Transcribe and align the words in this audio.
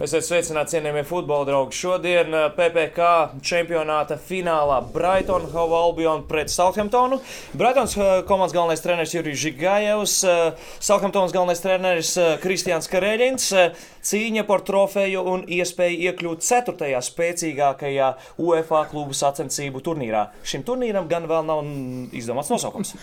Esiet 0.00 0.24
sveicināti, 0.24 0.78
cienījamie 0.78 1.02
futbola 1.04 1.44
draugi. 1.44 1.76
Šodien 1.76 2.32
eh, 2.32 2.46
PPC 2.56 3.42
čempionāta 3.44 4.16
finālā 4.16 4.78
Brighton 4.94 5.44
Hove 5.52 5.76
Albion 5.76 6.22
pret 6.24 6.48
Southamptonu. 6.48 7.18
Brightons 7.52 7.98
eh, 8.00 8.22
komandas 8.24 8.54
galvenais 8.56 8.80
treneris 8.80 9.12
Jurijs 9.12 9.42
Žigājevs, 9.42 10.14
eh, 10.24 10.64
Southamptonas 10.80 11.36
galvenais 11.36 11.60
treneris 11.60 12.14
Kristians 12.40 12.88
Kareļins. 12.88 13.50
Cīņa 14.00 14.46
par 14.48 14.64
trofeju 14.64 15.26
un 15.34 15.44
iespēju 15.44 16.00
iekļūt 16.08 16.48
4. 16.48 17.04
spēcīgākajā 17.10 18.10
UEFA 18.40 18.86
klubu 18.88 19.12
sacensību 19.20 19.84
turnīrā. 19.84 20.30
Šim 20.48 20.64
turnīram 20.64 21.12
gan 21.12 21.28
vēl 21.28 21.44
nav 21.44 21.60
izdomāts 22.16 22.48
nosaukums. 22.48 22.96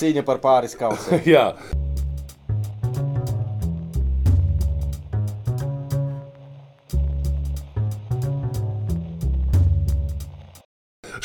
Cīņa 0.00 0.24
par 0.24 0.40
pāris 0.40 0.80
kausiem. 0.80 1.20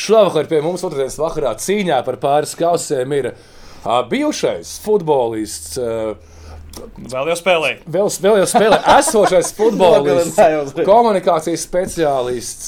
Šovakar 0.07 0.47
pie 0.47 0.61
mums 0.63 0.83
otrdienas 0.87 1.17
vakarā 1.19 1.51
cīņā 1.59 1.99
par 2.07 2.17
pāris 2.21 2.53
kausiem 2.57 3.11
ir 3.17 3.29
uh, 3.33 3.99
bijušais 4.09 4.77
futbolists. 4.85 5.77
Uh, 5.81 6.35
Vēl 6.77 7.31
jau 7.31 7.35
spēlēja. 7.39 7.79
Vēl, 7.89 8.09
vēl 8.21 8.35
jau 8.43 8.47
spēlē 8.51 8.77
esošais 8.99 9.47
futbolists, 9.57 10.37
komunikācijas 10.85 11.63
speciālists, 11.65 12.67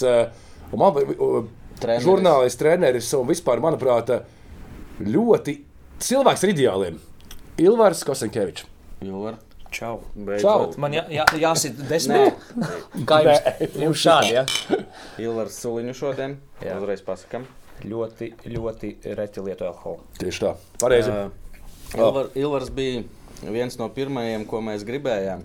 Treneris. 1.80 2.04
žurnālists, 2.08 2.60
treneris 2.60 3.12
un 3.16 3.28
vispār, 3.30 3.62
manuprāt, 3.64 4.10
ļoti 5.06 5.60
cilvēks 6.04 6.44
ar 6.48 6.52
ideāliem. 6.56 6.98
Ilvars 7.62 8.02
Kosenkevičs. 8.08 8.66
Jūra. 9.06 9.38
Čau. 9.72 10.00
Čau. 10.42 10.70
Man 10.82 10.96
jā, 10.98 11.04
jā, 11.14 11.26
jāsit 11.40 11.78
desmit. 11.90 12.38
Kā 13.10 13.22
jums, 13.26 13.76
jums 13.78 14.02
šādi, 14.02 14.32
ja? 14.40 14.46
Ilvars 15.22 15.60
Suliņu 15.62 15.94
šodien. 15.98 16.40
Jā. 16.64 16.80
Uzreiz 16.80 17.04
pasakam. 17.06 17.46
Ļoti, 17.86 18.34
ļoti 18.50 18.96
reti 19.16 19.44
lieto 19.46 19.70
alkoholu. 19.70 20.04
Tieši 20.20 20.44
tā. 20.44 20.56
Pareizi. 20.82 21.14
Uh, 21.14 21.50
Ilvar, 21.98 22.28
Ilvars 22.38 22.74
bija 22.76 23.04
viens 23.44 23.78
no 23.80 23.88
pirmajiem, 23.94 24.44
ko 24.50 24.60
mēs 24.66 24.84
gribējām. 24.88 25.42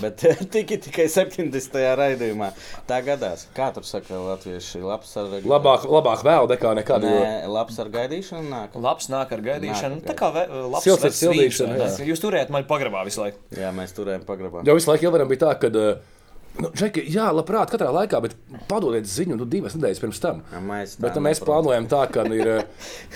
Bet 0.00 0.24
tikai, 0.54 0.78
tikai 0.86 1.06
70. 1.12 1.76
raidījumā. 2.00 2.50
Tā 2.88 3.00
gadās. 3.06 3.46
Kā 3.56 3.68
tur 3.76 3.86
saka 3.88 4.18
latvieši? 4.22 4.80
Labs 4.84 5.12
ar, 5.20 5.36
Labāk, 5.44 5.86
labāk 5.90 6.24
vēl 6.26 6.50
nekā 6.54 6.74
nekad. 6.80 7.06
Nē, 7.06 7.46
labs 7.52 7.78
ar 7.82 7.92
gaidīšanu 7.92 8.48
nāk. 8.50 8.76
Labs 8.80 9.10
nāk 9.12 9.32
ar 9.36 9.44
gaidīšanu. 9.50 10.00
Nāk 10.00 10.04
ar 10.06 10.12
Tā 10.12 10.18
kā 10.18 10.32
ve- 10.34 10.48
labs 10.74 10.88
Silts 10.88 11.04
ar 11.10 11.16
sildīšanu, 11.20 11.78
jā. 11.80 11.88
Jūs 12.10 12.22
turējāt 12.24 12.52
mani 12.54 12.68
pagrabā 12.68 13.04
visu 13.08 13.24
laiku. 13.24 13.38
Jā, 13.56 13.72
mēs 13.76 13.96
turējām 13.96 14.24
pagrabā. 14.28 14.64
Jo 14.66 14.76
visu 14.78 14.90
laiku 14.92 15.10
Ilvaram 15.10 15.28
bija 15.32 15.46
tā, 15.46 15.56
ka. 15.60 15.72
Nu, 16.56 16.70
Džeki, 16.72 17.02
jā, 17.12 17.26
labprāt, 17.36 17.68
katrā 17.68 17.90
laikā, 17.92 18.16
bet 18.24 18.32
padodiet 18.70 19.04
ziņu 19.04 19.36
nu, 19.36 19.44
divas 19.44 19.74
nedēļas 19.76 19.98
pirms 20.00 20.20
tam. 20.22 20.38
Jā, 20.54 20.60
Mēs, 20.64 20.94
Bet 20.96 21.12
tā 21.12 21.20
nu, 21.20 21.26
mēs 21.28 21.42
plānojam 21.44 21.84
tā, 21.90 22.06
ka 22.08 22.24
ir 22.32 22.48
eh, 22.48 22.62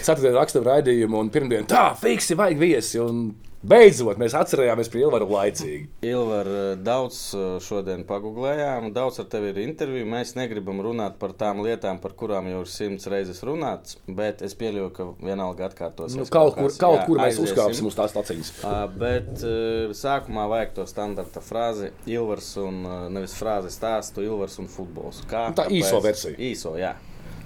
ceturtdienas 0.02 0.36
rakstura 0.36 0.74
raidījuma 0.74 1.22
un 1.24 1.30
pirmdiena 1.32 1.64
tā, 1.70 1.86
fiksi, 1.96 2.36
vajag 2.36 2.60
viesi. 2.60 3.00
Un 3.00 3.30
beidzot, 3.62 4.18
mēs 4.20 4.34
atcerējāmies 4.38 4.88
par 4.92 5.00
Ilvaru 5.00 5.26
laicīgi. 5.30 5.88
Ilvar, 6.08 6.48
daudz 6.84 7.18
eh, 7.36 7.46
šodien 7.64 8.04
pagūglējām, 8.08 8.90
daudz 8.96 9.20
ar 9.22 9.28
tevi 9.32 9.52
ir 9.52 9.60
interviju. 9.64 10.08
Mēs 10.10 10.34
negribam 10.38 10.80
runāt 10.84 11.18
par 11.20 11.34
tām 11.38 11.62
lietām, 11.64 12.00
par 12.02 12.14
kurām 12.18 12.48
jau 12.50 12.62
ir 12.64 12.70
simts 12.72 13.08
reizes 13.10 13.42
runāts, 13.46 13.98
bet 14.06 14.44
es 14.46 14.56
pieļauju, 14.60 14.92
ka 14.96 15.08
vienalga 15.20 15.68
atkārtosies. 15.68 16.18
Nu, 16.18 16.26
kaut 16.30 16.56
kur, 16.56 16.70
kāds. 16.70 16.80
kaut 16.80 16.98
Jā, 17.00 17.04
kur 17.08 17.22
mēs 17.22 17.42
uzkāpsim 17.44 17.90
uz 17.90 17.98
tās 17.98 18.14
stācijas. 18.14 18.54
Ā, 18.64 18.74
Bet 19.00 19.44
uh, 19.46 19.92
sākumā 19.96 20.46
vajag 20.50 20.74
to 20.80 20.88
standarta 20.90 21.42
frāzi, 21.44 21.92
Ilvars 22.10 22.50
un 22.60 22.82
nevis 23.14 23.36
frāzi 23.38 23.72
stāstu, 23.74 24.24
Ilvars 24.26 24.58
un 24.60 24.68
futbols. 24.72 25.22
Kā, 25.30 25.48
tā 25.54 25.68
kāpēc? 25.68 25.78
īso 25.80 26.02
versiju. 26.04 26.36
Īso, 26.50 26.74
jā. 26.80 26.94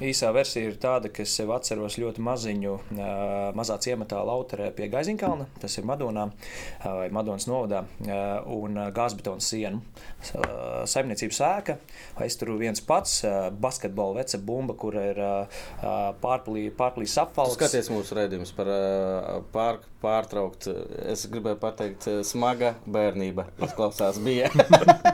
Īsā 0.03 0.33
versija 0.35 0.67
ir 0.67 0.79
tāda, 0.83 1.07
ka 1.13 1.23
es 1.23 1.33
sev 1.37 1.53
atceros 1.55 1.95
ļoti 2.03 2.23
maziņu, 2.25 2.73
mazā 3.55 3.77
ciematā 3.85 4.19
Lauterē 4.27 4.73
pie 4.75 4.89
Gaiziņkalna. 4.91 5.47
Tas 5.63 5.79
ir 5.79 5.87
Madonā 5.87 6.27
vai 6.83 7.07
Madonas 7.15 7.47
novadā 7.47 7.85
un 8.51 8.81
gāzbetona 8.95 9.45
siena. 9.45 9.79
Ā, 10.35 10.83
Saimniecības 10.91 11.41
ēka. 11.47 11.77
Es 12.25 12.39
tur 12.41 12.55
viens 12.59 12.83
pats, 12.85 13.21
basketbola 13.63 14.23
veca 14.23 14.41
bumba, 14.43 14.75
kur 14.79 14.99
ir 14.99 15.21
pārplīs 16.25 17.19
apvalks. 17.23 17.59
Skaties 17.61 17.93
mūsu 17.95 18.19
redzējumus 18.19 18.55
par 18.57 18.73
pār, 19.55 19.81
pārtraukt. 20.03 20.69
Es 21.07 21.27
gribēju 21.31 21.61
pateikt, 21.63 22.09
smaga 22.27 22.75
bērnība. 22.91 23.47
Izklausās, 23.63 24.19
bija. 24.25 24.51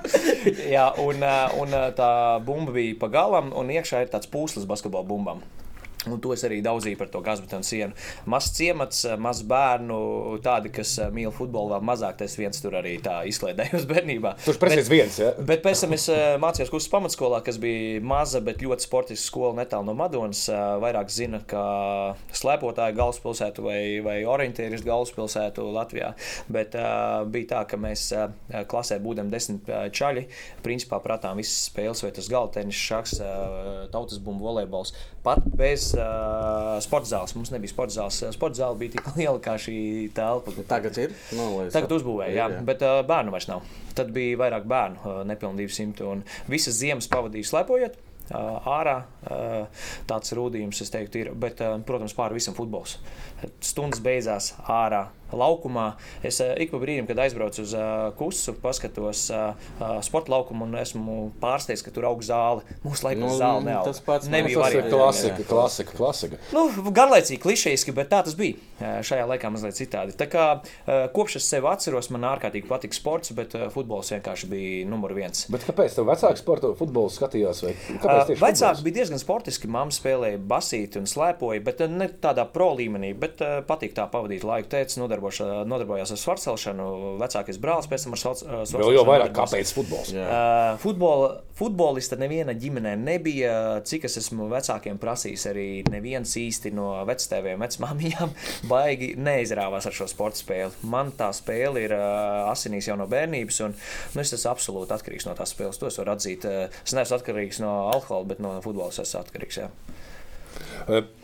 Jā, 0.75 0.89
un, 1.05 1.21
un 1.61 1.79
tā 1.99 2.13
bumba 2.47 2.73
bija 2.79 2.97
pa 3.01 3.11
galam, 3.13 3.53
un 3.57 3.73
iekšā 3.75 4.07
ir 4.07 4.13
tāds 4.13 4.31
pūslis 4.31 4.69
så 4.71 4.77
bare 4.77 4.77
skal 4.77 4.91
bare 4.91 5.05
bombe 5.05 5.31
ham. 5.31 5.43
Un 6.09 6.21
to 6.23 6.33
es 6.33 6.45
arī 6.47 6.61
daudzīju 6.65 6.97
par 6.97 7.11
to 7.13 7.21
gazbetonu 7.25 7.67
sienu. 7.67 7.97
Mazs 8.31 8.55
ciemats, 8.57 9.03
maz 9.21 9.43
bērnu, 9.45 9.99
tādi, 10.45 10.73
kas 10.73 10.95
ā, 11.03 11.11
mīl 11.13 11.33
futbolu, 11.35 11.75
vēl 11.75 11.85
mazāk. 11.85 12.17
Tas 12.23 12.37
viens 12.39 12.63
tur 12.63 12.77
arī 12.79 12.95
tā 13.05 13.19
izklaidējos 13.29 13.85
bērnībā. 13.91 14.33
Tur 14.47 14.61
precīzi 14.63 14.93
viens. 14.95 15.19
Ja? 15.21 15.33
Bet 15.37 15.65
pēc 15.67 15.85
tam 15.85 15.97
es 15.97 16.07
ā, 16.13 16.21
mācījos 16.41 16.73
kursus 16.73 16.93
pamatskolā, 16.93 17.43
kas 17.45 17.61
bija 17.61 18.01
maza, 18.01 18.41
bet 18.45 18.65
ļoti 18.65 18.87
sportiska 18.87 19.27
skola 19.27 19.59
netālu 19.61 19.91
no 19.91 19.97
Madonas. 19.99 20.47
Vairāk 20.81 21.13
zina, 21.13 21.43
kā 21.49 21.67
slēpotāju 22.37 22.97
galvaspilsētu 22.97 23.67
vai, 23.67 23.81
vai 24.05 24.17
orientēristu 24.29 24.89
galvaspilsētu 24.89 25.67
Latvijā. 25.75 26.15
Bet 26.53 26.77
uh, 26.79 27.27
bija 27.29 27.51
tā, 27.55 27.63
ka 27.69 27.81
mēs 27.81 28.07
uh, 28.17 28.31
klasē 28.71 29.01
būdam 29.05 29.29
desmit 29.33 29.69
čaļi. 29.69 30.27
Principā 30.65 31.01
pratām 31.05 31.41
visas 31.41 31.69
spēles, 31.69 32.05
vai 32.07 32.13
tas 32.17 32.31
galtenis, 32.33 32.81
šachs, 32.89 33.19
uh, 33.21 33.87
tautas 33.93 34.21
bumbu, 34.23 34.49
volejbols. 34.49 34.95
Pat 35.25 35.45
bez 35.59 35.90
uh, 35.97 36.77
sporta 36.85 37.11
zāles. 37.11 37.35
Mums 37.37 37.53
nebija 37.55 37.73
sporta 37.73 37.97
zāles. 37.97 38.21
Sporta 38.37 38.63
zāle 38.63 38.79
bija 38.81 38.97
tik 38.97 39.09
liela 39.19 39.41
kā 39.43 39.57
šī 39.61 39.79
telpa. 40.17 40.55
Tagad 40.71 41.01
ir. 41.03 41.17
Nu, 41.37 41.49
lai 41.59 41.69
es 41.69 41.77
Tagad 41.77 41.97
uzbūvēja, 41.99 42.35
Ir, 42.35 42.39
jā, 42.41 42.63
bet 42.67 42.85
uh, 42.87 43.01
bērnu 43.09 43.35
vairs 43.35 43.49
nav. 43.51 43.67
Tad 43.99 44.13
bija 44.15 44.39
vairāk 44.41 44.69
bērnu, 44.71 45.03
uh, 45.03 45.25
nepilnīgi 45.29 45.73
200. 45.73 46.07
Un 46.11 46.25
visas 46.51 46.79
ziemas 46.81 47.11
pavadīja 47.11 47.53
slēpojot. 47.53 47.99
Uh, 48.31 48.63
ārā 48.71 48.95
uh, 49.27 49.87
tāds 50.07 50.31
rūdījums, 50.39 50.79
es 50.85 50.93
teiktu, 50.95 51.25
ir. 51.25 51.31
Bet, 51.35 51.59
uh, 51.67 51.81
protams, 51.87 52.15
pāri 52.15 52.39
visam 52.39 52.55
futbols. 52.55 53.01
Stundas 53.65 53.99
beidzās 54.05 54.53
ārā, 54.71 55.09
laukumā. 55.33 55.95
Es 56.27 56.41
uh, 56.41 56.53
ik 56.61 56.71
pa 56.73 56.81
brīdim, 56.83 57.07
kad 57.09 57.19
aizbraucu 57.25 57.63
uz 57.63 57.75
uh, 57.77 58.11
kusu, 58.19 58.55
paskatos 58.63 59.27
uh, 59.35 59.53
sporta 60.05 60.33
laukumu 60.35 60.65
un 60.67 60.75
esmu 60.81 61.19
pārsteigts, 61.43 61.85
ka 61.87 61.91
tur 61.95 62.09
aug 62.11 62.23
zāle. 62.27 62.63
Mūsu 62.85 63.07
laikā 63.09 63.21
Nu, 63.21 63.31
zāle 63.39 63.65
neaug. 63.67 63.85
tas 63.91 64.01
pats 64.05 64.29
nebija 64.33 64.59
variantu. 64.63 64.97
klasika, 64.97 65.45
klasika, 65.49 65.97
klasika. 65.97 66.41
Nu, 66.55 66.67
garlaicīgi, 66.91 67.41
klišejiski, 67.43 67.93
bet 67.97 68.11
tā 68.13 68.23
tas 68.25 68.35
bija. 68.39 68.57
Šajā 68.81 69.27
laikā 69.29 69.51
mazliet 69.53 69.77
citādi. 69.77 70.15
Tā 70.17 70.25
kā 70.33 70.45
kopš 71.13 71.37
es 71.37 71.45
sev 71.53 71.67
atceros, 71.69 72.09
man 72.15 72.25
ārkārtīgi 72.31 72.67
patika 72.69 72.97
sports, 72.97 73.33
bet 73.37 73.53
futbols 73.75 74.09
vienkārši 74.15 74.49
bija 74.49 74.87
numur 74.89 75.13
viens. 75.17 75.45
Bet 75.53 75.67
kāpēc 75.69 75.99
tev 75.99 76.09
vecāks 76.09 76.41
sporta 76.41 76.71
futbolu 76.79 77.13
skatījās? 77.13 77.61
Vecāki 78.41 78.85
bija 78.87 78.95
diezgan 79.01 79.21
sportiski. 79.21 79.69
Māma 79.71 79.93
spēlēja 79.95 80.41
basīti 80.51 80.97
un 81.01 81.05
slēpoja, 81.11 81.61
bet 81.65 81.83
ne 81.93 82.09
tādā 82.23 82.47
pro 82.51 82.71
līmenī. 82.79 83.13
Bet 83.21 83.43
patīk 83.69 83.93
tā 83.97 84.09
pavadīt 84.11 84.45
laiku. 84.49 84.71
Tēvs 84.73 84.97
nodarboša- 85.01 85.20
nodarbojās 85.69 86.13
ar 86.15 86.19
svarcelšanu, 86.21 86.87
vecākais 87.21 87.59
brālis 87.63 87.89
pēc 87.91 88.07
tam 88.07 88.17
ar 88.17 88.21
svarcelšanu. 88.23 88.81
Vēl 88.81 88.97
jau 88.97 89.05
vairāk, 89.09 89.33
kāpēc 89.37 89.73
futbols? 89.77 90.13
Uh, 90.15 90.79
futbola, 90.83 91.31
futbolista 91.59 92.19
neviena 92.21 92.55
ģimenē 92.57 92.97
nebija. 93.01 93.55
Cik 93.87 94.07
es 94.09 94.19
esmu 94.21 94.49
vecākiem 94.51 94.99
prasījis, 95.01 95.47
arī 95.51 95.67
neviens 95.93 96.35
īsti 96.41 96.73
no 96.77 96.93
vectēviem, 97.09 97.61
vecmāmiņām 97.65 98.35
baigi 98.73 99.13
neizrāvās 99.21 99.89
ar 99.91 99.97
šo 99.97 100.09
sporta 100.11 100.41
spēli. 100.43 100.85
Man 100.91 101.15
tā 101.19 101.31
spēle 101.37 101.87
ir 101.87 101.97
uh, 101.97 102.51
asinīs 102.51 102.91
jau 102.91 102.99
no 103.01 103.09
bērnības, 103.11 103.63
un 103.67 103.77
nu, 103.77 104.25
es 104.25 104.35
esmu 104.37 104.55
absolūti 104.55 104.97
atkarīgs 104.97 105.29
no 105.29 105.37
tās 105.39 105.55
spēles. 105.55 105.81
To 105.81 105.91
es 105.91 106.01
varu 106.01 106.17
atzīt. 106.17 106.49
Uh, 106.49 106.83
es 106.85 106.97
neesmu 106.97 107.21
atkarīgs 107.21 107.63
no 107.65 107.75
alkohola, 107.95 108.33
bet 108.33 108.43
no 108.45 108.57
futbola 108.65 108.93
es 108.95 109.03
esmu 109.05 109.25
atkarīgs. 109.25 109.63
Jā. 109.65 109.71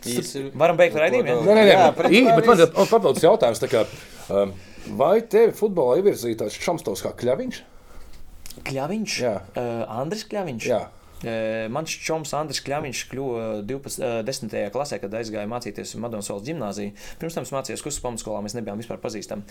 Īsi- 0.07 0.51
Varam 0.55 0.77
beigt 0.79 0.95
raidījumu, 0.95 1.27
jā? 1.27 1.35
Nē, 1.45 1.53
nē, 1.55 1.63
nē, 1.63 1.73
Jā, 1.73 1.87
bet, 1.97 2.11
ī, 2.11 2.21
bet 2.35 2.45
man 2.47 2.59
ir 2.59 2.67
papildus 2.75 3.23
jautājums. 3.23 3.59
tā 3.63 3.69
Kā, 3.71 3.85
um, 4.33 4.53
vai 4.97 5.21
tevi 5.21 5.53
futbolā 5.57 5.97
ievirzīja 6.01 6.43
tāds 6.43 6.57
šamstovs 6.61 7.03
kā 7.05 7.11
kļaviņš? 7.23 7.61
Kļaviņš, 8.67 9.17
Jā. 9.21 9.33
uh, 9.55 9.99
Andris 10.01 10.23
Kļaviņš. 10.29 10.67
Jā. 10.71 10.81
Mans 11.73 11.93
čoms 12.05 12.33
Andris 12.37 12.61
Kļaviņš 12.65 13.03
kļuva 13.11 13.45
12, 13.65 14.23
10. 14.27 14.55
klasē, 14.73 14.99
kad 15.01 15.15
aizgāja 15.17 15.49
mācīties 15.49 15.95
Madonas 16.01 16.29
valsts 16.29 16.45
gimnāzijā. 16.47 16.93
Pirms 17.21 17.37
tam 17.37 17.47
mācījās 17.57 17.83
Kustas 17.85 18.03
pamatskolā, 18.03 18.41
mēs 18.45 18.55
nebijām 18.57 18.81
vispār 18.81 18.99
pazīstami. 19.01 19.47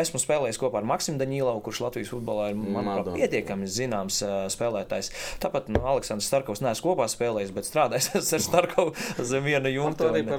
Esmu 0.00 0.20
spēlējis 0.20 0.60
kopā 0.60 0.82
ar 0.82 0.88
Maksimu 0.90 1.20
Daņīlovu, 1.20 1.62
kurš 1.64 1.82
Latvijas 1.86 2.12
futbolā 2.12 2.50
ir 2.52 2.58
manuprāt, 2.60 3.14
pietiekami 3.16 3.68
zināms 3.70 4.20
spēlētājs. 4.52 5.12
Tāpat 5.42 5.70
nu, 5.72 5.80
Aleksandrs 5.94 6.28
Starkovs 6.28 6.62
neesmu 6.64 6.90
kopā 6.90 7.08
spēlējis, 7.10 7.54
bet 7.56 7.68
strādājis 7.68 8.32
ar 8.36 8.44
Starkovu 8.44 9.24
zem 9.30 9.48
viena 9.48 9.72
jumta. 9.72 10.10
Un, 10.10 10.30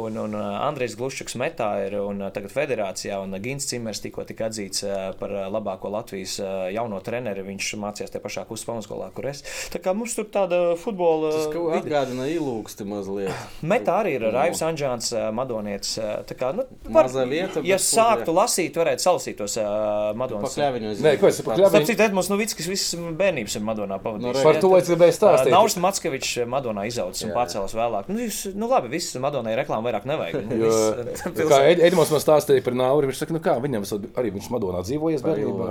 un, 0.00 0.18
un 0.24 0.36
Andrejs 0.40 0.96
Gluščuks 0.98 1.38
metā 1.40 1.70
ir 1.86 1.98
un 2.02 2.26
tagad 2.34 2.54
federācijā, 2.54 3.20
un 3.22 3.38
Gins 3.42 3.68
Cimers 3.70 4.02
tikko 4.02 4.26
tika 4.28 4.48
atzīts 4.50 4.84
par 5.20 5.36
labāko 5.52 5.92
Latvijas 5.92 6.38
jauno 6.74 7.00
treneri. 7.04 7.46
Viņš 7.46 7.72
mācījās 7.80 8.14
tajā 8.14 8.24
pašā 8.24 8.46
Kustas 8.48 8.68
pamatskolā, 8.70 9.10
kur 9.14 9.30
es. 9.30 9.44
Tā 9.72 9.80
kā 9.82 9.94
mums 10.00 10.16
tur 10.16 10.26
tāda 10.32 10.60
futbola. 10.80 11.30
Tas 11.34 11.50
kaut 11.52 11.70
kā 11.70 11.80
atgādina 11.82 12.26
ilūksti 12.32 12.86
mazliet. 12.88 13.44
Metā 13.66 14.00
arī 14.02 14.16
ir 14.18 14.26
Raivs 14.32 14.62
Anģāns, 14.64 15.12
Madonietis. 15.36 15.94
Tā 16.28 16.36
kā, 16.38 16.52
nu, 16.56 16.64
var, 16.88 17.08
Mazā 17.08 17.26
vieta. 17.28 17.62
Ja 17.66 17.78
sāktu 17.80 18.34
lasīt, 18.36 18.76
varētu 18.80 19.04
salasīt 19.04 19.38
tos 19.40 19.56
uh, 19.60 20.10
Madonas. 20.18 20.56
Nē, 21.00 21.14
ko 21.20 21.30
es 21.30 21.40
pakļāviņu? 21.44 21.70
Starp 21.70 21.88
citu, 21.88 22.04
Edmunds 22.06 22.30
Novickis 22.32 22.70
visas 22.70 22.98
bērnības 23.20 23.58
ir 23.58 23.66
Madonā 23.66 24.00
pavadījis. 24.02 24.40
No, 24.40 24.44
Par 24.46 24.60
to 24.62 24.72
es 24.78 24.90
gribēju 24.90 25.16
stāstīt. 25.16 25.52
Nauris 25.54 25.78
Mackevičs 25.80 26.34
Madonā 26.50 26.86
izaudzis 26.90 27.26
un 27.28 27.34
pacēlās 27.36 27.76
vēlāk. 27.76 28.10
Nu, 28.10 28.24
jūs, 28.26 28.42
nu 28.56 28.70
labi, 28.70 28.92
viss 28.96 29.16
Madonai 29.22 29.56
reklāmu 29.60 29.90
vairāk 29.90 30.08
nevajag. 30.10 30.40
Nu, 30.50 30.56
jo, 30.56 30.70
viss, 31.06 31.22
kā 31.52 31.60
Edmunds 31.70 32.10
man 32.10 32.22
stāstīja 32.22 32.64
par 32.64 32.74
Nauri, 32.78 33.10
viņš 33.10 33.20
saka, 33.22 33.34
nu 33.36 33.42
kā, 33.44 33.54
viņam 33.62 33.84
arī 34.18 34.32
viņš 34.34 34.48
Madonā 34.50 34.80
dzīvojas 34.86 35.22
bērnībā. 35.26 35.68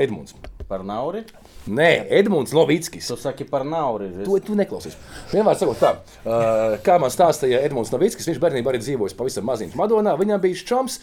Edmunds. 0.00 0.34
Par 0.68 0.82
Nauri? 0.86 1.22
Nē, 1.64 1.88
Edmunds 2.12 2.52
Novickis. 2.52 3.06
Tu 3.08 3.16
saki 3.16 3.46
par 3.48 3.64
Nauri. 3.64 4.10
To 4.26 4.36
tu 4.44 4.56
neklausies. 4.58 4.96
Vienmēr 5.30 5.56
sakot 5.56 5.80
tā, 5.80 5.92
uh, 5.96 6.74
kā 6.84 6.98
man 7.00 7.12
stāstīja 7.12 7.62
Edmunds 7.64 7.92
Novickis, 7.94 8.28
viņš 8.28 8.40
bērnībā 8.42 8.72
arī 8.72 8.82
dzīvojis 8.82 9.16
pavisam 9.16 9.46
maziņš 9.48 9.78
Madonā. 9.80 10.12
Viņam 10.20 10.42
bija 10.42 10.66
čoms, 10.68 10.98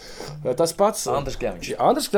tas 0.59 0.75
pats 0.77 1.07
Andris 1.09 1.39
Kļaviņš. 1.41 1.71
Andris. 1.81 2.09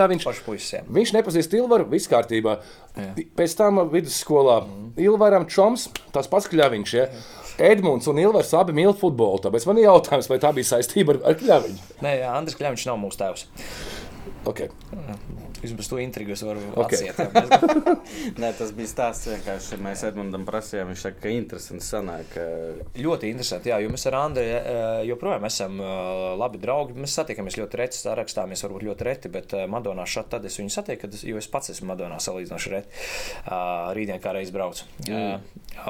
Puisis, 0.43 0.83
viņš 0.91 1.13
nepazīst 1.15 1.55
Ilvaru, 1.55 1.87
viss 1.91 2.11
kārtībā. 2.11 2.57
Jā. 2.97 3.13
Pēc 3.37 3.55
tam 3.59 3.79
vidusskolā 3.93 4.59
mm. 4.65 4.91
Ilvaram 5.05 5.47
čoms, 5.49 5.87
tas 6.15 6.27
pats 6.31 6.49
Kļaviņš. 6.51 6.95
Ja? 6.99 7.07
Edmunds 7.63 8.09
un 8.09 8.19
Ilvars 8.19 8.51
abi 8.57 8.75
mīl 8.75 8.91
futbolu. 8.97 9.39
Tāpēc 9.45 9.67
man 9.69 9.79
ir 9.79 9.87
jautājums, 9.87 10.29
vai 10.31 10.41
tā 10.43 10.51
bija 10.55 10.73
saistība 10.73 11.15
ar, 11.15 11.23
ar 11.31 11.39
Kļaviņu? 11.39 11.89
Nē, 12.03 12.17
Andris 12.33 12.59
Kļaviņš 12.59 12.87
nav 12.89 12.99
mūsu 13.05 13.23
tēvs. 13.23 13.47
Okay. 14.49 14.73
Vismaz 15.63 15.87
to 15.87 15.99
intrigu 16.03 16.33
es 16.35 16.41
varu 16.43 16.59
okay. 16.75 17.07
atsiet. 17.07 17.37
Nē, 18.41 18.49
tas 18.57 18.73
bija 18.75 18.89
stāsts 18.91 19.29
vienkārši. 19.31 19.77
Mēs 19.83 20.03
Edmundam 20.09 20.43
prasījām, 20.47 20.89
viņš 20.91 21.05
saka, 21.05 21.21
ka 21.23 21.31
interesanti 21.31 21.85
sanāk. 21.87 22.33
Ka... 22.33 22.47
Ļoti 22.99 23.29
interesanti, 23.31 23.71
jā, 23.71 23.77
jo 23.83 23.91
mēs 23.93 24.03
ar 24.09 24.17
Andri 24.19 24.43
eh, 24.51 24.81
joprojām 25.07 25.47
esam 25.47 25.79
eh, 25.79 25.93
labi 26.41 26.59
draugi. 26.63 26.97
Mēs 26.99 27.15
satiekamies 27.19 27.57
ļoti 27.61 27.79
reti, 27.79 27.99
sarakstāmies 28.01 28.65
varbūt 28.65 28.87
ļoti 28.89 29.07
reti, 29.07 29.31
bet 29.31 29.55
eh, 29.55 29.63
Madonā 29.71 30.03
šādi 30.09 30.33
tad 30.35 30.49
es 30.49 30.59
viņu 30.59 30.73
satieku, 30.75 31.11
jo 31.23 31.39
es 31.39 31.47
pats 31.53 31.71
esmu 31.71 31.93
Madonā 31.93 32.19
salīdzinoši 32.23 32.73
reti. 32.73 33.01
Rītdien 33.95 34.19
kā 34.23 34.33
reiz 34.35 34.51
braucu. 34.53 34.87
Mm. 35.07 35.39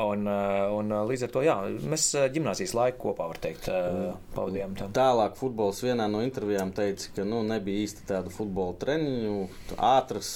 Un, 0.04 0.30
un 0.78 0.94
līdz 1.10 1.26
ar 1.26 1.34
to, 1.34 1.42
jā, 1.46 1.58
mēs 1.90 2.08
ģimnāzijas 2.34 2.76
laiku 2.78 3.10
kopā, 3.10 3.28
var 3.32 3.42
teikt, 3.42 3.68
pavadījām. 4.36 4.78
Tam. 4.80 4.94
Tālāk 4.96 5.36
futbols 5.40 5.82
vienā 5.84 6.08
no 6.12 6.22
intervijām 6.24 6.72
teica, 6.76 7.10
ka 7.18 7.26
nu, 7.28 7.42
nebija 7.48 7.84
īsti 7.88 8.08
tādu 8.10 8.32
futbola 8.34 8.78
treniņu 8.80 9.36
ātrs, 9.78 10.32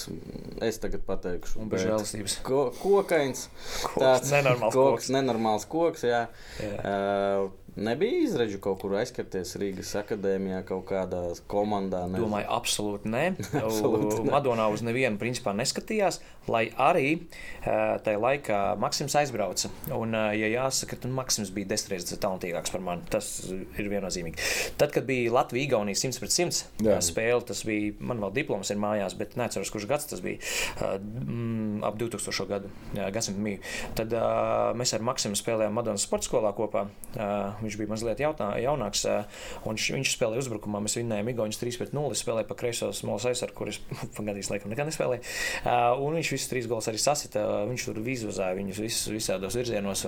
es 0.65 0.79
tagad 0.83 1.03
pateikšu, 1.07 1.59
un 1.63 1.71
bez 1.71 1.83
žēlastības. 1.85 2.38
Ko, 2.47 2.62
kokains. 2.79 3.47
Koks, 3.83 4.01
tāds 4.01 4.33
nenormāls 4.33 4.74
koks. 4.74 4.91
koks. 4.97 5.12
Nenormāls 5.15 5.68
koks, 5.69 6.06
jā. 6.07 6.24
jā. 6.62 6.74
Uh, 6.81 7.66
Nebija 7.77 8.24
izredzu 8.25 8.57
kaut 8.63 8.79
kur 8.81 8.95
aizskarties 8.97 9.53
Rīgas 9.62 9.91
akadēmijā, 10.00 10.63
kaut 10.65 10.88
kādā 10.89 11.21
komandā. 11.51 12.03
Ne? 12.09 12.18
Domāju, 12.24 12.47
absolūti 12.56 13.12
nē. 13.13 13.24
absolūti 13.62 14.24
ne. 14.24 14.31
Madonā 14.33 14.65
uz 14.74 14.81
nevienu 14.85 15.19
principā 15.21 15.53
neskatījās, 15.57 16.18
lai 16.50 16.68
arī 16.81 17.12
tajā 17.62 18.18
laikā 18.24 18.62
Maksims 18.81 19.18
aizbrauca. 19.21 19.69
Un, 19.94 20.15
ja 20.15 20.50
jāsaka, 20.50 20.97
tad 21.03 21.13
Maksims 21.13 21.51
bija 21.53 21.69
desmit 21.74 21.95
reizes 21.95 22.18
talantīgāks 22.24 22.74
par 22.74 22.81
mani. 22.83 23.06
Tas 23.13 23.29
ir 23.51 23.91
viennozīmīgi. 23.91 24.47
Tad, 24.80 24.94
kad 24.95 25.06
bija 25.07 25.35
Latvija-Igaunija 25.38 26.01
100 26.01 26.23
pret 26.23 26.33
100 26.33 26.88
Jā. 26.88 26.97
spēle, 27.06 27.44
tas 27.45 27.62
bija, 27.68 27.94
man 28.00 28.23
vēl 28.25 28.33
diploms 28.39 28.73
ir 28.73 28.81
mājās, 28.81 29.18
bet 29.19 29.38
neatceros, 29.38 29.71
kurš 29.73 29.85
gads 29.91 30.09
tas 30.09 30.23
bija. 30.25 30.41
Mm, 30.97 31.83
ap 31.85 32.00
2000. 32.01 32.47
gadu 32.50 32.73
gadsimtu 33.13 33.44
mīju. 33.44 33.62
Tad 33.97 34.13
mēs 34.80 34.95
ar 34.97 35.06
Maksimu 35.06 35.38
spēlējām 35.38 35.77
Madonas 35.77 36.07
sporta 36.07 36.30
skolā 36.30 36.53
kopā. 36.57 36.88
Viņš 37.67 37.77
bija 37.81 37.91
mazliet 37.91 38.21
jautā, 38.23 38.49
jaunāks, 38.63 39.03
un 39.67 39.79
viņš, 39.79 40.13
spēlēja 40.15 40.45
uzbrukumā. 40.45 40.79
Mēs 40.85 40.97
vinnējām 40.99 41.31
Igaunijas 41.33 41.59
3 41.59 41.81
pret 41.81 41.95
0. 41.95 42.15
Spēlēja 42.17 42.47
pa 42.47 42.57
kreiso 42.59 42.91
smolas 42.95 43.27
aizsargu, 43.27 43.57
kurš 43.59 43.81
gandrīz 44.17 44.51
laikam 44.53 44.71
nekad 44.71 44.89
nespēlēja. 44.89 45.23
Un 46.03 46.17
viņš 46.17 46.31
visus 46.35 46.51
trīs 46.51 46.69
golus 46.69 46.87
arī 46.91 47.01
sasita. 47.01 47.43
Viņš 47.67 47.87
tur 47.89 47.99
izvazāja 48.07 48.57
viņus 48.57 48.81
visus 48.83 49.11
visādos 49.11 49.57
virzienos, 49.59 50.05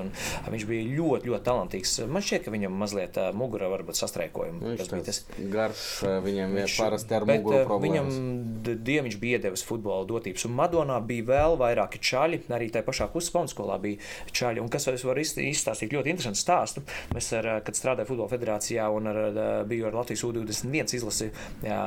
viņš 0.49 0.67
bija 0.69 0.87
ļoti, 0.95 1.31
ļoti 1.31 1.47
talantīgs. 1.49 1.95
Man 2.07 2.25
šķiet, 2.25 2.45
ka 2.45 2.53
viņam 2.53 2.79
mazliet 2.79 3.19
mugura 3.37 3.69
varbūt 3.73 3.99
sastrēkojumi. 3.99 4.75
Tas 4.79 4.91
bija 4.93 5.07
tas 5.09 5.21
garš, 5.51 5.85
viņam 6.25 6.55
viņš, 6.59 6.77
parasti 6.79 7.17
ar 7.17 7.27
muguru 7.29 7.61
problēmas. 7.67 8.19
Viņam 8.19 8.79
dieviņš 8.89 9.19
bija 9.21 9.39
iedevis 9.39 9.65
futbola 9.67 10.07
dotības, 10.09 10.45
un 10.47 10.55
Madonā 10.57 10.99
bija 11.05 11.27
vēl 11.29 11.57
vairāki 11.59 12.01
čaļi, 12.09 12.43
arī 12.55 12.69
tajā 12.73 12.87
pašā 12.87 13.09
kustas 13.13 13.33
pamatskolā 13.35 13.79
bija 13.83 13.99
čaļi. 14.35 14.63
Un 14.63 14.71
kas 14.71 14.87
es 14.91 15.05
varu 15.07 15.23
izstāstīt 15.23 15.93
ļoti 15.95 16.13
interesantu 16.13 16.41
stāstu. 16.41 16.83
Mēs 17.15 17.29
ar 17.39 17.49
kad 17.65 17.77
strādāju 17.77 18.11
Futbola 18.11 18.31
federācijā 18.31 18.87
un 18.93 19.11
ar, 19.11 19.21
biju 19.69 19.89
ar 19.89 19.99
Latvijas 20.01 20.25
U21 20.27 20.95
izlasi. 20.99 21.29
Jā, 21.65 21.81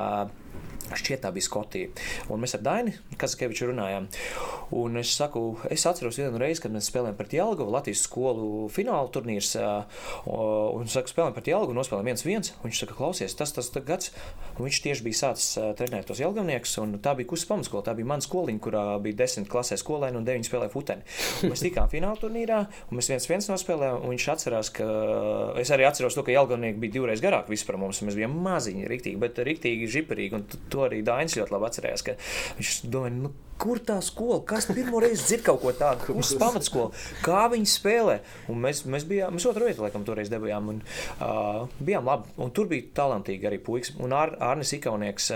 Šķiet, 0.99 1.23
tā 1.25 1.33
bija 1.35 1.47
Skotija. 1.47 1.91
Un 2.33 2.43
mēs 2.43 2.57
ar 2.59 2.65
Dainu 2.67 2.93
Kazakēviču 3.21 3.71
runājām. 3.71 4.09
Un 4.77 5.01
es 5.01 5.13
saku, 5.17 5.43
es 5.73 5.85
atceros 5.89 6.19
vienu 6.21 6.41
reizi, 6.41 6.63
kad 6.65 6.75
mēs 6.75 6.89
spēlējām 6.91 7.17
pret 7.19 7.37
Jelgavu, 7.37 7.73
Latvijas 7.73 8.05
skolu 8.07 8.69
fināla 8.73 9.11
turnīrs. 9.13 9.55
Un 10.29 10.87
es 10.87 10.97
saku, 10.97 11.13
spēlējām 11.13 11.37
pret 11.37 11.51
Jelgavu, 11.53 11.77
nospēlējām 11.77 12.11
viens 12.13 12.27
viens. 12.27 12.53
Viņš 12.65 12.83
saka, 12.85 12.97
klausies, 12.99 13.37
tas 13.39 13.55
tas 13.57 13.71
gads. 13.87 14.13
Viņš 14.59 14.81
tieši 14.85 15.07
bija 15.07 15.21
sācis 15.23 15.57
trenēt 15.79 16.09
tos 16.11 16.21
Jelgavniekus. 16.23 16.77
Tā 17.05 17.15
bija 17.19 17.31
kusa 17.33 17.49
pamatskola. 17.51 17.85
Tā 17.89 17.97
bija 17.99 18.09
mana 18.13 18.25
skoliņa, 18.25 18.63
kurā 18.63 18.85
bija 19.03 19.21
desmit 19.23 19.49
klasē 19.53 19.79
skolēni 19.81 20.21
un 20.21 20.27
deviņi 20.29 20.49
spēlēja 20.49 20.73
futeni. 20.73 21.07
Un 21.43 21.53
mēs 21.53 21.65
tikām 21.65 21.91
fināla 21.93 22.21
turnīrā, 22.21 22.59
un 22.89 23.01
mēs 23.01 23.11
viens 23.13 23.29
viens 23.31 23.49
nospēlējām. 23.53 24.05
Viņš 24.13 24.29
atcerās, 24.35 24.73
ka 24.77 24.89
es 25.63 25.73
arī 25.75 25.87
atceros 25.89 26.17
to, 26.17 26.25
ka 26.27 26.35
Jelgavnieki 26.35 26.81
bija 26.83 26.97
divreiz 26.99 27.23
garāki 27.25 27.55
vispār 27.55 27.79
mums. 27.81 28.03
Mēs 28.05 28.19
bijām 28.19 28.37
maziņi, 28.45 28.89
riktīgi, 28.93 29.21
bet 29.23 29.41
riktīgi 29.49 29.89
žiperīgi. 29.97 30.39
Un 30.39 30.69
to 30.73 30.82
arī 30.89 31.03
Dainis 31.07 31.39
ļoti 31.39 31.57
labi 31.57 31.71
atcerējās. 31.71 32.07
Viņš 32.59 32.77
domāja, 32.93 33.17
nu, 33.23 33.33
kur 33.63 33.79
tā 33.79 33.99
skola, 34.03 34.41
kas 34.47 34.67
pirmo 34.71 34.99
reizi 35.03 35.23
dzird 35.23 35.45
kaut 35.47 35.61
ko 35.63 35.73
tādu, 35.77 36.17
uz 36.19 36.33
pamatskola, 36.41 36.91
kā 37.23 37.45
viņi 37.53 37.69
spēlē. 37.71 38.17
Un 38.51 38.59
mēs, 38.65 38.83
mēs 38.91 39.07
bijām, 39.07 39.37
mēs 39.37 39.47
otru 39.47 39.69
vietu, 39.69 39.85
laikam, 39.85 40.03
toreiz 40.07 40.31
debijām, 40.33 40.73
un 40.73 40.81
uh, 40.83 41.69
bijām 41.79 42.09
labi. 42.09 42.33
Un 42.43 42.51
tur 42.55 42.67
bija 42.71 42.89
talantīgi 43.03 43.47
arī 43.47 43.61
puikas. 43.63 43.95
Un 44.03 44.15
Ar, 44.17 44.35
Arnis 44.43 44.73
Ikaunieks, 44.77 45.29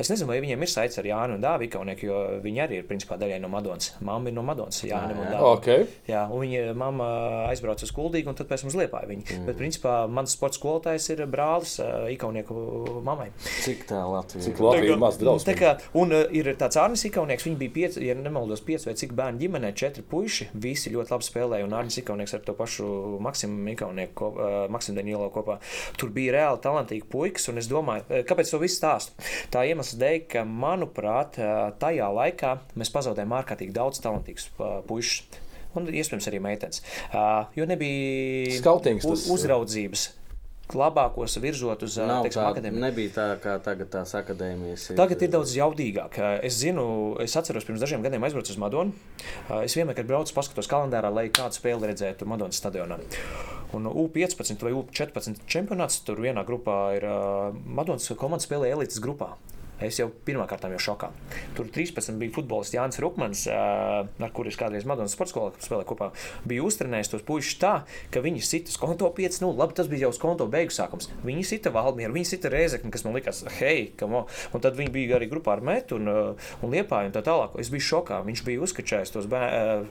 es 0.00 0.12
nezinu, 0.12 0.28
vai 0.30 0.38
viņiem 0.44 0.62
ir 0.62 0.70
saites 0.70 1.00
ar 1.00 1.08
Jānu 1.10 1.36
un 1.38 1.42
Dāvi 1.42 1.66
Ikaunieku, 1.66 2.06
jo 2.06 2.20
viņi 2.44 2.62
arī 2.64 2.80
ir 2.80 2.86
principā 2.88 3.18
daļai 3.20 3.40
no 3.42 3.50
Madonas. 3.52 3.96
Mamma 4.06 4.30
ir 4.30 4.36
no 4.36 4.46
Madonas, 4.46 4.78
Jānis 4.86 5.18
un 5.18 5.26
Dāvi. 5.26 5.50
Okay. 5.56 5.88
Jā, 6.10 6.22
un 6.30 6.44
viņa 6.44 6.76
mamma 6.78 7.10
aizbrauca 7.48 7.86
uz 7.88 7.94
Kuldīgu, 7.96 8.30
un 8.30 8.38
tad 8.38 8.50
pēc 8.50 8.64
mums 8.66 8.78
liepāja 8.78 9.10
viņu. 9.10 9.26
Mm. 9.26 9.50
Bet, 9.50 9.58
principā, 9.58 9.96
mans 10.10 10.36
sports 10.38 10.60
skolotājs 10.60 11.10
ir 11.16 11.24
brālis 11.30 11.76
uh, 11.82 12.06
Ikaunieku 12.14 13.00
mammai. 13.06 13.30
Cik 13.66 13.88
tā 13.90 14.04
Latvija? 14.06 14.46
Cik 14.46 14.59
Latvija 14.64 14.94
ir 14.94 15.00
maz 15.00 15.18
draudz? 15.20 15.46
Tā 15.48 15.54
kā, 15.58 15.72
un 15.98 16.14
uh, 16.14 16.24
ir 16.36 16.50
tāds 16.60 16.78
Arnis 16.80 17.04
Ikaunieks. 17.08 17.46
Viņi 17.48 17.58
bija 17.60 17.74
pieci, 17.76 18.04
ja 18.06 18.16
nemaldos, 18.18 18.62
pieci 18.66 18.88
vai 18.88 18.96
cik 18.98 19.14
bērnu 19.18 19.42
ģimenē, 19.42 19.72
četri 19.78 20.04
puiši. 20.06 20.50
Visi 20.60 20.92
ļoti 20.94 21.14
labi 21.14 21.28
spēlēja. 21.28 21.66
Un 21.68 21.76
Arnēs 21.78 22.00
Ikaunieks 22.02 22.36
ar 22.38 22.44
to 22.46 22.54
pašu 22.58 22.88
Maksimu 23.24 23.74
Ikaunieku, 23.74 24.30
uh, 24.30 24.56
Maksimu 24.72 25.00
Danielo 25.00 25.30
kopā. 25.34 25.58
Tur 26.00 26.14
bija 26.14 26.36
reāli 26.38 26.62
talantīgi 26.64 27.08
puikas. 27.10 27.50
Un 27.52 27.60
es 27.62 27.70
domāju, 27.70 28.06
kāpēc 28.28 28.52
to 28.52 28.62
visu 28.62 28.80
stāstu? 28.80 29.16
Tā 29.52 29.66
iemesla 29.68 30.00
dēļ, 30.04 30.18
ka, 30.30 30.46
manuprāt, 30.48 31.38
tajā 31.80 32.08
laikā 32.14 32.56
mēs 32.78 32.92
pazaudējām 32.94 33.38
ārkārtīgi 33.40 33.76
daudz 33.76 34.02
talantīgus 34.04 34.50
puišus. 34.88 35.46
Un 35.78 35.86
iespējams 35.86 36.26
arī 36.26 36.40
meitenes. 36.42 36.82
Uh, 37.12 37.44
jo 37.54 37.66
nebija 37.70 38.56
Skautings, 38.58 39.06
uz, 39.06 39.28
uzraudzības. 39.30 40.08
Labākos 40.78 41.36
virzot 41.42 41.82
uz 41.86 41.96
teiksim, 41.98 42.42
akadēmiju. 42.46 42.82
Nebija 42.84 43.12
tā, 43.16 43.26
kā 43.42 43.56
tagad 43.64 43.90
tās 43.92 44.14
akadēmijas 44.18 44.90
ir. 44.90 44.98
Tagad 45.00 45.24
ir 45.26 45.32
daudz 45.34 45.54
jaudīgāk. 45.58 46.18
Es 46.46 46.58
zinu, 46.62 46.84
es 47.22 47.36
atceros, 47.38 47.66
pirms 47.68 47.82
dažiem 47.82 48.04
gadiem 48.04 48.24
aizbraucu 48.26 48.54
uz 48.54 48.60
Madonu. 48.60 48.94
Es 49.60 49.76
vienmēr, 49.78 49.98
kad 49.98 50.08
braucu, 50.10 50.34
paskatos 50.36 50.70
kalendārā, 50.70 51.12
lai 51.14 51.28
kādu 51.34 51.58
spēli 51.58 51.92
redzētu 51.92 52.28
Madonas 52.30 52.60
stadionā. 52.62 53.00
Un 53.76 53.86
U15 53.86 54.66
vai 54.66 54.74
U14 54.74 55.44
čempionāts 55.50 56.00
tur 56.06 56.22
vienā 56.22 56.42
grupā 56.46 56.80
ir 56.98 57.06
Madonas 57.64 58.10
komanda 58.18 58.46
spēlē 58.46 58.72
elites 58.74 59.02
grupā. 59.02 59.34
Es 59.84 59.98
jau 60.00 60.08
pirmā 60.26 60.46
kārtā 60.50 60.70
jau 60.74 60.80
šokā. 60.90 61.10
Tur 61.56 61.68
13 61.72 62.18
bija 62.20 62.34
futbolists 62.34 62.76
Jānis 62.76 63.00
Rukmans, 63.02 63.46
ar 63.50 64.34
kuriem 64.36 64.52
es 64.52 64.58
kādreiz 64.60 64.86
Madonas 64.88 65.14
sporta 65.16 65.34
skolā 65.34 65.52
spēlēju 65.62 65.88
kopā. 65.88 66.10
Bija 66.48 66.64
uztrenējis 66.66 67.12
tos 67.12 67.24
puikas 67.26 67.52
tā, 67.60 67.72
ka 68.12 68.22
viņi 68.24 68.42
sita 68.44 68.72
uz 68.72 68.78
konto 68.80 69.08
5-0. 69.16 69.52
Labi, 69.58 69.76
tas 69.78 69.90
bija 69.90 70.06
jau 70.06 70.12
uz 70.14 70.20
konto 70.22 70.46
beigu 70.50 70.74
sākums. 70.74 71.10
Viņi 71.26 71.46
sita 71.52 71.72
Valmieru, 71.74 72.14
viņi 72.16 72.30
sita 72.32 72.52
Rēzekni, 72.52 72.92
kas 72.94 73.06
man 73.06 73.16
likās, 73.16 73.42
hei, 73.60 73.90
kamo. 74.00 74.26
Un 74.54 74.64
tad 74.64 74.78
viņi 74.78 74.94
bija 74.94 75.18
arī 75.18 75.30
grupā 75.30 75.56
ar 75.56 75.64
Metu 75.64 76.00
un, 76.00 76.10
un 76.10 76.74
Liepāju 76.74 77.10
un 77.10 77.16
tā 77.16 77.24
tālāk. 77.26 77.56
Es 77.62 77.72
biju 77.72 77.86
šokā. 77.90 78.20
Viņš 78.26 78.44
bija 78.46 78.64
uzkačējis 78.66 79.14
tos, 79.14 79.28
bē, 79.30 79.42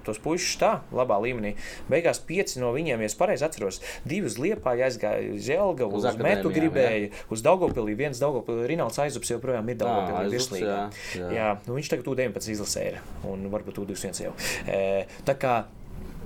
tos 0.07 0.21
puikas 0.23 0.51
tā, 0.61 0.73
labā 0.95 1.19
līmenī. 1.23 1.55
Beigās 1.91 2.21
pieci 2.25 2.61
no 2.61 2.73
viņiem, 2.75 3.03
ja 3.03 3.09
es 3.09 3.17
pareizi 3.19 3.47
atceros, 3.47 3.81
divi 4.07 4.29
uz 4.29 4.37
Liepāju 4.41 4.85
aizgāja 4.87 5.33
uz 5.35 5.49
Jelgavu, 5.49 5.99
uz, 5.99 6.07
uz 6.09 6.19
Metu 6.21 6.51
gribēja, 6.53 7.07
jā. 7.07 7.23
uz 7.33 7.43
Daugopilī, 7.45 7.95
viens 7.99 8.21
Daugopilī, 8.21 8.67
Rinalds 8.73 8.99
Aizups 9.01 9.31
joprojām 9.33 9.71
ir 9.71 9.78
Daugopilī 9.79 10.33
virslīgā. 10.35 10.77
Jā, 11.15 11.19
jā. 11.19 11.29
jā 11.35 11.49
nu 11.65 11.77
viņš 11.77 11.91
tagad 11.95 12.09
U19 12.13 12.53
izlasē 12.55 12.87
ir 12.91 13.01
un 13.29 13.49
varbūt 13.53 13.81
U21 13.83 14.23
jau. 14.27 14.33
E, 14.67 15.05
tā 15.27 15.37
kā. 15.39 15.61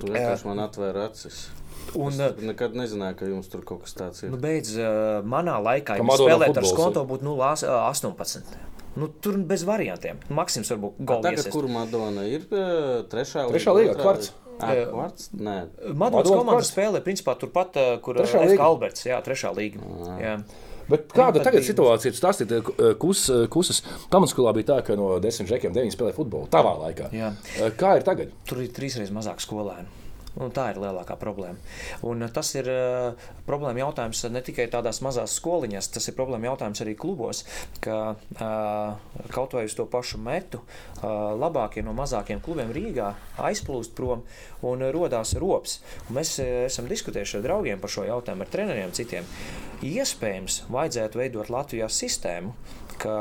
Tu 0.02 0.10
vienkārši 0.10 0.50
man 0.50 0.64
atvēra 0.64 1.08
acis. 1.10 1.46
Un, 1.94 2.14
es 2.16 2.40
nekad 2.42 2.74
nezināju, 2.76 3.16
ka 3.20 3.26
jums 3.28 3.50
tur 3.52 3.62
kaut 3.66 3.84
kas 3.84 3.94
tāds 3.96 4.24
ir. 4.24 4.32
Nu, 4.32 4.38
beidz, 4.40 4.72
uh, 4.80 5.20
manā 5.28 5.56
laikā, 5.62 5.98
kad 6.00 6.22
spēlēt 6.22 6.56
ar 6.58 6.66
skonto, 6.66 7.04
būtu 7.08 7.26
0,18. 7.28 8.56
Nu, 8.98 9.08
tur 9.22 9.36
bez 9.42 9.64
variantiem. 9.66 10.20
Maksims 10.34 10.70
varbūt 10.70 10.98
golfs. 11.02 11.26
Tagad, 11.26 11.50
kur 11.54 11.66
Madona 11.70 12.26
ir? 12.30 12.46
Trešā, 13.10 13.48
trešā 13.50 13.74
līga, 13.74 13.96
kvarts. 13.98 14.30
Kvarts? 14.54 15.32
Nē, 15.34 15.56
Madonas 15.98 16.30
komanda 16.30 16.66
spēlē 16.66 17.02
principā 17.04 17.34
turpat, 17.38 17.78
kur 18.04 18.22
ir 18.22 18.62
Alberts. 18.62 19.06
Jā, 19.08 19.18
trešā 19.26 19.50
līga. 19.56 19.82
Jā. 20.22 20.36
Bet 20.90 21.08
kāda 21.14 21.40
nu, 21.40 21.46
tagad 21.46 21.64
situācija 21.64 22.12
ir? 22.12 22.20
Tas 22.20 22.40
ir 22.44 22.94
kus, 23.00 23.26
kusas. 23.52 23.82
Pamatskolā 24.12 24.52
bija 24.56 24.74
tā, 24.74 24.78
ka 24.86 24.98
no 25.00 25.14
desmit 25.22 25.48
žekiem 25.50 25.74
deviņi 25.76 25.96
spēlēja 25.96 26.18
futbolu. 26.18 26.50
Tavā 26.52 26.76
laikā. 26.82 27.10
Jā. 27.16 27.32
Kā 27.80 27.96
ir 27.98 28.06
tagad? 28.06 28.34
Tur 28.48 28.64
ir 28.64 28.72
trīsreiz 28.74 29.12
mazāk 29.14 29.40
skolēnu. 29.44 30.03
Un 30.34 30.50
tā 30.54 30.66
ir 30.72 30.80
lielākā 30.82 31.14
problēma. 31.20 31.60
Un 32.06 32.24
tas 32.34 32.48
ir 32.58 32.66
uh, 32.70 33.26
problēma 33.46 33.84
jautājums 33.84 34.24
ne 34.34 34.42
tikai 34.42 34.66
tādās 34.72 34.98
mazās 35.04 35.36
skoliņās, 35.38 35.92
tas 35.94 36.10
ir 36.10 36.16
problēma 36.18 36.50
jautājums 36.50 36.82
arī 36.82 36.96
klubos, 36.98 37.44
ka 37.84 37.98
uh, 38.16 39.20
kaut 39.34 39.54
vai 39.54 39.66
uz 39.68 39.76
to 39.78 39.86
pašu 39.90 40.18
metu 40.18 40.58
uh, 40.64 41.34
labākie 41.38 41.84
no 41.86 41.94
mazākiem 41.94 42.42
klubiem 42.42 42.74
Rīgā 42.74 43.12
aizplūst 43.46 43.94
prom 43.94 44.26
un 44.66 44.82
radās 44.94 45.36
rops. 45.38 45.78
Un 46.08 46.18
mēs 46.18 46.36
esam 46.42 46.90
diskutējuši 46.90 47.38
ar 47.38 47.46
draugiem 47.46 47.82
par 47.82 47.94
šo 47.94 48.08
jautājumu, 48.08 48.42
ar 48.42 48.50
treneriem 48.50 48.94
citiem. 48.96 49.28
Iespējams, 49.84 50.64
vajadzētu 50.72 51.20
veidot 51.20 51.50
Latvijā 51.52 51.86
sistēmu, 51.92 52.54
ka 52.98 53.16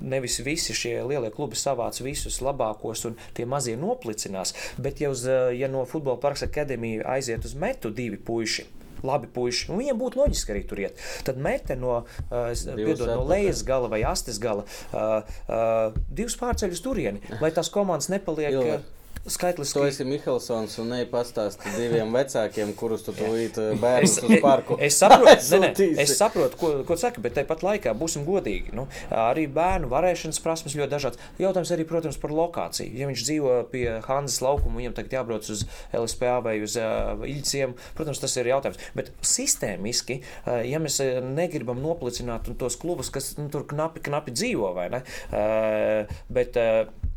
nevis 0.00 0.40
visi 0.44 0.74
šie 0.76 0.96
lielie 1.06 1.30
klubi 1.34 1.58
savāc 1.58 2.00
visus 2.02 2.40
labākos 2.44 3.06
un 3.08 3.16
tie 3.36 3.46
mazie 3.48 3.76
noplicinās, 3.80 4.54
bet 4.80 5.00
ja, 5.02 5.12
uz, 5.12 5.26
ja 5.26 5.70
no 5.70 5.84
futbola 5.88 6.20
parka 6.20 6.48
akadēmija 6.48 7.06
aiziet 7.16 7.46
uz 7.46 7.54
metu 7.58 7.92
divi 7.94 8.18
puiši, 8.18 8.66
labi 9.06 9.30
puiši. 9.32 9.70
Un 9.72 9.80
viņiem 9.80 10.00
būtu 10.00 10.20
loģiski 10.20 10.54
arī 10.54 10.64
tur 10.68 10.82
iet. 10.84 11.02
Tad 11.26 11.40
mete 11.40 11.76
no, 11.78 12.00
uh, 12.28 12.52
piedod, 12.76 13.06
no 13.12 13.26
lejas 13.28 13.64
gala 13.66 13.90
vai 13.92 14.02
astes 14.08 14.40
gala 14.42 14.64
uh, 14.64 15.20
uh, 15.48 16.00
divus 16.08 16.38
pārceļus 16.40 16.82
turieni, 16.84 17.22
lai 17.42 17.52
tās 17.56 17.72
komandas 17.72 18.10
nepaliek. 18.12 18.56
Jo 18.56 18.80
skaitliski. 19.26 19.78
Tu 19.78 19.84
esi 19.84 20.04
Mihelsons 20.08 20.76
un 20.80 20.90
ne 20.94 21.00
pastāsti 21.08 21.74
diviem 21.76 22.12
vecākiem, 22.18 22.72
kurus 22.78 23.04
tu 23.06 23.14
tūlīt 23.16 23.58
eh, 23.60 23.72
bērnus 23.80 24.16
uz 24.24 24.34
parku. 24.42 24.76
Es, 24.78 24.94
es 24.94 25.00
saprotu, 25.02 25.50
ne, 25.62 25.70
ne, 25.76 25.88
es 26.04 26.14
saprotu 26.18 26.60
ko, 26.60 26.70
ko 26.88 26.96
saka, 27.00 27.22
bet 27.24 27.36
tāpat 27.38 27.64
laikā 27.66 27.94
būsim 27.98 28.24
godīgi. 28.28 28.74
Nu, 28.76 28.86
arī 29.14 29.46
bērnu 29.52 29.90
varēšanas 29.92 30.40
prasmes 30.44 30.76
ļoti 30.78 30.92
dažādas. 30.94 31.28
Jautājums 31.40 31.74
arī, 31.76 31.86
protams, 31.88 32.20
par 32.20 32.34
lokāciju. 32.34 32.94
Ja 32.96 33.10
viņš 33.10 33.26
dzīvo 33.26 33.56
pie 33.72 33.84
Hanzas 34.06 34.40
laukuma, 34.44 34.80
viņam 34.80 34.96
tagad 34.98 35.18
jābrauc 35.20 35.50
uz 35.52 35.66
LSPA 35.96 36.38
vai 36.44 36.56
uz 36.64 36.76
uh, 36.80 37.20
Iļciem, 37.30 37.76
protams, 37.98 38.22
tas 38.22 38.36
ir 38.40 38.50
jautājums. 38.50 38.80
Bet 38.96 39.12
sistēmiski, 39.26 40.20
uh, 40.46 40.60
ja 40.66 40.80
mēs 40.82 41.00
negribam 41.26 41.80
noplicināt 41.82 42.48
tos 42.60 42.78
klubus, 42.80 43.12
kas 43.12 43.34
nu, 43.38 43.50
tur 43.52 43.66
knapi, 43.70 44.02
knapi 44.08 44.34
dzīvo, 44.34 44.72
vai 44.76 44.88
ne? 44.96 45.04
Uh, 45.28 46.20
bet, 46.32 46.56
uh, 46.60 47.09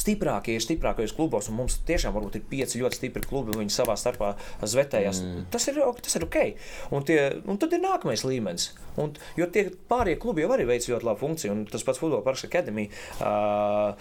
stiprākie 0.00 0.56
ir 0.56 0.64
stiprākajos 0.64 1.14
klubos, 1.16 1.50
un 1.50 1.58
mums 1.60 1.78
tiešām 1.88 2.16
ir 2.20 2.42
pieci 2.50 2.80
ļoti 2.80 3.00
stipri 3.00 3.26
klubi, 3.26 3.56
viņi 3.58 3.74
savā 3.74 3.96
starpā 4.00 4.34
zvetējas. 4.62 5.22
Mm. 5.24 5.48
Tas, 5.52 5.68
ir, 5.70 5.80
tas 6.00 6.16
ir 6.18 6.26
ok. 6.26 6.38
Un, 6.96 7.06
tie, 7.06 7.18
un 7.44 7.60
tad 7.60 7.76
ir 7.76 7.84
nākamais 7.84 8.24
līmenis. 8.26 8.70
Un, 9.00 9.14
jo 9.38 9.48
tie 9.52 9.66
pārējie 9.90 10.20
klubi 10.22 10.44
jau 10.44 10.52
arī 10.54 10.66
veic 10.68 10.88
ļoti 10.90 11.08
labu 11.08 11.22
funkciju, 11.24 11.54
un 11.54 11.64
tas 11.70 11.84
pats 11.86 12.00
Futbola 12.00 12.24
Parks 12.26 12.46
Academy 12.48 12.88
uh, 13.20 13.94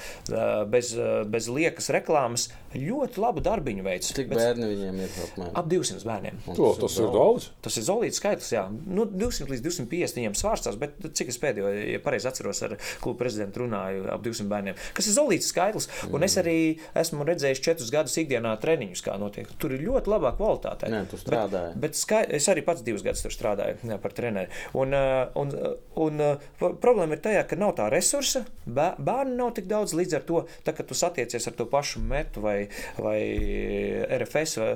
bez, 0.69 0.93
bez 1.29 1.49
liekas 1.51 1.89
reklāmas 1.95 2.49
ļoti 2.75 3.21
labu 3.21 3.41
darbiņu 3.43 3.85
veids. 3.85 4.11
Cik 4.13 4.29
Bet, 4.29 4.39
bērni 4.39 4.69
viņiem 4.69 4.99
ir? 5.01 5.13
Apmēram? 5.25 5.53
Ap 5.57 5.69
200 5.71 6.05
bērniem. 6.05 6.41
To, 6.45 6.69
tas, 6.77 6.97
ir 7.01 7.09
daudz. 7.13 7.49
Tas 7.65 7.77
ir 7.79 7.85
zolīts 7.87 8.19
skaitlis, 8.21 8.51
jā. 8.53 8.65
Nu, 8.69 9.07
200 9.09 9.49
līdz 9.53 9.65
250 9.65 10.19
viņiem 10.19 10.37
svārstās, 10.37 10.77
bet 10.81 10.97
cik 11.17 11.31
es 11.33 11.39
pēdējo, 11.41 11.71
ja 11.95 12.01
pareizi 12.03 12.29
atceros, 12.29 12.61
ar 12.67 12.75
klubu 13.01 13.17
prezidentu 13.23 13.63
runāju 13.63 14.05
ap 14.13 14.23
200 14.25 14.49
bērniem. 14.51 14.77
Kas 14.97 15.09
ir 15.09 15.17
zolīts 15.17 15.49
skaitlis, 15.49 15.89
mm. 15.89 16.13
un 16.17 16.27
es 16.27 16.37
arī 16.41 16.57
esmu 16.99 17.25
redzējis 17.27 17.63
četrus 17.65 17.93
gadus 17.93 18.17
ikdienā 18.21 18.53
treniņus, 18.61 19.03
kā 19.05 19.17
notiek. 19.21 19.49
Tur 19.61 19.73
ir 19.75 19.85
ļoti 19.87 20.13
labā 20.13 20.35
kvalitāte. 20.37 20.91
Nē, 20.93 21.03
tu 21.09 21.19
strādāji. 21.19 21.73
Bet, 21.73 21.89
bet 21.89 21.99
skai, 21.99 22.23
es 22.37 22.49
arī 22.51 22.63
pats 22.67 22.85
divus 22.85 23.05
gadus 23.05 23.25
tur 23.25 23.33
strādāju 23.33 23.89
jā, 23.89 23.99
par 24.01 24.15
treneri. 24.15 24.53
Un, 24.77 24.88
un, 24.93 25.53
un, 26.05 26.23
un 26.65 26.79
problēma 26.81 27.17
ir 27.17 27.23
tajā, 27.25 27.45
ka 27.49 27.59
nav 27.59 27.75
tā 27.77 27.89
resursa, 27.91 28.45
bērnu 28.65 29.37
nav 29.37 29.53
tik 29.57 29.69
daudz, 29.69 29.95
līdz 29.97 30.19
ar 30.19 30.27
to, 30.27 30.43
tā, 30.65 30.75
kad 30.77 30.89
tu 30.89 30.97
satiecies 30.97 31.47
ar 31.49 31.57
to 31.57 31.67
pašu 31.69 32.03
metu 32.05 32.43
vai, 32.45 32.57
vai 32.97 33.19
RFS. 34.19 34.59
Vai, 34.61 34.73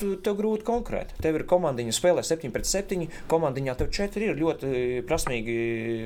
tu, 0.00 0.14
tev 0.24 0.36
grūti 0.38 0.66
konkrēti. 0.66 1.16
Tev 1.22 1.38
ir 1.38 1.46
komandiņa 1.48 1.94
spēlē 1.94 2.24
7 2.26 2.52
pret 2.54 2.68
7. 2.68 3.06
Komandiņā 3.30 3.76
tev 3.80 3.90
4 3.94 4.28
ir 4.28 4.38
ļoti 4.38 4.70
prasmīgi 5.08 5.56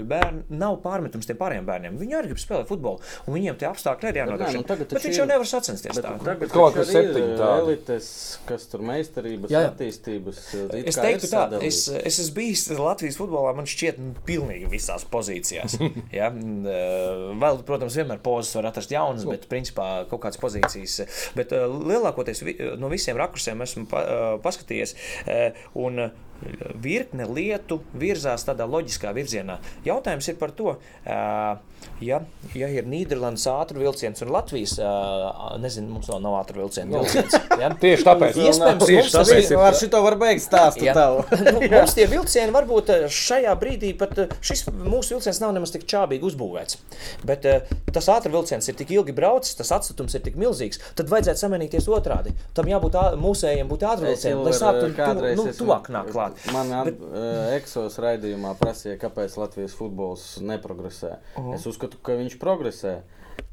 bērni. 0.09 0.45
Nav 0.59 0.79
pārmetums 0.85 1.29
tiem 1.29 1.39
pārējiem 1.41 1.69
bērniem. 1.69 1.99
Viņi 2.01 2.19
arī 2.19 2.33
grib 2.33 2.43
spēlēt 2.43 2.69
futbolu, 2.71 3.03
un 3.27 3.37
viņiem 3.37 3.59
tie 3.61 3.69
apstākļi 3.71 4.11
arī 4.11 4.23
jānodrošina. 4.23 4.65
Nu, 4.65 4.87
bet 4.93 5.07
viņš 5.09 5.21
jau 5.21 5.29
nevar 5.29 5.49
sacensties 5.49 6.01
tā. 6.03 6.15
Tagad 6.25 6.53
kaut 6.53 6.77
kas 6.77 6.93
septiņi 6.93 7.37
elites, 7.49 8.11
kas 8.49 8.67
tur 8.73 8.85
meistarības, 8.89 9.53
jā, 9.53 9.65
jā. 9.65 9.73
attīstības. 9.73 10.43
Es 10.83 10.99
teiktu 10.99 11.31
tā, 11.33 11.45
es, 11.65 11.81
es 11.89 12.21
esmu 12.25 12.37
bijis 12.39 12.67
Latvijas 12.79 13.19
futbolā, 13.21 13.55
man 13.57 13.69
šķiet, 13.69 14.01
nu, 14.03 14.15
pilnīgi 14.29 14.69
visās 14.73 15.07
pozīcijās. 15.09 15.79
ja? 16.19 16.31
Vēl, 16.33 17.63
protams, 17.69 17.97
vienmēr 17.99 18.23
pozas 18.25 18.55
var 18.59 18.71
atrast 18.73 18.93
jaunas, 18.93 19.27
bet 19.29 19.49
principā 19.51 19.89
kaut 20.11 20.23
kādas 20.25 20.41
pozīcijas. 20.43 21.01
Bet 21.39 21.55
lielākoties 21.55 22.45
no 22.81 22.91
visiem 22.93 23.19
rakursiem 23.19 23.63
esmu 23.65 23.78
esmu 23.79 24.41
paskatījies. 24.45 24.95
Un 25.79 26.09
virkne 26.79 27.27
lietu 27.27 27.81
virzās 27.99 28.45
tādā 28.47 28.67
loģiskā 28.71 29.11
virzienā. 29.17 29.59
Jautājums 29.87 30.29
ir 30.31 30.37
par 30.39 30.53
to, 30.55 30.75
ja, 31.05 32.21
ja 32.55 32.69
ir 32.71 32.87
Nīderlandes 32.89 33.47
ātruma 33.51 33.89
vilciens 33.89 34.23
un 34.23 34.31
Latvijas, 34.35 34.77
nezinu, 35.63 35.91
mums 35.97 36.11
vēl 36.11 36.23
nav 36.23 36.39
ātruma 36.41 36.67
vilciena. 36.67 37.01
Vilciens, 37.03 37.35
ja? 37.59 37.71
Tieši 37.83 38.07
tāpēc, 38.07 38.39
iespējams, 38.45 38.87
tieši 38.87 39.15
tāpēc 39.17 39.51
ir, 39.51 39.65
ar 39.67 39.79
šito 39.79 40.03
var 40.05 40.19
beigt 40.21 40.45
stāstu 40.45 40.87
ja. 40.87 40.95
tavu. 40.97 41.25
nu, 41.57 41.65
mums 41.75 41.97
tie 41.99 42.07
vilcieni 42.11 42.55
varbūt 42.55 42.95
šajā 43.15 43.55
brīdī 43.59 43.93
pat 43.99 44.15
šis 44.39 44.69
mūsu 44.79 45.17
vilciens 45.17 45.43
nav 45.43 45.55
nemaz 45.57 45.75
tik 45.75 45.89
čābīgi 45.91 46.27
uzbūvēts. 46.31 46.79
Bet 47.27 47.47
tas 47.95 48.11
ātruma 48.15 48.39
vilciens 48.39 48.71
ir 48.71 48.79
tik 48.79 48.95
ilgi 48.95 49.17
braucis, 49.17 49.59
tas 49.59 49.75
atstatums 49.75 50.15
ir 50.15 50.23
tik 50.25 50.39
milzīgs, 50.39 50.81
tad 50.99 51.11
vajadzētu 51.11 51.43
samanīties 51.43 51.91
otrādi. 51.91 52.35
Tam 52.55 52.71
jābūt 52.71 53.01
mūsējiem 53.19 53.71
būt 53.71 53.87
ātruma 53.91 54.15
vilcienam, 54.15 54.45
lai 54.47 54.55
sāktu 54.57 54.93
tu, 54.95 55.33
nu, 55.39 55.49
tuvāk 55.59 55.91
nāk 55.93 56.13
klāt 56.13 56.28
klāt. 56.29 56.55
Man 56.55 56.73
bet... 56.89 57.05
eksos 57.57 57.99
raidījumā 58.03 58.55
prasīja, 58.61 58.99
kāpēc 59.01 59.37
Latvijas 59.41 59.77
futbols 59.79 60.27
neprogresē. 60.45 61.19
Uh 61.35 61.45
-huh. 61.45 61.55
Es 61.57 61.67
uzskatu, 61.67 62.01
ka 62.03 62.19
viņš 62.19 62.39
progresē. 62.39 63.01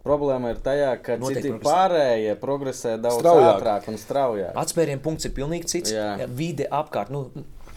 Problēma 0.05 0.51
ir 0.53 0.61
tajā, 0.61 0.91
ka 1.01 1.17
Noteikti 1.17 1.41
citi 1.41 1.49
progresē. 1.49 1.73
pārējie 1.73 2.35
progresē 2.41 2.97
daudz 3.01 3.23
straujāk. 3.23 3.55
ātrāk 3.55 3.87
un 3.89 3.97
straujāk. 3.97 4.53
Atspērienu 4.53 5.01
punkts 5.01 5.25
ir 5.25 5.31
pilnīgi 5.31 5.65
cits. 5.65 5.91
Jā. 5.91 6.17
Jā, 6.19 6.27
vide 6.27 6.67
apkārt. 6.69 7.09
Nu, 7.09 7.31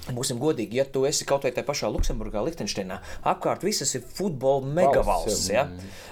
Būsim 0.09 0.39
godīgi, 0.41 0.79
ja 0.81 0.85
tu 0.85 1.05
esi 1.05 1.27
kaut 1.29 1.43
vai 1.45 1.51
tajā 1.53 1.67
pašā 1.67 1.89
Luksemburgā, 1.93 2.41
Liechtensteinā, 2.45 3.01
apkārt 3.25 3.63
visas 3.63 3.95
ir 3.95 4.01
futbola 4.01 4.65
megavalsts. 4.65 5.51
Ja? 5.51 5.67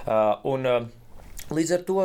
Uh, 0.07 0.52
un, 0.52 0.66
uh, 0.66 0.83
līdz 1.49 1.73
ar 1.78 1.85
to 1.88 2.02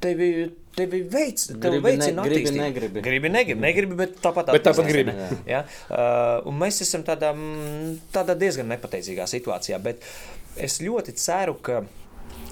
tevi 0.00 0.56
tevi 0.76 1.02
veic, 1.10 1.44
tevi 1.62 1.82
veicina 1.84 2.22
ne, 2.22 2.30
gribi, 2.30 2.54
negribi. 2.56 3.04
Gribi, 3.04 3.32
negribi, 3.32 3.60
negribi, 3.64 3.98
bet 3.98 4.16
tāpat, 4.22 4.52
bet 4.56 4.66
tāpat 4.66 4.88
gribi. 4.88 5.14
Ja? 5.48 5.64
Uh, 5.88 6.48
un 6.50 6.58
mēs 6.60 6.82
esam 6.84 7.04
tādā, 7.06 7.32
tādā 8.14 8.36
diezgan 8.38 8.68
nepateicīgā 8.74 9.28
situācijā, 9.30 9.80
bet 9.82 10.04
es 10.60 10.80
ļoti 10.84 11.16
ceru, 11.20 11.56
ka 11.64 11.84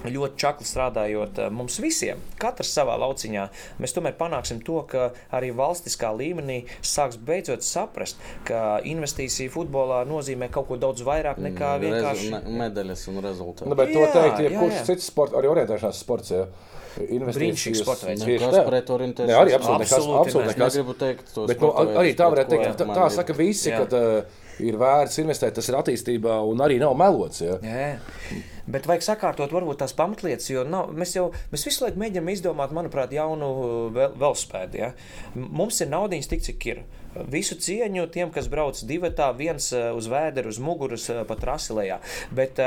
ļoti 0.05 0.37
čakli 0.41 0.67
strādājot 0.67 1.39
mums 1.53 1.79
visiem, 1.81 2.19
katrs 2.41 2.73
savā 2.77 2.95
lauciņā, 3.01 3.45
mēs 3.81 3.95
tomēr 3.95 4.15
panāksim 4.19 4.61
to, 4.65 4.77
ka 4.89 5.07
arī 5.33 5.51
valstiskā 5.55 6.11
līmenī 6.15 6.59
sāks 6.85 7.17
beidzot 7.17 7.65
saprast, 7.65 8.21
ka 8.47 8.79
investīcija 8.85 9.53
futbolā 9.53 10.03
nozīmē 10.09 10.51
kaut 10.53 10.69
ko 10.69 10.79
daudz 10.81 11.05
vairāk 11.07 11.41
nekā 11.41 11.75
mm, 11.75 11.85
vienkārši 11.87 12.31
Rezu, 12.35 12.55
medaļas 12.61 13.07
un 13.11 13.21
rezultātu. 13.25 13.71
Nu, 13.71 13.79
bet 13.79 13.93
to 13.95 14.05
teikt, 14.13 14.45
jebkurš 14.45 14.81
cits 14.91 15.11
sports, 15.11 15.37
arī 15.37 15.51
orientēšanās 15.55 16.05
sports. 16.05 16.33
Ja. 16.35 16.47
Brīnišķīgs 16.95 17.83
sports 17.83 18.05
veids. 18.07 18.23
Tā, 18.23 18.63
pret 18.69 18.89
orientēšanos. 18.95 19.31
Ne, 19.31 19.37
arī 19.41 19.55
absolūti 19.57 19.83
nekas. 19.83 20.09
Absolūti 20.21 20.49
nekas. 20.53 20.63
Negribu 20.63 20.97
teikt 20.99 21.29
to. 21.35 21.45
Bet, 21.51 21.61
nu, 21.61 21.71
arī 22.01 22.15
tā 22.17 22.31
varētu 22.31 22.55
teikt, 22.55 22.81
tā, 22.81 22.89
tā 22.95 23.05
saka 23.13 23.35
visi, 23.37 23.73
ka 23.75 23.85
uh, 23.89 24.41
ir 24.63 24.77
vērts 24.79 25.19
investēt, 25.23 25.55
tas 25.57 25.69
ir 25.69 25.77
attīstībā 25.79 26.39
un 26.47 26.63
arī 26.63 26.79
nav 26.81 26.95
melots. 26.99 27.41
Ja. 27.43 27.57
Jā. 27.65 28.41
Bet 28.65 28.87
vajag 28.89 29.03
sakārtot 29.05 29.51
varbūt 29.53 29.77
tās 29.83 29.93
pamatlietas, 29.97 30.47
jo 30.49 30.63
nav, 30.65 30.89
mēs 30.97 31.13
jau 31.17 31.27
mēs 31.51 31.65
visu 31.67 31.83
laiku 31.83 32.01
mēģinām 32.01 32.31
izdomāt, 32.33 32.73
manuprāt, 32.73 33.13
jaunu 33.13 33.49
velospēdu. 33.93 34.79
Ja? 34.79 34.93
Mums 35.35 35.83
ir 35.83 35.91
naudiņas 35.91 36.31
tik, 36.31 36.45
cik 36.47 36.69
ir. 36.71 36.85
Visu 37.31 37.55
cieņu 37.61 38.09
tiem, 38.11 38.31
kas 38.35 38.49
brauc 38.51 38.79
divatā, 38.87 39.29
viens 39.37 39.69
uz 39.71 40.09
vēdera, 40.11 40.49
uz 40.51 40.57
muguras, 40.59 41.05
pa 41.29 41.37
trasi 41.39 41.77
lejā. 41.77 42.01
Bet 42.35 42.59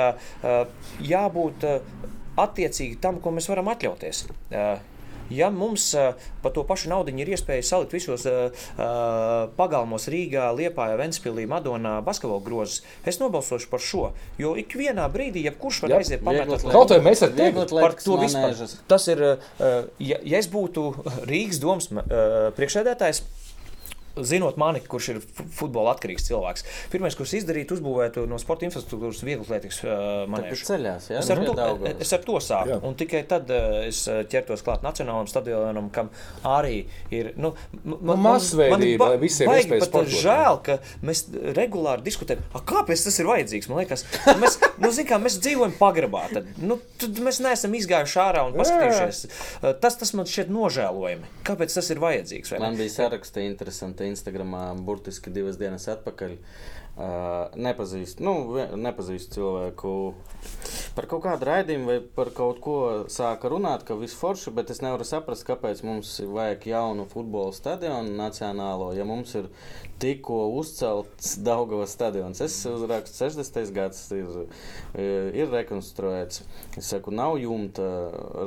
jābūt 1.05 1.67
attiecīgi 2.45 3.01
tam, 3.03 3.21
ko 3.23 3.35
mēs 3.35 3.51
varam 3.51 3.73
atļauties. 3.75 4.27
Ja 5.31 5.51
mums 5.53 5.91
par 6.43 6.53
to 6.57 6.63
pašu 6.65 6.89
naudu 6.89 7.13
ir 7.13 7.29
iespēja 7.35 7.65
salikt 7.67 7.93
visos 7.93 8.25
uh, 8.29 8.65
pagalmos, 9.59 10.09
Rīgā, 10.09 10.47
Liepā, 10.57 10.89
Ventspīlī, 10.97 11.45
Madonā, 11.51 11.99
basketbola 12.05 12.41
grozus, 12.45 12.81
es 13.05 13.21
nobalsošu 13.21 13.69
par 13.69 13.83
šo. 13.85 14.07
Jo 14.41 14.55
ikvienā 14.61 15.05
brīdī, 15.13 15.45
jebkurš 15.49 15.83
var 15.85 15.99
aiziet 15.99 16.25
pametot 16.25 16.65
kaut 16.69 16.95
ko 16.95 17.01
mēs 17.05 17.25
ar 17.27 17.35
tevi 17.37 17.67
par 17.75 17.97
to 18.01 18.17
vispār. 18.23 18.65
Tas 18.89 19.09
ir, 19.13 19.25
uh, 19.25 19.77
ja, 20.01 20.21
ja 20.23 20.41
es 20.41 20.49
būtu 20.53 20.89
Rīgas 21.29 21.61
domas 21.61 21.91
uh, 21.93 22.49
priekšsēdētājs 22.57 23.23
zinot 24.27 24.59
mani, 24.61 24.83
kurš 24.85 25.11
ir 25.15 25.21
futbola 25.57 25.95
atkarīgs 25.95 26.29
cilvēks, 26.29 26.67
pirmais, 26.93 27.17
ko 27.19 27.27
es 27.27 27.35
izdarītu, 27.41 27.79
uzbūvētu 27.79 28.27
no 28.31 28.39
sporta 28.41 28.67
infrastruktūras 28.69 29.23
vieglatlētīgas 29.27 29.81
uh, 29.85 29.93
manēžu. 30.31 30.67
Ceļās, 30.69 31.11
ja? 31.13 31.23
es, 31.23 31.31
ar 31.35 31.43
to, 31.45 31.55
es 31.95 32.15
ar 32.17 32.25
to 32.27 32.41
sāku. 32.45 32.75
Jā. 32.75 32.81
Un 32.89 32.97
tikai 32.99 33.23
tad 33.29 33.51
es 33.53 34.03
ķertos 34.33 34.65
klāt 34.67 34.85
nacionālam 34.87 35.29
stadionam, 35.31 35.91
kam 35.95 36.11
arī 36.47 36.83
ir. 37.15 37.33
Nu, 37.39 37.53
man, 37.85 37.99
nu, 38.03 38.17
masveidība, 38.25 39.11
man, 39.19 39.61
ir 39.63 39.87
pat 39.93 40.11
žēl, 40.13 40.61
ka 40.67 40.79
mēs 41.07 41.25
regulāri 41.57 42.05
diskutējam, 42.07 42.45
kāpēc 42.69 43.05
tas 43.09 43.19
ir 43.21 43.29
vajadzīgs. 43.29 43.71
Man 43.71 43.83
liekas, 43.83 44.05
mēs, 44.43 44.59
nu, 44.83 44.93
kā, 45.09 45.21
mēs 45.23 45.39
dzīvojam 45.45 45.77
pagrabā. 45.79 46.25
Tad, 46.33 46.51
nu, 46.63 46.79
tad 47.01 47.21
mēs 47.25 47.41
neesam 47.45 47.77
izgājuši 47.79 48.21
ārā 48.23 48.45
un 48.49 48.57
paskatījušies. 48.59 49.23
Jā. 49.63 49.75
Tas, 49.83 49.99
tas 50.01 50.15
man 50.17 50.29
šķiet 50.29 50.53
nožēlojami. 50.53 51.33
Kāpēc 51.49 51.77
tas 51.79 51.91
ir 51.95 52.03
vajadzīgs? 52.03 52.55
Man 52.61 52.79
bija 52.79 52.95
saraksta 52.95 53.45
interesanti 53.45 54.08
Instagramā 54.11 54.73
burtiski 54.85 55.33
divas 55.35 55.61
dienas 55.61 55.89
atpakaļ. 55.93 56.37
Uh, 56.99 57.47
nepazīstu, 57.55 58.25
nu, 58.27 58.33
nepazīstu 58.75 59.39
cilvēku 59.39 59.91
par 60.97 61.07
kaut 61.07 61.23
kādu 61.29 61.47
raidījumu 61.47 61.87
vai 61.87 61.99
par 62.17 62.33
kaut 62.35 62.59
ko 62.65 62.79
sāka 63.13 63.51
runāt, 63.53 63.85
ka 63.87 63.95
viss 64.01 64.19
forši, 64.19 64.51
bet 64.57 64.73
es 64.75 64.83
nevaru 64.83 65.07
saprast, 65.07 65.47
kāpēc 65.47 65.85
mums 65.87 66.17
vajag 66.27 66.67
jaunu 66.73 67.07
futbola 67.13 67.55
stadionu 67.55 68.17
nacionālo, 68.19 68.91
ja 68.99 69.07
mums 69.07 69.37
ir 69.39 69.47
tikko 69.99 70.47
uzcelts 70.59 71.37
Daugavas 71.45 71.93
stadions. 71.97 72.41
Es 72.41 72.57
uzrakstu 72.67 73.17
60. 73.25 73.73
gads 73.75 74.01
ir, 74.15 74.29
ir 74.99 75.51
rekonstruēts. 75.53 76.43
Es 76.79 76.91
saku, 76.93 77.13
nav 77.15 77.39
jumta, 77.43 77.87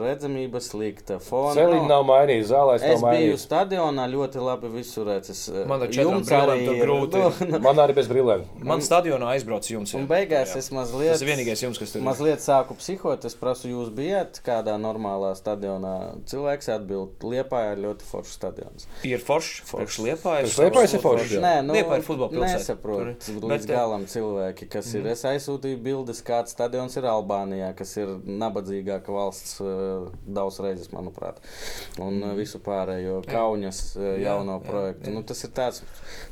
redzamība 0.02 0.62
slikta, 0.64 1.20
fona. 1.24 1.56
Celiņi 1.58 1.90
nav 1.90 2.06
mainījis, 2.08 2.48
zālēs 2.52 2.86
nav 2.86 3.04
mainījis. 3.06 3.22
Es 3.22 3.28
biju 3.28 3.42
stadionā 3.44 4.08
ļoti 4.12 4.44
labi 4.46 4.72
visu 4.78 5.06
redzes. 5.08 5.44
Man 5.70 5.86
ar 5.86 5.92
četrām 5.94 6.24
brillēm 6.26 6.66
tur 6.68 6.82
grūti. 6.86 7.24
Nu, 7.52 7.60
Man 7.62 7.80
arī 7.84 7.96
bez 7.98 8.08
brillēm. 8.10 8.46
Man 8.68 8.84
stadionā 8.84 9.34
aizbrauc 9.36 9.68
jums. 9.68 9.94
Un 9.98 10.08
beigās 10.10 10.54
jā. 10.54 10.62
es 10.62 10.72
mazliet. 10.74 11.14
Tas 11.14 11.24
ir 11.26 11.32
vienīgais 11.32 11.64
jums, 11.66 11.80
kas 11.82 11.94
tur 11.94 12.02
ir. 12.02 12.06
Mazliet 12.08 12.44
sāku 12.44 12.78
psihot, 12.80 13.26
es 13.28 13.36
prasu, 13.38 13.70
jūs 13.72 13.92
bijat 13.96 14.40
kādā 14.46 14.78
normālā 14.82 15.34
stadionā. 15.40 15.96
Cilvēks 16.32 16.72
atbild, 16.78 17.18
Liepājā 17.32 17.76
ir 17.76 17.84
ļoti 17.86 18.08
foršs 18.08 18.38
stadions. 18.40 18.88
Ir 19.08 19.22
foršs, 19.24 19.62
foršs 19.70 20.00
Liepājā. 20.06 20.48
Liepājā 20.48 20.88
ir 20.88 21.04
foršs. 21.04 21.41
Nē, 21.42 21.54
nu, 21.66 21.76
Liepa 21.76 21.98
ir 22.00 22.06
futbola 22.06 22.32
pilsēta. 22.32 22.60
Nesaprotu 22.62 23.36
līdz 23.36 23.48
bet, 23.50 23.66
eh, 23.66 23.74
galam 23.74 24.06
cilvēki, 24.10 24.68
kas 24.72 24.90
mm. 24.92 24.96
ir. 24.96 25.02
Mhm. 25.02 25.12
Es 25.16 25.26
aizsūtīju 25.32 25.82
bildes, 25.86 26.22
kāds 26.26 26.56
stadions 26.56 26.98
ir 27.00 27.08
Albānijā, 27.12 27.72
kas 27.78 27.96
ir 28.00 28.14
nabadzīgāka 28.26 29.14
valsts 29.16 29.58
uh, 29.64 30.08
daudz 30.26 30.62
reizes, 30.64 30.92
manuprāt. 30.96 31.42
Un 32.00 32.20
mm. 32.20 32.36
visu 32.40 32.62
pārējo 32.64 33.22
Kaunas 33.28 33.82
jauno 33.98 34.60
jā, 34.60 34.64
projektu. 34.68 35.10
Jā, 35.10 35.12
jā. 35.12 35.18
Nu, 35.18 35.26
tas 35.28 35.44
ir 35.46 35.54
tāds, 35.58 35.84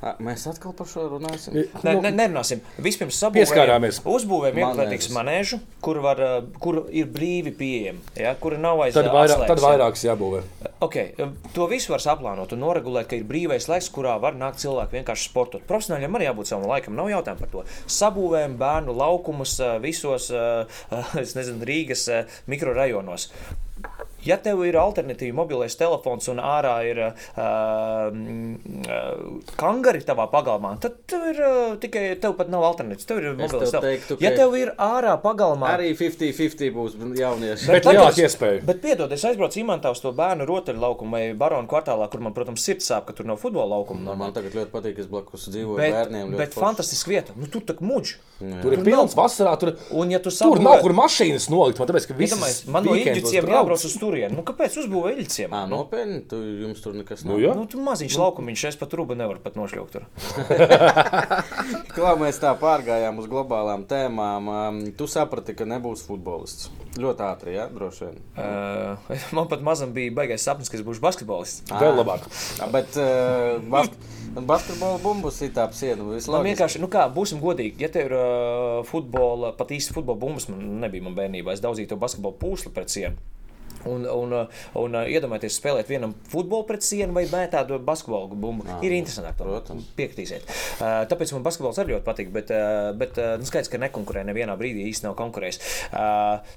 a, 0.01 0.15
mēs 0.23 0.47
atkal 0.51 0.75
par 0.77 0.89
šo 0.91 1.07
runāsim. 1.15 1.59
Ne, 1.85 1.95
ne, 2.03 2.13
nerunāsim. 2.13 2.63
Vispirms 2.83 3.19
sabūvējam, 3.23 3.89
uzbūvējam 4.09 4.63
iekšlietīgas 4.63 5.11
manēžu, 5.15 5.61
kur, 5.85 6.01
var, 6.05 6.23
kur 6.61 6.83
ir 6.89 7.09
brīvi 7.11 7.53
pieejami, 7.59 8.03
ja, 8.19 8.35
kur 8.39 8.57
nav 8.59 8.85
aiz 8.85 8.97
tad, 8.97 9.11
vairāk, 9.13 9.47
tad 9.49 9.63
vairākas 9.63 10.05
jābūvē. 10.07 10.43
Okay, 10.79 11.11
to 11.51 11.65
visu 11.67 11.91
var 11.91 11.99
saplānot 11.99 12.53
un 12.55 12.61
noregulēt, 12.63 13.09
ka 13.11 13.17
ir 13.19 13.25
brīvais 13.27 13.65
laiks, 13.67 13.89
kurā 13.91 14.13
var 14.23 14.37
nākt 14.39 14.61
cilvēki 14.61 14.95
vienkārši 14.95 15.25
sportot. 15.27 15.65
Profesionāļiem 15.67 16.15
arī 16.15 16.29
jābūt 16.29 16.51
savam 16.53 16.69
laikam, 16.71 16.95
nav 16.95 17.09
jautājumu 17.11 17.43
par 17.43 17.51
to. 17.51 17.63
Sabūvējam 17.99 18.55
bērnu 18.61 18.95
laukumus 18.95 19.57
visos 19.83 20.29
nezinu, 21.39 21.67
Rīgas 21.67 22.05
mikrorajonos. 22.47 23.27
Ja 24.25 24.37
tev 24.41 24.63
ir 24.67 24.75
alternatīva 24.79 25.37
mobilais 25.41 25.75
telefons 25.79 26.27
un 26.31 26.41
ārā 26.43 26.75
ir 26.89 27.01
uh, 27.05 27.13
uh, 27.39 28.11
kangari 29.59 30.01
tavā 30.05 30.27
pagalmā, 30.31 30.73
tad 30.83 30.97
tev 31.09 31.27
ir 31.31 31.41
uh, 31.43 31.77
tikai 31.81 32.03
tev 32.21 32.35
pat 32.39 32.51
nav 32.51 32.65
alternatīvas. 32.71 33.07
Tev 33.09 33.21
ir 33.21 33.29
mobilais 33.33 33.71
telefons. 33.71 33.87
Teiktu, 33.87 34.19
ja 34.23 34.33
tev 34.35 34.55
ir 34.59 34.73
ārā 34.75 35.15
pagalmā, 35.23 35.73
arī 35.77 35.93
50-50 35.99 36.75
būs 36.75 36.97
jaunieši. 37.19 37.69
Bet, 37.69 37.79
bet 37.79 37.89
lielāka 37.93 38.25
iespēja. 38.25 38.63
Bet 38.67 38.81
piedod, 38.83 39.13
es 39.15 39.25
aizbraucu 39.29 39.61
Imantā 39.63 39.93
uz 39.93 40.01
to 40.03 40.11
bērnu 40.15 40.47
rotaļlaukumu 40.49 41.17
vai 41.17 41.23
baronu 41.37 41.69
kvartālā, 41.71 42.09
kur 42.11 42.23
man, 42.25 42.35
protams, 42.35 42.63
sirds 42.65 42.89
sāp, 42.89 43.07
ka 43.07 43.15
tur 43.17 43.27
nav 43.29 43.39
futbola 43.41 43.77
laukuma. 43.77 44.03
No, 44.05 44.17
man 44.19 44.35
tagad 44.35 44.55
ļoti 44.57 44.73
patīk, 44.73 44.97
ka 44.97 45.05
es 45.05 45.09
blakus 45.11 45.47
dzīvoju 45.51 45.79
bet, 45.79 45.95
bērniem. 45.95 46.35
Bet 46.39 46.53
forši. 46.53 46.65
fantastiska 46.65 47.13
vieta. 47.13 47.35
Nu, 47.39 47.49
tur 47.51 47.63
tak 47.67 47.81
muģi. 47.85 48.17
Jā. 48.39 48.59
Tur 48.63 48.75
ir 48.75 48.83
pilns 48.85 49.15
vasarā. 49.17 49.55
Tur, 49.59 49.73
un, 49.99 50.13
ja 50.13 50.21
tu 50.23 50.31
tur 50.31 50.61
nav 50.63 50.83
kur 50.83 50.95
mašīnas 50.95 51.49
nolikt. 51.51 51.81
Man, 51.81 51.89
tāpēc, 51.91 52.69
man 52.71 52.87
no 52.87 52.95
Indijiem 52.99 53.49
jābrauc 53.51 53.83
uz 53.85 53.95
turieni. 54.09 54.35
Nu, 54.37 54.43
kāpēc 54.47 54.79
uzbūvē 54.83 55.13
Iļciem? 55.19 55.53
Ā, 55.53 55.63
nopietni, 55.69 56.19
tu, 56.29 56.39
jums 56.63 56.81
tur 56.83 56.97
nekas 56.97 57.23
nav. 57.25 57.35
Nu, 57.35 57.39
jā. 57.43 57.53
nu, 57.57 57.65
tu 57.69 57.81
maziņš 57.83 58.17
nu. 58.17 58.23
laukumiņš, 58.23 58.65
es 58.71 58.79
pat 58.79 58.95
rūbu 58.97 59.17
nevaru 59.19 59.41
pat 59.43 59.57
nošļaukt 59.59 59.97
tur. 59.97 60.07
Kā 61.95 62.15
mēs 62.19 62.41
tā 62.41 62.53
pārgājām 62.59 63.21
uz 63.21 63.29
globālām 63.29 63.85
tēmām, 63.89 64.51
um, 64.53 64.83
tu 64.97 65.09
saprati, 65.09 65.55
ka 65.57 65.67
nebūs 65.69 66.05
futbolists. 66.07 66.71
Ļoti 66.99 67.25
ātri, 67.25 67.55
jā, 67.55 67.67
droši 67.71 68.07
vien. 68.07 68.21
Uh, 68.33 69.25
man 69.37 69.49
pat 69.51 69.63
mazam 69.65 69.93
bija 69.95 70.13
baigais 70.17 70.43
sapnis, 70.45 70.71
ka 70.71 70.79
es 70.79 70.85
būšu 70.85 71.03
basketbolists. 71.05 71.67
Vēl 71.69 71.99
labāk. 72.01 72.25
Bet 72.73 72.97
uh, 72.99 73.59
bas 73.69 73.91
basketbola 74.35 74.99
bumbas 75.01 75.39
ir 75.45 75.53
tā 75.55 75.65
siena. 75.73 76.05
Man 76.05 76.45
vienkārši, 76.45 76.81
nu 76.81 76.89
kā, 76.91 77.05
būsim 77.13 77.41
godīgi, 77.41 77.81
ja 77.83 77.89
tev 77.93 78.09
ir 78.09 78.15
uh, 78.17 78.85
futbola, 78.87 79.53
pat 79.57 79.73
īsti 79.75 79.95
futbola 79.95 80.19
bumbas, 80.21 80.49
man 80.51 80.79
nebija 80.83 81.05
man 81.05 81.17
bērnībā, 81.17 81.55
es 81.55 81.63
daudzīju 81.63 81.93
to 81.93 81.99
basketbola 82.01 82.37
pūsli 82.41 82.73
pret 82.73 82.93
sienu. 82.93 83.17
Un, 83.87 84.03
un, 84.03 84.33
un 84.81 84.97
iedomājieties, 85.05 85.55
spēlēt 85.61 85.87
vienam 85.87 86.11
futbolu 86.31 86.65
pret 86.67 86.83
sienu 86.83 87.15
vai 87.15 87.23
mētāt 87.31 87.71
basketbolu 87.85 88.35
bumbu. 88.35 88.65
Jā, 88.67 88.79
ir 88.83 88.95
interesanti. 88.97 89.85
Piekritīsiet. 89.95 90.49
Tāpēc 90.79 91.31
man 91.35 91.45
basketbols 91.45 91.79
arī 91.79 91.95
ļoti 91.95 92.07
patīk. 92.07 92.33
Bet, 92.35 92.51
bet 92.99 93.19
nu, 93.39 93.47
skaidrs, 93.47 93.71
ka 93.71 93.79
nekonkurē 93.81 94.25
nevienā 94.27 94.57
brīdī 94.59 94.83
īsti 94.89 95.07
nav 95.07 95.15
konkurējis. 95.19 95.61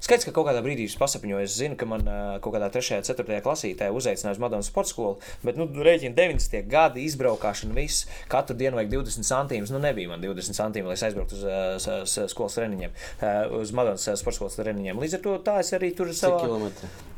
Skaidrs, 0.03 0.27
ka 0.27 0.35
kaut 0.35 0.49
kādā 0.49 0.63
brīdī 0.65 0.87
es 0.89 0.97
pasapņoju, 0.99 1.45
es 1.47 1.55
zinu, 1.59 1.77
ka 1.79 1.87
man 1.89 2.03
kaut 2.43 2.57
kādā 2.57 2.69
3. 2.73 2.99
un 2.99 3.07
4. 3.07 3.39
klasītē 3.45 3.89
uzaicināja 3.95 4.35
uz 4.35 4.43
Madonas 4.43 4.69
sporta 4.71 4.91
skolu. 4.91 5.15
Bet, 5.45 5.59
nu, 5.59 5.67
rēķina 5.67 6.15
90. 6.17 6.67
gadi, 6.71 7.07
izbraukšana, 7.07 7.75
viss. 7.77 8.07
Katru 8.31 8.57
dienu 8.59 8.79
vajag 8.79 8.91
20 8.97 9.29
centīmus. 9.29 9.73
Nu, 9.73 9.81
nebija 9.83 10.11
man 10.11 10.23
20 10.23 10.59
centīmi, 10.59 10.91
lai 10.91 10.99
aizbrauktu 10.99 11.39
uz, 11.39 11.47
uz, 11.47 12.17
uz 12.23 12.33
skolas 12.33 12.59
treniņiem, 12.59 12.99
uz 13.59 13.73
Madonas 13.75 14.07
sporta 14.19 14.37
skolas 14.39 14.59
treniņiem. 14.59 15.01
Līdz 15.03 15.19
ar 15.19 15.25
to 15.25 15.39
tā 15.45 15.59
es 15.63 15.73
arī 15.75 15.93
tur 15.97 16.11
savā. 16.15 16.43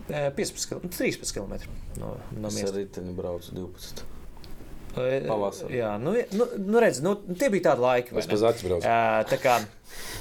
15 0.09 0.67
km, 0.69 0.89
13 0.93 1.33
km 1.33 1.55
no, 2.01 2.15
no 2.35 2.51
miesta. 2.51 2.75
Es 2.81 2.99
arī 3.01 3.15
braucu 3.17 3.55
12. 3.55 4.05
Pavasarī. 4.95 5.79
Jā, 5.81 5.95
nu, 5.99 6.13
nu, 6.37 6.47
nu 6.69 6.79
redz, 6.79 7.01
nu, 7.03 7.17
tie 7.35 7.49
bija 7.51 7.71
tādi 7.71 7.83
laiki. 7.83 8.15
Es 8.21 8.29
pēc 8.31 8.45
akcijas 8.47 8.69
braucu. 8.69 8.93
Tā 9.31 9.39
kā 9.43 9.57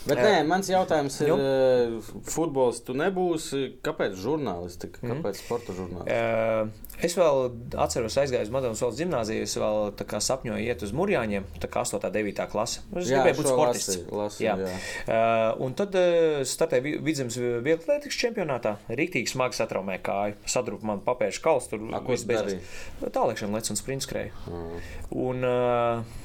Bet 0.05 0.21
nē, 0.21 0.33
mans 0.49 0.69
jautājums 0.69 1.17
ir, 1.25 1.33
uh, 1.35 2.15
futbols 2.29 2.83
tu 2.85 2.97
nebūsi. 2.99 3.79
Kāpēc 3.85 4.17
žurnālistika? 4.21 5.01
Mhm. 5.03 5.13
Kāpēc 5.13 5.39
mm. 5.39 5.45
sporta 5.45 5.77
žurnālistika? 5.77 6.85
Es 7.03 7.17
vēl 7.19 7.49
atceros, 7.81 8.15
aizgāju 8.23 8.47
uz 8.47 8.53
Madonas 8.55 8.81
valsts 8.85 9.01
gimnāziju. 9.03 9.45
Es 9.49 9.57
vēl 9.59 10.21
sapņoju 10.25 10.63
iet 10.63 10.85
uz 10.87 10.93
Mūrjāņiem, 10.95 11.47
tā 11.63 11.71
kā 11.71 11.83
8. 11.83 11.99
un 11.99 12.15
9. 12.15 12.45
klase. 12.53 12.85
Es 12.95 13.11
jā, 13.11 13.19
gribēju 13.19 13.39
būt 13.41 13.49
sportists. 13.51 13.97
Lasi, 13.99 14.19
lasi, 14.21 14.45
jā. 14.47 14.55
Jā. 14.63 14.77
Uh, 15.05 15.65
un 15.67 15.75
tad 15.79 15.97
uh, 15.99 16.45
startēju 16.47 17.01
vidzemes 17.05 17.39
vieglatlētikas 17.39 18.21
čempionātā. 18.21 18.77
Rītīgi 18.89 19.33
smagi 19.35 19.59
satraumēja 19.59 20.05
kāju. 20.07 20.39
Sadrupa 20.55 20.93
man 20.93 21.03
papēžu 21.05 21.43
kauls. 21.45 21.67
Tur 21.73 21.83
viss 22.09 22.29
beidzās. 22.29 22.79
Tālēkšana 23.03 23.59
lec 23.59 23.73
un 23.75 23.81
sprints 23.81 24.09
skrēja. 24.09 24.35
Mm. 24.47 24.85
Un, 25.25 25.49
uh, 25.51 26.24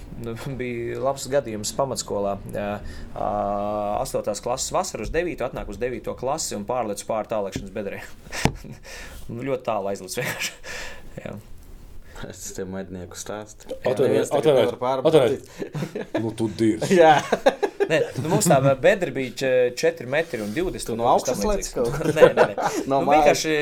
bija 0.60 1.00
labs 1.04 1.28
gadījums 1.32 1.74
pamatskolā. 1.78 2.38
Uh, 2.54 4.02
8. 4.02 4.34
klases 4.44 4.74
vasarā 4.76 5.06
uz 5.08 5.14
9. 5.14 5.46
atnāk 5.50 5.72
uz 5.72 5.80
9. 5.82 6.12
klasi 6.20 6.58
un 6.58 6.66
pārlec 6.70 7.04
pāri 7.08 7.32
tālākšanas 7.32 7.76
bedrē. 7.76 8.02
nu, 9.32 9.42
ļoti 9.44 9.66
tālu 9.70 9.94
aizlūdz 9.94 10.20
vienkārši. 10.22 11.59
Es 12.28 12.50
tev 12.58 12.68
mednieku 12.74 13.18
stāstu. 13.20 13.72
Atvainojiet, 13.88 14.34
atvainojiet. 14.36 15.50
Nu, 16.20 16.34
tu 16.36 16.50
dirzi. 16.60 16.98
Jā. 17.02 17.20
Nē, 17.90 17.98
nu, 18.22 18.30
mums 18.30 18.46
tā 18.46 18.60
bedra 18.78 19.10
bija 19.14 19.50
4 19.78 20.06
metri 20.10 20.44
un 20.44 20.52
20. 20.54 20.84
Tu 20.86 20.96
no 20.98 21.08
augšas 21.10 21.40
lēci 21.42 21.72
kaut 21.74 21.90
ko? 21.96 22.12
Nē, 22.14 22.28
nē, 22.38 22.44
nē. 22.52 22.68
no 22.92 23.00
nu, 23.02 23.10
vienkārši, 23.10 23.54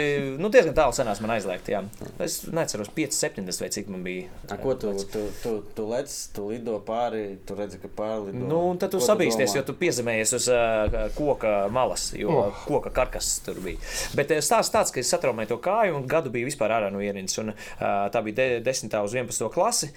nu, 0.42 0.50
diezgan 0.52 0.76
tālu 0.76 0.96
senās 0.96 1.22
man 1.24 1.32
aizliegt, 1.38 1.70
jā. 1.72 1.84
Es 2.24 2.42
neceros 2.52 2.92
5, 2.96 3.16
70 3.16 3.64
vai 3.64 3.70
cik 3.72 3.92
man 3.94 4.04
bija. 4.04 4.28
A, 4.52 4.58
ko 4.60 4.76
tu, 4.80 4.92
tu, 5.14 5.24
tu, 5.44 5.54
tu 5.78 5.86
lec, 5.92 6.12
tu 6.36 6.50
lido 6.52 6.76
pāri, 6.88 7.24
tu 7.48 7.56
redzi, 7.56 7.80
ka 7.84 7.92
pāri 8.02 8.34
lido. 8.34 8.44
Nu, 8.50 8.60
un 8.74 8.82
tad 8.82 8.92
tu 8.92 9.00
sabīsties, 9.04 9.56
jo 9.56 9.64
tu 9.68 9.78
piezemējies 9.80 10.36
uz 10.40 10.50
uh, 10.52 11.00
koka 11.16 11.54
malas, 11.72 12.10
jo 12.20 12.34
oh. 12.36 12.62
koka 12.68 12.92
karkas 12.96 13.38
tur 13.46 13.62
bija. 13.64 13.80
Bet 14.18 14.36
stāsts 14.44 14.76
tāds, 14.76 14.92
ka 14.92 15.00
es 15.04 15.14
satraumēju 15.14 15.54
to 15.54 15.62
kāju 15.64 15.96
un 16.02 16.10
gadu 16.10 16.34
biju 16.36 16.50
vispār 16.52 16.76
ārā 16.82 16.92
no 16.92 17.00
ierīnas. 17.04 17.40
Un 17.40 17.54
uh, 17.54 17.80
tā 18.12 18.26
bija 18.28 18.42
10. 18.66 18.98
uz 19.04 19.16
11. 19.16 19.50
klasi. 19.54 19.92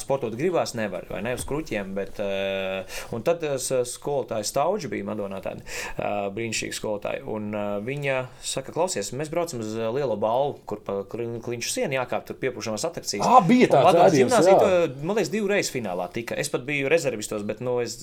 Sportot 0.00 0.34
gribās 0.38 0.74
nevar, 0.78 1.06
vai 1.10 1.22
ne 1.26 1.34
uz 1.36 1.44
kruķiem, 1.48 1.94
bet 1.96 2.20
un 3.14 3.24
tad 3.26 3.44
skolotāja 3.88 4.46
Stauģa 4.46 4.90
bija 4.92 5.06
Madonā 5.08 5.40
tāda 5.44 6.30
brīnišķīga 6.34 6.76
skolotāja. 6.76 7.24
Un, 7.30 7.52
viņa 7.86 8.16
saka, 8.44 8.74
klausies, 8.74 9.12
mēs 9.16 9.30
braucam 9.32 9.62
uz 9.62 9.74
lielo 9.76 10.16
balvu, 10.20 10.58
kur 10.68 10.82
pa 10.84 11.00
kliņšu 11.10 11.72
sienu 11.72 11.98
jākāp, 11.98 12.26
tur 12.28 12.38
piepūšamās 12.40 12.86
atrakcijas. 12.88 13.26
Ah, 13.26 13.40
bija 13.46 13.70
tā, 13.72 13.82
tā 13.94 14.08
gimnāzija, 14.14 14.58
man 15.02 15.18
liekas, 15.18 15.32
divreiz 15.32 15.70
finālā 15.72 16.08
tika. 16.14 16.38
Es 16.40 16.52
pat 16.52 16.64
biju 16.68 16.90
rezervistos, 16.92 17.44
bet, 17.48 17.62
nu, 17.64 17.78
es 17.82 18.00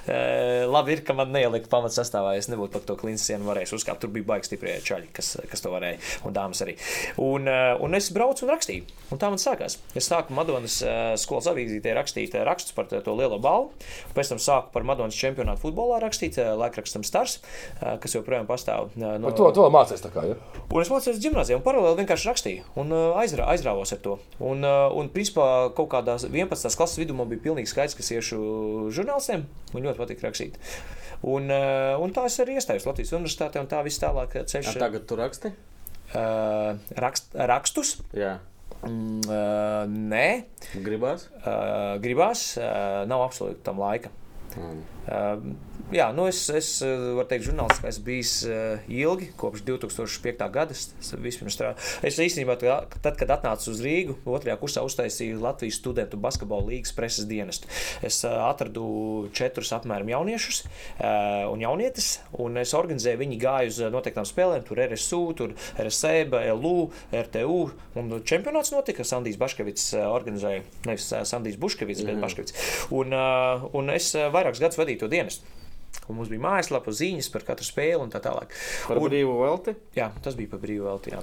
labi 0.74 0.96
ir, 0.96 1.04
ka 1.06 1.16
man 1.16 1.32
neielika 1.34 1.70
pamats 1.72 1.98
sastāvā, 2.00 2.36
es 2.38 2.50
nebūtu 2.52 2.76
par 2.76 2.86
to 2.88 2.98
kliņšu 3.00 3.28
sienu 3.30 3.48
varējis 3.50 3.76
uzkāpt. 3.78 4.02
Tur 4.04 4.12
bija 4.14 4.28
baigi 4.34 4.50
stiprie 4.50 4.78
čaļi, 4.84 5.10
kas, 5.14 5.34
kas 5.50 5.64
to 5.64 5.72
varēja, 5.74 6.00
un 6.28 6.36
dāmas 6.36 6.62
arī. 6.64 6.76
Un, 7.22 7.48
un 7.48 7.98
es 7.98 8.10
braucu 8.14 8.46
un 8.46 8.54
rakstīju. 8.54 8.88
Un 9.12 9.20
tā 9.20 9.28
man 9.32 9.40
sākās. 9.40 9.78
Es 9.96 10.08
sāku 10.08 10.34
Madonas 10.36 10.78
uh, 10.84 11.12
skolas 11.20 11.48
avīzītē 11.50 11.92
rakstīt 11.96 12.34
rakstus 12.46 12.74
par 12.76 12.88
to 12.88 13.14
lielo 13.16 13.38
balvu, 13.42 13.72
pēc 14.16 14.32
tam 14.32 14.40
sāku 14.42 14.72
par 14.74 14.86
Madonas 14.86 15.16
čempionātu 15.18 15.62
futbolā 15.64 16.00
rakstīt, 16.02 16.38
eh, 16.40 16.52
laikrakstam 16.58 17.04
Stars, 17.06 17.38
eh, 17.80 17.96
kas 18.00 18.16
joprojām 18.16 18.48
pastāv. 18.48 18.90
Eh, 18.96 19.16
no... 19.20 19.32
To, 19.36 19.50
to 19.54 19.66
mācīties 19.72 20.04
tā 20.04 20.10
kā. 20.14 20.24
Ja? 20.30 20.38
Un 20.68 20.82
es 20.82 20.90
mācījos 20.92 21.20
gimnājā, 21.22 21.58
un 21.58 21.64
paralēli 21.66 22.02
vienkārši 22.02 22.30
rakstīju, 22.30 22.64
un 22.80 22.94
aizrā, 23.20 23.48
aizrāvos 23.54 23.94
ar 23.96 24.02
to. 24.04 24.16
Un, 24.44 24.64
un 24.64 25.10
principā, 25.14 25.48
kaut 25.76 25.90
kādā 25.94 26.16
11. 26.20 26.74
klases 26.78 27.00
vidū 27.00 27.16
man 27.16 27.30
bija 27.30 27.44
pilnīgi 27.48 27.70
skaidrs, 27.70 27.96
ka 27.98 28.06
iešu 28.06 28.40
žurnālistiem, 28.94 29.46
man 29.74 29.86
ļoti 29.88 30.02
patīk 30.02 30.24
rakstīt. 30.24 30.58
Un, 31.24 31.48
un 31.48 32.12
tā 32.12 32.26
es 32.28 32.36
arī 32.42 32.58
iestājos 32.58 32.84
Latvijas 32.88 33.14
universitātē, 33.16 33.62
un 33.62 33.70
tā 33.70 33.80
viss 33.86 34.02
tālāk 34.02 34.42
ceļš. 34.50 34.74
Tagad 34.80 35.06
tu 35.08 35.16
raksti? 35.20 35.54
Uh, 36.14 36.76
rakst, 37.00 37.32
rakstus. 37.32 37.96
Jā. 38.14 38.36
Uh, 38.36 38.53
nē, 38.88 40.26
gribās. 40.84 41.28
Uh, 41.40 41.96
gribās, 42.04 42.46
uh, 42.60 43.04
nav 43.10 43.26
absolūti 43.28 43.64
tam 43.66 43.80
laika. 43.82 44.12
Mm. 44.56 44.82
Uh, 45.04 45.36
jā, 45.92 46.06
nu 46.16 46.24
es, 46.30 46.38
es 46.48 46.68
varu 46.80 47.26
teikt, 47.28 47.44
žurnālists, 47.50 47.82
ka 47.82 47.90
esmu 47.90 48.04
bijis 48.06 48.32
uh, 48.48 48.86
ilgi, 48.88 49.28
kopš 49.36 49.64
2005. 49.66 50.44
gada. 50.54 50.72
Es, 50.72 51.12
es 52.08 52.20
īstenībā, 52.24 52.56
tad, 52.56 53.12
kad 53.20 53.34
atnācu 53.36 53.68
uz 53.72 53.82
Rīgu, 53.84 54.16
otrajā 54.24 54.56
kursā 54.60 54.84
uztaisīju 54.86 55.42
Latvijas 55.42 55.78
studentu 55.82 56.20
basketbola 56.20 56.70
līgas 56.70 56.94
preses 56.96 57.28
dienestu. 57.28 57.68
Es 58.04 58.22
uh, 58.24 58.46
atradu 58.48 59.28
četrus 59.36 59.74
apmēram 59.76 60.08
jauniešus 60.14 60.64
un 61.04 61.62
jaunietes, 61.62 62.08
un 62.40 62.56
es 62.60 62.72
organizēju, 62.76 63.20
viņi 63.20 63.38
gāja 63.40 63.70
uz 63.70 63.78
noteiktām 63.92 64.26
spēlēm, 64.28 64.64
tur 64.66 64.80
RSU, 64.84 65.20
tur 65.36 65.54
RSEB, 65.80 66.36
LU, 66.54 66.88
RTU, 67.12 67.58
un 68.00 68.12
čempionāts 68.26 68.72
notika. 68.74 69.04
Sandijs 69.04 69.36
Baškevits 69.40 69.90
organizēja, 70.00 70.64
nevis 70.88 71.10
Sandijs 71.28 71.58
Buškevits, 71.60 72.02
mm 72.02 72.08
bet 72.08 72.16
mhm. 72.16 72.24
Baškevits. 72.24 72.54
Un, 72.94 73.14
un 73.76 73.92
es 73.94 74.10
vairākus 74.14 74.62
gadus 74.62 74.80
vadīju 74.80 74.93
to 75.02 75.10
dienestu. 75.12 75.50
Un 76.10 76.18
mums 76.18 76.28
bija 76.28 76.42
mājaslapa, 76.42 76.92
ziņas 76.92 77.30
par 77.32 77.46
katru 77.46 77.66
spēli 77.66 78.02
un 78.02 78.12
tā 78.12 78.20
tālāk. 78.24 78.52
Par 78.88 79.00
un, 79.00 79.06
brīvu 79.08 79.38
velti? 79.40 79.76
Jā, 79.96 80.10
tas 80.24 80.36
bija 80.36 80.50
par 80.52 80.60
brīvu 80.64 80.88
velti. 80.88 81.14
Jā. 81.14 81.22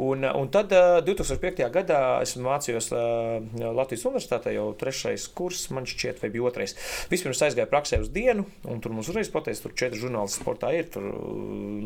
Un, 0.00 0.24
un 0.26 0.50
tad 0.52 0.72
2005. 1.06 1.64
gadā 1.74 2.00
es 2.24 2.36
mācījos 2.40 2.90
Latvijas 2.92 4.06
Universitātē, 4.08 4.54
jau 4.56 4.68
trešais 4.78 5.26
kurs, 5.36 5.66
man 5.74 5.88
šķiet, 5.88 6.20
vai 6.22 6.32
bija 6.34 6.48
otrais. 6.50 6.76
Vispirms 7.12 7.42
aizgāju 7.46 7.70
praksē 7.70 8.00
uz 8.04 8.10
dienu, 8.12 8.46
un 8.68 8.82
tur 8.84 8.94
mums 8.96 9.10
uzreiz 9.12 9.30
pateica, 9.32 9.66
tur 9.66 9.76
četri 9.78 10.00
žurnālisti 10.02 10.42
sportā 10.42 10.72
ir, 10.76 10.88
tur 10.92 11.06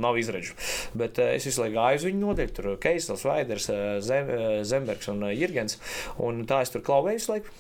nav 0.01 0.19
izredzu. 0.21 0.57
Bet 0.99 1.21
es 1.23 1.47
visu 1.49 1.65
laiku 1.65 1.79
gāju 1.79 2.01
uz 2.01 2.07
viņu 2.09 2.25
nodeļu, 2.25 2.55
tur 2.57 2.71
Keisels, 2.83 3.25
Vaiders, 3.29 3.69
Zem, 4.07 4.33
Zembergs 4.67 5.11
un 5.13 5.25
Jirgens. 5.31 5.79
Un 6.21 6.45
tā 6.49 6.63
es 6.65 6.73
tur 6.73 6.85
klauvēju 6.87 7.21
visu 7.21 7.35
laiku. 7.35 7.55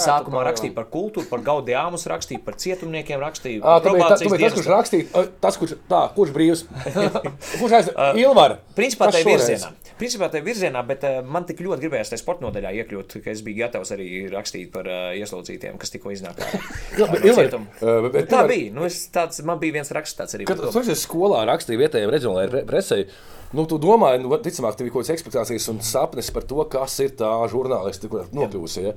Sākumā 0.00 0.44
rakstīju 0.48 0.74
par 0.76 0.88
kultūru, 0.92 1.28
par 1.30 1.44
gaudījāmus, 1.46 2.06
rakstīju 2.10 2.42
par 2.46 2.58
cietumniekiem, 2.60 3.20
rakstīju 3.22 3.62
par 3.64 3.84
probācijas 3.84 4.34
dienestu. 4.34 4.40
Tas, 4.40 4.56
kurš 4.58 4.70
rakstīja, 4.74 5.24
tas, 5.44 5.58
kurš, 5.60 5.76
tā, 5.90 6.02
kurš 6.16 6.34
brīvs? 6.36 6.64
kurš 7.60 7.76
aiz 7.80 7.92
Ilvara? 8.20 8.60
Principā 8.76 9.08
tā 9.10 9.22
ir 9.22 9.26
virzienā. 9.28 9.72
Principā 10.00 10.28
tā 10.32 10.40
ir 10.40 10.46
virzienā, 10.46 10.82
bet 10.86 11.02
uh, 11.08 11.18
man 11.26 11.46
tik 11.48 11.62
ļoti 11.64 11.84
gribējās 11.84 12.12
tajā 12.12 12.22
sporta 12.22 12.46
nodaļā 12.46 12.70
iekļūt, 12.80 13.18
ka 13.24 13.32
es 13.32 13.42
biju 13.46 13.64
gatavs 13.64 13.92
arī 13.96 14.08
rakstīt 14.32 14.70
par 14.74 14.86
uh, 14.88 15.10
ieslodzītiem, 15.18 15.80
kas 15.80 15.92
tikko. 15.94 16.10
Jā, 16.20 17.06
bet, 17.10 17.26
Ilvar, 17.26 17.52
uh, 17.54 18.08
bet 18.10 18.30
tā 18.30 18.44
bija. 18.50 18.70
Nu, 18.74 18.88
tāds, 19.14 19.42
man 19.46 19.60
bija 19.62 19.78
viens 19.78 19.92
raksts 19.94 20.18
tāds 20.18 20.38
arī. 20.38 20.48
Kad 20.48 20.80
es 20.80 21.04
skolā 21.04 21.44
rakstīju 21.50 21.82
vietējiem 21.84 22.14
reģionālajai 22.16 22.64
presei, 22.68 23.04
Nu, 23.50 23.64
tu 23.66 23.80
domā, 23.82 24.12
nu, 24.22 24.30
ticamāk, 24.38 24.76
tev 24.78 24.86
ir 24.86 24.92
kaut 24.94 25.02
kādas 25.02 25.16
ekspektācijas 25.16 25.64
un 25.72 25.80
sapnis 25.82 26.28
par 26.30 26.44
to, 26.46 26.62
kas 26.70 26.94
ir 27.02 27.16
tā 27.18 27.30
žurnālisti, 27.50 28.06
kur 28.10 28.28
nokļūsi. 28.30 28.84
Ja? 28.84 28.92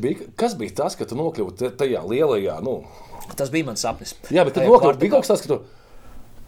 Bija, 0.00 0.30
kas 0.40 0.54
bija 0.56 0.72
tas, 0.78 0.96
ka 0.96 1.04
tu 1.08 1.18
nokļuvi 1.18 1.74
tajā 1.76 2.00
lielajā? 2.08 2.56
Nu... 2.64 2.78
Tas 3.36 3.52
bija 3.52 3.68
mans 3.68 3.84
sapnis. 3.84 4.14
Jā, 4.32 4.46
bet 4.48 4.56
tu 4.56 4.64
nokļuvi, 4.64 4.96
bija 5.02 5.12
kaut 5.12 5.26
kas 5.26 5.34
tāds, 5.34 5.44
ka 5.44 5.52
tu 5.52 5.58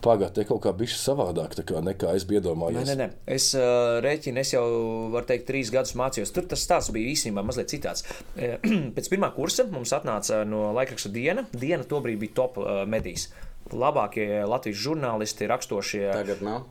Pagaidā, 0.00 0.30
te 0.38 0.46
kaut 0.48 0.62
kā 0.64 0.72
bija 0.76 0.96
savādāk 0.96 1.58
kā 1.68 1.82
nekā 1.84 2.14
es 2.16 2.24
biju 2.28 2.40
iedomājies. 2.40 2.88
Nē, 2.88 2.96
nē, 2.96 2.96
nē. 3.00 3.34
Es 3.36 3.50
uh, 3.58 3.98
rēķinu, 4.04 4.40
es 4.40 4.54
jau 4.54 4.64
varu 5.12 5.28
teikt, 5.28 5.46
trīs 5.50 5.72
gadus 5.74 5.92
mācījos. 6.00 6.32
Tur 6.32 6.48
tas 6.48 6.64
stāsts 6.64 6.92
bija 6.94 7.12
īstenībā 7.12 7.44
mazliet 7.44 7.72
citāds. 7.72 8.06
Pēc 8.96 9.12
pirmā 9.12 9.32
kursa 9.36 9.68
mums 9.68 9.92
atnāca 9.96 10.42
no 10.48 10.70
laikraksta 10.76 11.12
diena. 11.12 11.44
Diena 11.52 11.84
tobrīd 11.88 12.20
bija 12.24 12.38
top 12.42 12.60
uh, 12.62 12.82
medijas. 12.88 13.28
Labākie 13.70 14.42
Latvijas 14.48 14.80
žurnālisti, 14.80 15.48
rakstošie. 15.50 16.06
Tagad 16.14 16.44
nav. 16.48 16.64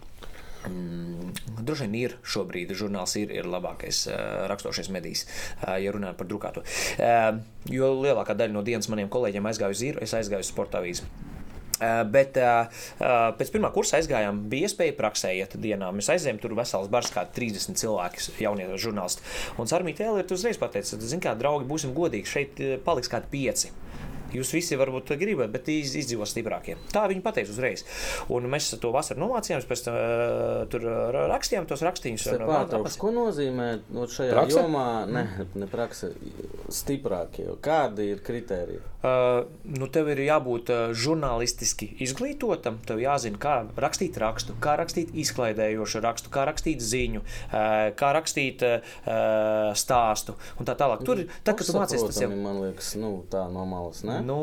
Mm, 0.67 1.31
droši 1.63 1.85
vien 1.85 1.95
ir 1.95 2.15
šobrīd 2.27 2.73
žurnāls, 2.75 3.13
ir, 3.21 3.31
ir 3.31 3.47
labākais 3.47 4.01
uh, 4.09 4.17
raksturošais 4.51 4.89
medijs, 4.91 5.23
uh, 5.61 5.77
ja 5.79 5.93
runājam 5.95 6.17
par 6.19 6.27
drukāto. 6.27 6.65
Uh, 6.99 7.39
jo 7.71 7.93
lielākā 8.01 8.35
daļa 8.35 8.57
no 8.57 8.65
dienas 8.67 8.89
maniem 8.91 9.11
kolēģiem 9.13 9.47
aizgāja 9.47 9.77
uz 9.77 9.85
īru, 9.87 10.03
es 10.03 10.17
aizgāju 10.17 10.43
uz 10.43 10.51
sporta 10.51 10.81
avīzi. 10.81 11.07
Uh, 11.79 12.01
bet 12.11 12.35
uh, 12.35 12.67
uh, 12.99 13.29
pēc 13.39 13.53
pirmā 13.53 13.69
kursa 13.71 13.99
aizgājām, 13.99 14.41
bija 14.51 14.67
iespēja 14.67 14.97
praksē 14.97 15.31
iet 15.37 15.55
dienā. 15.63 15.93
Mēs 15.95 16.11
aizējām 16.11 16.41
tur 16.43 16.57
vesels 16.57 16.89
bars, 16.91 17.11
kā 17.15 17.23
30 17.35 17.79
cilvēki, 17.79 18.25
jaunie 18.43 18.67
žurnālisti. 18.75 19.23
Un 19.55 19.69
Tēlē 19.69 20.23
ir 20.23 20.33
uzreiz 20.35 20.59
pateicis, 20.59 20.99
zin 21.07 21.23
kā, 21.23 21.33
draugi, 21.39 21.67
būsim 21.69 21.95
godīgi, 21.95 22.27
šeit 22.27 22.59
paliks 22.83 23.11
kādi 23.11 23.31
pieci. 23.31 23.71
Jūs 24.35 24.53
visi 24.53 24.77
varbūt 24.79 25.13
gribat, 25.19 25.51
bet 25.53 25.69
iz, 25.73 25.95
izdzīvo 25.99 26.27
stiprākie. 26.29 26.77
Tā 26.93 27.05
viņi 27.09 27.23
pateica 27.25 27.53
uzreiz. 27.53 27.85
Un 28.33 28.49
mēs 28.51 28.69
to 28.81 28.91
vasaru 28.93 29.23
nomācījāmies, 29.23 29.67
pēc 29.69 29.85
tam 29.87 29.97
uh, 29.97 30.63
tur 30.71 30.85
rakstījām 31.31 31.67
tos 31.69 31.83
rakstījumus. 31.85 32.27
Pārtraukšu, 32.43 33.01
ko 33.01 33.13
nozīmē 33.15 33.69
no 33.95 34.05
šajā 34.09 34.35
prakse? 34.35 34.59
jomā, 34.59 34.85
ne, 35.09 35.25
ne 35.57 35.69
prakse, 35.69 36.11
stiprākie? 36.73 37.49
Kādi 37.63 38.11
ir 38.13 38.23
kriteriji? 38.25 38.81
Uh, 38.99 39.45
nu, 39.63 39.87
tev 39.87 40.09
ir 40.11 40.19
jābūt 40.25 40.69
uh, 40.73 40.79
žurnālistiski 40.91 41.87
izglītotam, 42.03 42.81
tev 42.83 42.99
jāzina, 42.99 43.39
kā 43.39 43.53
rakstīt 43.79 44.17
rakstu, 44.19 44.57
kā 44.59 44.73
rakstīt 44.79 45.13
izklaidējošu 45.23 46.01
rakstu, 46.03 46.31
kā 46.33 46.43
rakstīt 46.49 46.83
ziņu, 46.83 47.23
uh, 47.23 47.93
kā 47.95 48.09
rakstīt 48.17 48.65
uh, 48.67 48.83
stāstu 49.79 50.35
un 50.59 50.67
tā 50.67 50.75
tālāk. 50.75 51.05
Tur, 51.07 51.23
tā, 51.47 51.55
kad 51.55 51.63
tu 51.63 51.77
mācies, 51.77 52.03
tas 52.03 52.19
jau 52.25 52.27
man 52.33 52.59
liekas, 52.65 52.91
nu, 52.99 53.13
tā 53.31 53.45
no 53.53 53.63
malas. 53.69 54.03
Ne? 54.03 54.18
Nu, 54.25 54.37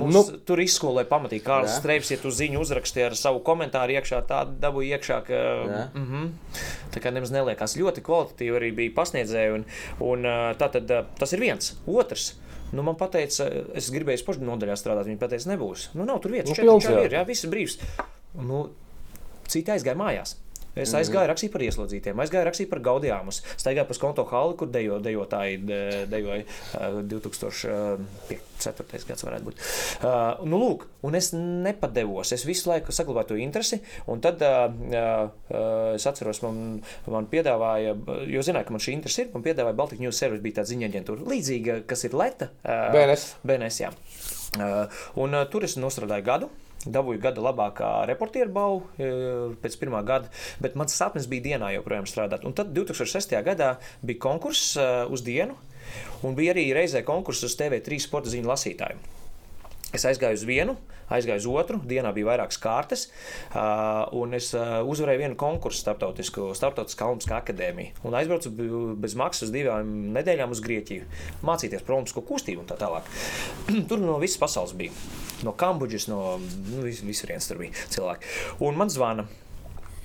mums 0.00 0.16
nu. 0.16 0.40
tur 0.46 0.62
izskolē 0.62 1.04
pamatīgi 1.08 1.44
Kārlis 1.46 1.76
Streips, 1.78 2.10
ja 2.12 2.18
tu 2.20 2.32
ziņu 2.34 2.60
uzrakstīji 2.64 3.08
ar 3.10 3.16
savu 3.18 3.42
komentāru 3.46 3.96
iekšā, 3.98 4.20
tā 4.28 4.42
dabūja 4.62 4.98
iekšā, 4.98 5.18
ka 5.26 5.40
mm 5.94 6.04
-hmm, 6.10 6.28
tā 6.94 7.02
kā 7.04 7.12
nemaz 7.14 7.32
neliekās 7.34 7.76
ļoti 7.80 8.04
kvalitatīvi 8.06 8.56
arī 8.56 8.74
bija 8.74 8.96
pasniedzēji. 8.96 9.54
Un, 9.54 9.64
un, 10.00 10.30
tā 10.58 10.70
tad 10.70 10.92
tas 11.18 11.32
ir 11.32 11.40
viens. 11.40 11.74
Otrs. 11.86 12.34
Nu, 12.72 12.82
man 12.82 12.94
teica, 12.96 13.48
es 13.74 13.90
gribēju 13.90 14.22
sporta 14.22 14.46
nodaļā 14.46 14.76
strādāt. 14.78 15.08
Viņa 15.10 15.28
teica, 15.28 15.50
nebūs. 15.50 15.88
Nu, 15.94 16.04
nav 16.04 16.20
tur 16.22 16.30
vietas. 16.30 16.50
Nu, 16.50 16.54
četri, 16.54 16.80
četri 16.80 17.04
ir, 17.04 17.16
jā, 17.18 17.24
viss 17.26 17.46
brīvs. 17.50 17.78
Nu, 18.34 18.68
citi 19.50 19.74
aizgāja 19.74 19.98
mājās. 19.98 20.36
Es 20.78 20.92
aizgāju 20.94 21.24
mm. 21.24 21.30
rakstīt 21.32 21.52
par 21.54 21.64
ieslodzītiem, 21.66 22.20
aizgāju 22.22 22.46
rakstīt 22.46 22.68
par 22.70 22.80
gaudījāmus, 22.84 23.40
staigāju 23.58 23.88
pa 23.88 23.96
skonto 23.96 24.24
hali, 24.30 24.54
kur 24.60 24.70
dejo, 24.70 25.00
dejotāji 25.02 25.58
dejoja 26.10 26.44
uh, 26.78 27.00
2004. 27.10 29.02
gads 29.08 29.26
varētu 29.26 29.48
būt. 29.48 29.56
Uh, 30.04 30.38
nu, 30.46 30.60
lūk, 30.62 30.86
un 31.06 31.18
es 31.18 31.32
nepadevos, 31.34 32.30
es 32.36 32.46
visu 32.46 32.70
laiku 32.70 32.94
saglabāju 32.94 33.32
to 33.32 33.40
interesi, 33.42 33.80
un 34.10 34.22
tad 34.22 34.42
uh, 34.46 34.70
uh, 34.70 35.96
es 35.96 36.06
atceros, 36.06 36.42
man, 36.46 36.78
man 37.10 37.26
piedāvāja, 37.32 37.96
jo 38.30 38.46
zināju, 38.46 38.70
ka 38.70 38.76
man 38.76 38.86
šī 38.86 38.94
interese 38.98 39.26
ir, 39.26 39.34
man 39.34 39.46
piedāvāja 39.46 39.78
Baltic 39.82 40.02
News 40.04 40.18
Service, 40.22 40.44
bija 40.44 40.60
tāda 40.60 40.70
ziņa 40.70 40.92
aģentūra, 40.92 41.30
līdzīga, 41.34 41.82
kas 41.90 42.06
ir 42.06 42.14
Leta. 42.20 42.52
Uh, 42.62 42.90
BNS. 42.94 43.30
BNS, 43.42 43.82
jā. 43.82 43.94
Uh, 44.58 45.02
un 45.22 45.34
uh, 45.34 45.46
tur 45.50 45.66
es 45.66 45.78
nostrādāju 45.80 46.26
gadu. 46.26 46.50
Dabūju 46.80 47.20
gada 47.20 47.42
labākā 47.44 47.88
reportieru 48.08 48.52
balvu 48.54 48.84
e, 48.96 49.10
pēc 49.60 49.76
pirmā 49.82 50.00
gada, 50.06 50.30
bet 50.64 50.78
mans 50.80 50.94
sapnis 50.96 51.28
bija 51.28 51.50
dienā 51.50 51.74
joprojām 51.74 52.08
strādāt. 52.08 52.46
Un 52.48 52.56
tad 52.56 52.72
2006. 52.76 53.36
gadā 53.44 53.74
bija 54.00 54.22
konkurss 54.24 54.78
e, 54.80 54.86
uz 55.12 55.20
dienu, 55.26 55.58
un 56.24 56.38
bija 56.38 56.54
arī 56.54 56.70
reizē 56.76 57.04
konkurss 57.04 57.44
uz 57.44 57.58
TV3 57.60 58.00
sporta 58.00 58.32
ziņu 58.32 58.48
lasītāju. 58.48 59.19
Es 59.90 60.04
aizgāju 60.06 60.38
uz 60.38 60.42
vienu, 60.46 60.76
aizgāju 61.10 61.42
uz 61.42 61.46
otru, 61.50 61.80
dienā 61.90 62.12
bija 62.14 62.28
vairākas 62.28 62.60
kārtas, 62.62 63.08
un 64.14 64.36
es 64.38 64.52
uzvarēju 64.54 65.22
vienu 65.24 65.38
konkursu 65.38 65.82
starptautisku, 65.82 66.52
starptautisku 66.54 67.00
Kalniskā 67.00 67.40
akadēmiju. 67.40 68.04
Un 68.06 68.14
aizbraucu 68.18 68.52
bez 69.02 69.16
maksas 69.18 69.50
divām 69.54 69.90
nedēļām 70.14 70.54
uz 70.54 70.62
Grieķiju, 70.62 71.08
mācīties 71.46 71.82
promptu 71.86 72.22
kustību 72.22 72.62
un 72.62 72.70
tā 72.70 72.78
tālāk. 72.78 73.10
tur 73.90 74.02
no 74.02 74.20
visas 74.22 74.38
pasaules 74.38 74.76
bija. 74.78 74.94
No 75.42 75.56
Kambodžas, 75.58 76.06
no 76.12 76.38
nu, 76.38 76.84
vis, 76.86 77.02
visurienes 77.02 77.50
tur 77.50 77.58
bija 77.64 77.90
cilvēki. 77.90 78.30
Un 78.62 78.78
man 78.78 78.92
zvana, 78.92 79.26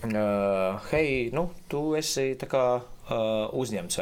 uh, 0.09 0.81
hei, 0.89 1.29
nu, 1.35 1.51
tu 1.69 1.91
esi 1.99 2.31
tā 2.41 2.49
kā 2.49 2.65
uh, 3.09 3.53
uzņemts. 3.55 3.99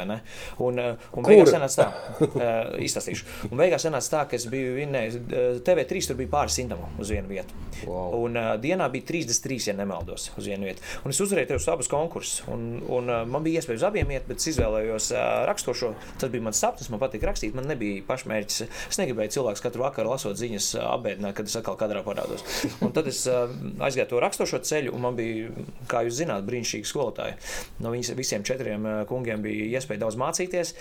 Un, 0.64 0.80
uh, 0.80 1.10
un 1.18 1.28
beigās 1.28 1.52
sanāca 1.54 1.86
tā, 1.86 1.88
uh, 2.28 2.74
izstāstīšu. 2.84 3.50
Un 3.52 3.60
beigās 3.60 3.86
sanāca 3.86 4.12
tā, 4.16 4.24
ka 4.32 4.38
es 4.40 4.48
biju 4.52 4.76
vinnējis, 4.78 5.20
uh, 5.20 5.60
TV3 5.66 6.10
tur 6.10 6.20
bija 6.20 6.32
pāris 6.34 6.58
simtam 6.60 6.84
uz 7.02 7.12
vienu 7.14 7.32
vietu. 7.32 7.58
Wow. 7.88 8.16
Un 8.24 8.40
uh, 8.40 8.54
dienā 8.62 8.88
bija 8.94 9.08
33, 9.12 9.70
ja 9.72 9.76
nemaldos, 9.78 10.30
uz 10.40 10.48
vienu 10.50 10.70
vietu. 10.70 10.84
Un 11.04 11.14
es 11.14 11.22
uzvarēju 11.24 11.54
tos 11.54 11.68
abus 11.74 11.92
konkursus. 11.92 12.44
Un, 12.52 12.82
un 12.88 13.12
uh, 13.12 13.24
man 13.30 13.46
bija 13.46 13.62
iespēja 13.62 13.82
uz 13.82 13.88
abiem 13.90 14.14
iet, 14.16 14.28
bet 14.30 14.42
es 14.42 14.52
izvēlējos 14.54 15.12
uh, 15.16 15.24
rakstošo. 15.50 15.94
Tas 16.22 16.32
bija 16.34 16.48
mans 16.48 16.62
sapnis, 16.64 16.90
man 16.94 17.02
patīk 17.04 17.26
rakstīt. 17.28 17.56
Man 17.58 17.68
nebija 17.70 18.04
pašmērķis. 18.08 18.62
Es 18.90 19.02
negribēju 19.02 19.38
cilvēku 19.38 19.66
katru 19.68 19.86
vakaru 19.86 20.14
lasot 20.14 20.40
ziņas, 20.40 20.70
apbēdināt, 20.84 21.36
kad 21.38 21.50
es 21.50 21.58
atkal 21.60 21.78
kadrā 21.80 22.04
parādos. 22.06 22.46
Un 22.84 22.94
tad 22.96 23.10
es 23.12 23.24
uh, 23.32 23.52
aizgāju 23.84 24.14
to 24.14 24.24
rakstošo 24.24 24.62
ceļu, 24.64 24.94
un 24.96 25.06
man 25.08 25.18
bija, 25.20 25.52
kā 25.92 26.04
jūs 26.08 26.20
zināt, 26.22 26.46
brīnišķīgi 26.48 26.90
skolotāji. 26.90 27.38
No 27.84 27.94
viņas 27.94 28.14
visiem 28.18 28.46
četriem 28.48 28.88
kungiem 29.10 29.44
bija 29.46 29.80
iespēja 29.80 30.06
daudz 30.06 30.18
mācīties. 30.22 30.74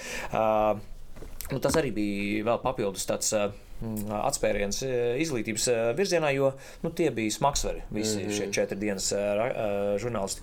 Nu, 1.53 1.59
tas 1.61 1.77
arī 1.77 1.90
bija 1.94 2.46
vēl 2.46 2.61
papildus 2.62 3.05
tāds 3.09 3.33
mm, 3.37 3.72
atspēriens 4.23 4.83
izglītības 5.23 5.68
virzienā, 5.99 6.33
jo 6.37 6.53
nu, 6.83 6.92
tie 6.95 7.11
bija 7.14 7.31
smagsvari, 7.35 7.83
visi 7.90 8.18
mm 8.18 8.29
-hmm. 8.29 8.37
šie 8.37 8.53
četri 8.53 8.79
dienas 8.79 9.12
žurnālisti. 10.03 10.40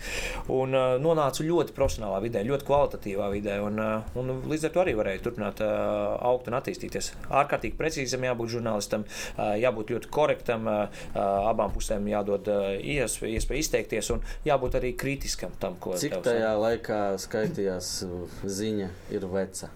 Un 0.47 0.75
nonācu 1.03 1.45
ļoti 1.47 1.75
profesionālā 1.77 2.21
vidē, 2.21 2.43
ļoti 2.43 2.67
kvalitatīvā 2.67 3.29
vidē, 3.31 3.59
un, 3.61 3.79
un 4.15 4.41
līdz 4.49 4.65
ar 4.65 4.71
to 4.71 4.81
arī 4.83 4.95
varēju 4.95 5.23
turpināt 5.23 5.61
augt 5.61 6.47
un 6.47 6.57
attīstīties. 6.59 7.11
Ārkārtīgi 7.29 7.77
precīzam 7.77 8.23
jābūt 8.23 8.49
žurnālistam, 8.55 9.05
jābūt 9.37 9.93
ļoti 9.95 10.11
korektam, 10.11 10.67
abām 11.15 11.71
pusēm 11.71 12.07
jādod 12.07 12.47
iespēja 12.81 13.59
izteikties 13.59 14.09
un 14.09 14.21
jābūt 14.45 14.79
arī 14.81 14.95
kritiskam 14.97 15.51
tam, 15.59 15.75
ko 15.79 15.97
Cik 15.99 16.19
tajā 16.23 16.53
laikā 16.59 17.17
skaitījās 17.17 18.05
ziņa 18.43 18.89
ir 19.15 19.25
veca? 19.31 19.69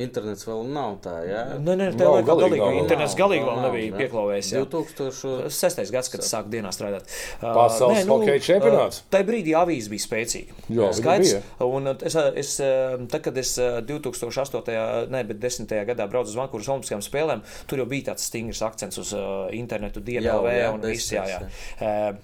Internets 0.00 0.46
vēl 0.48 0.64
nav 0.74 0.96
tā, 1.04 1.14
jā. 1.28 1.42
Nē, 1.62 1.76
nē, 1.78 1.88
tā 1.94 2.08
vēl 2.08 2.24
galīgi. 2.26 2.58
galīgi 2.58 2.80
internets 2.82 3.14
galīgi 3.18 3.46
vēl 3.46 3.60
nebija 3.62 4.00
pieklāvējis. 4.00 4.50
2006. 4.74 5.92
gads, 5.94 6.10
kad 6.10 6.26
sāk 6.26 6.50
dienā 6.50 6.72
strādāt. 6.74 7.06
Pasaules 7.40 8.00
nē, 8.00 8.04
nu, 8.08 8.18
hokeja 8.18 8.42
čempionāts. 8.48 9.04
Tajā 9.14 9.28
brīdī 9.28 9.54
avīze 9.58 9.92
bija 9.92 10.06
spēcīga. 10.06 10.58
Jā, 10.74 10.90
skaidrs. 10.98 11.34
Un 11.62 11.92
es, 11.94 12.18
es, 12.42 12.52
tad, 12.58 13.20
kad 13.28 13.40
es 13.40 13.54
2008. 13.60 14.76
ne, 15.14 15.24
bet 15.30 15.42
10. 15.46 15.74
gadā 15.94 16.10
braucu 16.10 16.34
uz 16.34 16.38
Vankūras 16.42 16.72
Olimpiskajām 16.74 17.06
spēlēm, 17.06 17.46
tur 17.70 17.84
jau 17.84 17.88
bija 17.90 18.10
tāds 18.10 18.26
stingrs 18.26 18.64
akcents 18.66 19.02
uz 19.04 19.14
internetu, 19.54 20.02
DNLV 20.04 20.54
un 20.74 20.88
viss. 20.90 21.14
Jā, 21.14 21.26
jā. 21.30 21.42
jā. 21.78 22.14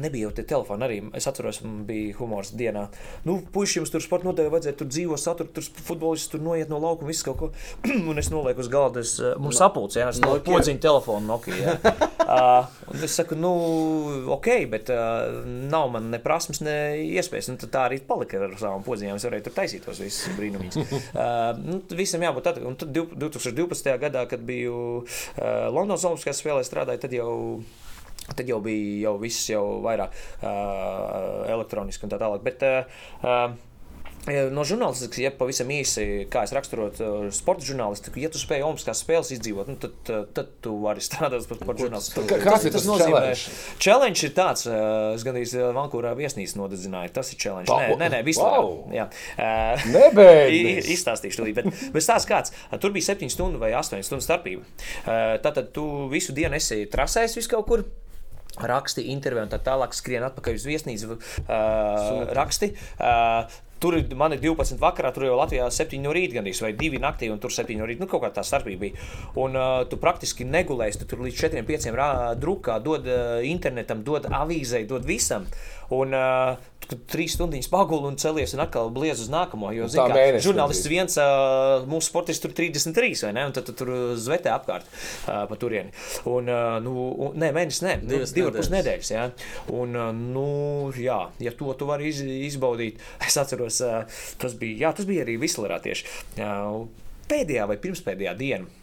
Nebija 0.00 0.28
jau 0.28 0.32
te 0.32 0.42
telefona 0.48 0.86
arī. 0.86 1.02
Es 1.16 1.26
atceros, 1.28 1.58
man 1.66 1.82
bija 1.84 2.14
humors 2.16 2.54
dienā. 2.56 2.86
Nu, 3.28 3.34
puiši 3.52 3.80
jums 3.80 3.90
tur 3.92 4.00
sporta 4.00 4.24
nodeļā 4.24 4.52
vajadzēja 4.54 4.76
tur 4.80 4.88
dzīvo 4.88 5.18
satur, 5.20 5.50
tur 5.52 5.66
futbolists 5.84 6.32
tur 6.32 6.40
noiet 6.40 6.72
no 6.72 6.78
laukuma, 6.80 7.10
viss 7.10 7.26
kaut 7.26 7.36
ko. 7.42 7.48
un 8.10 8.20
es 8.22 8.30
nolieku 8.32 8.64
uz 8.64 8.70
galda, 8.72 9.02
es, 9.04 9.18
eh, 9.20 9.34
mums 9.42 9.60
sapulcē, 9.60 10.06
es 10.08 10.22
no 10.22 10.38
podziņu 10.46 10.80
telefonu 10.80 11.28
Nokia. 11.28 11.74
uh, 12.24 12.70
es 13.04 13.18
saku, 13.18 13.36
nu, 13.36 13.52
ok, 14.32 14.48
bet 14.72 14.94
uh, 14.96 15.42
nav 15.44 15.92
man 15.92 16.08
ne 16.14 16.22
prasmes, 16.24 16.62
ne 16.64 16.78
iespējas. 17.02 17.52
Un 17.52 17.60
tā 17.66 17.84
arī 17.90 18.00
palika 18.08 18.40
ar 18.40 18.56
savām 18.56 18.86
podziņām. 18.86 19.20
Es 19.20 19.28
varēju 19.28 19.48
tur 19.50 19.56
taisīt 19.60 19.84
tos 19.84 20.00
visus 20.00 20.32
brīnumus. 20.38 20.80
uh, 20.80 21.52
nu, 21.68 21.82
visam 22.00 22.24
jābūt 22.24 22.48
tad, 22.48 22.64
un 22.64 22.80
tad 22.80 22.96
2012. 22.96 23.92
gadā, 24.08 24.24
kad 24.30 24.40
biju 24.48 24.74
uh, 25.02 25.68
Londonas 25.68 26.08
Olimpiskajās 26.08 26.40
spēlēs 26.40 26.72
strādāju, 26.72 27.04
tad 27.04 27.20
jau 27.20 27.32
Tad 28.22 28.46
jau 28.46 28.60
bija 28.62 29.08
jau 29.08 29.16
viss 29.18 29.50
jau 29.50 29.64
vairāk 29.82 30.14
uh, 30.14 31.42
elektroniski 31.50 32.06
un 32.06 32.12
tā 32.12 32.20
tālāk. 32.22 32.44
Bet, 32.46 32.62
uh, 32.62 33.56
No 34.22 34.62
žurnālistikas, 34.62 35.18
ja 35.18 35.30
pavisam 35.34 35.70
īsi, 35.74 36.04
kā 36.30 36.44
es 36.46 36.52
raksturotu 36.54 37.06
sporta 37.34 37.66
žurnālistiku, 37.66 38.20
ja 38.22 38.28
tu 38.30 38.38
spēj 38.38 38.62
Olimpiskās 38.62 39.00
spēles 39.02 39.32
izdzīvot, 39.34 39.72
nu, 39.72 39.74
tad, 39.82 39.96
tad 40.36 40.52
tu 40.62 40.76
vari 40.84 41.02
strādāt 41.08 41.48
par 41.50 41.58
sporta 41.58 41.88
žurnālistiku. 41.88 42.38
Kas 42.44 42.66
ir 42.68 42.74
tas 42.76 42.86
nozīmē? 42.86 43.22
Challenge 43.82 44.28
ir 44.28 44.34
tāds, 44.36 44.68
es 44.70 45.24
gandrīz 45.26 45.56
Vankūrā 45.74 46.12
viesnīs 46.18 46.54
nodedzināju, 46.54 47.10
tas 47.16 47.32
ir 47.34 47.40
challenge. 47.42 47.66
Nē, 47.74 47.98
nē, 47.98 48.12
nē 48.14 48.20
vispār. 48.28 48.68
Jā. 48.94 49.08
Nebeidz! 49.96 50.92
Izstāstīšu 50.94 51.42
tūlīt, 51.42 51.58
bet, 51.58 51.82
bet 51.96 52.06
stāsts 52.06 52.30
kāds. 52.30 52.54
Tur 52.78 52.94
bija 52.94 53.10
7 53.10 53.32
stundu 53.32 53.58
vai 53.58 53.72
8 53.74 54.06
stundu 54.06 54.22
starpība. 54.22 54.62
Tātad 55.42 55.74
tu 55.74 56.06
visu 56.14 56.36
dienu 56.36 56.62
esi 56.62 56.84
trasējis 56.94 57.40
vis 57.40 57.50
kaut 57.50 57.66
kur 57.66 57.86
raksti, 58.60 59.08
interviju 59.12 59.46
un 59.46 59.52
tā 59.52 59.60
tālāk 59.64 59.94
skrien 59.96 60.26
atpakaļ 60.28 60.58
uz 60.60 60.66
viesnīcu, 60.68 61.18
uh, 61.46 62.32
raksti. 62.36 62.72
Uh, 62.98 63.46
Tur 63.82 63.98
ir 63.98 64.14
man 64.18 64.34
12 64.38 64.78
vakarā, 64.82 65.10
tur 65.14 65.26
jau 65.26 65.36
Latvijā 65.40 65.66
7 65.74 66.00
no 66.04 66.14
rīta 66.14 66.38
gandrīz, 66.38 66.62
vai 66.62 66.72
2 66.78 67.02
naktī, 67.02 67.30
un 67.32 67.40
tur 67.42 67.50
7 67.54 67.78
no 67.80 67.88
rīta. 67.88 68.04
Nu, 68.04 68.10
kaut 68.10 68.22
kā 68.24 68.32
tā 68.36 68.44
starpība 68.46 68.86
bija. 68.86 69.06
Un 69.42 69.58
uh, 69.58 69.82
tu 69.90 69.98
praktiski 70.02 70.46
negulēsi, 70.48 71.02
tu 71.02 71.10
tur 71.10 71.24
līdz 71.26 71.40
4, 71.42 71.66
5 71.68 71.90
drukā, 72.42 72.78
dod 72.84 73.08
uh, 73.10 73.38
internetam, 73.46 74.04
dod 74.06 74.30
avīzei, 74.30 74.86
dod 74.88 75.06
visam. 75.08 75.48
Un 75.92 76.14
uh, 76.16 76.54
trīs 77.10 77.34
stundas 77.36 77.68
paguli 77.70 78.08
un 78.08 78.16
celies 78.20 78.52
un 78.56 78.62
atkal 78.64 78.90
bliez 78.94 79.20
uz 79.22 79.30
nākamo. 79.32 79.70
Jo, 79.76 79.88
zin, 79.92 80.02
kā, 80.10 80.40
žurnālists 80.44 80.88
viens, 80.90 81.16
uh, 81.20 81.84
mūsu 81.88 82.10
sportists 82.10 82.42
tur 82.42 82.54
33, 82.56 83.12
vai 83.26 83.32
ne? 83.36 83.46
Un 83.48 83.54
tad 83.56 83.66
tu 83.68 83.74
tur 83.76 83.92
zvetē 84.20 84.52
apkārt 84.54 84.86
uh, 84.88 85.44
pa 85.50 85.58
turieni. 85.60 85.92
Un, 86.28 86.50
uh, 86.50 86.78
nu, 86.84 86.94
un, 87.28 87.36
nē, 87.40 87.52
mēnesis, 87.56 87.82
nē, 87.86 87.96
nu, 88.02 88.20
divas 88.34 88.52
ar 88.52 88.58
pus 88.58 88.72
nedēļas. 88.72 89.12
Ja? 89.14 89.26
Un, 89.72 89.96
uh, 89.96 90.10
nu, 90.16 90.46
jā, 90.98 91.18
ja 91.42 91.54
to 91.56 91.76
tu 91.78 91.88
vari 91.88 92.10
iz, 92.12 92.22
izbaudīt, 92.52 93.00
es 93.24 93.38
atceros, 93.40 93.71
uh, 93.80 94.20
tas 94.42 94.54
bija, 94.60 94.86
jā, 94.86 94.92
tas 94.98 95.08
bija 95.08 95.24
arī 95.24 95.38
Vislerā 95.40 95.80
tieši. 95.82 96.06
Pēdējā 97.32 97.66
vai 97.70 97.78
pirmspēdējā 97.80 98.36
diena. 98.36 98.81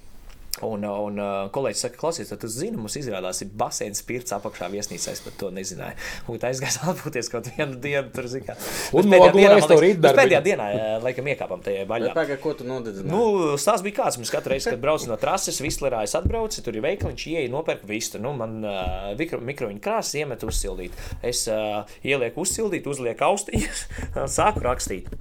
Un, 0.65 0.83
un 0.83 1.19
uh, 1.21 1.45
kolēģis 1.55 1.83
saka, 1.85 1.97
klausies, 2.01 2.29
tad 2.31 2.41
tu 2.41 2.49
zini, 2.51 2.75
mums 2.75 2.97
izrādās 2.99 3.39
ir 3.45 3.51
basēns 3.55 4.01
pirts 4.03 4.33
apakšā 4.35 4.67
viesnīcā. 4.73 5.13
Es 5.13 5.21
pat 5.23 5.37
to 5.39 5.51
nezināju. 5.55 5.95
Un 6.27 6.41
tā 6.41 6.49
aizgājis 6.51 6.79
atpūties 6.91 7.31
kaut 7.31 7.47
vienu 7.53 7.77
dienu 7.79 8.11
tur, 8.15 8.27
zikā. 8.31 8.57
Un 8.97 9.07
pēdējā 9.13 9.31
dienā, 9.37 9.53
man 9.53 9.71
liekas, 9.85 10.17
pēdējā 10.19 10.41
dienā, 10.49 10.67
laikam, 11.05 11.31
iekāpām 11.31 11.63
tajā 11.63 11.85
baļā. 11.89 12.11
Pagā, 12.17 12.39
ko 12.43 12.55
tu 12.59 12.67
nodedzināji? 12.67 13.13
Nu, 13.13 13.55
stāsts 13.61 13.85
bija 13.85 14.01
kāds. 14.01 14.19
Mums 14.19 14.33
katru 14.33 14.55
reizi, 14.55 14.73
kad 14.73 14.83
braucu 14.83 15.07
no 15.11 15.19
trases, 15.21 15.61
Vislerā 15.63 16.03
es 16.07 16.17
atbraucu, 16.19 16.65
tur 16.65 16.75
ir 16.75 16.85
veikaliņš, 16.89 17.27
ieeju, 17.31 17.53
nopērku 17.55 17.87
vistu. 17.89 18.19
Nu, 18.19 18.33
man 18.35 18.59
uh, 18.65 19.13
mikro, 19.19 19.39
mikroviņu 19.53 19.83
krāsas 19.85 20.19
iemet 20.19 20.43
uzsildīt. 20.49 20.97
Es 21.23 21.45
uh, 21.47 21.85
ielieku 22.03 22.43
uzsildīt, 22.43 22.89
uzlieku 22.89 23.29
austiņas, 23.31 23.87
sāku 24.39 24.65
rakstīt. 24.67 25.13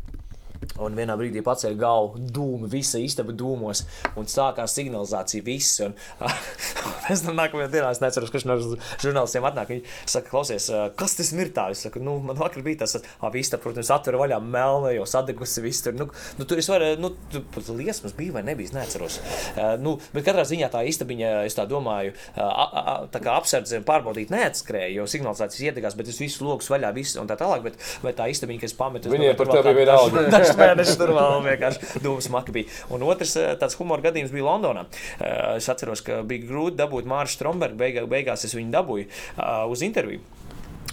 Un 0.79 0.94
vienā 0.94 1.16
brīdī 1.18 1.42
pacēla 1.42 1.79
galvu, 1.79 2.21
dūmi, 2.35 2.68
visa 2.71 3.01
istaba 3.03 3.35
dūmos, 3.35 3.83
un 4.18 4.29
sākās 4.31 4.75
signalizācija. 4.79 5.42
Viss, 5.47 5.81
un, 5.83 5.94
es 7.12 7.23
tam 7.25 7.38
nākamajā 7.38 7.71
dienā 7.73 7.90
es 7.94 8.03
neceru, 8.03 8.29
kurš 8.31 8.47
no 8.47 8.59
žurnālistiem 9.03 9.47
atnāk. 9.49 9.73
Viņi 9.73 9.85
saka, 10.05 10.31
klausies, 10.31 10.68
kas 10.99 11.16
tas 11.18 11.33
ir 11.35 11.51
tā? 11.57 11.68
Es 11.75 11.83
saku, 11.87 12.03
nu, 12.05 12.18
man 12.23 12.38
vakar 12.38 12.62
bija 12.66 12.85
tas, 12.85 12.99
ka 12.99 13.33
istaba, 13.38 13.64
protams, 13.64 13.90
atver 13.94 14.18
vaļā 14.21 14.38
melna, 14.44 14.92
jau 14.94 15.07
sadegusi 15.09 15.64
viss 15.64 15.83
tur. 15.87 15.97
Nu, 15.99 16.09
nu, 16.38 16.47
tur 16.49 16.62
es 16.62 16.71
varu, 16.71 16.92
nu, 17.03 17.12
pat 17.55 17.71
liesmas 17.75 18.14
bija 18.18 18.37
vai 18.38 18.44
nebija, 18.47 18.75
neceros. 18.77 19.18
Uh, 19.55 19.75
nu, 19.83 19.97
bet 20.14 20.27
katrā 20.29 20.47
ziņā 20.49 20.71
tā 20.75 20.85
istabiņa, 20.90 21.33
es 21.49 21.59
tā 21.59 21.66
domāju, 21.71 22.14
uh, 22.37 23.09
tā 23.14 23.23
kā 23.25 23.35
apsardzi 23.38 23.83
pārbaudīt 23.88 24.33
neatskrēja, 24.35 24.92
jo 24.99 25.09
signalizācijas 25.11 25.73
iedegās, 25.73 25.99
bet 25.99 26.11
es 26.12 26.21
visu 26.23 26.47
logus 26.47 26.71
vaļā, 26.71 26.92
visu 26.97 27.23
un 27.23 27.31
tā 27.31 27.38
tālāk, 27.40 27.64
bet, 27.66 27.83
bet 28.05 28.18
tā 28.21 28.29
istabiņa, 28.33 28.62
kas 28.66 28.77
pametu. 28.79 29.12
Viņiem 29.12 29.38
par 29.38 29.53
tevi 29.57 29.75
bija 29.81 29.99
vienalga 30.49 30.75
mēneši 30.79 30.97
tur 31.01 31.13
vēl 31.17 31.45
vienkārši 31.47 32.03
dūmas 32.05 32.31
maka 32.33 32.55
bija. 32.55 32.71
Un 32.95 33.05
otrs 33.07 33.37
eh, 33.41 33.53
tāds 33.61 33.79
humora 33.81 34.05
gadījums 34.09 34.33
bija 34.35 34.47
Londonā. 34.49 34.87
Eh, 35.19 35.57
es 35.59 35.69
atceros, 35.69 36.03
ka 36.07 36.23
bija 36.29 36.47
grūti 36.49 36.79
dabūt 36.81 37.09
Māršu 37.09 37.39
Strombergu, 37.39 37.79
beigā, 37.81 38.07
beigās 38.09 38.47
es 38.49 38.57
viņu 38.57 38.75
dabūju 38.75 39.09
eh, 39.09 39.65
uz 39.69 39.85
interviju. 39.87 40.38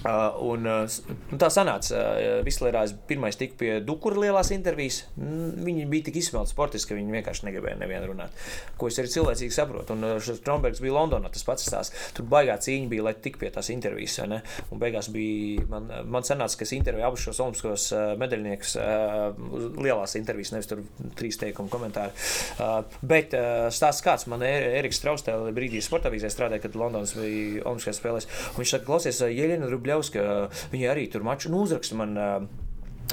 Uh, 0.06 0.36
un, 0.54 0.68
uh, 0.70 0.86
un 1.34 1.40
tā 1.42 1.48
sanāca. 1.50 1.98
Uh, 1.98 2.40
Vislērā 2.46 2.84
es 2.86 2.92
pirmais 3.10 3.38
tiku 3.40 3.58
pie 3.58 3.70
Dukura 3.82 4.20
lielās 4.22 4.52
intervijas. 4.54 5.00
Viņi 5.18 5.88
bija 5.90 6.06
tik 6.06 6.20
izsmelti 6.22 6.54
sportiski, 6.54 6.92
ka 6.92 6.98
viņi 7.00 7.16
vienkārši 7.16 7.48
negribēja 7.48 7.80
nevienu 7.80 8.12
runāt. 8.12 8.44
Ko 8.78 8.92
es 8.92 9.00
arī 9.02 9.10
cilvēcīgi 9.10 9.56
saprotu. 9.56 9.96
Un 9.96 10.06
uh, 10.06 10.20
Strombergs 10.22 10.82
bija 10.84 10.94
Londonā, 10.94 11.32
tas 11.34 11.46
pats 11.48 11.66
stāsts. 11.66 12.12
Tur 12.14 12.28
baigā 12.30 12.54
cīņa 12.62 12.92
bija, 12.92 13.06
lai 13.08 13.16
tik 13.18 13.40
pie 13.42 13.50
tās 13.56 13.72
intervijas. 13.74 14.20
Ne? 14.30 14.44
Un 14.70 14.84
beigās 14.84 15.10
bija, 15.10 15.66
man, 15.74 15.90
man 16.14 16.28
sanāca, 16.28 16.60
ka 16.60 16.68
es 16.68 16.76
intervēju 16.78 17.10
abus 17.10 17.26
šos 17.26 17.42
olimpiskos 17.48 17.88
uh, 17.96 18.14
medaļniekus 18.22 18.76
uh, 18.78 19.42
lielās 19.82 20.14
intervijas, 20.22 20.54
nevis 20.54 20.70
tur 20.70 20.86
trīs 21.18 21.42
teikumu 21.42 21.74
komentāri. 21.74 22.14
Uh, 22.60 22.78
bet 23.02 23.34
uh, 23.34 23.72
stāsts 23.74 24.06
kāds, 24.06 24.30
man 24.30 24.46
Eriks 24.46 25.02
Traustēl 25.02 25.50
brīdī 25.58 25.82
sportavīzē 25.82 26.30
strādāja, 26.30 26.68
kad 26.68 26.78
Londonas 26.78 27.18
bija 27.18 27.66
olimpiskajās 27.66 28.04
spēlēs. 28.04 28.32
Un 28.54 28.62
viņš 28.62 28.78
saka, 28.78 28.90
klausies, 28.94 29.26
Jeļina 29.34 29.74
Rubļa 29.74 29.95
Ļaus, 29.96 30.12
ka 30.14 30.28
viņi 30.76 30.92
arī 30.92 31.10
tur 31.12 31.26
maču 31.26 31.54
nu, 31.54 31.64
uzraksta 31.66 31.98
man. 32.04 32.16
Uh, 32.20 32.62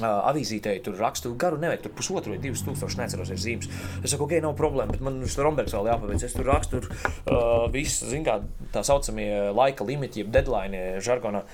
avīzītē 0.01 0.73
tur 0.81 0.97
rakstu 0.97 1.35
garu, 1.37 1.59
nevajag 1.61 1.83
tur 1.85 1.93
pusotru 1.93 2.33
vai 2.33 2.39
divus 2.41 2.63
tūkstošus, 2.65 2.97
neceros, 2.97 3.29
ir 3.29 3.41
zīmes. 3.43 3.69
Es 4.01 4.15
saku, 4.15 4.25
ok, 4.25 4.39
nav 4.41 4.55
problēma, 4.57 4.95
bet 4.95 5.05
man 5.05 5.19
šis 5.21 5.37
Rombergs 5.45 5.75
vēl 5.77 5.91
jāpaveic. 5.91 6.25
Es 6.25 6.33
tur 6.33 6.49
rakstu, 6.49 6.81
tur 6.81 6.89
uh, 7.29 7.67
viss, 7.73 8.01
zin 8.09 8.25
kā, 8.25 8.39
tā 8.73 8.81
saucamie 8.89 9.29
laika 9.53 9.85
limiti, 9.85 10.25
jeb 10.25 10.33
deadline 10.33 10.97
žargonā. 11.05 11.45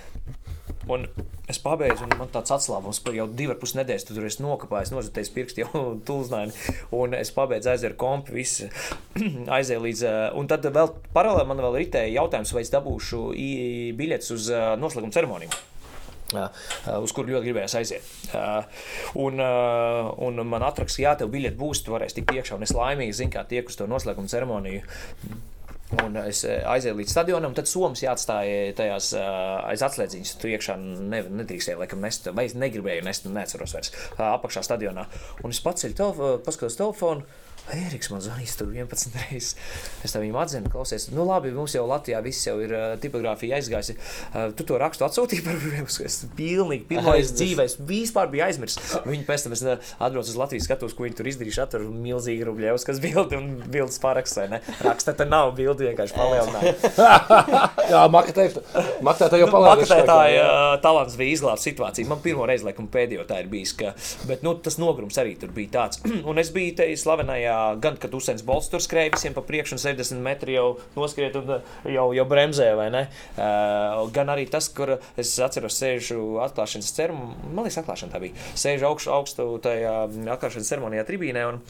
Un 0.88 1.06
es 1.48 1.60
pabeidzu, 1.62 2.06
un 2.06 2.14
man 2.20 2.30
tāds 2.32 2.52
atslābums 2.54 3.00
par 3.04 3.16
jau 3.16 3.26
divu 3.28 3.54
ar 3.54 3.60
pus 3.60 3.74
nedēļas. 3.76 4.06
Tur 4.08 4.28
es 4.28 4.38
nokāpāju, 4.42 4.94
nozatēju 4.96 5.34
pirkstu 5.36 5.64
jau 5.64 5.82
tulznaini. 6.08 6.54
Un 6.96 7.16
es 7.18 7.32
pabeidzu 7.36 7.72
aizēru 7.74 7.98
kompu, 8.00 8.36
visu 8.38 8.68
aizēju 9.58 9.84
līdz. 9.86 10.04
Un 10.38 10.50
tad 10.50 10.68
vēl 10.72 10.92
paralēli 11.16 11.50
man 11.50 11.64
vēl 11.68 11.80
ritēja 11.84 12.14
jautājums, 12.20 12.54
vai 12.56 12.64
es 12.66 12.72
dabūšu 12.74 13.24
biļetes 13.98 14.36
uz 14.36 14.52
noslēguma 14.80 15.16
ceremoniju. 15.16 15.58
Uh, 16.28 16.48
uz 17.00 17.12
kuru 17.16 17.32
ļoti 17.32 17.48
gribējās 17.48 17.74
aiziet. 17.78 18.08
Uh, 18.36 18.82
un, 19.24 19.40
uh, 19.40 20.10
un 20.26 20.42
man 20.44 20.66
atrakstīja, 20.66 21.06
jā, 21.06 21.14
tev 21.22 21.30
biļete 21.32 21.56
būs, 21.56 21.80
tu 21.84 21.94
varēsi 21.94 22.18
tikt 22.18 22.34
iekšā. 22.36 22.58
Un 22.58 22.66
es 22.66 22.74
laimīgi 22.76 23.16
zinu, 23.16 23.32
kā 23.32 23.46
tiek 23.48 23.70
uz 23.70 23.78
to 23.80 23.86
noslēguma 23.88 24.28
ceremoniju. 24.28 24.84
Un 25.96 26.18
es 26.20 26.42
aizēju 26.44 26.98
līdz 26.98 27.12
stadionam, 27.14 27.54
tad 27.56 27.68
Somijas 27.70 28.02
jāatstāja 28.04 28.74
tajās 28.76 29.06
aiz 29.16 29.84
atslēdziņas. 29.86 30.34
Tur 30.40 30.52
iekšā 30.52 30.76
ne, 30.82 31.22
nedrīkstēja, 31.40 31.78
laikam, 31.80 32.02
nest, 32.04 32.28
vai 32.36 32.44
es 32.44 32.56
negribēju 32.60 33.06
nest, 33.06 33.28
neatceros 33.32 33.72
vairs, 33.76 33.94
apakšā 34.20 34.66
stadionā. 34.66 35.06
Un 35.40 35.54
es 35.54 35.62
paceļu 35.64 35.96
telefonu, 35.96 36.42
paskatos 36.44 36.76
telefonu. 36.76 37.24
Eriks 37.74 38.08
man 38.12 38.22
zvanīs 38.24 38.54
tur 38.56 38.70
11 38.72 39.16
reizes. 39.28 39.54
Es 40.04 40.14
tam 40.14 40.24
viņam 40.24 40.38
atzinu, 40.42 40.72
klausies, 40.72 41.08
nu 41.12 41.26
labi, 41.28 41.52
mums 41.54 41.74
jau 41.76 41.84
Latvijā 41.88 42.20
viss 42.24 42.46
jau 42.46 42.56
ir 42.64 42.72
uh, 42.72 42.86
tipogrāfija 43.02 43.58
aizgājusi. 43.58 43.96
Uh, 44.32 44.48
tu 44.56 44.64
to 44.68 44.78
rakstu 44.80 45.06
atsūtīji 45.08 45.44
par 45.46 45.58
brīvību. 45.60 45.86
Es 46.08 46.22
pilnīgi 46.38 46.86
pirmo 46.88 47.12
reizi 47.12 47.34
dzīvē, 47.36 47.64
es 47.68 47.74
vispār 47.84 48.30
biju 48.32 48.44
aizmirsis. 48.46 48.94
Viņi 49.04 49.24
pēc 49.26 49.44
tam 49.44 49.54
es 49.56 49.62
atbraucu 49.66 50.30
uz 50.30 50.38
Latvijas 50.38 50.68
skatos, 50.68 50.94
ko 50.96 51.04
viņi 51.04 51.18
tur 51.18 51.28
izdarījuši. 51.28 51.66
Tur 51.74 51.84
milzīgi 51.90 52.46
rubļevs, 52.48 52.86
kas 52.86 53.00
bildi 53.02 53.36
un 53.36 53.48
bildes 53.68 53.98
parakstē. 54.00 54.46
Ne? 54.52 54.60
Raksta, 54.84 55.12
te 55.18 55.26
nav 55.28 55.52
bildi, 55.58 55.88
vienkārši 55.90 56.16
palielināja. 56.16 56.74
Jā, 57.92 58.04
maketē 58.14 58.48
tā 58.54 59.40
jau 59.42 59.50
palielināja. 59.52 59.74
Maketē 59.74 59.98
tā 60.08 60.18
uh, 60.30 60.78
talants 60.84 61.18
bija 61.20 61.36
izglābt 61.36 61.64
situāciju. 61.64 62.08
Man 62.08 62.22
pirmo 62.24 62.46
reizi, 62.48 62.66
laikam, 62.68 62.88
pēdējo 62.92 63.26
tā 63.28 63.42
ir 63.42 63.50
bijis. 63.52 63.74
Ka, 63.78 63.92
bet, 64.30 64.46
nu, 64.46 64.54
tas 64.64 64.78
nogrums 64.80 65.18
arī 65.20 65.36
tur 65.40 65.52
bija 65.56 65.74
tāds. 65.80 66.02
un 66.30 66.40
es 66.40 66.52
biju 66.54 66.78
te 66.80 66.88
slavenajā 66.98 67.57
gan 67.82 67.98
kad 68.00 68.14
Usēns 68.14 68.44
Bolts 68.46 68.70
tur 68.72 68.82
skrēja 68.84 69.14
visiem 69.14 69.36
pa 69.36 69.44
priekšu 69.46 69.76
un 69.76 69.82
70 69.82 70.22
metri 70.24 70.56
jau 70.56 70.78
noskriet 70.96 71.36
un 71.40 71.54
uh, 71.58 71.74
jau, 71.88 72.08
jau 72.16 72.26
bremzē, 72.28 72.70
vai 72.78 72.88
ne? 72.94 73.04
Uh, 73.34 74.06
gan 74.14 74.32
arī 74.32 74.48
tas, 74.50 74.70
kur 74.74 74.96
es 75.18 75.34
atceros, 75.44 75.78
sēžu 75.78 76.38
atklāšanas 76.46 76.94
ceremonijā, 76.96 77.50
man 77.52 77.66
liekas, 77.66 77.80
atklāšana 77.82 78.14
tā 78.14 78.22
bija. 78.22 78.48
Sēžu 78.58 78.88
augstu, 78.90 79.12
augstu 79.14 79.48
tajā 79.64 79.94
atklāšanas 80.36 80.72
ceremonijā 80.72 81.06
tribīnē 81.08 81.44
un, 81.52 81.62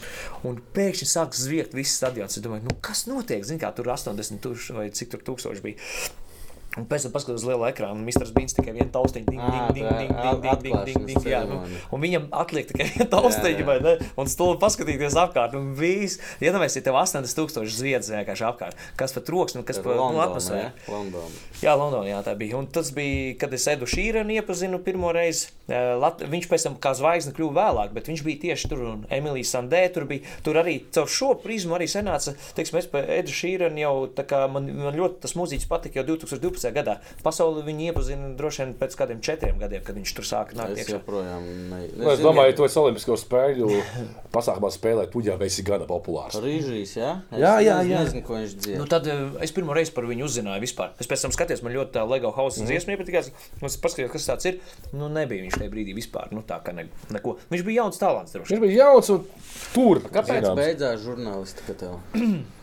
un 0.49 0.63
pēkšņi 0.77 1.11
sāk 1.11 1.37
zviegt 1.39 1.77
viss 1.77 1.99
stadions. 2.01 2.39
Es 2.39 2.45
domāju, 2.45 2.69
nu, 2.69 2.79
kas 2.85 3.07
notiek? 3.11 3.45
Zin 3.47 3.61
kā 3.63 3.73
tur 3.77 3.91
80 3.93 4.43
tūkstoši 4.45 4.79
vai 4.79 4.89
cik 4.95 5.15
tur 5.15 5.27
tūkstoši 5.31 5.65
bija. 5.65 5.85
Un 6.79 6.87
pēc 6.89 7.07
tam 7.07 7.15
paskatās 7.15 7.43
uz 7.43 7.47
lielu 7.49 7.67
ekrānu, 7.69 7.99
un 7.99 8.07
Mr. 8.07 8.29
Beans 8.35 8.55
tikai 8.57 8.75
vienu 8.77 8.91
taustiņu, 8.95 9.27
ding, 9.29 9.43
ding, 9.43 9.67
ding, 9.75 9.89
ding, 9.99 10.13
ding, 10.15 10.43
ding, 10.45 10.63
ding, 10.63 10.85
ding, 10.87 11.09
ding, 11.11 11.29
jā, 11.29 11.43
nu, 11.49 11.59
un 11.95 12.05
viņam 12.05 12.29
atliek 12.43 12.69
tikai 12.71 12.89
vienu 12.93 13.09
taustiņu, 13.17 13.67
vai 13.69 13.79
ne? 13.85 13.95
Un 14.21 14.31
stulbi 14.31 14.61
paskatīties 14.63 15.19
apkārt, 15.19 15.57
un 15.59 15.73
viss, 15.79 16.21
iedomājieties, 16.39 16.79
ja 16.81 16.87
tev 16.89 16.99
80 17.01 17.39
tūkstoši 17.39 17.77
zviedz 17.81 18.13
vienkārši 18.15 18.47
apkārt, 18.49 18.87
kas 19.01 19.17
pat 19.17 19.27
troksni, 19.29 19.65
kas 19.67 19.83
pat, 19.83 19.99
nu, 19.99 20.23
atmosfēra. 20.23 20.73
London. 20.89 21.39
Jā, 21.63 21.75
Londonā, 21.79 22.07
jā, 22.13 22.23
tā 22.27 22.35
bija. 22.39 22.59
Un 22.61 22.69
tas 22.71 22.93
bija, 22.95 23.35
kad 23.41 23.55
es 23.57 23.67
Edu 23.71 23.89
Šīrenu 23.91 24.39
iepazinu 24.39 24.79
pirmo 24.85 25.11
reizi. 25.15 25.51
Lat 25.69 26.23
viņš 26.25 26.47
pēc 26.49 26.65
tam 26.65 26.77
kā 26.81 26.95
zvaigzne 26.97 27.35
kļuva 27.37 27.57
vēlāk, 27.59 27.91
bet 27.97 28.09
viņš 28.09 28.23
bija 28.25 28.43
tieši 28.47 28.71
tur, 28.71 28.85
un 28.93 29.03
Emīlija 29.13 29.51
Sandē 29.51 29.83
tur 29.93 30.07
bija, 30.09 30.25
tur 30.47 30.57
arī 30.63 30.79
caur 30.95 31.11
šo 31.13 31.35
prizmu 31.43 31.77
arī 31.77 31.89
sanāca, 31.91 32.33
teiksim, 32.57 32.79
es 32.81 32.89
pa 32.89 33.03
Edu 33.19 33.35
Šīrenu 33.35 33.83
jau, 33.83 33.93
tā 34.17 34.25
kā 34.29 34.45
man, 34.49 34.71
man 34.79 34.97
ļoti 34.97 35.21
tas 35.27 35.37
mūziķis 35.37 35.69
patika 35.69 36.01
jau 36.01 36.07
2012. 36.15 36.68
Gadā. 36.75 36.99
Pasauli 37.25 37.65
viņi 37.67 37.91
iepazina 37.91 38.33
droši 38.39 38.63
vien 38.65 38.75
pēc 38.79 38.97
kādiem 38.99 39.23
četriem 39.25 39.59
gadiem, 39.61 39.83
kad 39.87 39.99
viņš 39.99 40.15
tur 40.19 40.27
sāka 40.29 40.59
nākt 40.59 40.79
Es 40.79 40.91
joprojām 40.93 41.45
ne, 41.71 41.81
Nu, 41.97 42.11
es 42.13 42.23
domāju, 42.23 42.53
ka 42.53 42.59
tu 42.61 42.67
esi 42.69 42.79
Olimpisko 42.81 43.17
spēļu 43.19 43.69
pasākumā 44.37 44.71
spēlēt, 44.75 45.11
tu 45.13 45.23
jau 45.27 45.37
esi 45.47 45.65
gana 45.67 45.89
populārs. 45.89 46.39
Rīžīs, 46.43 46.95
jā? 46.99 47.15
Es 47.33 47.43
Jā, 47.43 47.55
jā, 47.65 47.79
jā. 47.89 48.03
Nezinu, 48.05 48.25
ko 48.27 48.37
viņš 48.39 48.57
dzied. 48.59 48.79
Nu, 48.81 48.89
tad 48.91 49.09
eh, 49.11 49.25
es 49.45 49.55
pirmo 49.57 49.77
reizi 49.77 49.95
par 49.97 50.09
viņu 50.09 50.29
uzzināju 50.29 50.65
vispār. 50.65 50.93
Es 51.01 51.11
pēc 51.11 51.25
tam 51.27 51.35
skatījos, 51.35 51.65
man 51.67 51.75
ļoti 51.77 51.97
tā 51.97 52.05
Lego 52.09 52.33
House 52.37 52.63
mm. 52.63 52.71
dziesma 52.71 52.97
iepatikās. 52.97 53.31
Es 53.69 53.79
paskatījos, 53.83 54.13
kas 54.15 54.29
tas 54.31 54.51
ir. 54.51 54.61
Nu, 54.93 55.11
nebija 55.13 55.47
viņš 55.47 55.59
tajā 55.61 55.73
brīdī 55.73 55.97
vispār. 55.97 56.31
Nu, 56.35 56.45
tā 56.47 56.61
kā 56.65 56.77
ne, 56.77 56.89
neko. 57.15 57.39
Viņš 57.53 57.67
bija 57.67 57.85
jauns 57.85 58.01
talants. 58.01 58.37
droši. 58.37 58.55
Viņš 58.55 58.65
bija 58.67 58.85
jauns 58.85 59.11
un 59.15 59.27
tur. 59.75 60.05
Kāpēc 60.09 60.45
zināms. 60.45 60.63
beidzās 60.63 61.03
žurnālistika 61.07 61.79
tev? 61.85 61.99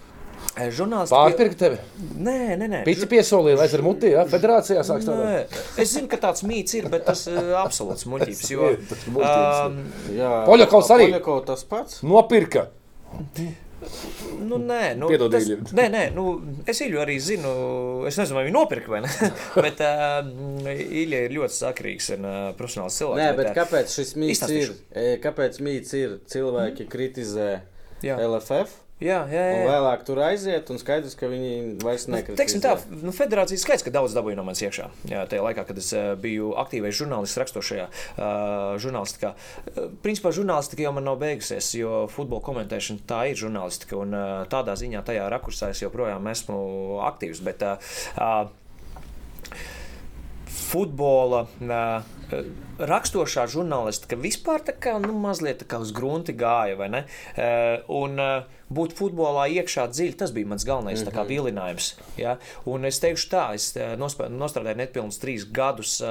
Eh, 0.56 0.70
Žurnālisti. 0.72 1.12
Pārpirkt 1.12 1.58
tevi? 1.60 1.80
Nē, 2.16 2.38
nē, 2.60 2.70
nē. 2.72 2.80
Pici 2.88 3.08
piesolīja, 3.12 3.58
lai 3.60 3.66
es 3.68 3.76
ar 3.76 3.84
mutī, 3.84 4.14
ja? 4.14 4.24
federācijā 4.30 4.86
sāk 4.88 5.04
strādāt. 5.04 5.52
Nē, 5.52 5.66
es 5.84 5.92
zinu, 5.98 6.08
ka 6.12 6.20
tāds 6.30 6.46
mīts 6.48 6.78
ir, 6.80 6.88
bet 6.94 7.04
tas 7.10 7.26
ir 7.32 7.52
absolūts 7.60 8.08
muļķības. 8.12 8.48
Jo, 8.54 8.70
ir, 8.78 8.80
ir 8.80 9.20
um, 9.20 9.78
Jā, 10.16 10.32
Poļakovs 10.48 10.94
arī. 10.96 11.10
Poļakovs 11.12 11.48
tas 11.52 11.66
pats? 11.74 12.00
Nopirka. 12.08 12.70
nu, 14.40 14.58
nē, 14.58 14.96
nu, 14.98 15.10
Piedod, 15.12 15.32
tas, 15.36 15.44
Ilja. 15.46 15.58
nē, 15.78 15.86
nē, 15.94 16.04
nu, 16.16 16.24
es 16.72 16.80
Ilju 16.86 17.02
arī 17.04 17.18
zinu. 17.22 17.52
Es 18.10 18.18
nezinu, 18.20 18.40
vai 18.40 18.46
viņi 18.48 18.56
nopirka 18.56 18.96
vai 18.96 19.04
ne. 19.06 19.12
bet 19.66 19.84
uh, 19.84 20.24
Ilja 20.72 21.26
ir 21.28 21.36
ļoti 21.36 21.58
sakrīgs 21.60 22.10
un 22.16 22.26
uh, 22.30 22.40
profesionāls 22.58 22.98
cilvēks. 23.02 23.22
Nē, 23.22 23.30
bet 23.42 23.52
ā, 23.52 23.54
kāpēc 23.60 23.94
šis 24.00 24.16
mīts 24.16 24.32
ir? 24.32 24.34
izstāstīšu. 24.40 24.80
E, 24.96 25.06
Kāpēc 25.24 25.60
mīts 25.68 25.94
ir? 26.00 26.18
Cilvēki 26.32 26.88
kritizē 26.92 27.50
Jā. 28.06 28.18
LFF, 28.26 28.82
Jā, 29.04 29.26
jā, 29.28 29.42
jā. 29.44 29.56
Un 29.60 29.66
vēlāk 29.68 30.04
tur 30.08 30.22
aiziet, 30.24 30.70
un 30.72 30.80
skaidrs, 30.80 31.18
ka 31.20 31.28
viņi 31.28 31.82
vairs 31.84 32.06
nekritīs. 32.08 32.54
Nu, 32.56 32.62
tā, 32.64 32.76
nu, 33.04 33.12
federācija 33.16 33.60
skaidrs, 33.60 33.84
ka 33.84 33.92
daudz 33.92 34.16
dabūja 34.16 34.40
no 34.40 34.46
manis 34.48 34.64
iekšā. 34.64 34.88
Jā, 35.12 35.26
tajā 35.28 35.44
laikā, 35.44 35.66
kad 35.68 35.82
es 35.82 35.92
uh, 35.92 36.14
biju 36.20 36.54
aktīvais 36.64 36.96
žurnālists, 36.96 37.36
rakstošajā 37.44 37.90
uh, 37.92 38.78
žurnālistikā. 38.80 39.34
Uh, 39.36 39.90
principā 40.06 40.32
žurnālistika 40.38 40.88
jau 40.88 40.96
man 40.96 41.10
nav 41.10 41.20
beigusies, 41.20 41.74
jo 41.76 42.06
futbola 42.14 42.46
komentēšana 42.48 43.04
tā 43.10 43.26
ir 43.34 43.42
žurnālistika, 43.44 44.00
un 44.00 44.16
uh, 44.16 44.46
tādā 44.52 44.78
ziņā 44.80 45.04
tajā 45.12 45.28
rakursā 45.34 45.74
es 45.76 45.84
joprojām 45.84 46.32
esmu 46.32 46.62
aktīvs. 47.12 47.44
Bet, 47.44 47.68
uh, 47.68 47.98
uh, 48.16 48.48
futbola. 50.56 51.46
Uh, 51.62 52.16
rakstošā 52.80 53.46
žurnālistika 53.52 54.18
vispār 54.20 54.64
tā 54.66 54.76
kā 54.82 54.98
nu, 55.02 55.14
mazliet 55.20 55.62
tā 55.62 55.68
kā 55.70 55.80
uz 55.84 55.94
grunti 55.96 56.36
gāja, 56.36 56.76
vai 56.80 56.90
ne? 56.92 57.02
Un 57.92 58.20
būt 58.76 58.96
futbolā 58.98 59.46
iekšā 59.60 59.86
dziļi, 59.92 60.16
tas 60.20 60.34
bija 60.36 60.50
mans 60.50 60.66
galvenais 60.66 61.04
mm 61.04 61.12
-hmm. 61.12 61.28
vilinājums. 61.30 61.94
Ja? 62.18 62.38
Un 62.66 62.86
es 62.86 63.00
teikšu 63.00 63.30
tā, 63.30 63.54
es 63.54 63.74
nostrādāju 63.76 64.76
nepilnus 64.76 65.20
trīs 65.22 65.46
gadus 65.46 66.02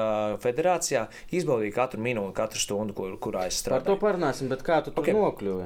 federācijā, 0.41 1.07
izbaudīju 1.31 1.75
katru 1.75 2.01
minūti, 2.01 2.33
katru 2.33 2.59
stundu, 2.59 2.95
kur, 2.95 3.19
kurā 3.19 3.47
es 3.47 3.63
strādāju. 3.63 3.85
Par 3.85 3.97
to 3.97 3.97
parunāsim, 4.07 4.49
bet 4.49 4.63
kā 4.63 4.83
tu 4.85 4.93
okay. 4.97 5.15
nokļuvi? 5.15 5.65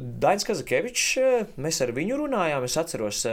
Dainis 0.00 0.44
Kazakevičs, 0.44 1.18
mēs 1.56 1.82
ar 1.82 1.92
viņu 1.92 2.16
runājām, 2.24 2.64
es 2.64 2.76
atceros, 2.76 3.24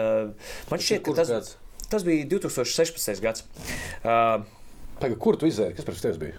man 0.69 0.79
šķiet, 0.79 1.01
ka 1.01 1.13
tas, 1.13 1.29
gads? 1.29 1.57
Tas 1.91 2.05
bija 2.07 2.27
2016. 2.37 3.23
gads. 3.23 3.47
Uh, 4.03 4.45
Tagad, 4.97 5.17
kur 5.21 5.37
tu 5.37 5.49
izēji? 5.49 5.77
Kas 5.77 5.87
pēc 5.87 6.05
tevis 6.05 6.21
bija? 6.21 6.37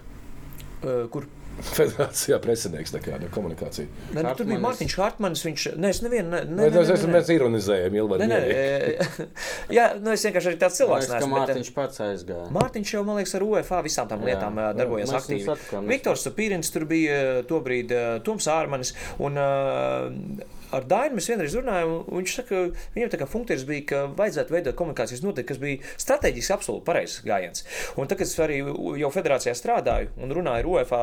Uh, 0.79 1.05
kur? 1.11 1.27
Federācijā 1.59 2.37
presinieks 2.39 2.93
nekā 2.93 3.17
no 3.19 3.27
komunikācija. 3.33 3.87
Ne, 4.13 4.21
nu, 4.23 4.31
tur 4.37 4.47
bija 4.47 4.61
Mārtiņš 4.63 4.93
Hartmanis. 4.99 5.41
Viņš, 5.43 5.65
ne, 5.75 5.89
es 5.91 5.99
nevienu, 6.05 6.29
ne, 6.31 6.43
ne, 6.47 6.69
ne, 6.71 6.83
ne, 6.87 7.09
mēs 7.11 7.31
ironizējam, 7.33 7.97
Ilvar. 7.99 8.23
Nē, 8.23 8.27
nē, 8.31 9.25
jā, 9.77 9.89
nu 9.99 10.13
es 10.13 10.23
vienkārši 10.27 10.53
arī 10.53 10.59
tāds 10.61 10.79
cilvēks. 10.79 11.09
Neesmu, 11.11 11.31
Mārtiņš 11.33 11.71
bet, 11.71 11.75
pats 11.75 12.03
aizgāja. 12.05 12.45
Mārtiņš 12.55 12.93
jau, 12.95 13.01
man 13.07 13.19
liekas, 13.19 13.35
ar 13.35 13.47
UEFA 13.47 13.81
visām 13.85 14.07
tām 14.11 14.23
lietām 14.27 14.61
jā, 14.61 14.69
darbojas 14.79 15.11
jā, 15.11 15.19
aktīvi. 15.19 15.83
Viktors 15.89 16.23
Pīrins 16.39 16.71
tur 16.75 16.87
bija 16.87 17.19
tobrīd 17.49 17.91
Toms 18.23 18.47
Ārmanis. 18.55 18.95
Un, 19.19 19.35
uh, 19.35 20.55
ar 20.75 20.85
Dainu 20.89 21.17
mēs 21.17 21.29
vienreiz 21.31 21.55
runājām, 21.57 21.93
un 22.05 22.21
viņš 22.21 22.35
saka, 22.39 22.49
ka 22.49 22.89
viņam 22.95 23.13
tā 23.13 23.19
kā 23.21 23.29
funkcijas 23.29 23.65
bija, 23.69 23.85
ka 23.91 24.01
vajadzētu 24.19 24.55
veidot 24.55 24.77
komunikācijas 24.79 25.23
noteikti, 25.25 25.49
kas 25.51 25.61
bija 25.61 25.93
strateģiski 26.05 26.55
absolūti 26.55 26.87
pareizs 26.87 27.23
gājiens. 27.25 27.65
Un 27.99 28.09
tagad 28.11 28.27
es 28.27 28.35
arī 28.43 28.61
jau 29.01 29.13
federācijā 29.13 29.55
strādāju 29.57 30.13
un 30.19 30.35
runāju 30.37 30.63
ar 30.63 30.71
UEFA 30.73 31.01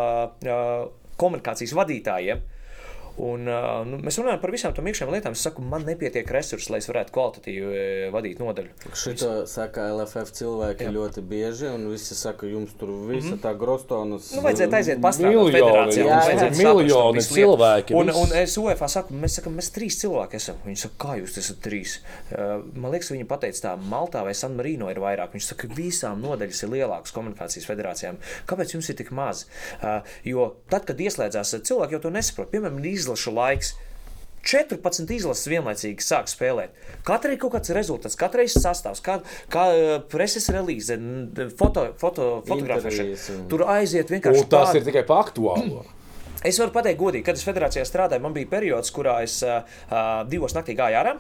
komunikācijas 1.21 1.75
vadītājiem. 1.77 2.45
Un, 3.17 3.47
uh, 3.49 3.81
nu, 3.89 3.97
mēs 4.05 4.19
runājam 4.21 4.41
par 4.43 4.53
visām 4.53 4.75
tām 4.77 4.89
iekšējām 4.91 5.13
lietām. 5.15 5.37
Es 5.37 5.45
saku, 5.47 5.65
man 5.65 5.87
nepietiek 5.89 6.29
resursu, 6.37 6.69
lai 6.75 6.83
es 6.83 6.89
varētu 6.91 7.15
kvalitatīvi 7.15 8.11
vadīt 8.13 8.43
nodaļu. 8.43 8.75
Šito 8.93 9.31
saka 9.49 9.87
LFF 9.95 10.35
cilvēki 10.37 10.85
Jā. 10.85 10.93
ļoti 10.93 11.25
bieži, 11.25 11.71
un 11.73 11.87
visi 11.93 12.17
saka, 12.19 12.49
jums 12.51 12.75
tur 12.77 12.93
visa 13.09 13.31
mm 13.31 13.33
-hmm. 13.33 13.43
tā 13.45 13.55
grostonas. 13.57 14.29
Nu, 14.37 14.43
vajadzētu 14.45 14.79
aiziet 14.79 15.01
pastrādāt 15.01 15.53
federācijā. 15.57 16.05
Jā, 16.05 16.21
jā, 16.29 16.51
miljoni 16.59 17.25
cilvēki. 17.25 17.97
Un, 17.97 18.13
un 18.13 18.37
es 18.37 18.59
UEFA 18.61 18.89
saku, 18.89 19.15
mēs 19.15 19.41
sakam, 19.41 19.57
mēs 19.57 19.73
trīs 19.73 19.97
cilvēki 20.03 20.37
esam. 20.37 20.61
Viņi 20.67 20.83
saka, 20.85 20.95
kā 21.07 21.17
jūs 21.23 21.39
esat 21.41 21.63
trīs? 21.65 21.99
Uh, 22.31 22.61
man 22.75 22.93
liekas, 22.93 23.11
viņi 23.15 23.25
pateica 23.25 23.69
tā, 23.69 23.75
Maltā 23.77 24.25
vai 24.25 24.35
San 24.35 24.57
Marino 24.57 24.91
ir 24.93 25.01
vairāk. 25.01 25.33
Viņš 25.33 25.51
saka, 25.53 25.69
ka 25.69 25.75
visām 25.75 26.21
nodaļas 26.21 26.63
ir 26.63 26.73
lielākas 26.75 27.17
komunikācijas 27.17 27.67
federācijām. 27.67 28.21
Kāpēc 28.47 28.77
jums 28.77 28.91
ir 28.93 29.01
tik 29.01 29.11
maz? 29.11 29.47
Uh, 29.81 30.05
jo 30.25 30.53
tad, 30.69 30.85
kad 30.85 31.01
ieslēdzās 31.01 31.57
cilvēki, 31.65 31.97
jau 31.97 32.03
to 32.07 32.11
nesaprot. 32.11 32.51
Piemēram, 32.53 32.81
izlašu 33.07 33.35
laiks. 33.37 33.75
14 34.47 35.11
izlases 35.11 35.49
vienlaicīgi 35.51 36.05
sāk 36.07 36.29
spēlēt. 36.31 36.75
Katrai 37.07 37.35
ir 37.35 37.41
kaut 37.43 37.57
kāds 37.57 37.73
rezultāts, 37.75 38.15
katrai 38.19 38.45
ir 38.47 38.53
sastāvs, 38.53 39.03
kā, 39.03 39.19
kā 39.51 39.65
eh, 39.75 39.95
preses 40.13 40.47
relīze, 40.55 40.99
foto, 41.59 41.89
foto, 41.99 42.29
fotografēšana. 42.47 43.43
Tur 43.51 43.67
aiziet 43.75 44.13
vienkārši. 44.15 44.45
Un 44.45 44.53
tas 44.53 44.71
pār... 44.71 44.79
ir 44.79 44.87
tikai 44.87 45.03
par 45.09 45.25
aktuālo. 45.27 45.83
Es 46.47 46.61
varu 46.63 46.71
pateikt, 46.71 47.01
godīgi, 47.01 47.27
kad 47.27 47.39
es 47.41 47.43
federācijā 47.47 47.83
strādāju, 47.89 48.23
man 48.23 48.37
bija 48.37 48.53
periods, 48.53 48.93
kurā 48.95 49.19
es 49.27 49.41
uh, 49.43 49.65
divos 50.31 50.55
naktī 50.55 50.77
gāju 50.79 51.01
ārā 51.01 51.17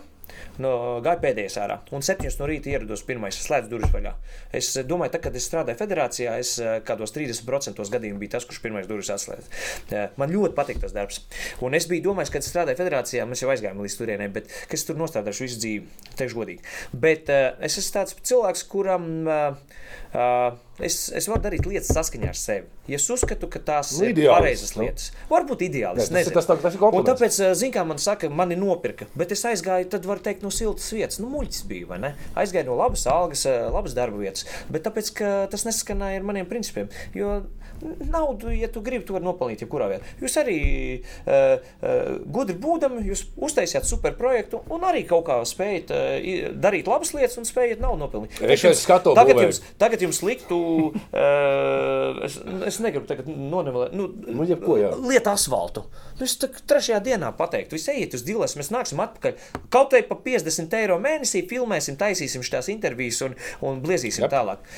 no, 0.62 0.72
gāju 1.04 1.22
pēdējais 1.22 1.58
ārā. 1.62 1.78
Un 1.96 2.04
septiņos 2.06 2.38
no 2.40 2.48
rīta 2.50 2.72
ierados 2.72 3.04
pirmais, 3.06 3.38
slēdzu 3.46 3.72
durvis 3.72 3.92
vaļā. 3.94 4.12
Es 4.56 4.72
domāju, 4.88 5.14
tā, 5.14 5.20
kad 5.26 5.36
es 5.38 5.48
strādāju 5.50 5.80
federācijā, 5.80 6.36
es 6.42 6.56
eh, 6.62 6.78
kādos 6.86 7.14
30% 7.16 7.84
gadījumu 7.96 8.22
biju 8.22 8.34
tas, 8.36 8.48
kurš 8.48 8.62
pirmais 8.64 8.88
durvis 8.90 9.12
atslēdz. 9.14 9.50
Eh, 9.92 10.08
man 10.20 10.32
ļoti 10.32 10.56
patīk 10.58 10.82
tas 10.82 10.94
darbs. 10.96 11.22
Un 11.64 11.76
es 11.78 11.88
biju 11.90 12.08
domājis, 12.10 12.34
kad 12.34 12.46
strādāju 12.46 12.80
federācijā, 12.80 13.26
mēs 13.28 13.44
jau 13.44 13.52
aizgājām 13.54 13.82
līdz 13.84 13.98
turienei, 14.00 14.30
bet 14.32 14.50
es 14.72 14.86
tur 14.88 14.98
nostādīšu 15.00 15.46
visu 15.46 15.62
dzīvi, 15.62 16.08
teikšu 16.18 16.40
godīgi. 16.40 16.76
Bet 17.06 17.30
es 17.32 17.78
esmu 17.80 17.98
tāds 18.00 18.18
cilvēks, 18.26 18.66
kuram. 18.72 19.10
Uh, 19.26 19.76
uh, 20.16 20.56
Es, 20.76 21.06
es 21.16 21.24
varu 21.30 21.40
darīt 21.40 21.64
lietas 21.64 21.88
saskaņā 21.96 22.28
ar 22.28 22.36
sevi. 22.36 22.66
Ja 22.90 22.98
es 22.98 23.06
uzskatu, 23.12 23.48
ka 23.48 23.60
tās 23.64 23.94
nu, 23.96 24.10
ir 24.10 24.18
pareizas 24.28 24.74
nu. 24.76 24.84
lietas, 24.84 25.08
varbūt 25.30 25.64
ideāli. 25.64 26.02
Jā, 26.04 26.08
tas, 26.12 26.28
tas, 26.34 26.60
tas 26.66 26.76
ir 26.76 26.84
un 26.84 27.06
tāpēc, 27.06 27.38
zināmā 27.56 27.72
mērā, 27.78 27.84
man 27.94 28.02
saka, 28.02 28.28
mani 28.28 28.58
nopirka. 28.60 29.08
Bet 29.16 29.32
es 29.32 29.44
aizgāju, 29.48 29.88
tad 29.94 30.08
var 30.08 30.20
teikt, 30.24 30.44
no 30.44 30.52
siltas 30.52 30.90
vietas. 30.92 31.20
Nu, 31.22 31.30
muļķis 31.32 31.62
bija, 31.70 31.88
vai 31.94 32.00
ne? 32.04 32.12
Aizgāju 32.36 32.68
no 32.68 32.76
labas 32.82 33.06
algas, 33.08 33.46
labas 33.48 33.96
darba 33.96 34.20
vietas. 34.20 34.44
Bet 34.68 34.84
tāpēc, 34.84 35.12
ka 35.16 35.32
tas 35.52 35.64
nesaskanēja 35.68 36.20
ar 36.20 36.28
maniem 36.28 36.50
principiem. 36.50 36.92
Jo 37.16 37.38
naudu, 38.10 38.50
ja 38.54 38.68
tu 38.72 38.82
gribi, 38.84 39.04
tu 39.06 39.16
vari 39.16 39.26
nopelnīt 39.26 39.64
jebkurā 39.64 39.88
vietā. 39.92 40.14
Jūs 40.22 40.36
arī 40.42 40.58
uh, 40.98 41.56
uh, 41.56 42.12
gudri 42.32 42.56
būdami, 42.60 43.04
jūs 43.10 43.26
uztaisījāt 43.36 43.88
super 43.88 44.16
projektu 44.18 44.62
un 44.72 44.86
arī 44.88 45.04
kaut 45.08 45.26
kā 45.28 45.38
spējat 45.48 45.92
uh, 45.94 46.50
darīt 46.62 46.90
labas 46.90 47.12
lietas 47.16 47.38
un 47.40 47.48
spējat 47.48 47.82
naudu 47.84 48.04
nopelnīt. 48.04 48.38
Es 48.42 48.64
tagad, 48.64 48.80
skatu, 48.80 49.14
tagad, 49.18 49.42
jums, 49.46 49.62
tagad 49.80 50.06
jums 50.06 50.22
liktu 50.26 50.60
uh, 50.90 52.24
es, 52.26 52.38
es 52.70 52.80
negribu 52.82 53.08
tagad 53.08 53.28
nonevelēt. 53.28 53.94
Nu, 53.96 54.08
nu, 54.10 54.46
jebko, 54.48 54.78
jā. 54.80 54.92
Liet 55.06 55.28
asfaltu. 55.30 55.86
Nu, 56.18 56.26
es 56.26 56.36
trešajā 56.40 57.00
dienā 57.04 57.32
pateiktu, 57.36 57.76
visi 57.78 57.92
ejiet 57.94 58.16
uz 58.18 58.24
dilas, 58.26 58.56
mēs 58.58 58.72
nāksim 58.74 59.02
atpakaļ. 59.04 59.38
Kaut 59.72 59.96
vai 59.96 60.02
pa 60.06 60.18
50 60.26 60.78
eiro 60.80 60.98
mēnesī 61.02 61.44
filmēsim, 61.50 61.98
taisīsim 62.00 62.44
šīs 62.46 62.70
intervijas 62.72 63.22
un, 63.26 63.36
un 63.66 63.82
bliezīsim 63.84 64.26
Jep. 64.26 64.34
tālāk. 64.34 64.70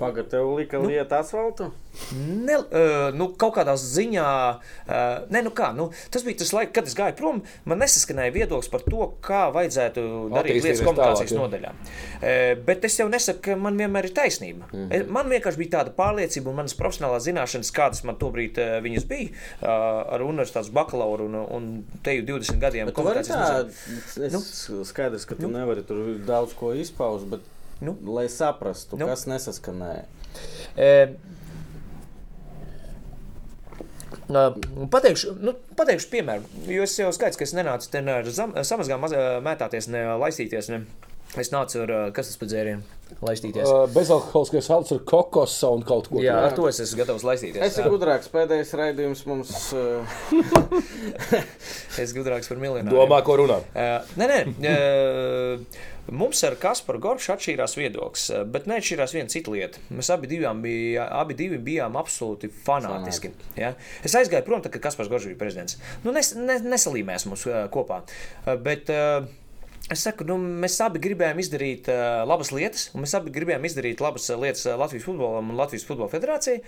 Pagaidā, 0.00 0.28
tev 0.36 0.54
lika 0.56 0.80
nu, 0.80 0.88
lieta 0.88 1.20
asfaltu? 1.20 1.70
Ne, 2.16 2.56
uh, 2.58 3.10
nu, 3.14 3.28
kaut 3.38 3.54
kādā 3.58 3.76
ziņā, 3.78 4.26
uh, 4.58 5.02
ne, 5.30 5.42
nu 5.46 5.52
kā, 5.54 5.70
nu, 5.76 5.90
tas 6.10 6.24
bija 6.26 6.40
tas 6.42 6.52
laiks, 6.54 6.72
kad 6.74 6.88
es 6.90 6.96
gāju 6.98 7.16
prom. 7.18 7.42
Man 7.68 7.80
nesaskanēja 7.82 8.34
viedoklis 8.34 8.70
par 8.72 8.82
to, 8.86 9.06
kā 9.24 9.42
vajadzētu 9.54 10.04
darīt 10.32 10.58
lietas 10.64 10.82
komunikācijas 10.86 11.30
tālāk, 11.30 11.44
nodaļā. 11.44 11.72
Uh, 11.74 12.54
bet 12.66 12.86
es 12.88 12.98
jau 12.98 13.06
nesaku, 13.12 13.42
ka 13.46 13.56
man 13.60 13.78
vienmēr 13.78 14.10
ir 14.10 14.14
taisnība. 14.16 14.66
Mm 14.72 14.88
-hmm. 14.88 15.12
Man 15.18 15.30
vienkārši 15.30 15.62
bija 15.62 15.74
tāda 15.78 15.94
pārliecība 15.94 16.50
un 16.50 16.60
manas 16.62 16.74
profesionālās 16.74 17.26
zināšanas, 17.28 17.72
kādas 17.74 18.04
man 18.04 18.18
tobrīd 18.18 18.58
uh, 18.58 18.78
viņas 18.82 19.06
bija 19.06 19.30
uh, 19.30 20.14
ar 20.14 20.26
universitātes 20.26 20.72
bakalauru 20.74 21.30
un, 21.30 21.34
un 21.34 21.70
teju 22.02 22.26
20 22.26 22.58
gadiem. 22.58 22.86
Bet 22.86 22.94
tu 22.94 23.02
vari 23.06 23.22
tā, 23.22 23.66
es 24.26 24.32
nu? 24.32 24.42
skaidrs, 24.84 25.26
ka 25.26 25.34
tu 25.34 25.48
nu? 25.48 25.58
nevari 25.58 25.86
tur 25.86 26.18
daudz 26.26 26.54
ko 26.54 26.72
izpaust, 26.74 27.26
bet, 27.26 27.40
nu? 27.80 27.96
lai 28.06 28.28
saprastu, 28.28 28.96
nu? 28.96 29.06
kas 29.06 29.26
nesaskanēja. 29.26 30.04
Uh, 30.76 31.14
Pateikšu, 34.90 35.36
nu, 35.42 35.54
pateikšu 35.78 36.10
piemēru, 36.12 36.46
jo 36.70 36.86
es 36.86 36.96
jau 36.98 37.10
skaidrs, 37.14 37.38
ka 37.38 37.46
es 37.46 37.54
nenācu 37.56 37.90
te 37.92 38.02
ar 38.02 38.30
samazgām 38.66 39.06
mētāties, 39.46 39.90
ne 39.92 40.06
laistīties. 40.20 40.70
Ne. 40.74 40.84
Es 41.38 41.52
nācu 41.54 41.84
ar 41.84 41.92
kas 42.14 42.32
tas 42.32 42.40
pa 42.40 42.48
dzērienu? 42.50 42.99
Laistīties. 43.24 43.66
Uh, 43.66 43.84
Bezalkoholiskais 43.94 44.70
alus 44.74 44.94
ar 44.96 45.02
kokosu 45.12 45.72
un 45.76 45.84
kaut 45.86 46.08
ko 46.10 46.18
tādu. 46.18 46.26
Jā, 46.26 46.38
ar 46.48 46.56
to 46.56 46.66
es 46.70 46.80
esmu 46.84 47.02
gatavs 47.02 47.26
laistīties. 47.26 47.62
Es 47.66 47.78
esmu 47.78 47.94
gudrāks. 47.96 48.30
Pēdējais 48.32 48.74
raidījums 48.80 49.24
mums. 49.30 49.54
Uh... 49.80 51.40
es 52.00 52.12
gudrāks 52.16 52.48
par 52.50 52.58
miljonāru. 52.60 52.92
Domā, 52.94 53.20
ko 53.26 53.36
runā? 53.40 53.60
Uh, 53.70 54.12
nē, 54.18 54.26
nē. 54.58 54.74
Uh, 54.74 55.80
Mums 56.10 56.40
ar 56.42 56.56
Kasparu 56.58 56.98
Goršu 57.02 57.34
atšķīrās 57.36 57.76
viedoklis, 57.78 58.24
bet 58.50 58.66
neatšķīrās 58.70 59.12
viena 59.14 59.30
cita 59.30 59.52
lieta. 59.54 59.82
Mēs 59.94 60.08
abi, 60.10 60.30
bija, 60.64 61.04
abi 61.20 61.36
bijām 61.54 61.98
absolūti 62.00 62.50
fanātiski. 62.64 63.30
Ja? 63.58 63.74
Es 64.02 64.16
aizgāju 64.18 64.46
prom, 64.48 64.64
tad, 64.64 64.74
kad 64.74 64.88
Kaspars 64.88 65.10
Goršs 65.12 65.28
bija 65.30 65.38
prezidents. 65.38 65.78
Nu, 66.02 66.14
nes, 66.16 66.32
ne, 66.34 66.58
nesalīmēs 66.72 67.28
mums 67.30 67.46
kopā. 67.74 68.00
Bet, 68.64 68.90
uh, 68.90 69.28
Es 69.90 70.04
saku, 70.06 70.22
nu, 70.28 70.36
mēs 70.62 70.76
abi 70.84 71.00
gribējām 71.02 71.40
izdarīt 71.42 71.88
uh, 71.90 72.20
labas 72.28 72.52
lietas, 72.54 72.84
un 72.94 73.02
mēs 73.02 73.14
abi 73.18 73.32
gribējām 73.34 73.64
izdarīt 73.66 74.02
labas 74.04 74.28
lietas 74.30 74.68
Latvijas 74.78 75.06
futbolam 75.08 75.50
un 75.50 75.58
Latvijas 75.58 75.86
futbola 75.88 76.06
federācijai. 76.12 76.60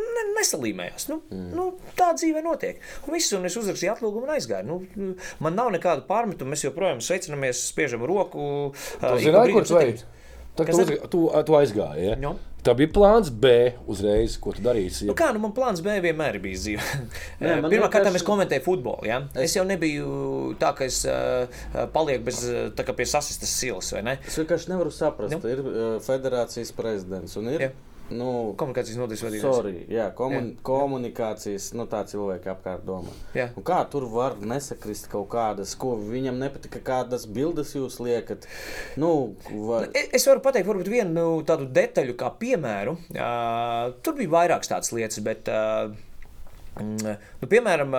Ne, 0.00 0.22
nesalīmējās. 0.38 1.10
Nu, 1.10 1.18
mm. 1.28 1.50
nu, 1.58 1.66
tā 1.98 2.12
dzīve 2.16 2.40
notiek. 2.46 2.80
Un 3.04 3.16
viss, 3.18 3.34
un 3.36 3.44
es 3.50 3.58
uzrakstīju 3.60 3.92
atlūgumu 3.92 4.24
un 4.24 4.32
aizgāju. 4.36 4.64
Nu, 4.70 5.10
man 5.44 5.58
nav 5.60 5.68
nekādu 5.76 6.06
pārmetumu, 6.08 6.54
mēs 6.54 6.64
joprojām 6.64 7.04
sveicinamies, 7.04 7.66
spiežam 7.68 8.06
roku. 8.08 8.46
Uh, 8.72 9.18
zināju, 9.20 9.58
kur 9.58 9.68
tu 9.68 9.80
ej? 9.82 9.94
Tu, 10.56 10.96
tu, 11.12 11.26
tu 11.28 11.60
aizgāji. 11.60 12.08
Ja? 12.10 12.16
No. 12.20 12.38
Tā 12.66 12.74
bija 12.76 12.92
plāns 12.92 13.30
B 13.32 13.52
uzreiz, 13.90 14.36
ko 14.42 14.54
tu 14.56 14.64
darīsi. 14.64 15.06
Ja... 15.06 15.10
Nu 15.12 15.16
kā, 15.18 15.30
nu 15.34 15.42
man 15.42 15.54
plāns 15.56 15.82
B 15.84 15.96
vienmēr 16.04 16.40
bijis 16.42 16.66
dzīve. 16.66 16.88
Pirmkārt, 17.40 17.72
vienkārši... 17.72 18.20
es 18.20 18.26
komentēju 18.26 18.66
futbolu. 18.66 19.08
Ja? 19.08 19.22
Es... 19.34 19.50
es 19.50 19.58
jau 19.58 19.66
nebiju 19.68 20.54
tā, 20.60 20.74
ka 20.76 20.88
es 20.88 21.02
uh, 21.08 21.46
palieku 21.94 22.28
bez, 22.28 22.42
tā 22.76 22.86
kā 22.86 22.96
pie 22.96 23.08
sasistas 23.08 23.52
silas, 23.62 23.92
vai 23.96 24.04
ne? 24.06 24.18
Es 24.28 24.36
vienkārši 24.40 24.74
nevaru 24.74 24.92
saprast. 24.94 25.36
Nu? 25.36 25.40
Ir 25.48 25.62
uh, 25.64 25.94
federācijas 26.04 26.74
prezidents 26.76 27.38
un 27.40 27.54
ir. 27.54 27.70
Ja 27.70 27.72
nu, 28.14 28.28
komunikācijas 28.58 28.98
nodaļas 29.00 29.24
vadītājs. 29.26 29.56
Sorry, 29.56 29.74
jā, 29.90 30.08
komun, 30.16 30.50
jā. 30.52 30.64
komunikācijas, 30.66 31.70
nu, 31.78 31.86
tā 31.90 32.02
cilvēki 32.10 32.50
apkārt 32.52 32.84
domā. 32.86 33.14
Kā 33.66 33.80
tur 33.90 34.06
var 34.12 34.36
nesakrist 34.42 35.10
kaut 35.12 35.30
kādas, 35.32 35.74
ko 35.80 35.94
viņam 36.00 36.40
nepatika, 36.42 36.82
kādas 36.84 37.26
bildes 37.30 37.74
jūs 37.76 38.00
liekat? 38.02 38.48
Nu, 39.00 39.32
var... 39.50 39.88
Nu, 39.88 40.04
es 40.18 40.28
varu 40.28 40.44
pateikt, 40.44 40.68
varbūt 40.70 40.92
vienu 40.92 41.14
nu, 41.16 41.26
tādu 41.46 41.70
detaļu, 41.74 42.18
kā 42.20 42.32
piemēru. 42.40 42.96
Uh, 43.14 43.96
tur 44.04 44.18
bija 44.18 44.34
vairākas 44.38 44.72
tādas 44.74 44.94
lietas, 44.96 45.22
bet. 45.26 45.50
Uh, 45.50 45.98
Nu, 46.80 47.48
piemēram, 47.50 47.92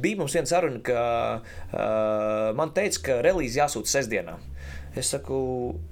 bija 0.00 0.16
mums 0.20 0.32
viena 0.36 0.48
saruna, 0.48 0.78
ka 0.86 1.00
uh, 1.42 2.52
man 2.56 2.70
teica, 2.72 3.00
ka 3.08 3.16
relīze 3.26 3.58
jāsūta 3.58 3.90
sestdienā. 3.90 4.36
Es 4.96 5.08
saku, 5.08 5.34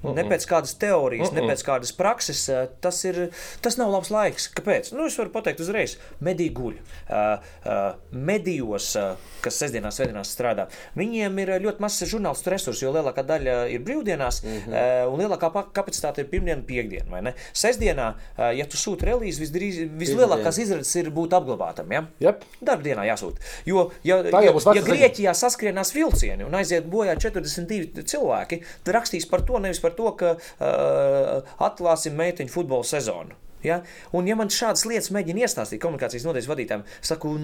uh 0.03 0.09
-uh. 0.09 0.15
ne 0.15 0.23
pēc 0.23 0.45
kādas 0.47 0.75
teorijas, 0.77 1.29
uh 1.29 1.33
-uh. 1.33 1.41
ne 1.41 1.53
pēc 1.53 1.63
kādas 1.65 1.91
prakses. 1.97 2.49
Eh, 2.49 2.67
tas, 2.81 3.03
ir, 3.05 3.29
tas 3.61 3.77
nav 3.77 3.91
labs 3.91 4.09
laiks. 4.09 4.51
Kāpēc? 4.53 4.93
Nu, 4.93 5.05
es 5.05 5.17
varu 5.17 5.29
pateikt 5.29 5.59
uzreiz, 5.59 5.97
mediju 6.19 6.53
guļ. 6.53 6.73
Uh, 6.73 7.39
uh, 7.65 7.95
medijos, 8.11 8.95
uh, 8.95 9.15
kas 9.41 9.57
sestdienās, 9.61 9.97
svētdienās 9.99 10.31
strādā, 10.37 10.67
viņiem 10.95 11.39
ir 11.39 11.49
ļoti 11.61 11.79
mazs 11.79 12.03
žurnālistu 12.03 12.49
resursu, 12.49 12.85
jo 12.85 12.91
lielākā 12.91 13.23
daļa 13.25 13.69
ir 13.69 13.81
brīvdienās, 13.81 14.43
uh 14.43 14.49
-huh. 14.49 15.07
uh, 15.07 15.13
un 15.13 15.19
lielākā 15.19 15.65
kapacitāte 15.73 16.21
ir 16.21 16.29
pirmdiena 16.29 16.61
piekdiena. 16.61 17.33
Sestdienā, 17.53 18.13
uh, 18.37 18.57
ja 18.57 18.65
tu 18.65 18.77
sūti 18.77 19.05
relīzi, 19.05 19.41
visdrīz, 19.41 19.89
vislielākās 19.97 20.59
izredzes 20.59 20.95
ir 20.95 21.09
būt 21.09 21.33
apglabātam. 21.33 21.91
Ja? 21.91 22.05
Yep. 22.19 22.43
Darbdienā 22.61 23.05
jāsūta. 23.05 23.41
Jo, 23.65 23.91
ja, 24.03 24.17
ja, 24.17 24.41
ja, 24.41 24.53
ja 24.75 24.81
Grieķijā 24.81 25.33
saskrienās 25.33 25.93
vilcieni 25.95 26.43
un 26.43 26.55
aiziet 26.55 26.85
bojā 26.91 27.15
42 27.15 28.05
cilvēki, 28.07 28.61
rakstīs 28.95 29.27
par 29.29 29.45
to, 29.47 29.59
nevis 29.63 29.81
par 29.83 29.95
to, 29.97 30.11
ka 30.19 30.35
uh, 30.37 31.53
atklāsim 31.61 32.17
meiteņu 32.19 32.53
futbola 32.53 32.87
sezonu. 32.87 33.37
Ja? 33.65 33.81
Un, 34.17 34.27
ja 34.29 34.37
man 34.37 34.49
šādas 34.53 34.87
lietas 34.89 35.11
mēģina 35.13 35.45
iestāstīt 35.45 35.81
komunikācijas 35.83 36.25
nodaļas 36.25 36.49
vadītājiem, 36.49 36.85
saku, 37.05 37.35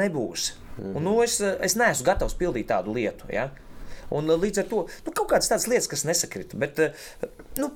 nebūs. 0.00 0.50
-hmm. 0.76 0.92
Un, 0.96 1.06
nu, 1.08 1.16
es, 1.24 1.40
es 1.40 1.76
neesmu 1.80 2.06
gatavs 2.10 2.36
pildīt 2.40 2.68
tādu 2.68 2.94
lietu. 2.96 3.30
Ja? 3.32 3.48
Un, 4.12 4.28
līdz 4.28 4.64
ar 4.64 4.70
to 4.70 4.84
nu, 5.06 5.12
kaut 5.12 5.30
kādas 5.32 5.48
tādas 5.48 5.66
lietas, 5.70 5.88
kas 5.88 6.04
nesakrita. 6.04 6.60
Bet, 6.60 6.80
nu, 7.58 7.72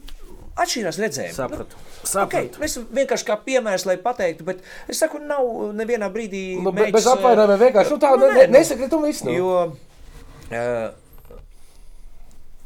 Atšķirās 0.58 0.96
redzējumi. 0.98 1.34
Sapratu. 1.36 1.78
Nu, 1.78 2.06
Sapratu. 2.08 2.58
Okay, 2.58 2.66
es 2.66 2.74
vienkārši 2.90 3.26
kā 3.28 3.36
piemērs, 3.44 3.84
lai 3.86 3.94
pateiktu, 4.02 4.46
bet 4.48 4.64
es 4.90 4.98
saku, 4.98 5.20
nav 5.22 5.46
nevienā 5.78 6.08
brīdī. 6.10 6.42
Nu, 6.58 6.72
mēģis, 6.74 6.94
bez 6.96 7.06
apvainojumiem 7.12 7.60
vienkārši 7.62 7.94
nu, 7.94 7.98
tā 8.02 8.10
nu, 8.18 8.30
ne, 8.34 8.46
nesakrita 8.56 8.98
un 8.98 9.06
viss. 9.06 9.22
Nu. 9.26 9.36
Jo, 9.36 9.52
uh, 10.50 10.80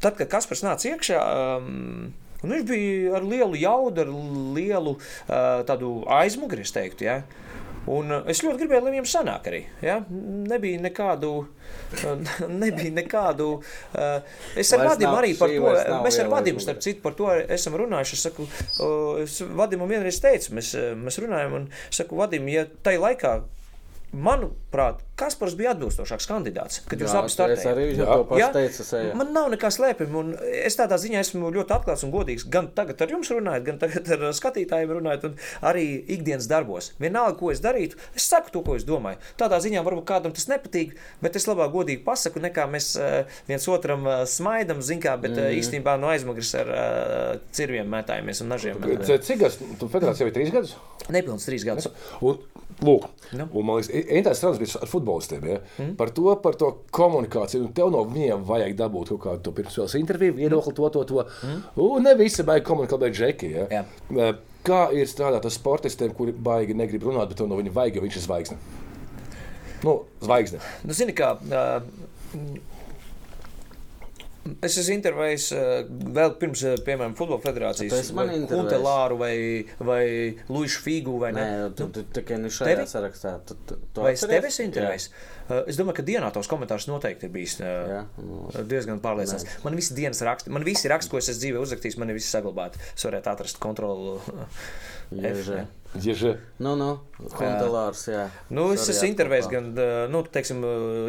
tad, 0.03 0.19
kad 0.19 0.31
Kaspars 0.33 0.65
nāca 0.67 0.91
iekšā, 0.93 1.21
um, 1.63 2.11
viņš 2.43 2.67
bija 2.69 3.15
ar 3.19 3.27
lielu 3.27 3.63
jaudu, 3.63 4.05
ar 4.05 4.13
lielu 4.59 4.97
uh, 4.99 6.11
aizmuguri, 6.21 6.67
es 6.67 6.75
teiktu. 6.75 7.07
Ja? 7.09 7.23
Un 7.91 8.15
es 8.31 8.45
ļoti 8.45 8.61
gribēju, 8.61 8.85
lai 8.85 8.93
viņam 8.95 9.09
sanāk 9.11 9.49
arī. 9.51 9.63
Ja? 9.83 9.97
Nebija 10.11 10.83
nekādu. 10.85 11.33
Nebija 12.63 12.93
nekādu. 12.95 13.49
Uh, 13.91 14.37
es 14.59 14.71
ar 14.77 14.85
Vadimu 14.87 15.17
arī 15.19 15.33
par 15.39 15.51
to. 15.51 15.73
Mēs 16.05 16.21
ar 16.23 16.31
Vadimu, 16.31 16.63
starp 16.63 16.83
citu, 16.85 17.03
par 17.03 17.17
to 17.19 17.33
esam 17.43 17.75
runājuši. 17.81 18.19
Es 18.19 18.29
saku, 18.29 18.47
uh, 18.47 19.25
es 19.25 19.41
Vadimam 19.59 19.91
vienreiz 19.91 20.21
teicu, 20.23 20.55
mēs, 20.59 20.77
mēs 20.99 21.19
runājam, 21.25 21.59
un 21.59 21.67
saku, 21.91 22.21
Vadim, 22.23 22.47
ja 22.55 22.69
tai 22.87 22.99
laikā 23.03 23.41
manuprāt, 24.13 25.01
Kaspars 25.23 25.55
bija 25.57 25.73
atbilstošāks 25.75 26.27
kandidāts. 26.27 26.81
Kad 26.89 27.03
jūs 27.05 27.13
abi 27.15 27.31
es 27.53 27.65
arī 27.69 27.85
jā, 27.93 28.07
to 28.09 28.25
pašu 28.29 28.49
teicu. 28.57 28.85
Seja. 28.87 29.13
Man 29.19 29.31
nav 29.35 29.51
nekā 29.53 29.71
slēpjama, 29.73 30.23
un 30.23 30.33
es 30.67 30.77
tādā 30.79 30.97
ziņā 31.01 31.21
esmu 31.23 31.53
ļoti 31.55 31.75
atklāts 31.77 32.03
un 32.07 32.13
godīgs. 32.15 32.47
Gan 32.53 32.71
tagad 32.77 33.05
ar 33.05 33.13
jums 33.15 33.31
runājot, 33.33 33.65
gan 33.69 33.79
tagad 33.83 34.09
ar 34.17 34.25
skatītājiem 34.37 34.95
runājot, 34.99 35.29
un 35.29 35.69
arī 35.69 35.85
ikdienas 36.17 36.49
darbos. 36.51 36.91
Vienalga, 37.03 37.37
ko 37.39 37.53
es 37.55 37.63
darītu, 37.63 38.01
es 38.19 38.27
saku 38.29 38.53
to, 38.55 38.65
ko 38.67 38.77
es 38.79 38.87
domāju. 38.89 39.21
Tādā 39.41 39.61
ziņā 39.63 39.85
varbūt 39.87 40.09
kādam 40.09 40.35
tas 40.35 40.49
nepatīk, 40.51 40.97
bet 41.23 41.39
es 41.39 41.47
labāk 41.49 41.71
godīgi 41.77 42.03
pasaku, 42.07 42.43
nekā 42.43 42.67
mēs 42.73 42.93
uh, 42.99 43.37
viens 43.49 43.69
otram 43.71 44.09
uh, 44.09 44.25
smaidam, 44.29 44.83
zinkā, 44.85 45.15
bet 45.23 45.37
uh, 45.37 45.53
īstenībā 45.55 45.95
no 46.03 46.11
aizmugures 46.13 46.55
ar 46.59 46.73
cirviem 47.55 47.89
mētājamies 47.93 48.43
un 48.43 48.53
nažiem. 48.57 48.83
Cik 49.07 49.45
gadus? 49.45 49.61
Tu 49.79 49.93
federācijā 49.93 50.27
jau 50.27 50.33
ir 50.33 50.37
trīs 50.37 50.53
gadus? 50.55 50.75
Nepilns 51.13 51.47
trīs 51.47 51.65
gadus. 51.67 51.89
Un, 52.25 52.41
lūk, 52.83 53.09
nu. 53.37 53.47
un 53.47 53.67
man 53.67 53.79
liekas, 53.79 53.91
interesants 54.03 54.59
sarunas 54.59 54.77
ar 54.79 54.91
futbolistiem. 54.91 55.49
Ja? 55.49 55.59
Mm. 55.79 55.95
Par, 55.99 56.13
to, 56.15 56.37
par 56.45 56.59
to 56.61 56.71
komunikāciju. 56.95 57.67
Un 57.67 57.75
tev 57.77 57.93
no 57.95 58.05
viņiem 58.09 58.45
vajag 58.49 58.77
dabūt 58.79 59.15
kaut 59.15 59.23
kādu 59.27 59.55
pirmsvēlas 59.57 59.97
interviju, 60.01 60.37
viedokli, 60.39 60.75
to, 60.79 60.91
to, 60.95 61.05
to. 61.09 61.27
Mm. 61.49 61.61
Un 61.87 62.09
ne 62.09 62.15
visi 62.19 62.47
baigi 62.47 62.67
komunikēt, 62.69 63.03
bet 63.03 63.19
džeki. 63.19 63.53
Ja? 63.57 63.69
Jā. 63.81 64.33
Kā 64.63 64.83
ir 64.95 65.09
strādāt 65.11 65.49
ar 65.49 65.55
sportistiem, 65.55 66.13
kuri 66.15 66.35
baigi 66.35 66.77
negrib 66.79 67.09
runāt, 67.09 67.33
bet 67.33 67.43
no 67.47 67.59
viņa 67.59 67.75
vajag, 67.75 67.99
jo 67.99 68.05
viņš 68.05 68.19
ir 68.19 68.27
zvaigzne? 68.29 68.59
Nu, 69.83 69.97
zvaigzne. 70.23 70.61
Nu, 70.87 70.95
zini, 70.95 71.15
kā, 71.19 71.33
uh, 71.35 71.83
Es 74.43 74.75
esmu 74.81 74.97
intervējis 74.97 75.45
uh, 75.55 75.69
vēl 76.17 76.33
pirms, 76.41 76.65
uh, 76.67 76.75
piemēram, 76.83 77.13
Futbola 77.19 77.39
federācijas 77.45 78.11
Huntelāru 78.13 79.19
vai, 79.21 79.35
vai 79.79 80.03
Luīšu 80.49 80.83
Figu. 80.83 81.15
Vai 81.23 81.31
ne? 81.37 81.45
Nē, 81.45 81.69
tu, 81.79 81.87
tu 81.95 82.03
tikai 82.19 82.41
ne 82.43 82.51
šajā 82.51 82.87
sarakstā. 82.91 83.37
Tu, 83.47 83.57
tu, 83.69 83.79
tu 83.95 84.03
vai 84.03 84.17
es 84.17 84.25
tevi 84.27 84.51
esmu 84.51 84.67
intervējis? 84.67 85.09
Uh, 85.47 85.61
es 85.71 85.79
domāju, 85.79 86.01
ka 86.01 86.07
dienā 86.11 86.33
tos 86.35 86.51
komentārus 86.51 86.89
noteikti 86.91 87.29
ir 87.29 87.35
bijis 87.35 87.59
Jā, 87.63 88.03
no. 88.19 88.49
diezgan 88.67 89.03
pārliecināts. 89.05 89.61
Man 89.63 89.79
visi 89.79 89.95
dienas 89.99 90.23
raksti, 90.27 90.51
man 90.55 90.67
visi 90.67 90.91
raksti, 90.91 91.13
ko 91.13 91.23
es 91.23 91.31
esmu 91.31 91.45
dzīvē 91.45 91.63
uzrakstījis, 91.63 92.01
man 92.03 92.11
ir 92.11 92.19
visi 92.19 92.33
saglabāti. 92.35 92.83
Es 92.97 93.07
varētu 93.07 93.35
atrast 93.37 93.63
kontrolu. 93.63 94.19
F, 95.21 95.69
Ježe. 96.01 96.39
Nu, 96.63 96.73
nu, 96.79 96.93
Kontelārs, 97.37 98.07
jā. 98.09 98.23
Nu, 98.51 98.65
es 98.73 98.87
esmu 98.89 99.11
intervējis 99.11 99.49
gan, 99.53 99.67
nu, 100.11 100.23
teiksim, 100.25 100.63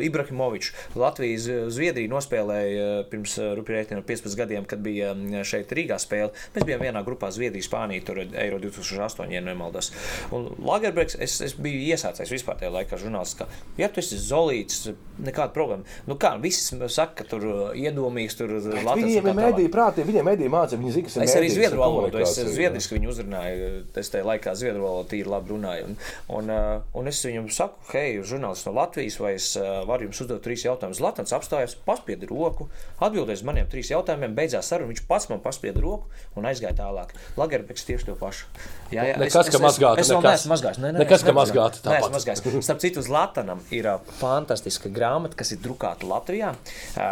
Ibrahimovičs. 0.04 0.74
Latvijas 1.00 1.46
Zviedrija 1.74 2.12
nospēlēja 2.12 3.06
pirms 3.12 3.38
rupjētiem 3.58 4.02
15 4.04 4.38
gadiem, 4.38 4.68
kad 4.70 4.84
bija 4.84 5.14
šeit 5.48 5.72
Rīgā 5.74 5.98
spēle. 6.02 6.34
Mēs 6.56 6.68
bijām 6.68 6.84
vienā 6.84 7.04
grupā 7.08 7.32
Zviedrija, 7.34 7.66
Spānija, 7.66 8.04
tur 8.10 8.20
Eiro 8.26 8.60
2008, 8.62 9.32
ja 9.34 9.42
nemaldos. 9.46 9.94
Un 10.36 10.50
Lagerbergs, 10.60 11.16
es, 11.24 11.40
es 11.48 11.56
biju 11.56 11.80
iesācējis 11.94 12.36
vispār 12.36 12.60
tajā 12.60 12.74
laikā 12.76 13.00
žurnālists, 13.00 13.40
ka, 13.40 13.48
ja 13.80 13.90
tu 13.90 14.04
esi 14.04 14.20
zolīts, 14.20 14.90
nekāda 15.24 15.54
problēma. 15.56 15.88
Nu 16.10 16.20
kā, 16.20 16.36
visi 16.44 16.76
saka, 16.92 17.24
ka 17.24 17.30
tur 17.32 17.48
iedomīgs, 17.72 18.38
tur 18.38 18.58
Latvijas. 18.60 19.00
Viņiem 19.00 19.32
ir 19.32 19.40
mediju 19.40 19.74
prāti, 19.74 20.06
viņiem 20.06 20.30
mediju 20.34 20.54
māca, 20.54 20.78
viņi 20.78 20.96
zina, 20.98 21.08
kas 21.10 21.18
ir. 21.18 21.26
Es 21.30 21.40
arī 21.40 21.52
zviedru 21.54 21.82
valodu, 21.82 22.22
es 22.22 22.38
zviedriski 22.38 22.98
viņu 23.00 23.14
uzrunāju, 23.14 23.74
es 24.02 24.12
tajā 24.14 24.26
laikā 24.28 24.54
zviedru 24.58 24.86
valodu 24.86 25.12
tīri 25.14 25.30
labi 25.30 25.54
runāju. 25.54 25.90
Un, 25.90 25.98
un, 26.38 26.52
uh, 26.54 26.98
un 27.00 27.10
es 27.12 27.22
viņam 27.26 27.50
saku, 27.54 27.84
hei, 27.94 28.20
žurnālists 28.26 28.68
no 28.68 28.74
Latvijas, 28.78 29.20
vai 29.22 29.34
es 29.38 29.52
uh, 29.60 29.82
varu 29.90 30.08
jums 30.08 30.22
uzdot 30.26 30.44
trīs 30.46 30.66
jautājumus. 30.66 31.02
Latants 31.04 31.36
apstājās, 31.36 31.76
paspieda 31.88 32.30
roku, 32.30 32.70
atbildēs 33.04 33.44
maniem 33.48 33.70
trīs 33.72 33.92
jautājumiem, 33.94 34.36
beidzās 34.38 34.72
saruna. 34.72 34.92
Viņš 34.94 35.04
pats 35.10 35.30
man 35.32 35.44
paspieda 35.44 35.84
roku 35.84 36.10
un 36.40 36.48
aizgāja 36.50 36.78
tālāk. 36.80 37.14
Lagerbergs 37.40 37.88
tieši 37.90 38.10
to 38.10 38.18
pašu. 38.20 38.50
Jā, 38.94 39.08
jā, 39.10 39.18
nekas, 39.22 39.40
es, 39.48 39.54
ka 39.54 39.62
mazgāt. 39.64 40.02
Es, 40.02 40.08
es, 40.08 40.12
es 40.12 40.16
vēl 40.16 40.26
neesmu 40.28 40.54
mazgājis. 40.54 40.82
Ne, 40.84 40.94
ne, 40.94 41.04
nekas, 41.04 41.26
ka 41.26 41.36
mazgāt. 41.36 41.80
Neesmu 41.88 42.14
mazgājis. 42.18 42.44
Starp 42.68 42.84
citu, 42.84 43.04
uz 43.04 43.12
Latanam 43.14 43.64
ir 43.74 43.90
uh, 43.90 44.16
fantastiska 44.20 44.92
grāmata, 44.94 45.38
kas 45.40 45.56
ir 45.56 45.62
drukāta 45.64 46.08
Latvijā, 46.10 46.54
uh, 46.54 47.04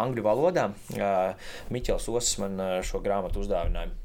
angļu 0.00 0.26
valodā. 0.26 0.70
Uh, 0.96 1.56
Miķels 1.74 2.08
Osis 2.10 2.40
man 2.42 2.60
šo 2.86 3.02
grāmatu 3.04 3.44
uzdāvināja 3.44 3.99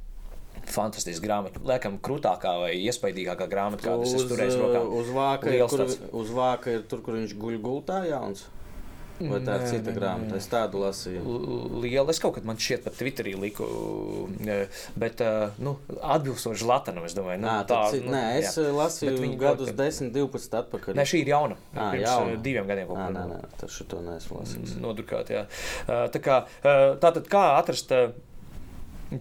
fantastiska 0.71 1.25
grāmata. 1.25 1.61
Liekam, 1.65 1.99
krūtākā 2.03 2.55
vai 2.63 2.73
iespaidīgākā 2.85 3.47
grāmata, 3.51 3.85
kādas 3.89 4.15
es 4.17 4.27
turēju 4.29 4.59
rokā. 4.63 4.83
Uz 5.01 5.13
vāka, 5.15 5.53
ir, 5.53 5.65
kur, 5.69 5.85
uz 6.23 6.35
vāka 6.35 6.77
ir 6.77 6.85
tur, 6.89 7.05
kur 7.05 7.19
viņš 7.19 7.37
guļ 7.41 7.61
gultā 7.63 8.03
jauns. 8.09 8.47
Vai 9.15 9.37
tā 9.47 9.53
ir 9.61 9.69
cita 9.69 9.93
grāmata? 9.95 10.35
Es 10.35 10.47
tādu 10.51 10.81
lasīju. 10.81 11.21
Liela. 11.79 12.11
Es 12.11 12.19
kaut 12.19 12.33
kad 12.35 12.47
man 12.47 12.57
šķiet, 12.59 12.81
pat 12.83 12.97
Twitterī 12.99 13.31
liku, 13.39 13.63
bet 14.99 15.23
nu, 15.63 15.77
atbilstoši 16.03 16.67
Latvijam. 16.67 17.05
Es 17.07 17.15
domāju, 17.15 17.39
nu, 17.39 17.47
Nā, 17.47 17.55
tā 17.69 17.79
ir. 17.95 18.03
Nu, 18.03 18.11
nē, 18.11 18.23
es 18.41 18.59
jā. 18.59 18.67
lasīju 18.75 19.15
viņu 19.21 19.39
gadus 19.39 19.71
10, 19.71 20.11
12 20.15 20.59
atpakaļ. 20.59 20.99
Nē, 20.99 21.07
šī 21.07 21.23
ir 21.23 21.31
jauna. 21.31 21.55
À, 21.71 21.93
Pirms 21.95 22.09
jauna. 22.09 22.37
diviem 22.43 22.67
gadiem 22.67 22.91
kaut 22.91 22.99
kā. 22.99 23.09
Nē, 23.15 23.25
nē, 23.31 23.41
tas 23.61 23.79
šito 23.79 24.03
neesmu 24.03 24.41
lasījis. 24.41 24.77
Nodrukāt, 24.83 25.31
jā. 25.31 25.47
Tā 25.87 26.23
kā, 26.27 26.41
tātad 26.99 27.31
kā 27.31 27.47
atrast 27.55 27.95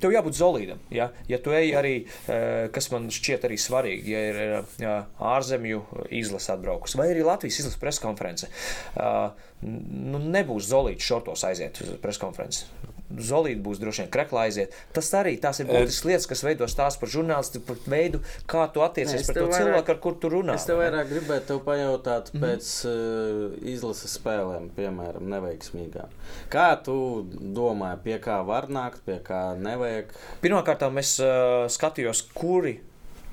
Tev 0.00 0.14
jābūt 0.14 0.36
solīdam. 0.38 0.80
Ja, 0.94 1.10
ja 1.28 1.38
tu 1.42 1.52
ej 1.54 1.74
arī, 1.76 1.94
eh, 2.32 2.68
kas 2.72 2.88
man 2.92 3.10
šķiet 3.12 3.44
arī 3.48 3.58
svarīgi, 3.60 4.14
ja 4.14 4.22
ir 4.30 4.40
ja, 4.80 4.94
ārzemju 5.20 5.82
izlase 6.08 6.54
atbraukusi, 6.56 6.98
vai 7.00 7.10
arī 7.12 7.24
Latvijas 7.26 7.60
izlases 7.60 7.80
preskonference, 7.82 8.48
eh, 8.48 9.46
nu, 9.62 10.18
nebūs 10.18 10.70
zolīts 10.70 11.04
šortos 11.04 11.44
aiziet 11.44 11.82
uz 11.84 11.96
preskonferenci. 12.00 12.64
Zolīti 13.04 13.60
būs 13.62 13.78
droši 13.82 14.04
vien 14.04 14.10
kreklā 14.14 14.46
aiziet. 14.48 14.72
Tas 14.96 15.10
arī 15.14 15.34
tās 15.40 15.60
ir 15.60 15.68
būtiskas 15.68 16.06
lietas, 16.08 16.28
kas 16.30 16.42
veido 16.46 16.68
stāstu 16.70 17.02
par 17.02 17.12
žurnālistu, 17.12 17.60
par 17.66 17.78
veidu, 17.90 18.22
kā 18.50 18.64
tu 18.72 18.82
attiecies 18.84 19.28
pret 19.28 19.38
to 19.38 19.44
vairāk, 19.50 19.58
cilvēku, 19.60 19.92
ar 19.92 20.00
kur 20.06 20.16
tu 20.22 20.30
runā. 20.32 20.56
Es 20.56 20.64
tev 20.68 20.80
vairāk 20.80 21.10
gribētu 21.12 21.50
tev 21.50 21.60
pajautāt 21.66 22.32
mm. 22.32 22.46
pēc 22.46 22.70
uh, 22.88 23.68
izlases 23.74 24.16
spēlēm, 24.18 24.70
piemēram, 24.78 25.28
neveiksmīgām. 25.34 26.16
Kā 26.52 26.70
tu 26.86 26.96
domā, 27.28 27.92
pie 28.02 28.16
kā 28.24 28.40
var 28.48 28.70
nākt, 28.72 29.04
pie 29.06 29.20
kā 29.24 29.44
nevajag? 29.60 30.16
Pirmkārt, 30.42 30.88
es 31.04 31.14
uh, 31.22 31.68
skatījos, 31.70 32.24
kuri 32.34 32.78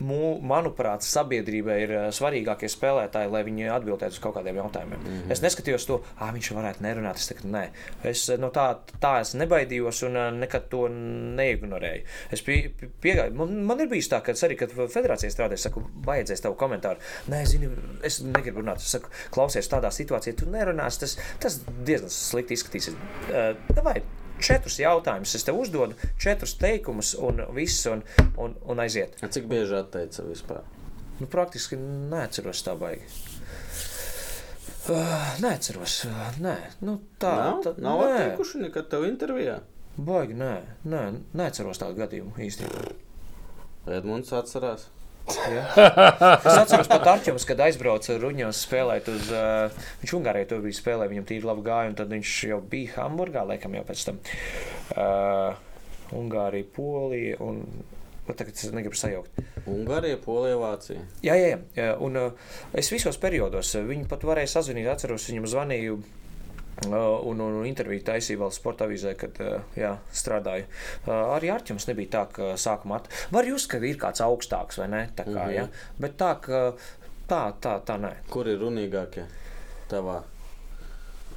manuprāt, 0.02 1.06
sabiedrībai 1.06 1.78
ir 1.84 1.94
eh, 1.96 2.08
svarīgākie 2.16 2.70
spēlētāji, 2.72 3.32
lai 3.32 3.44
viņi 3.48 3.70
atbildētu 3.76 4.18
uz 4.18 4.22
kaut 4.24 4.36
kādiem 4.38 4.60
jautājumiem. 4.62 5.00
Mm 5.00 5.18
-hmm. 5.18 5.32
Es 5.32 5.42
neskatījos 5.44 5.88
to, 5.88 6.02
ah, 6.18 6.34
viņš 6.34 6.52
varētu 6.58 6.86
nerunāt. 6.86 7.22
Es 7.22 7.28
teicu, 7.28 7.48
nē, 7.48 7.64
es 8.04 8.30
eh, 8.30 8.38
no 8.38 8.50
tā, 8.50 8.68
tā 9.02 9.20
es 9.22 9.34
nebaidījos 9.34 10.04
un 10.08 10.18
eh, 10.18 10.32
nekad 10.32 10.70
to 10.70 10.88
neignorēju. 10.90 12.04
Es 12.32 12.42
pie, 12.42 12.72
piegāju, 13.02 13.34
man, 13.34 13.64
man 13.66 13.80
ir 13.80 13.88
bijis 13.88 14.10
tā, 14.10 14.22
ka 14.22 14.32
arī, 14.32 14.58
kad 14.58 14.72
federācijā 14.72 15.32
strādāju, 15.32 15.60
es 15.60 15.68
saku, 15.70 15.84
vajadzēs 16.06 16.42
tavu 16.42 16.56
komentāru. 16.56 17.00
Nē, 17.28 17.46
zini, 17.46 17.70
es 18.04 18.22
negribu 18.22 18.62
runāt. 18.62 18.78
Es 18.78 18.92
saku, 18.92 19.10
klausies 19.32 19.70
tādā 19.70 19.92
situācijā, 19.92 20.36
tu 20.36 20.50
nerunāsi, 20.50 21.00
tas, 21.00 21.18
tas 21.40 21.62
diezgan 21.86 22.10
slikti 22.10 22.54
izskatīsies. 22.58 22.96
Uh, 23.30 23.84
vai, 23.84 24.02
četrus 24.44 24.80
jautājumus. 24.82 25.36
Es 25.38 25.46
tev 25.48 25.60
uzdodu 25.62 25.98
četrus 26.22 26.56
teikumus, 26.62 27.14
un 27.20 27.44
viss, 27.56 27.86
un, 27.92 28.04
un, 28.42 28.56
un 28.66 28.84
aiziet. 28.84 29.18
Cik 29.22 29.50
bieži 29.52 29.78
atteica 29.80 30.26
vispār? 30.28 30.64
Nu, 31.22 31.28
praktiski 31.30 31.78
neatceros 31.80 32.64
tā 32.66 32.74
baigi. 32.80 33.06
Uh, 34.90 35.28
neatceros, 35.44 36.00
uh, 36.10 36.22
nē, 36.42 36.56
nu, 36.88 36.98
tā 37.22 37.36
nav. 37.38 37.60
Tā, 37.62 37.76
nav 37.86 38.02
nē. 38.02 38.08
atteikuši 38.16 38.64
nekad 38.64 38.90
tev 38.90 39.06
intervijā. 39.06 39.60
Baigi, 40.02 40.34
nē, 40.40 40.56
nē, 40.90 41.04
neatceros 41.38 41.78
tādu 41.78 42.02
gadījumu 42.02 42.34
īstenībā. 42.42 42.96
Edmunds 43.94 44.34
atcerās. 44.34 44.88
Ja. 45.52 45.64
Es 46.52 46.58
atceros, 46.58 46.90
pat 46.92 47.08
Arčuns, 47.14 47.46
kad 47.48 47.62
aizbrauca 47.66 48.18
Ruņos 48.22 48.66
spēlēt 48.68 49.10
uz. 49.14 49.32
Uh, 49.34 49.88
viņš 50.04 50.16
Ungārijā 50.20 50.50
to 50.52 50.62
bija 50.64 50.80
spēlējis, 50.80 51.14
viņam 51.16 51.28
tīri 51.32 51.50
labi 51.50 51.66
gāja, 51.66 51.94
un 51.94 51.98
tad 52.00 52.14
viņš 52.14 52.36
jau 52.52 52.60
bija 52.74 52.98
Hamburgā, 52.98 53.46
laikam 53.54 53.78
jau 53.78 53.86
pēc 53.88 54.06
tam. 54.10 54.22
Uh, 54.96 55.66
Ungārija, 56.22 56.68
Polija 56.76 57.40
un 57.46 57.66
Tagad 58.32 58.54
es 58.56 58.70
negribu 58.72 58.96
sajaukt. 58.96 59.40
Ungārija, 59.68 60.16
Polija, 60.22 60.56
Vācija. 60.62 61.02
Jā, 61.26 61.36
jā, 61.36 61.58
jā. 61.76 61.88
Un 62.06 62.20
uh, 62.20 62.52
es 62.78 62.92
visos 62.94 63.18
periodos 63.20 63.74
viņu 63.76 64.08
pat 64.12 64.24
varēju 64.28 64.52
sazvanīt. 64.54 64.88
Atceros, 64.92 65.26
viņam 65.28 65.50
zvanīju 65.52 65.98
un, 66.88 67.40
un, 67.40 67.42
un 67.62 67.66
interviju 67.68 68.04
taisīju 68.08 68.42
vēl 68.42 68.54
sporta 68.56 68.88
avīzē, 68.88 69.14
kad 69.20 69.38
uh, 69.44 69.60
jā, 69.78 69.92
strādāju. 70.16 70.68
Uh, 71.06 71.14
arī 71.36 71.52
Arčuns 71.54 71.88
nebija 71.90 72.14
tā, 72.18 72.24
ka 72.34 72.52
sākumā 72.60 73.02
at... 73.02 73.10
var 73.34 73.48
just, 73.48 73.70
ka 73.72 73.82
ir 73.86 74.00
kāds 74.02 74.24
augstāks 74.26 74.82
vai 74.82 74.88
ne. 74.92 75.04
Tā 75.16 75.26
kā, 75.28 75.32
mm 75.32 75.50
-hmm. 75.50 75.56
ja? 75.56 75.68
Bet 76.00 76.18
tā, 76.18 76.34
ka 76.42 76.74
tā, 77.30 77.42
tā, 77.62 77.80
tā 77.86 77.98
nē. 78.02 78.14
Kur 78.30 78.48
ir 78.48 78.60
runīgākie 78.60 79.26
tavā? 79.90 80.22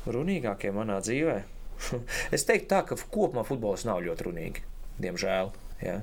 Runīgākie 0.07 0.73
manā 0.73 1.01
dzīvē? 1.01 1.43
es 2.35 2.45
teiktu 2.45 2.69
tā, 2.75 2.83
ka 2.89 2.97
kopumā 3.11 3.45
futbols 3.45 3.85
nav 3.85 4.03
ļoti 4.05 4.29
runīgi, 4.29 4.65
diemžēl. 5.01 5.53
Ja? 5.83 6.01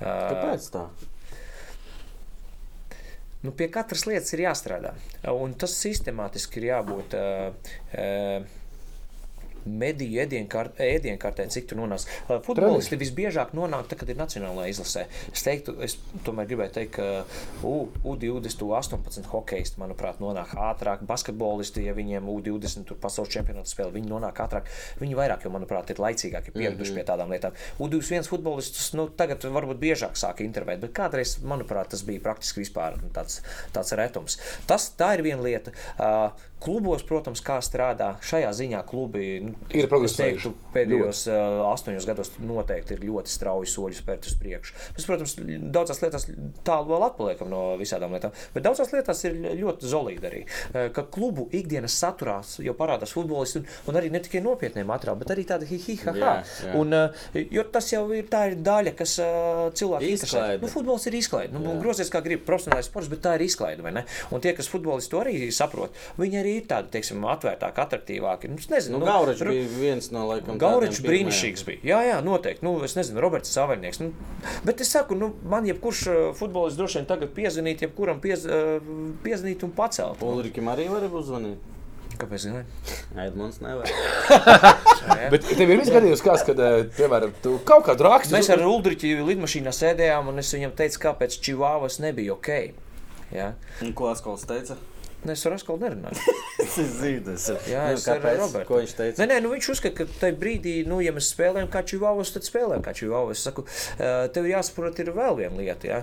Kāpēc 0.00 0.70
tā? 0.72 0.88
Nu, 3.40 3.54
pie 3.56 3.70
katras 3.72 4.04
lietas 4.04 4.34
ir 4.36 4.44
jāstrādā. 4.44 4.92
Un 5.32 5.54
tas 5.56 5.72
sistemātiski 5.80 6.60
ir 6.60 6.66
jābūt. 6.74 7.16
Uh, 7.16 7.76
uh, 7.96 8.59
mediju 9.64 10.20
ēdienkartē, 10.24 11.46
cik 11.50 11.70
tu 11.70 11.78
nonāc. 11.78 12.06
Futbolisti 12.46 12.98
visbiežāk 13.00 13.54
nonāk, 13.56 13.88
tad, 13.90 14.00
kad 14.02 14.12
ir 14.12 14.18
nacionālajā 14.20 14.74
izlasē. 14.74 15.06
Es 15.32 15.44
teiktu, 15.46 15.76
es 15.84 15.96
tomēr 16.26 16.48
gribēju 16.50 16.74
teikt, 16.76 16.96
ka 16.96 17.08
U, 17.66 17.88
U20, 18.04 18.64
U18 18.66 19.28
hokeisti, 19.30 19.80
manuprāt, 19.82 20.20
nonāk 20.22 20.54
ātrāk. 20.58 21.04
Basketbolisti, 21.08 21.84
ja 21.88 21.94
viņiem 21.96 22.28
U20 22.30 22.88
tur 22.88 22.98
pasaules 23.00 23.32
čempionāta 23.32 23.70
spēle, 23.70 23.94
viņi 23.96 24.10
nonāk 24.10 24.42
ātrāk. 24.44 24.70
Viņi 25.00 25.18
vairāk, 25.18 25.46
jo, 25.46 25.52
manuprāt, 25.54 25.92
ir 25.92 26.02
laicīgāki, 26.02 26.54
pieraduši 26.56 26.92
mm 26.92 26.96
-hmm. 26.96 27.04
pie 27.04 27.12
tādām 27.12 27.32
lietām. 27.34 27.56
U21 27.78 28.28
futbolistus, 28.28 28.92
nu, 28.94 29.08
tagad 29.08 29.44
varbūt 29.44 29.80
biežāk 29.80 30.18
sāk 30.18 30.44
intervēt, 30.44 30.80
bet 30.80 30.94
kādreiz, 30.96 31.38
manuprāt, 31.42 31.90
tas 31.94 32.02
bija 32.02 32.20
praktiski 32.20 32.64
vispār 32.64 32.98
tāds, 33.14 33.40
tāds 33.72 33.92
retums. 33.96 34.38
Tas, 34.66 34.92
tā 34.98 35.14
ir 35.14 35.22
viena 35.22 35.42
lieta. 35.42 35.72
Uh, 35.98 36.49
klubos, 36.60 37.04
protams, 37.06 37.42
kā 37.44 37.58
strādā 37.64 38.12
šajā 38.26 38.50
ziņā 38.56 38.82
klubi. 38.88 39.26
Nu, 39.46 39.54
ir 39.74 39.88
progresējuši. 39.90 40.52
Pēdējos 40.74 41.22
uh, 41.30 41.62
astoņos 41.70 42.06
gados 42.08 42.32
noteikti 42.44 42.94
ir 42.96 43.04
ļoti 43.08 43.32
strauji 43.32 43.70
soļi 43.72 43.98
spērt 43.98 44.28
uz 44.28 44.36
priekšu. 44.40 44.76
Mēs, 44.96 45.06
protams, 45.08 45.34
daudzās 45.74 46.02
lietās 46.04 46.26
tālu 46.66 46.92
vēl 46.92 47.06
atpaliekam 47.08 47.50
no 47.50 47.62
visādām 47.80 48.14
lietām, 48.14 48.34
bet 48.54 48.66
daudzās 48.66 48.92
lietās 48.94 49.24
ir 49.26 49.38
ļoti 49.60 49.90
zolīdi 49.90 50.30
arī. 50.30 50.42
Ka 50.94 51.06
klubu 51.10 51.48
ikdienas 51.56 51.96
saturā 51.98 52.38
jau 52.60 52.76
parādās 52.78 53.14
futbolisti 53.16 53.60
un, 53.60 53.66
un 53.90 54.00
arī 54.00 54.12
ne 54.12 54.22
tikai 54.22 54.42
nopietnie 54.44 54.84
materiāli, 54.88 55.22
bet 55.24 55.34
arī 55.34 55.46
tādi 55.48 55.68
hi-hi-ha-ha. 55.72 56.34
Un, 56.78 56.94
uh, 56.94 57.26
jo 57.40 57.66
tas 57.72 57.90
jau 57.92 58.04
ir 58.16 58.28
tā 58.30 58.44
ir 58.52 58.58
daļa, 58.64 58.94
kas 58.98 59.16
uh, 59.24 59.66
cilvēki 59.76 60.12
interesē. 60.14 60.46
Nu, 60.62 60.70
futbols 60.70 61.08
ir 61.10 61.18
izklaide. 61.18 61.56
Nu, 61.56 61.76
grozies 61.82 62.12
kā 62.12 62.22
grib 62.24 62.44
profesionālais 62.46 62.88
sports, 62.90 63.10
bet 63.10 63.24
tā 63.24 63.36
ir 63.38 63.46
izklaide, 63.48 63.84
vai 63.84 63.94
ne? 63.96 64.04
Un 64.30 64.42
tie, 64.44 64.54
kas 64.56 64.70
futbolisti 64.70 65.14
to 65.14 65.22
arī 65.22 65.36
saprot, 65.54 65.96
viņi 66.20 66.40
arī 66.40 66.49
ir 66.58 66.66
tādi, 66.70 66.90
teiksim, 66.94 67.24
atvērtāki, 67.32 67.82
attraktīvāki. 67.84 68.50
Nu, 68.50 68.60
nezinu, 68.72 68.98
nu, 68.98 69.04
nu, 69.04 69.08
Gauračs 69.08 69.42
bija 69.46 69.66
viens 69.72 70.10
no 70.14 70.26
laikam. 70.28 70.58
Gauračs 70.60 71.02
brīnišķīgs 71.04 71.66
bija. 71.66 71.82
Jā, 71.92 72.00
jā, 72.08 72.20
noteikti. 72.26 72.64
Nu, 72.66 72.74
es 72.86 72.96
nezinu, 72.98 73.22
Roberts 73.24 73.52
Savarnieks. 73.54 74.02
Nu, 74.02 74.12
bet 74.66 74.82
es 74.84 74.92
saku, 74.94 75.18
nu, 75.18 75.32
man 75.50 75.68
jebkurš 75.68 76.04
uh, 76.10 76.20
futbolists 76.38 76.78
droši 76.80 77.00
vien 77.00 77.10
tagad 77.10 77.34
piezvanīt, 77.36 77.86
jebkuram 77.86 78.22
piez, 78.22 78.46
uh, 78.48 78.78
piezvanīt 79.24 79.66
un 79.66 79.74
pacelt. 79.76 80.22
Ulrikim 80.24 80.70
arī 80.72 80.90
var 80.92 81.06
uzzvanīt. 81.10 81.68
Kāpēc? 82.20 82.44
Ne? 82.52 82.64
Edmunds 83.24 83.62
nevar. 83.64 83.88
Bet 85.32 85.46
tev 85.46 85.70
ir 85.72 85.80
izgadījies, 85.80 86.22
kāds, 86.24 86.44
kad, 86.44 86.60
uh, 86.60 86.82
piemēram, 86.98 87.32
tu 87.44 87.56
kaut 87.68 87.86
kādu 87.88 88.04
rakstu. 88.08 88.36
Mēs 88.36 88.50
ar 88.52 88.64
Uldriķi 88.66 89.14
lidmašīnā 89.24 89.72
sēdējām, 89.72 90.28
un 90.32 90.42
es 90.42 90.52
viņam 90.56 90.74
teicu, 90.76 91.00
kāpēc 91.06 91.38
Čivāvas 91.46 92.00
nebija 92.04 92.36
ok. 92.36 92.52
Ja? 93.32 93.52
Un 93.84 93.94
ko 93.96 94.10
Askols 94.10 94.44
teica? 94.48 94.76
Ne, 95.20 95.34
es 95.36 95.42
ar 95.44 95.52
Askolu 95.52 95.82
nerunāju. 95.82 96.34
es 96.64 96.76
zinu, 96.96 97.34
es 97.34 97.46
Jā, 97.68 97.84
es 97.92 98.06
nu, 98.08 98.14
ar. 98.16 98.64
Ko 98.68 98.80
viņš 98.80 98.94
teica? 98.96 99.20
Nē, 99.20 99.26
nē, 99.34 99.38
nu 99.44 99.52
viņš 99.52 99.68
uzskata, 99.74 99.94
ka 99.98 100.20
tajā 100.22 100.36
brīdī, 100.40 100.74
nu, 100.88 101.02
ja 101.04 101.12
mēs 101.16 101.28
spēlējam 101.34 101.68
kā 101.72 101.82
čivavus, 101.84 102.32
tad 102.32 102.46
spēlējam 102.48 102.84
kā 102.86 102.94
čivavus. 102.96 103.36
Es 103.36 103.44
saku, 103.50 103.66
tev 104.32 104.48
jāsaprot, 104.48 105.00
ir 105.04 105.12
vēl 105.16 105.36
viena 105.42 105.60
lieta. 105.60 105.90
Ja? 105.90 106.00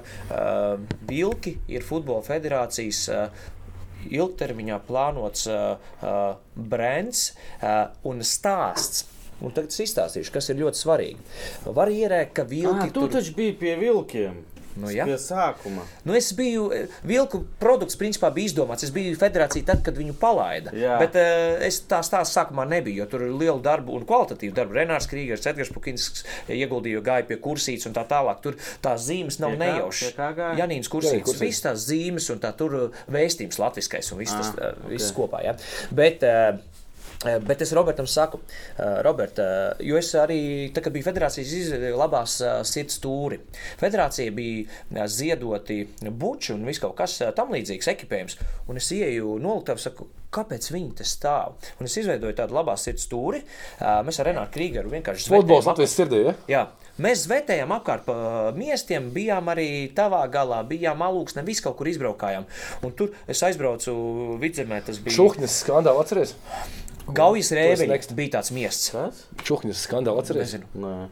Vilki 1.10 1.58
ir 1.72 1.86
futbola 1.88 2.22
federācijas 2.28 3.08
ilgtermiņā 4.08 4.82
plānots 4.88 5.48
brands 6.54 7.30
un 8.06 8.26
stāsts. 8.26 9.08
Un 9.38 9.54
tagad 9.54 9.70
es 9.70 9.82
izstāstīšu, 9.84 10.32
kas 10.34 10.48
ir 10.50 10.62
ļoti 10.64 10.80
svarīgi. 10.80 11.26
Var 11.78 11.92
ierēkt, 11.94 12.32
ka 12.40 12.46
vilki. 12.50 12.88
Ah, 12.88 12.94
tu 12.94 13.04
tur... 13.04 13.12
taču 13.20 13.36
biji 13.38 13.54
pie 13.60 13.76
vilkiem. 13.78 14.40
Nu, 14.78 14.92
ja. 14.94 15.08
Pie 15.08 15.18
sākuma. 15.22 15.86
Nu, 16.08 16.16
es 16.18 16.30
biju, 16.38 16.68
eh, 16.76 16.94
vilku 17.08 17.44
produkts 17.62 17.98
principā 18.00 18.30
bija 18.34 18.52
izdomāts. 18.52 18.86
Es 18.86 18.94
biju 18.94 19.16
federācija 19.20 19.66
tad, 19.72 19.84
kad 19.86 19.98
viņu 19.98 20.16
palaida. 20.22 20.74
Jā. 20.78 20.98
Bet 21.02 21.18
uh, 21.20 21.58
es 21.66 21.80
tā 21.90 22.04
stāstu 22.06 22.38
sākumā 22.38 22.68
nebiju, 22.70 23.02
jo 23.02 23.10
tur 23.12 23.26
ir 23.28 23.36
liela 23.36 23.60
darba 23.64 23.96
un 23.98 24.06
kvalitatīva 24.08 24.60
darba. 24.62 24.80
Renārs 24.80 25.10
Krīgers, 25.10 25.48
Edgars 25.50 25.74
Pukins 25.74 26.24
ieguldīja, 26.54 27.04
gāja 27.06 27.28
pie 27.30 27.40
kursītes 27.42 27.90
un 27.90 27.98
tā 27.98 28.06
tālāk. 28.10 28.42
Tur 28.46 28.60
tās 28.86 29.08
zīmes 29.10 29.42
nav 29.44 29.58
nejaušas. 29.60 30.16
Janīns 30.60 30.92
kursītes, 30.92 31.42
visas 31.42 31.66
tās 31.70 31.86
zīmes 31.90 32.30
un 32.34 32.42
tā 32.44 32.54
tur 32.58 32.80
eh, 32.80 33.04
vēstījums 33.18 33.62
latviskais 33.62 34.14
un 34.14 34.24
viss 34.24 34.38
tas 34.38 34.54
ah, 34.56 34.74
okay. 34.74 34.96
viss 34.96 35.14
kopā. 35.16 35.44
Ja. 35.46 35.58
Bet, 35.96 36.26
uh, 36.26 36.38
Eh, 36.38 36.60
bet 37.24 37.62
es 37.62 37.74
Robertam 37.74 38.08
saku, 38.08 38.40
eh, 38.78 39.02
Robert, 39.02 39.40
eh, 39.40 39.72
jo 39.80 39.98
es 39.98 40.14
arī, 40.14 40.72
tā, 40.74 40.84
kad 40.84 40.94
biju 40.94 41.08
federācijas 41.08 41.54
izveidojis 41.54 41.98
labās 41.98 42.38
sirds 42.68 43.00
stūri, 43.00 43.40
federācija 43.80 44.32
bija 44.32 45.08
ziedoti 45.08 45.88
buči 46.12 46.54
un 46.54 46.66
viss 46.66 46.80
kaut 46.84 46.96
kas 46.98 47.18
tam 47.36 47.54
līdzīgs 47.56 47.92
ekipējums, 47.96 48.38
un 48.68 48.78
es 48.78 48.92
ieju 48.92 49.38
noliktavā, 49.42 49.82
saku, 49.82 50.08
kāpēc 50.34 50.72
viņi 50.74 50.96
te 51.00 51.06
stāv. 51.08 51.56
Un 51.80 51.88
es 51.88 51.96
izveidoju 51.98 52.36
tādu 52.38 52.58
labā 52.58 52.76
sirds 52.78 53.08
stūri. 53.08 53.42
Mēs 53.80 54.20
ar 54.20 54.30
Renāru 54.30 54.52
Krīgeru 54.54 54.92
vienkārši 54.92 55.32
Futbols 55.32 55.70
Latvijas 55.70 55.96
sirdī, 55.96 56.26
ja? 56.26 56.36
Jā. 56.52 56.66
Mēs 57.02 57.28
zvetējām 57.28 57.72
apkārt 57.76 58.08
pa 58.08 58.16
miestiem, 58.58 59.12
bijām 59.14 59.52
arī 59.54 59.68
tavā 59.98 60.24
galā, 60.34 60.64
bijām 60.68 61.04
alūksnē, 61.06 61.44
visu 61.46 61.68
kaut 61.68 61.78
kur 61.78 61.90
izbraukājām. 61.92 62.48
Un 62.82 62.96
tur 62.98 63.14
es 63.30 63.44
aizbraucu 63.46 63.94
vidzemē, 64.42 64.82
tas 64.88 64.98
bija. 65.06 65.14
Šuhņas 65.20 65.60
skandāli 65.62 66.02
atceries? 66.02 66.34
Gaujas 67.16 67.54
rēveļi 67.56 68.18
bija 68.18 68.34
tāds 68.38 68.52
miests. 68.56 68.92
Čuhņas 69.48 69.86
skandāli 69.88 70.24
atceries? 70.24 70.58
Nezinu. 70.58 71.08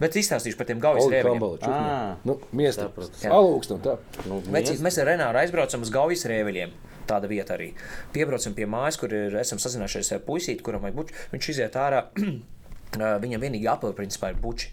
Bet 0.00 0.16
izstāstīšu 0.18 0.58
par 0.58 0.66
tiem 0.66 0.80
gaujas 0.82 1.06
rēveļiem. 1.10 1.44
Ah, 1.70 2.16
nu, 2.26 2.38
miestā. 2.56 2.88
Alūks, 3.30 3.70
nu 3.70 3.78
tā. 3.84 3.98
Nu, 4.26 4.40
mēs, 4.50 4.72
mēs 4.82 4.98
ar 4.98 5.12
Renāru 5.12 5.38
aizbraucam 5.42 5.84
uz 5.86 5.92
gaujas 5.94 6.26
rēveļiem. 6.30 6.72
Tāda 7.06 7.28
vieta 7.30 7.54
arī. 7.54 7.70
Piebraucam 8.14 8.56
pie 8.56 8.66
mājas, 8.70 8.98
kur 8.98 9.12
ir, 9.14 9.36
esam 9.38 9.60
sazinājušies 9.60 10.14
ar 10.16 10.24
puisīti, 10.24 10.64
kuram 10.64 10.82
vajag 10.86 10.96
buču. 10.98 11.18
Viņš 11.34 11.50
iziet 11.52 11.76
ārā. 11.78 12.06
Viņam 13.24 13.44
vienīgi 13.44 13.68
apelsīna 13.70 13.98
principā 14.00 14.32
ir 14.32 14.40
buči. 14.40 14.72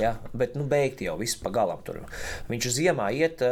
Ja? 0.00 0.14
Bet, 0.32 0.56
nu, 0.58 0.64
beigti 0.70 1.06
jau 1.08 1.16
viss 1.20 1.38
pagalam 1.40 1.82
tur. 1.84 2.00
Viņš 2.50 2.68
ziemā 2.78 3.08
iet, 3.16 3.42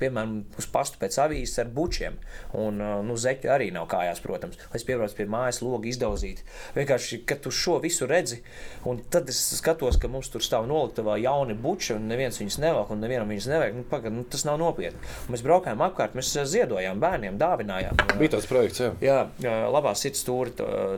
piemēram, 0.00 0.38
uz 0.60 0.68
pastu 0.72 1.00
pēc 1.00 1.18
avīzes 1.24 1.62
ar 1.62 1.70
bučiem. 1.74 2.18
Un, 2.58 2.80
nu, 3.06 3.16
zeķu 3.20 3.50
arī 3.52 3.70
nav 3.74 3.88
kājās, 3.90 4.22
protams. 4.24 4.58
Es 4.76 4.86
piebraucu 4.86 5.18
pie 5.18 5.28
mājas, 5.30 5.62
logu 5.64 5.90
izdauzīt. 5.90 6.42
Vienkārši, 6.76 7.22
kad 7.28 7.42
tu 7.44 7.52
šo 7.54 7.78
visu 7.82 8.08
redzi, 8.10 8.42
un 8.88 9.00
tad 9.12 9.30
es 9.32 9.40
skatos, 9.58 9.98
ka 10.02 10.10
mums 10.12 10.30
tur 10.32 10.44
stāv 10.44 10.68
noliktavā 10.70 11.18
jauni 11.22 11.56
buči, 11.58 11.94
un 11.96 12.08
neviens 12.10 12.38
viņus 12.40 12.60
nevelk, 12.62 12.92
un 12.94 13.02
nevienam 13.04 13.32
viņus 13.32 13.50
nevajag. 13.52 13.78
Nu, 13.80 13.86
pagad, 13.90 14.14
nu, 14.14 14.26
tas 14.30 14.46
nav 14.48 14.60
nopietni. 14.62 15.00
Mēs 15.32 15.44
braukājām 15.46 15.84
apkārt, 15.88 16.16
mēs 16.18 16.34
ziedojām 16.52 17.00
bērniem, 17.02 17.40
dāvinājām. 17.40 18.04
Bija 18.20 18.36
tāds 18.36 18.48
projekts, 18.50 18.84
jā. 18.84 18.92
Jā, 19.02 19.56
labā 19.72 19.94
sirds 19.98 20.22
stūri 20.24 20.54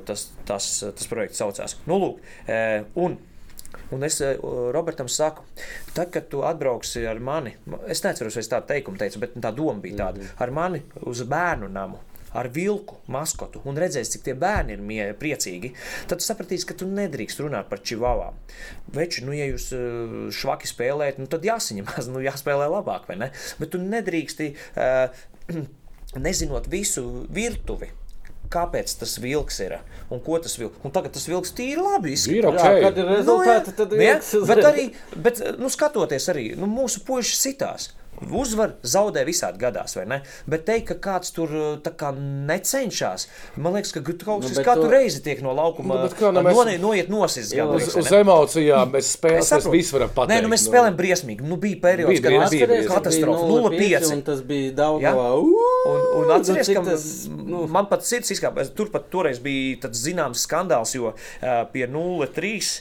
tas, 0.08 0.28
tas, 0.48 0.68
tas 0.82 1.10
projekts 1.10 1.40
saucās. 1.42 1.78
Nu, 1.88 1.98
lūk, 2.02 2.22
un 2.98 3.18
Un 3.92 4.04
es 4.04 4.20
eh, 4.24 4.36
Robertam 4.72 5.08
saku, 5.08 5.44
tad, 5.94 6.10
kad 6.12 6.28
tu 6.32 6.42
atbrauksi 6.44 7.06
ar 7.08 7.20
mani, 7.24 7.54
es 7.88 8.04
neatceros, 8.04 8.36
vai 8.36 8.44
es 8.44 8.52
tādu 8.52 8.68
teikumu 8.72 9.00
teicu, 9.00 9.22
bet 9.24 9.36
tā 9.36 9.52
doma 9.54 9.80
bija 9.80 10.04
tāda, 10.04 10.20
-hmm. 10.22 10.42
ar 10.44 10.50
mani 10.50 10.82
uz 11.08 11.22
bērnu 11.22 11.68
namu 11.72 12.00
ar 12.32 12.48
vilku 12.52 12.98
maskotu 13.06 13.62
un 13.64 13.78
redzēsi, 13.80 14.16
cik 14.16 14.26
tie 14.26 14.34
bērni 14.34 14.76
ir 14.76 14.82
mie, 14.84 15.02
priecīgi, 15.18 15.72
tad 16.10 16.24
sapratīsi, 16.24 16.66
ka 16.68 16.76
tu 16.78 16.88
nedrīkst 16.90 17.40
runāt 17.40 17.70
par 17.70 17.80
čivavām. 17.80 18.36
Veči, 18.94 19.24
nu, 19.24 19.32
ja 19.36 19.48
jūs 19.48 19.70
uh, 19.76 20.28
švaki 20.34 20.68
spēlējat, 20.70 21.22
nu, 21.22 21.26
tad 21.26 21.46
jāsaņemās, 21.48 22.08
nu, 22.12 22.22
jāspēlē 22.24 22.68
labāk, 22.68 23.08
vai 23.08 23.16
ne? 23.24 23.30
Bet 23.60 23.72
tu 23.74 23.82
nedrīksti, 23.82 24.52
uh, 24.76 25.24
nezinot 26.28 26.68
visu 26.72 27.04
virtuvi 27.32 27.90
kāpēc 28.53 28.94
tas 29.01 29.16
vilks 29.22 29.61
ir 29.64 29.76
un 30.12 30.22
ko 30.24 30.38
tas 30.42 30.57
vilks. 30.59 30.80
Un 30.86 30.94
tagad 30.94 31.14
tas 31.16 31.28
vilks 31.28 31.55
tīri 31.57 31.82
labi 31.82 32.14
izskatās. 32.16 32.59
Okay. 32.62 32.80
Jā, 32.80 32.88
kad 32.88 33.01
ir 33.01 33.11
rezultāti, 33.12 33.74
nu, 33.74 33.76
jā, 33.76 33.78
tad 33.78 33.94
ir 33.94 34.49
bet 34.49 34.64
arī, 34.70 34.86
bet, 35.28 35.42
nu, 35.61 35.72
skatoties 35.72 36.28
arī, 36.32 36.46
nu, 36.59 36.70
mūsu 36.70 37.05
puiši 37.09 37.38
sitās. 37.38 37.90
Uzvar, 38.18 38.74
zaudē 38.82 39.22
visādi 39.26 39.60
gadās, 39.62 39.94
vai 39.98 40.04
ne? 40.10 40.18
Bet 40.50 40.64
teikt, 40.66 40.88
ka 40.90 40.96
kāds 41.04 41.30
tur 41.34 41.52
kā 41.98 42.10
necenšas, 42.16 43.28
man 43.56 43.76
liekas, 43.76 43.92
ka 43.94 44.02
kaut 44.02 44.44
kas 44.44 44.56
nu, 44.56 44.64
katru 44.66 44.86
to... 44.86 44.92
reizi 44.92 45.22
tiek 45.24 45.42
no 45.44 45.54
laukuma 45.56 46.00
nu, 46.02 46.10
kā, 46.18 46.32
nu, 46.34 46.42
mēs... 46.46 46.58
noiet, 46.58 46.82
noiet 46.82 47.12
nosis. 47.12 47.52
Jā, 47.54 47.66
uz, 47.70 47.90
uz 47.98 48.10
emocijām 48.18 48.90
mēs 48.94 49.12
spēlējam, 49.16 49.48
mēs 49.54 49.68
visi 49.72 49.96
varam 49.96 50.12
pateikt. 50.14 50.34
Nē, 50.34 50.40
nu 50.44 50.52
mēs 50.52 50.66
spēlējam 50.66 50.96
nu... 50.96 51.00
briesmīgi. 51.00 51.48
Nu 51.48 51.58
bija 51.62 51.80
periods, 51.84 52.22
kad 52.24 52.34
bija, 52.34 52.48
bija, 52.54 52.70
bija 52.72 52.90
katastrofa. 52.90 53.48
0,5. 53.52 54.24
Tas 54.28 54.42
bija 54.48 54.72
daudz. 54.82 55.06
Ja? 55.06 55.14
Un, 55.14 56.06
un 56.20 56.32
atceries, 56.36 56.72
ka 56.74 56.84
tas, 56.86 57.06
nu... 57.30 57.66
man 57.70 57.90
pat 57.90 58.06
sirds 58.08 58.34
izkāpās. 58.34 58.72
Tur 58.76 58.90
pat 58.94 59.06
toreiz 59.12 59.38
bija 59.42 59.92
zināms 59.94 60.42
skandāls, 60.48 60.96
jo 60.98 61.12
uh, 61.12 61.62
pie 61.72 61.86
0,3. 61.90 62.80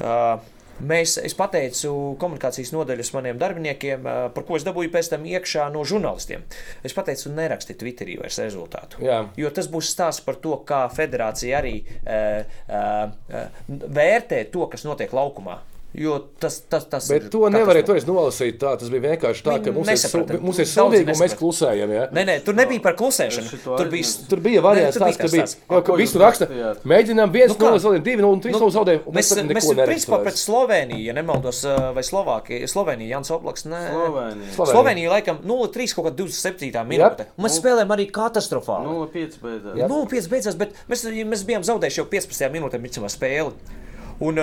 Uh, 0.00 0.40
Mēs, 0.80 1.16
es 1.20 1.34
pateicu 1.36 1.92
komunikācijas 2.20 2.72
nodaļas 2.74 3.12
maniem 3.16 3.40
darbiniekiem, 3.40 4.06
par 4.34 4.46
ko 4.48 4.58
es 4.58 4.66
dabūju 4.66 4.92
pēc 4.94 5.12
tam 5.12 5.26
iekšā 5.28 5.68
no 5.74 5.84
žurnālistiem. 5.88 6.44
Es 6.86 6.96
pateicu, 6.96 7.32
nerakstiet 7.36 7.80
Twitterī 7.80 8.16
vairs 8.20 8.40
rezultātu. 8.42 9.02
Jā. 9.04 9.22
Jo 9.40 9.52
tas 9.54 9.68
būs 9.70 9.92
stāsts 9.92 10.24
par 10.26 10.40
to, 10.42 10.56
kā 10.66 10.84
federācija 10.94 11.60
arī 11.60 11.76
uh, 11.82 12.40
uh, 12.70 13.44
vērtē 13.68 14.44
to, 14.52 14.66
kas 14.72 14.86
notiek 14.88 15.12
laukumā. 15.16 15.60
Jo 15.94 16.20
tas, 16.38 16.60
tas, 16.70 16.84
tas 16.86 17.08
Bet 17.10 17.24
to 17.32 17.48
nevarēja 17.50 17.88
toreiz 17.88 18.04
nolasīt. 18.06 18.60
Tā. 18.62 18.76
Tas 18.78 18.90
bija 18.92 19.08
vienkārši 19.08 19.42
tā, 19.42 19.56
ka 19.64 19.72
mums 19.74 19.88
nesaprata. 19.90 20.36
ir, 20.36 20.42
mums 20.44 20.60
ir 20.62 20.68
sūdīgi 20.70 21.10
un 21.10 21.18
mēs 21.18 21.34
klusējam. 21.38 21.94
Ja? 21.96 22.04
Nē, 22.14 22.22
nē, 22.28 22.36
tur 22.46 22.54
nebija 22.54 22.82
par 22.84 22.94
klusēšanu. 23.00 23.58
Tur 23.64 23.90
bija, 23.90 24.12
tur 24.30 24.42
bija 24.44 24.62
variants 24.62 25.00
tāds, 25.02 25.18
ka 25.18 25.30
bija, 25.32 25.46
jau, 25.50 25.80
ka 25.88 25.96
visu 25.98 26.22
raksta. 26.22 26.46
Mēģinām 26.92 27.34
viens, 27.34 27.56
nu, 27.56 27.72
zaudējam, 27.82 28.04
divi, 28.06 28.26
un 28.28 28.42
trīs 28.44 28.54
nu, 28.54 28.68
zaudējam. 28.76 29.02
Mēs, 29.16 29.32
mēs 29.50 29.68
principā 29.80 30.20
pret 30.22 30.38
Sloveniju, 30.38 31.02
ja 31.08 31.16
nemaldos, 31.18 31.64
vai 31.96 32.06
Slovākija, 32.06 32.70
Slovenija, 32.70 33.16
Jans 33.16 33.34
Oblaks, 33.34 33.66
nē. 33.66 33.82
Slovenija. 33.90 34.70
Slovenija 34.70 35.14
laikam 35.16 35.42
0-3 35.42 35.98
kaut 35.98 36.06
kā 36.06 36.14
27. 36.22 36.86
minūte. 36.86 37.26
Mēs 37.40 37.58
spēlējam 37.58 37.96
arī 37.96 38.06
katastrofāli. 38.14 38.94
0-5 38.94 39.42
beidzās. 39.42 39.82
0-5 39.90 40.32
beidzās, 40.36 40.62
bet 40.62 40.78
mēs, 40.90 41.06
mēs 41.34 41.46
bijām 41.50 41.66
zaudējuši 41.66 42.04
jau 42.04 42.08
15. 42.14 42.50
minūtē, 42.54 43.08
spēli. 43.10 43.79
Un, 44.20 44.40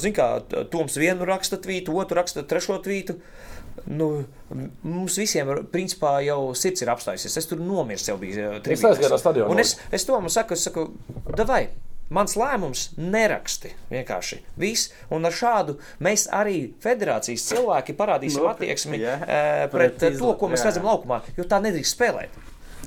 zināmā 0.00 0.16
kā, 0.16 0.64
Toms 0.72 0.98
vienu 1.00 1.28
raksta 1.28 1.60
tvītu, 1.62 1.94
otru 2.00 2.20
raksta 2.20 2.44
trešo 2.48 2.78
tvītu. 2.84 3.18
Nu, 3.88 4.08
mums 4.84 5.16
visiem 5.16 5.48
principā, 5.72 6.18
jau 6.24 6.52
sirds 6.58 6.84
ir 6.84 6.90
apstājusies. 6.92 7.38
Es 7.40 7.48
tur 7.48 7.62
nomiru, 7.62 8.02
jau 8.08 8.18
biju 8.20 8.58
trījus. 8.64 8.84
Un 9.48 9.62
es, 9.62 9.78
es 9.92 10.04
to 10.08 10.20
saku, 10.32 10.58
es 10.58 10.68
saku, 10.68 10.90
davai, 11.32 11.66
Mans 12.12 12.34
lēmums 12.36 12.90
neraksti. 13.00 13.70
Vienkārši 13.92 14.42
viss. 14.60 14.90
Un 15.14 15.24
ar 15.24 15.32
šādu 15.32 15.78
mēs 16.04 16.26
arī 16.34 16.66
federācijas 16.82 17.46
cilvēki 17.48 17.96
parādīsim 17.96 18.44
attieksmi 18.50 19.00
yeah. 19.00 19.24
pret, 19.72 19.96
pret 20.00 20.18
to, 20.20 20.34
ko 20.36 20.50
mēs 20.52 20.60
jā. 20.60 20.68
redzam 20.68 20.90
laukumā. 20.90 21.22
Jo 21.38 21.48
tā 21.48 21.62
nedrīkst 21.64 21.96
spēlēt. 21.96 22.36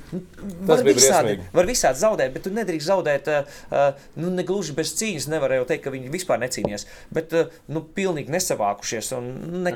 Tas 0.06 0.80
var 0.80 0.82
visādi, 0.86 1.36
var 1.54 1.68
visādi 1.68 2.00
zaudēt, 2.00 2.32
bet 2.34 2.44
tu 2.46 2.52
nedrīkst 2.54 2.88
zaudēt, 2.88 3.30
uh, 3.32 4.02
nu, 4.20 4.30
ne 4.34 4.44
gluži 4.46 4.76
bez 4.76 4.92
cīņas. 4.98 5.28
Nevar 5.32 5.56
jau 5.56 5.66
teikt, 5.68 5.84
ka 5.86 5.94
viņi 5.94 6.12
vispār 6.12 6.40
necīnījās, 6.42 6.86
bet 7.14 7.34
uh, 7.36 7.54
nu, 7.72 7.82
pilnīgi 7.96 8.32
nesavākušies. 8.34 9.14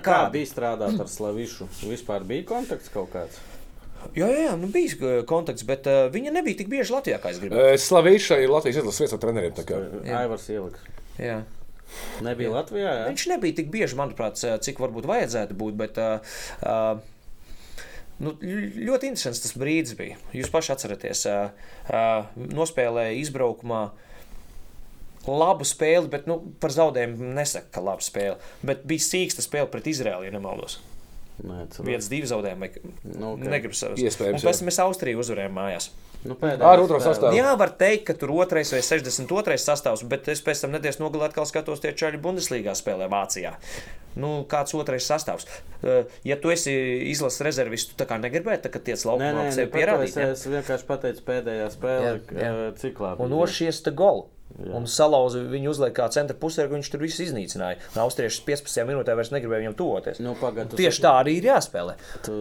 Kā 0.05 0.21
bija 0.33 0.51
strādāt 0.51 1.01
ar 1.01 1.11
Slavišu? 1.11 1.71
Vispār 1.91 2.27
bija 2.29 2.47
kontakts 2.53 2.93
kaut 2.95 3.11
kāds? 3.15 3.41
Jā, 4.17 4.27
jā, 4.31 4.47
jā 4.49 4.57
nu 4.57 4.71
bija 4.73 5.21
kontakts, 5.29 5.65
bet 5.69 5.89
uh, 5.91 6.07
viņa 6.13 6.35
nebija 6.39 6.63
tik 6.63 6.71
bieži 6.73 6.95
Latvijā, 6.95 7.21
kā 7.21 7.35
es 7.35 7.41
gribēju. 7.43 7.81
Slaviša 7.85 8.41
ir 8.41 8.53
Latvijas 8.53 8.81
izlases 8.81 9.05
viens 9.05 9.17
no 9.17 9.23
treneriem. 9.23 9.57
Aivars 10.21 10.49
Ieliks. 10.53 10.87
Jā. 11.21 11.43
Nebija 12.25 12.49
jā. 12.49 12.55
Latvijā. 12.55 12.91
Jā? 13.03 13.07
Viņš 13.11 13.27
nebija 13.35 13.59
tik 13.61 13.71
bieži, 13.73 13.99
manuprāt, 13.99 14.41
cik 14.41 14.81
varbūt 14.81 15.09
vajadzētu 15.11 15.57
būt. 15.59 15.79
Bet, 15.81 16.01
uh, 16.01 16.39
uh, 16.65 17.20
Nu, 18.21 18.35
ļoti 18.37 19.09
interesants 19.09 19.41
tas 19.41 19.57
brīdis 19.57 19.97
bija. 19.97 20.19
Jūs 20.37 20.53
paši 20.53 20.75
atceraties, 20.75 21.25
nospēlēja 22.37 23.17
izbraukumā. 23.23 23.87
Labu 25.29 25.67
spēli, 25.69 26.09
bet 26.13 26.29
nu, 26.29 26.39
par 26.61 26.73
zaudējumu 26.73 27.33
nesaka, 27.37 27.69
ka 27.77 27.83
laba 27.85 28.05
spēle. 28.05 28.39
Bet 28.65 28.87
bija 28.89 29.05
sīksta 29.05 29.45
spēle 29.45 29.69
pret 29.73 29.89
Izraēlu, 29.89 30.29
ja 30.29 30.33
nemaldos. 30.33 30.79
Viens, 31.87 32.11
divi 32.13 32.29
zaudējumi. 32.31 32.71
Nu, 33.15 33.35
okay. 33.35 33.51
Negribu 33.53 33.77
savus. 33.77 34.01
Iespējams. 34.03 34.43
Un 34.43 34.49
pēc 34.51 34.63
tam 34.63 34.71
mēs 34.71 34.81
Austriju 34.85 35.23
uzvarējām 35.25 35.57
mājās. 35.57 35.91
Nu, 36.21 36.37
Ar 36.45 36.83
otro 36.83 36.99
sastāvu. 37.01 37.33
Jā, 37.33 37.55
var 37.57 37.71
teikt, 37.81 38.05
ka 38.11 38.15
tur 38.21 38.35
otrais 38.37 38.69
vai 38.75 38.83
62. 38.85 39.57
sastāvs, 39.61 40.03
bet 40.09 40.29
es 40.29 40.43
pēc 40.45 40.67
tam 40.67 40.75
nedēļas 40.77 41.01
nogalē 41.01 41.31
atkal 41.31 41.49
skatos 41.49 41.81
tie 41.81 41.95
čaļi 41.97 42.21
Bundeslīgā 42.21 42.75
spēlē 42.77 43.09
Vācijā. 43.09 43.55
Nu, 44.21 44.43
kāds 44.51 44.75
otrais 44.77 45.07
sastāvs? 45.09 45.47
Eh, 45.81 46.11
ja 46.29 46.37
tu 46.43 46.53
esi 46.53 46.75
izlases 47.09 47.41
rezervists, 47.47 47.93
tu 47.93 48.01
tā 48.03 48.09
kā 48.11 48.19
negribēji, 48.21 48.65
tad 48.67 48.77
tiec 48.85 49.05
laukumā 49.09 49.47
sev 49.55 49.71
pierādīt. 49.73 50.19
Es 50.27 50.45
vienkārši 50.51 50.89
pateicu 50.91 51.25
pēdējā 51.25 51.71
spēlē, 51.73 52.13
jā, 52.19 52.37
jā. 52.43 52.69
ciklā. 52.83 53.15
Un 53.23 53.33
nošies 53.33 53.81
te 53.87 53.95
golu. 53.97 54.29
Jā. 54.59 54.73
Un 54.77 54.87
salauza 54.91 55.41
viņu 55.47 55.71
uzliek 55.73 55.95
kā 55.97 56.09
centra 56.13 56.37
pusē, 56.37 56.67
viņš 56.69 56.91
tur 56.93 57.05
visu 57.05 57.23
iznīcināja. 57.25 57.79
Un 57.95 58.03
austrieši 58.03 58.43
15 58.49 58.89
minūtē 58.89 59.15
vairs 59.17 59.31
negribēja 59.33 59.65
viņam 59.65 59.77
tuvoties. 59.79 60.21
Nu, 60.25 60.35
pagad, 60.41 60.75
Tieši 60.75 60.99
saki, 60.99 61.05
tā 61.07 61.15
arī 61.23 61.37
ir 61.39 61.49
jāspēlē. 61.53 61.95
Tu 62.27 62.35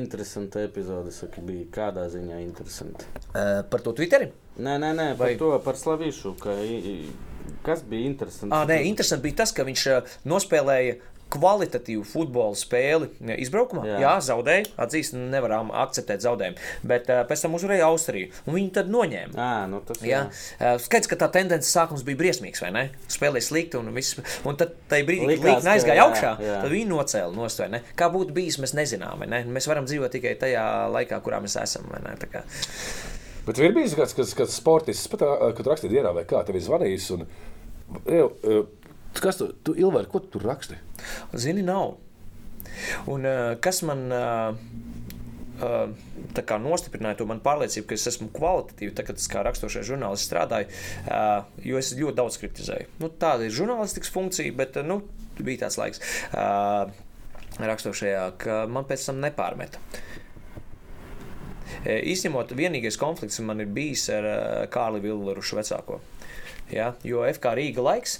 interesanta 0.00 0.62
epizode 0.66 1.14
saki, 1.16 1.42
bija. 1.46 1.66
Kādā 1.74 2.06
ziņā 2.12 2.38
interesanti? 2.44 3.08
Uh, 3.32 3.60
par 3.72 3.82
to 3.86 3.96
Twitteri? 3.96 4.30
Nē, 4.60 4.76
nē, 4.82 4.92
nē 4.94 5.08
Vai... 5.16 5.32
par 5.32 5.40
to 5.40 5.50
par 5.64 5.80
Slavīšu. 5.80 6.36
Ka... 6.42 6.54
Kas 7.64 7.82
bija 7.84 8.08
interesanti? 8.08 8.52
À, 8.54 8.62
nē, 8.68 8.80
interesanti 8.88 9.26
bija 9.26 9.40
tas, 9.42 9.52
ka 9.56 9.64
viņš 9.66 9.86
nospēlēja 10.28 10.96
kvalitatīvu 11.30 12.04
futbola 12.08 12.56
spēli 12.58 13.10
izbraukumā. 13.40 13.84
Jā, 13.88 13.98
Jā 14.04 14.14
zaudēja, 14.30 14.66
atzīst, 14.80 15.16
nevaram 15.16 15.70
akceptēt 15.82 16.24
zaudējumu. 16.24 16.60
Bet 16.90 17.10
uh, 17.12 17.22
pēc 17.28 17.44
tam 17.44 17.56
uzvarēja 17.58 17.88
Austriju. 17.90 18.30
Viņi 18.48 18.72
tad 18.76 18.90
noņēma. 18.92 19.36
À, 19.38 19.66
nu 19.70 19.82
tas, 19.86 20.00
jā. 20.04 20.24
Jā. 20.26 20.74
Uh, 20.74 20.80
skaidrs, 20.82 21.10
ka 21.10 21.20
tā 21.20 21.30
tendence 21.38 21.70
sākums 21.70 22.04
bija 22.06 22.20
briesmīgs, 22.20 22.62
vai 22.64 22.72
ne? 22.76 22.84
Spēlēja 23.10 23.48
slikti, 23.50 23.78
un, 23.80 23.92
viss, 23.96 24.18
un 24.48 24.58
tad 24.60 24.74
tajā 24.90 25.06
brīdī, 25.08 25.28
kad 25.36 25.46
līnija 25.46 25.76
aizgāja 25.76 26.00
jā, 26.00 26.08
augšā, 26.08 26.32
jā. 26.44 26.58
tad 26.64 26.74
viņi 26.74 26.90
nocēla 26.90 27.36
nost. 27.36 27.62
Kā 27.98 28.10
būtu 28.12 28.34
bijis, 28.36 28.58
mēs 28.62 28.74
nezinām. 28.78 29.22
Ne? 29.30 29.42
Mēs 29.52 29.68
varam 29.70 29.86
dzīvot 29.88 30.12
tikai 30.14 30.34
tajā 30.40 30.64
laikā, 30.94 31.20
kurā 31.24 31.42
mēs 31.44 31.58
esam. 31.60 31.88
Bet 33.46 33.58
ir 33.60 33.74
bijis 33.76 33.96
kāds, 33.98 34.14
kas, 34.16 34.34
kas 34.36 34.56
sportists, 34.56 35.08
pat, 35.12 35.24
kad 35.58 35.70
rakstīja 35.72 35.98
dienā, 35.98 36.12
vai 36.16 36.26
kā 36.28 36.42
tev 36.46 36.58
ir 36.58 36.64
zvanījis. 36.64 37.08
Un, 37.16 37.24
jau, 38.06 38.28
Kas 39.18 39.40
tu, 39.40 39.50
tu 39.66 39.74
Ilvēr, 39.74 40.06
ko 40.10 40.22
tu 40.22 40.36
tur 40.36 40.46
raksti? 40.46 40.78
Zini, 41.34 41.64
nav. 41.66 41.96
Un, 43.10 43.26
uh, 43.26 43.56
kas 43.62 43.82
man 43.86 44.06
uh, 44.14 44.54
uh, 45.60 46.60
nostiprināja 46.62 47.18
to 47.18 47.26
manu 47.28 47.42
pārliecību, 47.44 47.88
ka 47.90 47.98
es 47.98 48.06
esmu 48.12 48.30
kvalitatīvs, 48.36 48.94
tad, 48.96 49.08
kad 49.08 49.20
es 49.20 49.28
kā 49.30 49.42
raksturošais 49.44 49.88
žurnālists 49.88 50.30
strādāju, 50.30 50.70
jo 51.66 51.80
es 51.80 51.92
ļoti 51.98 52.16
daudz 52.20 52.38
kritizēju. 52.40 52.88
Nu, 53.02 53.10
tāda 53.10 53.46
ir 53.46 53.56
žurnālistikas 53.56 54.12
funkcija, 54.14 54.54
bet 54.56 54.78
nu, 54.86 55.00
bija 55.40 55.66
tāds 55.66 55.80
laiks 55.80 56.00
raksturošajā, 57.60 58.24
ka 58.40 58.62
man 58.70 58.86
pēc 58.88 59.04
tam 59.10 59.20
nepārmeta. 59.24 59.82
Izņemot, 61.84 62.54
vienīgais 62.56 62.98
konflikts 63.00 63.40
man 63.44 63.62
ir 63.62 63.68
bijis 63.74 64.06
ar 64.12 64.26
Kārli 64.72 65.02
Vilvarušu 65.04 65.60
vecāko. 65.60 66.00
Ja? 66.72 66.92
Jo 67.04 67.24
FK 67.26 67.54
Rīga 67.58 67.84
laiks 67.84 68.18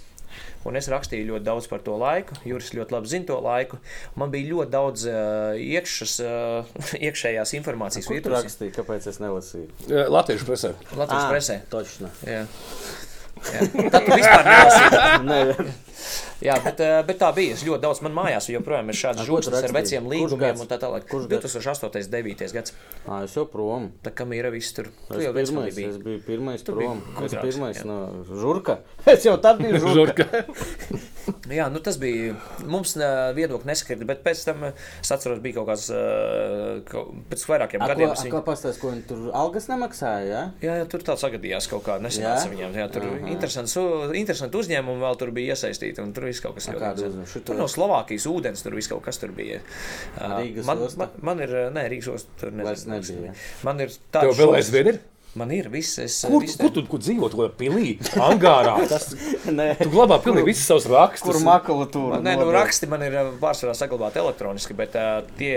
Un 0.69 0.77
es 0.81 0.89
rakstīju 0.93 1.29
ļoti 1.33 1.47
daudz 1.47 1.69
par 1.71 1.85
to 1.85 1.97
laiku. 2.01 2.37
Juris 2.47 2.73
ļoti 2.77 2.97
labi 2.97 3.13
zina 3.13 3.29
to 3.31 3.39
laiku. 3.45 3.81
Man 4.21 4.33
bija 4.33 4.53
ļoti 4.53 4.75
daudz 4.75 5.07
uh, 5.11 5.59
iekšas, 5.61 6.17
uh, 6.25 6.81
iekšējās 7.09 7.55
informācijas. 7.61 8.11
Kur 8.11 8.35
rakstīja, 8.37 8.77
kāpēc 8.81 9.11
es 9.11 9.21
nelasīju? 9.23 9.71
Latviešu 10.13 10.49
presē. 10.49 10.75
Latviešu 10.95 11.23
ah, 11.23 11.31
presē. 11.33 11.63
Točno. 11.73 12.13
Jā. 12.29 12.45
Jā. 13.51 13.71
Tad 13.91 14.03
tu 14.05 14.19
vispār 14.19 14.51
nelasīji. 14.51 15.79
Jā, 16.41 16.55
bet, 16.65 16.79
eh, 16.81 16.99
bet 17.05 17.19
tā 17.21 17.29
bija. 17.37 17.53
Es 17.53 17.63
ļoti 17.67 17.83
daudz 17.85 18.01
man 18.05 18.15
mājās 18.17 18.49
joprojām 18.49 18.89
ir 18.89 18.97
šādas 18.97 19.27
žogas 19.29 19.51
ar 19.53 19.75
veciem 19.77 20.07
līgumiem 20.09 20.63
un 20.63 20.69
tā 20.71 20.79
tālāk. 20.81 21.05
Kurš 21.11 21.29
2008. 21.29 22.09
9. 22.11 22.47
gads? 22.57 22.73
Ā, 23.05 23.21
es 23.27 23.37
jau 23.37 23.45
prom. 23.49 23.91
Tā 24.05 24.13
kā 24.17 24.25
mīra 24.29 24.49
viss 24.53 24.73
tur. 24.77 24.89
Tu 25.11 25.21
jau 25.21 25.35
pirmais, 25.37 25.75
biji. 25.77 25.91
Es 25.93 25.99
biju 26.01 26.23
pirmais 26.25 26.65
tu 26.65 26.77
prom. 26.77 27.03
Es 27.27 27.37
pirmais 27.37 27.83
jā. 27.83 27.85
no 27.89 28.25
žurka. 28.25 28.81
Es 29.11 29.25
jau 29.27 29.37
tad 29.43 29.61
biju 29.61 29.81
žurka. 29.85 30.27
jā, 31.59 31.69
nu 31.73 31.83
tas 31.85 31.99
bija. 32.01 32.33
Mums 32.65 32.97
viedokļi 33.37 33.69
nesakrita, 33.69 34.09
bet 34.09 34.25
pēc 34.25 34.45
tam 34.49 34.65
es 34.71 35.13
atceros, 35.13 35.43
bija 35.45 35.61
kaut 35.61 35.73
kāds 35.73 35.91
pēc 37.29 37.47
vairākiem 37.53 37.85
a, 37.85 37.91
gadiem. 37.93 38.15
Ko, 38.17 38.39
ko 38.39 38.43
pastāst, 38.49 38.81
ko 38.81 38.95
viņi 38.95 39.05
tur 39.11 39.29
algas 39.37 39.69
nemaksāja, 39.69 40.25
jā? 40.25 40.43
Jā, 40.65 40.81
jā 40.81 40.89
tur 40.89 41.05
tā 41.05 41.19
sagadījās 41.21 41.69
kaut 41.69 41.85
kā 41.89 41.99
nesanāca 42.01 42.49
viņiem. 42.53 42.81
Jā, 42.81 42.89
tur 42.93 43.09
interesants, 43.35 43.77
interesanti 44.19 44.61
uzņēmumi 44.61 45.05
vēl 45.05 45.21
tur 45.21 45.33
bija 45.37 45.57
iesaistīti 45.57 46.03
un 46.05 46.15
tur 46.17 46.29
viss 46.31 46.43
kaut 46.45 46.59
kas 46.59 46.71
tāds- 46.71 47.07
tur 47.47 47.59
no 47.59 47.69
Slovākijas 47.71 48.27
ūdens, 48.31 48.65
tur 48.67 48.77
viss 48.79 48.91
kaut 48.91 49.05
kas 49.07 49.21
tur 49.23 49.35
bija. 49.37 49.61
Rīgas 50.19 50.69
man, 50.69 50.85
man, 51.01 51.17
man 51.31 51.47
ir, 51.47 51.57
nē, 51.75 51.87
Rīgas 51.93 52.13
ostas 52.17 52.43
tur 52.43 52.53
nebija. 52.53 53.35
Man 53.67 53.81
ir 53.81 53.95
tāds. 54.13 54.31
Tev 54.31 54.37
vēl 54.41 54.61
aizvien 54.61 54.95
ir? 54.95 55.01
Man 55.39 55.53
ir 55.55 55.69
viss, 55.71 55.95
es, 56.03 56.17
kur, 56.27 56.43
viss 56.43 56.59
kur 56.59 56.73
tu 56.75 56.83
kur 56.91 56.99
dzīvo? 56.99 57.29
Tu 57.31 57.45
pilī, 57.59 57.93
angārā. 58.19 58.73
Tas, 58.91 59.13
tu 59.79 59.91
glabā 59.93 60.17
pilnīgi 60.25 60.49
visus 60.49 60.65
savus 60.67 60.89
rakstus. 60.91 61.29
Kur 61.29 61.39
makulatūra? 61.47 62.19
Nē, 62.25 62.33
nu, 62.41 62.49
raksti 62.51 62.89
man 62.91 63.05
ir 63.07 63.15
pārsvarā 63.43 63.77
saglabāti 63.79 64.19
elektroniski, 64.19 64.75
bet 64.75 64.99
uh, 64.99 65.21
tie, 65.39 65.53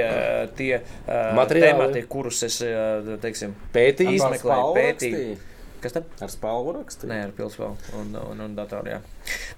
tie 0.60 0.76
uh, 0.78 1.42
temati, 1.50 2.06
kurus 2.12 2.44
es, 2.46 2.60
uh, 2.62 3.16
teiksim, 3.24 3.58
pētīju, 3.74 4.14
izmeklēju, 4.20 4.70
pētīju. 4.78 5.34
Kas 5.83 5.95
tad? 5.95 6.09
Ar 6.25 6.31
spēļu 6.33 6.73
rakstīju? 6.75 7.09
Nē, 7.13 7.17
ar 7.29 7.33
pilspēlu 7.37 7.99
un, 8.01 8.09
un, 8.19 8.41
un 8.49 8.55
datoru. 8.57 8.97
Jā. 8.97 8.99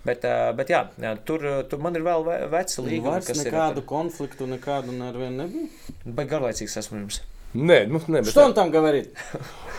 Bet, 0.05 0.26
bet 0.59 0.72
jā, 0.72 0.83
jā 1.01 1.14
tur, 1.24 1.47
tur 1.70 1.81
man 1.81 1.97
ir 1.97 2.05
vēl 2.05 2.26
veci 2.53 2.83
līgumi. 2.85 3.14
Vairs 3.14 3.31
nekādu 3.41 3.81
ir, 3.81 3.87
konfliktu, 3.89 4.49
nekādu 4.51 4.93
nevienu 4.93 5.47
nebija. 5.47 5.95
Bet 6.05 6.28
garlaicīgs 6.28 6.76
esmu 6.83 7.01
jums. 7.01 7.22
Nē, 7.57 7.78
nu, 7.91 7.99
nē, 8.05 8.20
bet... 8.20 8.31
Что 8.31 8.45
он 8.45 8.55
там 8.55 8.70
говорит? 8.70 9.16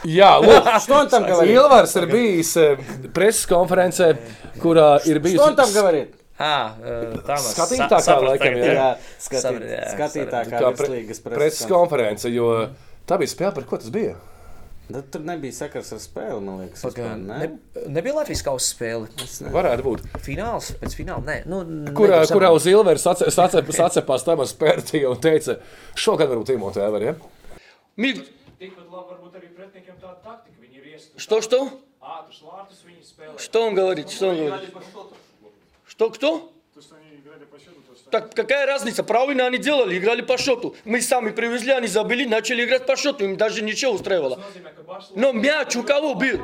Jā, 0.03 0.33
lūk, 0.41 0.65
что 0.81 0.97
он 0.97 1.07
там 1.13 1.27
говорит? 1.29 1.53
Ilvars 1.53 1.93
ir 2.01 2.07
bijis 2.09 2.55
preses 3.13 3.45
konferencē, 3.47 4.09
kurā 4.59 4.97
ir 5.05 5.21
bijis. 5.23 5.37
Что 5.37 5.45
он 5.51 5.55
там 5.55 5.71
говорит? 5.71 6.17
Ah, 6.41 6.73
tā 6.81 7.37
ir 7.37 7.45
skatītākā, 7.45 8.17
laikam, 8.25 8.57
jā. 8.57 8.73
jā, 8.73 8.89
skatīt, 9.21 9.63
jā 9.69 9.81
skatītākā 9.93 10.61
virslīgas 10.73 11.21
preses 11.21 11.69
konference, 11.69 12.33
jo 12.33 12.49
tā 13.05 13.21
bija 13.21 13.29
spēle, 13.29 13.53
par 13.59 13.69
ko 13.69 13.77
tas 13.77 13.93
bija? 13.93 14.17
Bet 14.91 15.07
tur 15.13 15.21
nebija 15.23 15.55
sakars 15.55 15.93
ar 15.95 16.01
spēli, 16.03 16.41
man 16.43 16.57
liekas. 16.65 16.81
Pagan, 16.83 17.21
ne? 17.29 17.37
Ne, 17.45 17.83
nebija 17.95 18.17
Latvijas 18.17 18.41
kausa 18.43 18.73
spēle. 18.73 19.07
Varētu 19.53 19.85
būt. 19.85 20.03
Fināls, 20.25 20.73
pēc 20.81 20.97
fināla. 20.99 21.23
Nē, 21.27 21.37
nu, 21.47 21.61
kurā, 21.95 22.19
kurā 22.27 22.49
uz 22.51 22.67
Ilveru 22.67 22.99
sacepās 22.99 24.27
Tamas 24.27 24.51
Pērtija 24.59 25.13
un 25.13 25.21
teica, 25.23 25.61
šogad 25.95 26.33
varbūt 26.33 26.51
Timotē 26.51 26.89
var, 26.91 27.07
ja? 27.07 27.15
Миг... 27.95 28.25
Что, 31.17 31.41
что? 31.41 31.79
Что 33.37 33.67
он 33.67 33.75
говорит? 33.75 34.09
Что 34.09 34.29
он 34.29 34.37
говорит? 34.37 34.73
Что, 35.85 36.09
кто? 36.09 36.51
Так 38.10 38.34
какая 38.34 38.66
разница? 38.66 39.02
Правильно 39.02 39.46
они 39.46 39.58
делали, 39.58 39.98
играли 39.98 40.22
по 40.22 40.38
счету. 40.38 40.76
Мы 40.84 41.00
сами 41.00 41.30
привезли, 41.30 41.72
они 41.72 41.88
забыли, 41.88 42.24
начали 42.24 42.64
играть 42.64 42.86
по 42.86 42.96
счету. 42.96 43.24
Им 43.24 43.36
даже 43.36 43.62
ничего 43.62 43.92
устраивало. 43.92 44.40
Но 45.14 45.32
мяч 45.32 45.76
у 45.76 45.82
кого 45.82 46.14
был? 46.14 46.40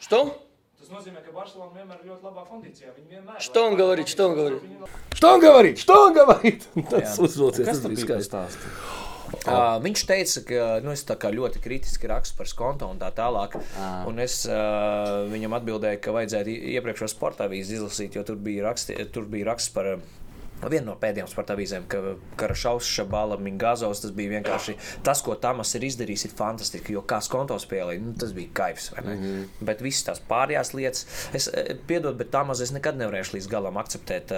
Что? 0.00 0.44
Что 3.38 3.66
он 3.66 3.76
говорит? 3.76 4.08
Что 4.08 4.28
он 4.28 4.34
говорит? 4.34 4.62
Что 5.12 5.34
он 5.34 5.40
говорит? 5.40 5.78
Что 5.78 6.06
он 6.06 6.14
говорит? 6.14 6.64
Tas 6.90 7.18
uzvilcies, 7.18 7.66
tas 7.66 7.84
bija 7.84 8.22
skaisti. 8.22 8.46
Uh, 9.44 9.76
viņš 9.84 10.02
teica, 10.08 10.40
ka 10.48 10.66
nu, 10.80 10.92
es 10.96 11.04
ļoti 11.04 11.60
kritiski 11.60 12.08
rakstu 12.08 12.38
par 12.38 12.48
skonto 12.48 12.88
un 12.88 12.96
tā 12.96 13.10
tālāk. 13.12 13.58
Ah. 13.76 14.06
Un 14.08 14.18
es 14.24 14.46
uh, 14.48 15.28
viņam 15.28 15.52
atbildēju, 15.58 16.00
ka 16.00 16.14
vajadzētu 16.16 16.54
iepriekšējā 16.78 17.44
avīzi 17.44 17.76
izlasīt, 17.76 18.16
jo 18.16 18.24
tur 18.24 18.36
bija, 18.40 18.64
raksti, 18.70 18.96
tur 19.12 19.28
bija 19.28 19.50
raksts 19.52 19.74
par. 19.74 19.98
Viena 20.66 20.86
no 20.90 20.96
pēdējām 21.00 21.28
sporta 21.30 21.54
avīzēm, 21.54 21.86
ka 21.90 22.14
Karašaus, 22.40 22.88
Šabala, 22.90 23.38
Mingazovs, 23.42 24.02
tas 24.02 24.14
bija 24.16 24.36
vienkārši 24.36 24.76
tas, 25.06 25.22
ko 25.24 25.36
Tamas 25.38 25.74
ir 25.78 25.86
izdarījis, 25.88 26.28
ir 26.28 26.36
fantastiski. 26.38 26.96
Jo 26.96 27.04
kā 27.08 27.20
skonto 27.24 27.58
spēlēja, 27.62 28.02
nu, 28.02 28.14
tas 28.18 28.34
bija 28.36 28.54
kaivs. 28.62 28.90
Mm 28.96 29.12
-hmm. 29.12 29.44
Bet 29.60 29.84
visas 29.84 30.04
tās 30.08 30.22
pārējās 30.30 30.74
lietas, 30.74 31.06
es 31.32 31.50
piedod, 31.86 32.16
bet 32.16 32.30
Tamas 32.30 32.60
es 32.60 32.74
nekad 32.74 32.98
nevarēšu 32.98 33.36
līdz 33.36 33.48
galam 33.48 33.76
akceptēt, 33.76 34.34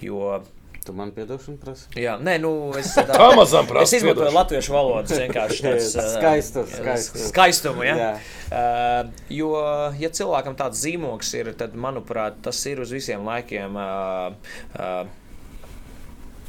jo 0.00 0.42
Tu 0.86 0.92
man 0.94 1.10
piedošanu 1.10 1.58
prasi? 1.58 1.88
Jā, 1.98 2.12
nē, 2.22 2.36
nu, 2.38 2.50
es 2.78 2.92
tam 2.94 3.66
prasu. 3.66 3.82
Es 3.82 3.92
izmantoju 3.98 4.30
latviešu 4.30 4.74
valodu 4.74 5.18
vienkārši 5.18 5.64
tāds 5.64 5.88
skaistu, 6.14 6.62
skaistu. 6.70 7.22
skaistumu. 7.32 7.82
Ja? 7.82 8.12
Uh, 8.46 9.10
jo, 9.34 9.50
ja 9.98 10.12
cilvēkam 10.14 10.54
tāds 10.54 10.84
zīmogs 10.84 11.32
ir, 11.34 11.50
tad, 11.58 11.74
manuprāt, 11.74 12.38
tas 12.46 12.62
ir 12.70 12.84
uz 12.84 12.94
visiem 12.94 13.26
laikiem. 13.26 13.74
Uh, 13.74 14.60
uh, 14.78 15.25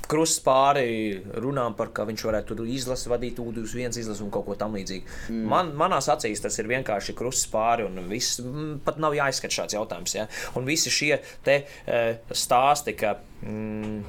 krusts 0.10 0.42
pāri 0.46 1.20
runām 1.38 1.76
par, 1.78 1.92
ka 1.96 2.06
viņš 2.08 2.26
varētu 2.28 2.58
izlasīt, 2.74 3.12
vadīt 3.12 3.42
U21 3.44 4.02
izlasi 4.02 4.24
un 4.26 4.32
kaut 4.34 4.48
ko 4.48 4.58
tamlīdzīgu. 4.60 5.16
Mm. 5.32 5.48
Man, 5.52 5.72
manās 5.80 6.10
acīs 6.14 6.44
tas 6.44 6.58
ir 6.60 6.70
vienkārši 6.72 7.16
krusts 7.18 7.50
pāri 7.52 7.88
un 7.88 8.00
viss 8.10 8.42
pat 8.86 9.02
nav 9.04 9.16
jāizskata 9.18 9.62
šāds 9.62 9.78
jautājums. 9.78 10.18
Ja? 10.18 10.28
Un 10.60 10.68
visi 10.68 10.94
šie 10.94 11.18
te 11.46 11.64
uh, 11.64 12.14
stāsti, 12.32 12.98
ka. 12.98 13.18
Mm, 13.46 14.04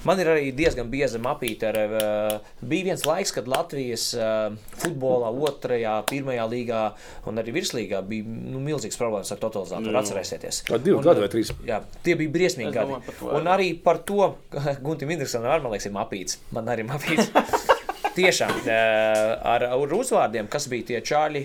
Man 0.00 0.20
ir 0.22 0.30
arī 0.32 0.52
diezgan 0.56 0.88
bieza 0.88 1.20
mapīte. 1.20 1.68
Ar, 1.68 1.78
uh, 1.92 2.52
bija 2.64 2.88
viens 2.88 3.02
laiks, 3.04 3.34
kad 3.36 3.48
Latvijas 3.50 4.06
uh, 4.16 4.54
futbolā, 4.80 5.28
otrajā, 5.48 5.98
pirmajā 6.08 6.46
līgā 6.48 6.84
un 7.28 7.40
arī 7.42 7.52
virslīgā 7.58 8.00
bija 8.08 8.24
nu, 8.24 8.62
milzīgs 8.64 8.96
problēmas 9.00 9.32
ar 9.34 9.42
totalizatoru. 9.42 9.96
Atcerēsieties. 10.00 10.62
Tā 10.70 10.80
divi 10.80 10.96
un, 10.96 11.04
gadi 11.04 11.24
vai 11.24 11.28
trīs. 11.32 11.52
Jā, 11.68 11.82
tie 12.06 12.16
bija 12.20 12.32
briesmīgi 12.38 12.72
gadi. 12.78 12.96
Un 13.28 13.50
arī 13.52 13.74
par 13.84 14.00
to 14.08 14.32
Guntim 14.80 15.12
Indriksam 15.12 15.44
ar 15.44 15.60
man 15.60 15.74
liekas 15.74 15.90
ir 15.90 15.96
mapīts. 15.96 16.40
Man 16.56 16.72
arī 16.72 16.88
mapīts. 16.88 17.28
Tiešām 18.16 18.52
ar, 18.66 19.64
ar 19.70 19.92
uzvārdiem, 19.94 20.48
kas 20.50 20.66
bija 20.70 20.88
tie 20.88 21.00
čāļi, 21.06 21.44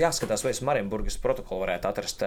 jāskatās, 0.00 0.44
vai 0.46 0.52
es 0.54 0.60
Marienburgas 0.64 1.18
protokolu 1.20 1.66
varētu 1.66 1.90
atrast. 1.90 2.24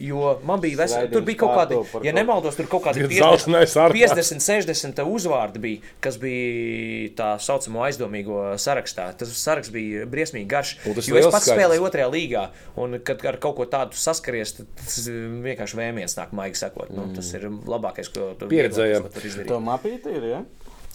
Jo 0.00 0.32
man 0.48 0.62
bija 0.62 0.80
veseli, 0.82 1.10
tur 1.12 1.24
bija 1.26 1.42
kaut 1.42 1.54
kādi, 1.58 1.80
ja 2.06 2.14
nemaldos, 2.16 2.56
tur 2.58 2.68
kaut 2.72 2.86
kādi 2.86 3.04
50, 3.04 3.92
50 3.92 4.40
60 4.42 5.02
uzvārdi 5.12 5.62
bija, 5.62 5.92
kas 6.04 6.16
bija 6.22 7.12
tā 7.18 7.28
saucamo 7.42 7.84
aizdomīgo 7.86 8.40
sarakstā. 8.62 9.10
Tas 9.20 9.32
saraksts 9.42 9.72
bija 9.74 10.06
briesmīgi 10.10 10.48
garš, 10.50 10.74
jo 10.86 11.20
es 11.20 11.28
pats 11.32 11.50
spēlēju 11.52 11.84
otrajā 11.88 12.08
līgā, 12.12 12.46
un 12.80 12.98
kad 13.04 13.22
ar 13.28 13.38
kaut 13.42 13.58
ko 13.60 13.68
tādu 13.70 13.98
saskaries, 14.00 14.56
tas 14.80 14.98
vienkārši 15.08 15.78
vēmiens 15.78 16.16
nāk 16.18 16.32
maigi 16.36 16.60
sakot. 16.62 16.88
Nu, 16.94 17.10
tas 17.16 17.28
ir 17.36 17.48
labākais, 17.48 18.08
ko 18.14 18.32
tu 18.40 18.48
pieredzējām. 18.52 19.08
To 19.48 19.60
mapīti 19.62 20.16
ir, 20.16 20.28
ja? 20.32 20.42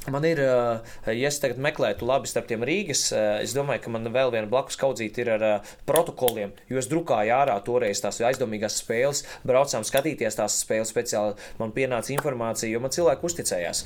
Man 0.07 0.23
ir, 0.23 0.39
ja 0.39 1.27
es 1.27 1.37
tagad 1.43 1.57
meklētu 1.59 2.07
labi 2.07 2.29
starp 2.31 2.47
tiem 2.47 2.61
Rīgas, 2.67 3.09
es 3.43 3.51
domāju, 3.55 3.81
ka 3.83 3.91
man 3.91 4.07
vēl 4.13 4.31
viena 4.31 4.47
blakus 4.47 4.79
kaudzīte 4.79 5.23
ir 5.23 5.31
ar 5.35 5.43
protokoliem, 5.89 6.53
jo 6.71 6.79
es 6.79 6.87
drukāju 6.87 7.33
ārā 7.35 7.57
toreiz 7.65 7.99
tās 8.03 8.21
aizdomīgās 8.23 8.77
spēles, 8.79 9.25
braucām 9.47 9.83
skatīties 9.87 10.39
tās 10.39 10.55
spēles 10.63 10.93
speciāli. 10.93 11.35
Man 11.59 11.73
pienāca 11.75 12.13
informācija, 12.15 12.71
jo 12.71 12.79
man 12.83 12.95
cilvēki 12.95 13.27
uzticējās. 13.27 13.83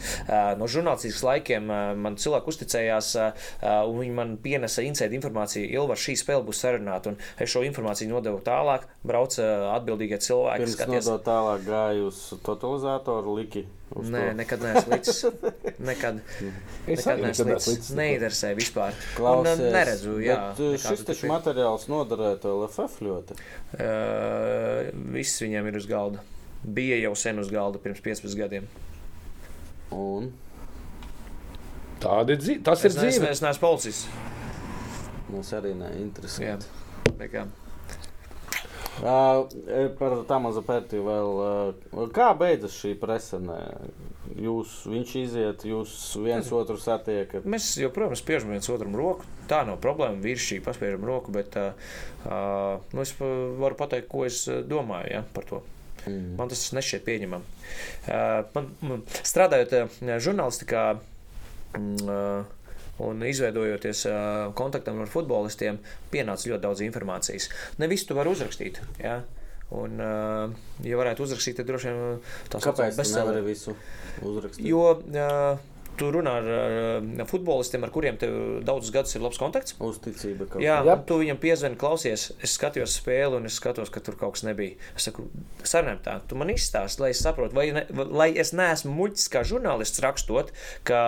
No 0.62 0.70
žurnālistikas 0.70 1.26
laikiem 1.26 1.74
man 2.06 2.20
cilvēki 2.22 2.54
uzticējās, 2.54 3.12
un 3.66 4.00
viņi 4.04 4.16
man 4.22 4.38
pienesa 4.46 4.86
insēdu 4.86 5.18
informāciju, 5.18 5.74
Ilva, 5.74 5.98
šī 5.98 6.20
spēle 6.22 6.46
būs 6.46 6.62
sarunāta, 6.62 7.16
un 7.16 7.20
es 7.42 7.50
šo 7.50 7.66
informāciju 7.66 8.14
nodevu 8.14 8.44
tālāk, 8.46 8.86
brauca 9.02 9.74
atbildīgie 9.74 10.22
cilvēki. 10.22 10.68
Pirms 10.68 10.78
skaties. 10.78 11.06
nodot 11.10 11.26
tālāk 11.26 11.66
gāju 11.66 12.10
uz 12.14 12.26
totalizatoru 12.46 13.40
liki. 13.42 13.66
Nē, 13.92 14.22
nekad 14.40 14.62
neesmu 14.64 14.94
līdzīgs. 14.94 15.50
Nekad. 15.90 16.20
Es 16.88 17.04
nekad 17.04 17.24
neesmu 17.26 17.48
līdzīgs. 17.50 17.90
Neinteresē 17.98 18.52
vispār. 18.56 18.96
Klausies, 19.18 19.60
un 19.60 19.76
neredzu, 19.76 20.14
jā. 20.24 20.38
Bet, 20.56 20.80
šis 20.86 21.04
taču 21.08 21.32
materiāls 21.32 21.88
noderētu 21.92 22.54
LFF 22.62 23.04
ļoti. 23.04 23.38
Uh, 23.76 24.92
viss 25.16 25.44
viņiem 25.44 25.68
ir 25.72 25.80
uz 25.82 25.90
galda. 25.92 26.24
Bija 26.62 27.02
jau 27.02 27.14
sen 27.20 27.42
uz 27.42 27.52
galda 27.52 27.82
pirms 27.84 28.00
15 28.06 28.38
gadiem. 28.40 28.70
Un? 29.92 30.32
Tāda 32.02 32.38
ir 32.38 32.42
dzīve. 32.42 32.64
Tas 32.66 32.86
ir 32.88 32.96
dzīve. 32.96 33.28
Es 33.30 33.44
neesmu 33.44 33.66
policists. 33.68 34.08
Mums 35.32 35.52
arī 35.58 35.76
neinteresē. 35.80 36.56
Uh, 36.56 37.44
par 39.00 40.16
Tamazu 40.28 40.64
Pētiju 40.68 41.06
vēl. 41.08 41.42
Kā 42.16 42.32
beidzas 42.38 42.76
šī 42.82 42.96
presene? 43.00 43.58
Jūs, 44.42 44.74
viņš 44.88 45.14
iziet, 45.20 45.66
jūs 45.68 45.94
viens 46.24 46.48
otru 46.56 46.78
satiekat. 46.80 47.48
Mēs 47.50 47.74
joprojām 47.82 48.16
spiežam 48.20 48.54
viens 48.54 48.70
otram 48.72 48.96
roku. 48.96 49.28
Tā 49.52 49.64
nav 49.68 49.82
problēma. 49.84 50.22
Vīrs 50.24 50.46
šī 50.48 50.62
paspiežam 50.64 51.04
roku, 51.08 51.34
bet 51.36 51.58
uh, 51.60 51.74
nu 52.94 53.04
es 53.04 53.12
varu 53.20 53.76
pateikt, 53.80 54.08
ko 54.12 54.24
es 54.28 54.46
domāju 54.48 55.18
ja, 55.18 55.26
par 55.36 55.48
to. 55.50 55.62
Mm. 56.08 56.38
Man 56.40 56.50
tas 56.50 56.64
nešķiet 56.74 57.04
pieņemami. 57.06 57.60
Uh, 58.08 58.40
man, 58.56 58.72
man, 58.86 59.04
strādājot 59.28 60.00
žurnālistikā. 60.24 60.86
Uh, 61.76 62.48
un 63.02 63.26
izveidojoties 63.28 64.06
kontaktam 64.58 65.02
ar 65.04 65.12
futbolistiem, 65.12 65.80
pienāca 66.14 66.52
ļoti 66.52 66.66
daudz 66.66 66.84
informācijas. 66.86 67.50
Ne 67.82 67.90
visu 67.92 68.10
tu 68.10 68.18
vari 68.18 68.34
uzrakstīt. 68.34 68.82
Ja? 69.02 69.22
Un, 69.72 70.02
ja 70.84 70.98
varētu 71.00 71.24
uzrakstīt, 71.24 71.62
tad 71.62 71.70
droši 71.70 71.92
vien 71.92 72.18
tas 72.52 72.66
būtu 72.66 72.76
bezsēlē. 72.84 72.96
Kāpēc 72.98 73.14
nevar 73.16 73.46
visu 73.46 73.76
uzrakstīt? 74.28 74.66
Jo 74.68 74.82
uh, 75.00 75.71
tu 76.02 76.10
runā 76.14 76.34
ar, 76.42 76.50
ar 77.22 77.30
futbolistiem, 77.30 77.86
ar 77.86 77.94
kuriem 77.94 78.18
tev 78.22 78.34
daudzus 78.66 78.94
gadus 78.94 79.16
ir 79.16 79.24
labs 79.24 79.40
kontakts. 79.42 79.76
Uzticība. 79.82 80.48
Jā, 80.62 80.80
Jā. 80.88 80.98
tu 81.08 81.20
viņam 81.22 81.40
piezvani, 81.42 81.78
klausies, 81.80 82.32
es 82.42 82.56
skatījos 82.58 82.98
spēli 83.00 83.38
un 83.38 83.48
es 83.50 83.60
skatos, 83.62 83.92
ka 83.94 84.02
tur 84.04 84.18
kaut 84.20 84.36
kas 84.38 84.46
nebija. 84.48 84.78
Es 84.98 85.08
saku, 85.08 85.28
sarunājam 85.62 86.02
tā, 86.06 86.18
tu 86.30 86.40
man 86.40 86.52
izstāsti, 86.54 87.04
lai 87.04 87.12
es 87.14 87.22
saprotu, 87.24 87.58
vai, 87.58 87.68
ne, 87.76 87.86
lai 88.10 88.30
es 88.42 88.54
neesmu 88.58 88.94
muļķis 88.98 89.28
kā 89.34 89.44
žurnālists 89.48 90.02
rakstot, 90.04 90.52
ka 90.88 91.02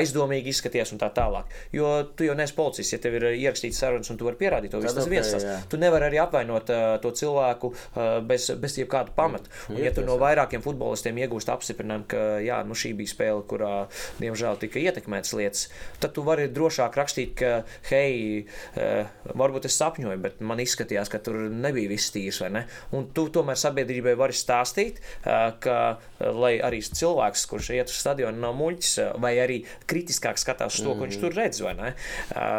aizdomīgi 0.00 0.54
izskaties 0.54 0.94
un 0.94 1.02
tā 1.02 1.10
tālāk. 1.14 1.50
Jo 1.76 1.92
tu 2.16 2.26
jau 2.26 2.36
neesi 2.38 2.56
policists, 2.56 2.94
ja 2.96 3.00
tev 3.02 3.18
ir 3.20 3.28
ierakstīts 3.32 3.80
sarunas 3.80 4.10
un 4.10 4.18
tu 4.20 4.26
vari 4.26 4.40
pierādīt 4.40 4.74
to 4.74 4.82
visu. 4.82 4.96
Tas 4.98 5.10
viens 5.10 5.30
tas. 5.30 5.46
Tu 5.70 5.78
nevari 5.80 6.08
arī 6.10 6.20
apvainot 6.22 6.72
uh, 6.74 6.96
to 7.02 7.14
cilvēku 7.22 7.72
uh, 7.72 8.18
bez, 8.26 8.50
bez 8.60 8.78
jebkāda 8.80 9.14
pamata. 9.16 9.52
Un, 9.70 9.78
ja 9.84 9.94
tu 9.94 10.04
no 10.06 10.18
vairākiem 10.20 10.64
futbolistiem 10.64 11.22
iegūst 11.22 11.52
apstiprinājumu, 11.52 12.08
ka 12.10 12.26
jā, 12.42 12.60
nu 12.66 12.76
šī 12.78 12.92
bija 12.98 13.14
spēle, 13.14 13.44
kurā, 13.50 13.74
diemžēl, 14.18 14.39
diemžēl 14.40 14.60
tika 14.60 14.80
ietekmētas 14.80 15.34
lietas, 15.36 15.66
tad 16.00 16.14
tu 16.16 16.24
vari 16.24 16.48
drošāk 16.50 16.96
rakstīt, 16.96 17.34
ka, 17.38 17.64
hei, 17.90 18.46
uh, 18.76 19.08
varbūt 19.36 19.68
es 19.68 19.76
sapņoju, 19.80 20.20
bet 20.22 20.40
man 20.40 20.60
izskatījās, 20.62 21.10
ka 21.12 21.20
tur 21.22 21.36
nebija 21.50 21.90
viss 21.92 22.12
tīrs, 22.14 22.42
ne? 22.50 22.66
Un 22.96 23.10
tu 23.14 23.28
tomēr 23.32 23.58
sabiedrībai 23.60 24.16
vari 24.18 24.36
stāstīt, 24.36 25.00
uh, 25.24 25.52
ka, 25.60 25.78
lai 26.20 26.56
arī 26.64 26.80
cilvēks, 26.80 27.46
kurš 27.50 27.72
iet 27.76 27.92
uz 27.92 28.00
stadionu, 28.00 28.40
nav 28.40 28.56
muļķis, 28.58 28.92
vai 29.20 29.34
arī 29.42 29.62
kritiskāk 29.90 30.40
skatās 30.40 30.80
to, 30.80 30.94
ko 30.94 31.04
viņš 31.04 31.18
mhm. 31.18 31.24
tur 31.24 31.36
redz, 31.36 31.60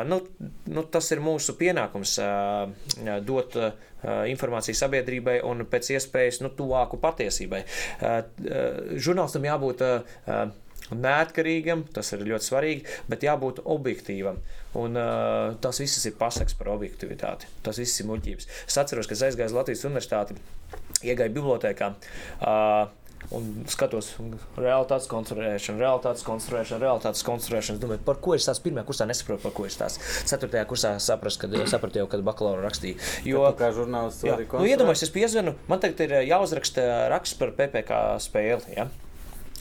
nu, 0.07 0.19
nu, 0.69 0.83
tas 0.91 1.07
ir 1.13 1.23
mūsu 1.23 1.57
pienākums 1.59 2.19
dot. 3.27 3.63
Informāciju 4.01 4.73
sabiedrībai 4.73 5.35
un 5.45 5.59
pēc 5.69 5.91
iespējas 5.93 6.39
nu, 6.41 6.49
tuvāku 6.57 6.97
patiesībai. 7.03 7.59
Žurnālistam 8.97 9.45
jābūt 9.45 9.83
neatkarīgam, 10.97 11.85
tas 11.95 12.13
ir 12.15 12.25
ļoti 12.27 12.47
svarīgi, 12.47 12.85
bet 13.11 13.25
jābūt 13.27 13.63
objektīvam. 13.65 14.39
Un, 14.79 14.95
uh, 14.95 15.57
tas 15.63 15.81
viss 15.81 16.07
ir 16.07 16.15
pasaks 16.19 16.55
par 16.57 16.71
objektivitāti. 16.75 17.49
Tas 17.65 17.81
viss 17.81 17.99
ir 18.01 18.09
muļķības. 18.11 18.49
Es 18.67 18.79
atceros, 18.79 19.09
ka 19.09 19.17
es 19.17 19.25
aizgāju 19.27 19.51
uz 19.51 19.59
Latvijas 19.59 19.85
universitāti, 19.89 20.39
iegāju 21.03 21.37
bibliotekā. 21.37 21.93
Uh, 22.39 22.89
un 23.35 23.49
skatos, 23.69 24.09
realitātes 24.57 25.07
konstruēšana, 25.11 25.79
realitātes 25.81 26.25
konstruēšana, 26.25 26.81
realitātes 26.81 27.25
konstruēšana. 27.27 27.77
Es 27.77 27.83
domāju, 27.83 28.01
par 28.07 28.19
ko 28.23 28.33
es 28.35 28.47
tās 28.47 28.61
pirmajā 28.63 28.87
kursā 28.87 29.07
nesaprotu, 29.09 29.43
par 29.45 29.55
ko 29.55 29.67
es 29.67 29.77
tās 29.79 29.99
ceturtajā 30.31 30.65
kursā 30.69 30.95
sapratu, 31.03 31.43
kad 31.43 31.55
sapratu 31.69 32.01
jau, 32.01 32.07
kad 32.11 32.25
bakalaura 32.25 32.65
rakstīju. 32.65 32.97
Jo, 33.27 33.45
kā 33.59 33.71
žurnālists, 33.75 34.25
jā, 34.27 34.39
nu, 34.41 34.65
iedomājieties, 34.65 35.07
es 35.07 35.15
piezvanu, 35.15 35.55
man 35.71 35.83
tagad 35.83 36.03
ir 36.07 36.17
jāuzraksta 36.31 36.87
raksts 37.13 37.37
par 37.39 37.53
PPC 37.59 38.01
spēli. 38.25 38.77
Ja? 38.79 38.89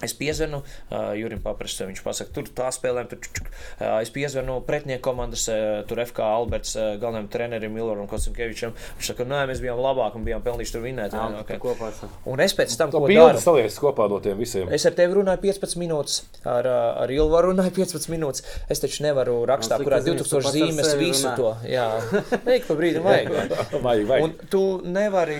Es 0.04 0.14
piezvanu 0.16 0.62
uh, 0.62 1.12
Jurim 1.18 1.42
Paprasam, 1.44 1.90
viņš 1.90 2.02
pasaka, 2.04 2.32
tur 2.36 2.48
tā 2.56 2.70
spēlēm, 2.74 3.08
tur 3.10 3.20
čuk, 3.24 3.50
uh, 3.50 3.98
es 4.00 4.12
piezvanu 4.14 4.60
pretinieku 4.66 5.04
komandas, 5.10 5.46
uh, 5.52 5.82
tur 5.88 6.00
FK 6.04 6.24
Alberts, 6.24 6.74
uh, 6.78 6.94
galvenajam 7.00 7.28
trenerim 7.32 7.74
Miloram 7.76 8.08
Kocinkevičam. 8.10 8.72
Viņš 8.98 9.12
saka, 9.12 9.26
nē, 9.28 9.42
mēs 9.50 9.62
bijām 9.64 9.80
labāki 9.80 10.20
un 10.20 10.26
bijām 10.26 10.44
pelnījuši 10.44 10.76
tur 10.76 10.84
vinēt. 10.84 11.16
Jā, 11.16 11.26
okay. 11.42 11.60
kopā. 11.60 11.90
Un 12.30 12.42
es 12.44 12.54
pēc 12.56 12.74
tam, 12.80 12.92
ko 12.94 13.04
daru, 13.10 13.40
salies 13.42 13.78
kopā 13.80 14.08
no 14.10 14.20
tiem 14.24 14.40
visiem. 14.40 14.70
Es 14.72 14.86
ar 14.88 14.96
tevi 14.96 15.18
runāju 15.18 15.42
15 15.44 15.78
minūtes, 15.80 16.20
ar, 16.48 16.68
ar 17.04 17.12
Ilvaru 17.12 17.52
runāju 17.52 17.74
15 17.80 18.10
minūtes. 18.12 18.44
Es 18.72 18.82
taču 18.82 19.04
nevaru 19.04 19.40
rakstā, 19.48 19.78
no, 19.80 19.86
kurā 19.88 20.00
2000 20.04 20.54
zīmes 20.54 20.92
visu 21.00 21.28
runā. 21.28 21.36
to. 21.36 21.52
Jā, 21.68 21.86
vajag 22.46 22.68
pa 22.68 22.78
brīdim 22.78 23.06
vajag. 23.06 23.32
vajag, 23.86 24.06
vajag. 24.10 24.24
Un 24.24 24.50
tu 24.52 24.64
nevari 24.84 25.38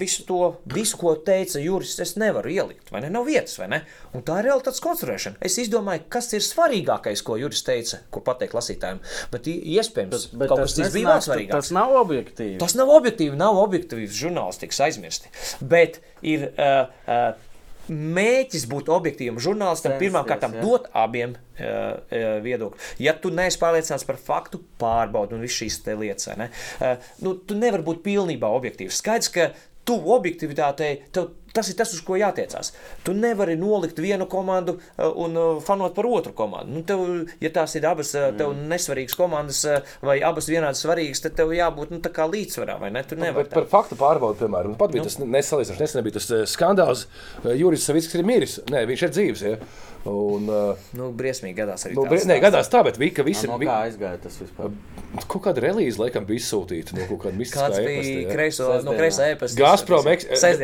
visu 0.00 0.26
to, 0.28 0.40
visu, 0.74 0.98
ko 1.00 1.14
teica 1.26 1.62
Juris, 1.62 1.96
es 2.02 2.16
nevaru 2.20 2.52
ielikt, 2.54 2.90
vai 2.94 3.04
ne? 3.04 3.12
Nav 3.14 3.28
vietas, 3.28 3.56
vai 3.60 3.70
ne? 3.72 3.83
Un 4.14 4.24
tā 4.26 4.40
ir 4.40 4.48
realitātes 4.48 4.82
konstruēšana. 4.84 5.40
Es 5.44 5.56
izdomāju, 5.62 6.04
kas 6.12 6.30
ir 6.36 6.44
svarīgākais, 6.44 7.22
ko 7.26 7.38
Juris 7.40 7.64
teica, 7.66 8.02
ko 8.14 8.22
pateikt 8.24 8.56
lasītājiem. 8.56 9.00
Bet 9.32 9.48
iespējams, 9.50 10.28
bet, 10.30 10.36
bet 10.42 10.52
kaut 10.52 10.64
kas 10.64 10.76
cits 10.78 10.94
bija 10.94 11.14
vēl 11.14 11.24
svarīgāks. 11.28 11.56
Tas 11.56 11.72
nav 11.76 11.96
objektīvi. 12.02 12.60
Tas 12.62 12.76
nav 12.78 12.92
objektīvi, 12.94 13.40
nav 13.40 13.58
objektīvs 13.62 14.20
žurnālistikas 14.20 14.84
aizmirsti. 14.88 15.34
Bet 15.74 16.00
ir. 16.22 16.52
Uh, 16.54 16.94
uh, 17.08 17.50
Mēģis 17.84 18.62
būt 18.70 18.86
objektīvam 18.88 19.36
žurnālistam, 19.44 19.98
pirmkārt, 20.00 20.46
dot 20.56 20.86
abiem 20.96 21.34
uh, 21.34 21.58
uh, 21.60 22.22
viedokļu. 22.40 22.80
Ja 23.04 23.12
tu 23.20 23.28
neesi 23.28 23.60
pārliecināts 23.60 24.06
par 24.08 24.16
faktu, 24.16 24.62
pārbaudi 24.80 25.36
un 25.36 25.44
visas 25.44 25.58
šīs 25.60 25.76
lietas. 26.00 26.30
Ne? 26.40 26.48
Uh, 26.78 27.10
nu, 27.20 27.34
tu 27.36 27.58
nevari 27.58 27.84
būt 27.84 28.00
pilnībā 28.06 28.48
objektīvs. 28.56 29.02
Skaidrs, 29.02 29.28
ka 29.34 29.50
tu 29.84 29.98
objektivitātei, 30.16 30.94
tev, 31.12 31.34
tas 31.54 31.70
ir 31.70 31.78
tas, 31.78 31.92
uz 31.94 32.02
ko 32.04 32.18
jātiecās. 32.18 32.72
Tu 33.06 33.14
nevari 33.16 33.56
nolikt 33.60 34.00
vienu 34.02 34.26
komandu 34.30 34.76
uh, 34.78 35.06
un 35.24 35.38
uh, 35.38 35.62
fanot 35.64 35.94
par 35.96 36.08
otru 36.10 36.34
komandu. 36.36 36.74
Nu, 36.74 36.84
tev, 36.86 37.04
ja 37.44 37.52
tās 37.54 37.76
ir 37.78 37.86
abas 37.88 38.14
uh, 38.16 38.30
tev 38.36 38.52
mm. 38.52 38.66
nesvarīgas 38.72 39.18
komandas 39.18 39.62
vai 40.04 40.18
abas 40.26 40.50
vienādi 40.50 40.80
svarīgas, 40.80 41.22
tad 41.24 41.38
tev 41.38 41.54
jābūt 41.54 41.94
nu, 41.94 42.02
līdzsvarā. 42.34 42.78
Tu 43.08 43.18
nu, 43.18 43.24
nevari. 43.26 43.50
Par 43.54 43.70
faktu 43.70 43.98
pārbaudi, 44.00 44.40
piemēram, 44.42 44.76
pat 44.80 44.92
bija 44.94 45.04
nu. 45.04 45.10
tas 45.10 45.18
nesalīdzinoši, 45.22 45.82
nesen 45.82 46.06
bija 46.06 46.18
tas 46.20 46.30
skandāls. 46.52 47.08
Juris 47.44 47.86
Savickis 47.86 48.18
ir 48.18 48.26
miris. 48.26 48.60
Nē, 48.72 48.84
viņš 48.90 49.06
ir 49.06 49.18
dzīves. 49.18 49.44
Ja? 49.46 49.58
Un, 50.04 50.50
uh, 50.52 50.88
nu, 50.98 51.06
briesmīgi 51.16 51.56
gadās 51.56 51.86
arī. 51.86 51.94
Nu, 51.96 52.02
brie, 52.08 52.18
nē, 52.28 52.36
gadās 52.42 52.68
tā, 52.68 52.82
bet 52.84 52.98
vika, 53.00 53.24
visi, 53.24 53.48
no 53.48 53.56
kā 53.56 53.78
aizgāja 53.86 54.18
tas 54.20 54.36
vispār? 54.36 54.74
Kaut 55.22 55.40
kāda 55.46 55.62
relīze, 55.64 55.96
laikam, 55.96 56.26
bija 56.28 56.42
izsūtīta 56.42 56.96
no 56.98 57.06
kaut 57.08 57.22
kāda 57.22 57.38
mistiskā 57.38 57.70
Kāds 57.70 57.80
bija 57.86 58.26
kreiso, 58.28 58.68
no 58.84 58.92
kreisā 58.98 59.30
ēpasta? 59.32 59.56
Gazprom, 59.62 60.10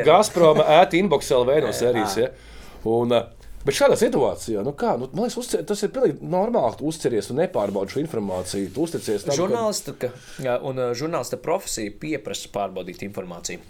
Gazprom 0.04 0.60
ēt 0.80 0.96
inbox 0.98 1.30
LV 1.36 1.60
no 1.66 1.74
sērijas, 1.76 2.16
ja? 2.20 2.32
Un, 2.88 3.14
Bet 3.60 3.76
šādā 3.76 3.96
situācijā, 4.00 4.62
nu 4.64 4.72
kā, 4.72 4.94
nu, 4.96 5.04
man 5.12 5.26
liekas, 5.26 5.36
uzcer, 5.42 5.64
tas 5.68 5.82
ir 5.84 5.90
pilnīgi 5.92 6.24
normāli. 6.32 6.78
Tu 6.78 6.86
uzceries 6.88 7.26
un 7.28 7.42
nepārbaudi 7.42 7.92
šo 7.92 8.00
informāciju. 8.00 8.70
Tu 8.72 8.86
uzticies 8.86 9.26
tam, 9.26 9.36
žurnālista, 9.36 9.92
ka... 10.00 10.08
un 10.64 10.80
žurnālista 10.96 11.36
profesija 11.44 11.92
pieprasa 12.00 12.48
pārbaudīt 12.54 13.04
informāciju. 13.04 13.60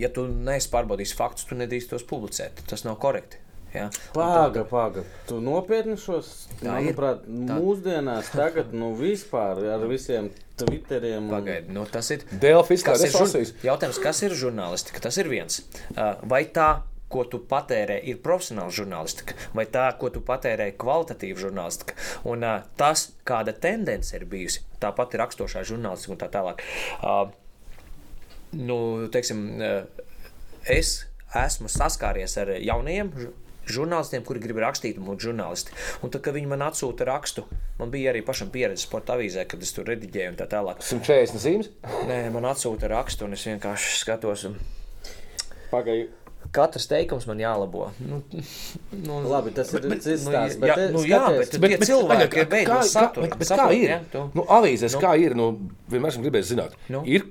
Ja 0.00 0.08
tu 0.12 0.24
neesi 0.24 0.70
pārbaudījis 0.72 1.12
faktus, 1.18 1.44
tu 1.50 1.58
nedrīkst 1.60 1.92
tos 1.92 2.06
publicēt. 2.08 2.64
Tas 2.70 2.86
nav 2.88 2.96
korekti. 3.02 3.42
Ja? 3.74 3.90
Pāga, 4.16 4.64
pāga. 4.68 5.04
Tu 5.28 5.36
nopietni 5.44 5.98
šos, 6.00 6.32
manuprāt, 6.62 7.28
mūsdienās 7.28 8.32
tagad, 8.32 8.72
nu, 8.72 8.94
vispār 8.96 9.60
ar 9.74 9.84
visiem 9.90 10.30
Twitteriem. 10.56 11.26
Un... 11.26 11.32
Pagaidi, 11.34 11.72
nu, 11.76 11.84
tas 11.90 12.10
ir. 12.14 12.24
Delfis, 12.42 12.84
kas 12.86 13.04
ir 13.04 13.12
žurnālisti? 13.14 13.64
Jautājums, 13.66 14.02
kas 14.02 14.22
ir 14.24 14.36
žurnālistika? 14.36 15.02
Tas 15.04 15.18
ir 15.20 15.28
viens. 15.32 15.62
Vai 16.24 16.46
tā 16.48 16.70
ko 17.12 17.22
tu 17.30 17.38
patērē, 17.46 18.00
ir 18.10 18.18
profesionāla 18.22 18.72
žurnālistika, 18.74 19.36
vai 19.54 19.66
tā, 19.70 19.86
ko 20.00 20.10
tu 20.10 20.22
patērē, 20.26 20.70
ir 20.72 20.78
kvalitatīva 20.80 21.38
žurnālistika. 21.44 21.94
Un 22.26 22.42
tas, 22.78 23.08
kāda 23.26 23.54
tendence 23.54 24.14
ir 24.16 24.26
bijusi, 24.30 24.64
tāpat 24.82 25.14
ir 25.14 25.22
raksturošā 25.22 25.62
žurnālistika 25.70 26.16
un 26.16 26.22
tā 26.22 26.30
tālāk. 26.34 26.64
Nu, 28.56 28.78
teiksim, 29.14 29.46
es 30.66 30.98
esmu 31.36 31.70
saskāries 31.70 32.38
ar 32.42 32.56
jauniem 32.58 33.12
žurnālistiem, 33.14 33.45
kuri 34.26 34.42
grib 34.42 34.60
rakstīt, 34.62 34.98
un 35.00 35.20
žurnālisti. 35.20 35.74
Un 36.02 36.12
tad, 36.12 36.22
kad 36.26 36.36
viņi 36.36 36.50
man 36.50 36.66
atsūta 36.66 37.06
rakstu, 37.08 37.46
man 37.80 37.92
bija 37.94 38.12
arī 38.12 38.22
pašam 38.26 38.52
pieredze 38.54 38.86
sporta 38.86 39.16
avīzē, 39.16 39.46
kad 39.50 39.62
es 39.62 39.74
tur 39.76 39.88
rediģēju 39.90 40.34
un 40.34 40.38
tā 40.38 40.48
tālāk. 40.50 40.84
140 40.84 41.42
zīmes? 41.42 41.72
Nē, 42.08 42.20
man 42.34 42.48
atsūta 42.52 42.90
rakstu, 42.92 43.26
un 43.26 43.36
es 43.36 43.46
vienkārši 43.48 43.98
skatos. 44.02 44.46
Un... 44.50 44.60
Pagaidi. 45.72 46.12
Katrs 46.54 46.86
teikums 46.90 47.26
man 47.26 47.40
jālabo. 47.40 47.88
Nu, 47.98 48.20
nu, 48.92 49.16
Labi, 49.26 49.52
tas 49.56 49.72
ir 49.74 49.86
cits 49.94 50.26
nu, 50.26 50.32
stāsts. 50.32 50.58
Bet, 50.62 50.70
jā, 50.70 50.88
nu, 50.94 51.02
jā, 51.08 51.22
bet, 51.34 51.56
bet, 51.58 51.74
bet 51.74 51.86
cilvēki 51.88 52.42
ir 52.42 52.50
beidzot 52.52 52.90
saturu. 52.90 53.26
Bet, 53.26 53.38
bet 53.40 53.50
kā 53.50 53.66
ir? 53.74 53.88
Ja, 53.90 53.98
tu... 54.12 54.22
nu, 54.36 54.44
avīzēs 54.58 54.96
nu. 54.96 55.02
kā 55.02 55.14
ir? 55.20 55.34
Nu, 55.38 55.48
vienmēr 55.92 56.14
esmu 56.14 56.26
gribējis 56.28 56.52
zināt. 56.54 56.76
Nu. 56.92 57.02
Ir 57.08 57.26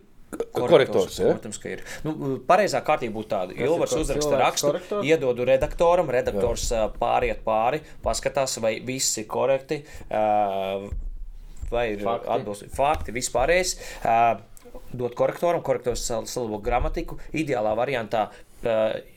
korektors. 0.56 1.20
Ja? 1.20 1.34
Protams, 1.36 1.60
ka 1.62 1.72
ir. 1.74 1.84
Nu, 2.06 2.36
pareizā 2.48 2.82
kārtība 2.86 3.18
būtu 3.20 3.32
tāda. 3.32 3.58
Ilvars 3.58 3.96
uzraksta 4.00 4.40
rakstu, 4.42 4.72
korektors? 4.72 5.08
iedodu 5.08 5.48
redaktoram, 5.48 6.10
redaktors 6.12 6.68
Jā. 6.72 6.88
pāriet 7.00 7.44
pāri, 7.46 7.82
paskatās, 8.06 8.58
vai 8.64 8.78
viss 8.86 9.22
ir 9.22 9.28
korekti, 9.32 9.82
vai 11.72 11.86
ir 11.94 12.04
atbilstīgi 12.08 12.76
fakti, 12.76 13.16
vispārējais. 13.16 13.78
Dot 14.96 15.16
korektoram, 15.18 15.64
korektors 15.66 16.04
salabo 16.08 16.60
gramatiku. 16.64 17.18
Ideālā 17.36 17.74
variantā 17.76 18.30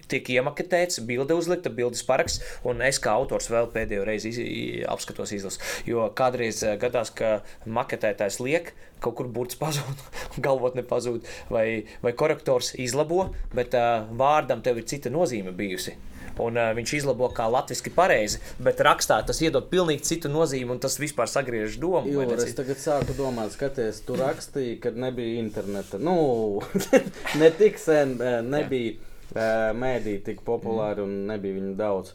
tiek 0.09 0.31
iemaketēts, 0.39 1.03
bilde 1.09 1.37
uzlikta, 1.39 1.73
bildes 1.73 2.03
paraksts, 2.09 2.43
un 2.67 2.83
es 2.85 3.01
kā 3.03 3.15
autors 3.17 3.51
vēl 3.53 3.71
pēdējo 3.75 4.07
reizi 4.09 4.33
iz, 4.33 4.41
apskatos 4.89 5.35
izlasu. 5.37 5.63
Jo 5.89 6.09
kādreiz 6.17 6.63
gadās, 6.81 7.13
ka 7.15 7.39
maketētājs 7.69 8.41
liek, 8.45 8.73
kaut 9.05 9.19
kur 9.21 9.31
burts 9.33 9.59
pazūd, 9.63 10.05
galvot 10.45 10.79
nepazūd, 10.79 11.27
vai, 11.53 11.69
vai 12.05 12.15
korektors 12.17 12.75
izlabo, 12.79 13.29
bet 13.55 13.77
uh, 13.79 14.07
vārdam 14.19 14.65
tev 14.65 14.81
ir 14.81 14.89
cita 14.89 15.13
nozīme 15.13 15.55
bijusi. 15.57 15.99
Un, 16.39 16.55
uh, 16.55 16.69
viņš 16.71 16.93
izlabo 17.01 17.27
kā 17.35 17.49
latviešu 17.51 17.91
pareizi, 17.97 18.39
bet 18.63 18.79
rakstā 18.87 19.17
tas 19.27 19.41
iedod 19.43 19.67
pilnīgi 19.73 20.07
citu 20.07 20.31
nozīmi, 20.31 20.71
un 20.71 20.79
tas 20.79 20.95
vispār 21.03 21.27
sagriež 21.27 21.81
domu. 21.83 22.07
Jo, 22.07 22.29
es 22.37 22.55
tagad 22.55 22.79
sāku 22.79 23.17
domāt, 23.19 23.51
skaties, 23.57 24.05
tu 24.07 24.15
rakstīji, 24.19 24.79
kad 24.85 24.95
nebija 24.95 25.43
interneta. 25.43 25.99
Nu, 25.99 26.63
ne 27.43 27.51
tik 27.59 27.83
sen 27.83 28.17
nebija. 28.47 28.95
Jā 28.95 29.08
mēdī 29.79 30.19
tik 30.25 30.43
populāri 30.47 31.05
un 31.05 31.15
nebija 31.31 31.59
viņu 31.59 31.77
daudz. 31.79 32.15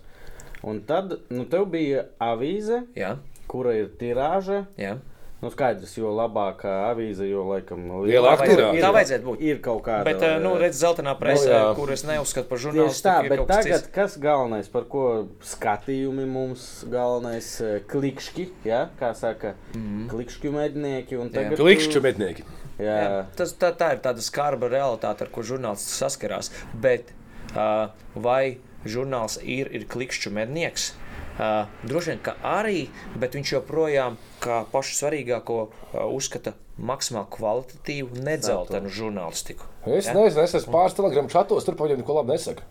Un 0.64 0.80
tad 0.88 1.18
nu, 1.34 1.44
tev 1.52 1.68
bija 1.74 2.06
avīze, 2.24 2.86
Jā. 2.96 3.18
kura 3.52 3.76
ir 3.76 3.90
tirāža. 4.00 4.64
Jā. 4.80 4.96
Nu, 5.44 5.50
skaidrs, 5.52 5.92
jo 5.98 6.08
labākā 6.16 6.72
avīze, 6.88 7.26
jo 7.28 7.42
laikam 7.50 7.90
lielāka 8.06 8.46
ir. 8.48 8.62
Tā 8.80 8.94
vajadzētu 8.96 9.28
būt. 9.28 9.42
Ir 9.44 9.58
kaut 9.66 9.82
kāda. 9.84 10.06
Bet, 10.08 10.24
nu, 10.40 10.54
redz, 10.62 10.78
zeltainā 10.80 11.18
presē, 11.20 11.52
no, 11.52 11.74
kur 11.76 11.92
es 11.92 12.06
neuzskatu 12.08 12.48
par 12.48 12.62
žurnālistu. 12.64 13.04
Tā, 13.10 13.18
bet 13.28 13.44
tagad, 13.50 13.84
cits. 13.84 13.92
kas 13.92 14.16
galvenais, 14.24 14.72
par 14.72 14.88
ko 14.88 15.04
skatījumi 15.44 16.30
mums 16.32 16.70
galvenais, 16.88 17.50
klikšķi, 17.92 18.48
ja, 18.72 18.86
kā 19.02 19.12
saka, 19.20 19.58
mm. 19.76 20.08
klikšķu 20.14 20.56
mednieki. 20.56 21.20
Klikšķu 21.60 22.08
mednieki. 22.08 22.48
Jā. 22.82 22.94
Jā, 22.98 23.22
tas, 23.38 23.54
tā, 23.60 23.70
tā 23.78 23.94
ir 23.96 24.02
tāda 24.06 24.24
skarba 24.26 24.70
realitāte, 24.72 25.26
ar 25.26 25.32
ko 25.34 25.44
žurnālists 25.46 26.00
saskarās. 26.02 26.50
Bet 26.74 27.14
uh, 27.54 27.94
vai 28.16 28.58
žurnāls 28.86 29.38
ir, 29.42 29.70
ir 29.74 29.86
klikšķu 29.90 30.34
mednieks? 30.34 30.92
Uh, 31.34 31.66
droši 31.86 32.14
vien, 32.14 32.20
ka 32.26 32.36
arī, 32.46 32.88
bet 33.18 33.38
viņš 33.38 33.56
joprojām 33.56 34.20
kā 34.44 34.64
pašu 34.74 35.00
svarīgāko 35.00 35.60
uh, 35.66 36.04
uzskata 36.14 36.54
maksimāli 36.78 37.30
kvalitatīvu, 37.34 38.22
nedzeltenu 38.26 38.90
žurnālistiku. 38.94 39.70
Es 39.86 40.10
ja? 40.10 40.18
nezinu, 40.18 40.46
es 40.46 40.56
esmu 40.58 40.74
pāris 40.74 40.98
telegramu 40.98 41.30
čatos, 41.34 41.66
tur 41.66 41.78
paņēmu 41.78 42.02
neko 42.02 42.18
labi 42.20 42.36
nesaka. 42.36 42.66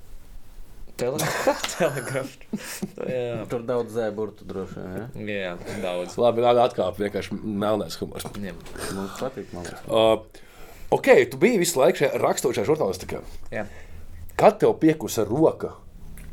Telegrāfs. 1.00 2.36
Tur 3.50 3.64
daudz 3.66 3.94
zēburtu 3.96 4.46
droši 4.48 4.78
vien. 4.78 5.28
Ja? 5.28 5.36
Jā, 5.36 5.52
daudz. 5.82 6.16
Labi, 6.20 6.44
tāda 6.44 6.66
atkāpe 6.68 7.06
vienkārši 7.06 7.38
melnēs 7.42 7.98
humors. 8.00 8.26
Mums 8.32 9.16
patīk. 9.18 9.54
Uh, 9.88 10.20
ok, 10.92 11.14
tu 11.32 11.40
biji 11.42 11.62
visu 11.62 11.80
laiku 11.80 12.04
šajā 12.04 12.20
rakstošajā 12.22 12.68
žurnālistikā. 12.68 13.22
Jā. 13.54 13.64
Kad 14.38 14.60
tev 14.62 14.76
piekusa 14.82 15.24
roka, 15.28 15.74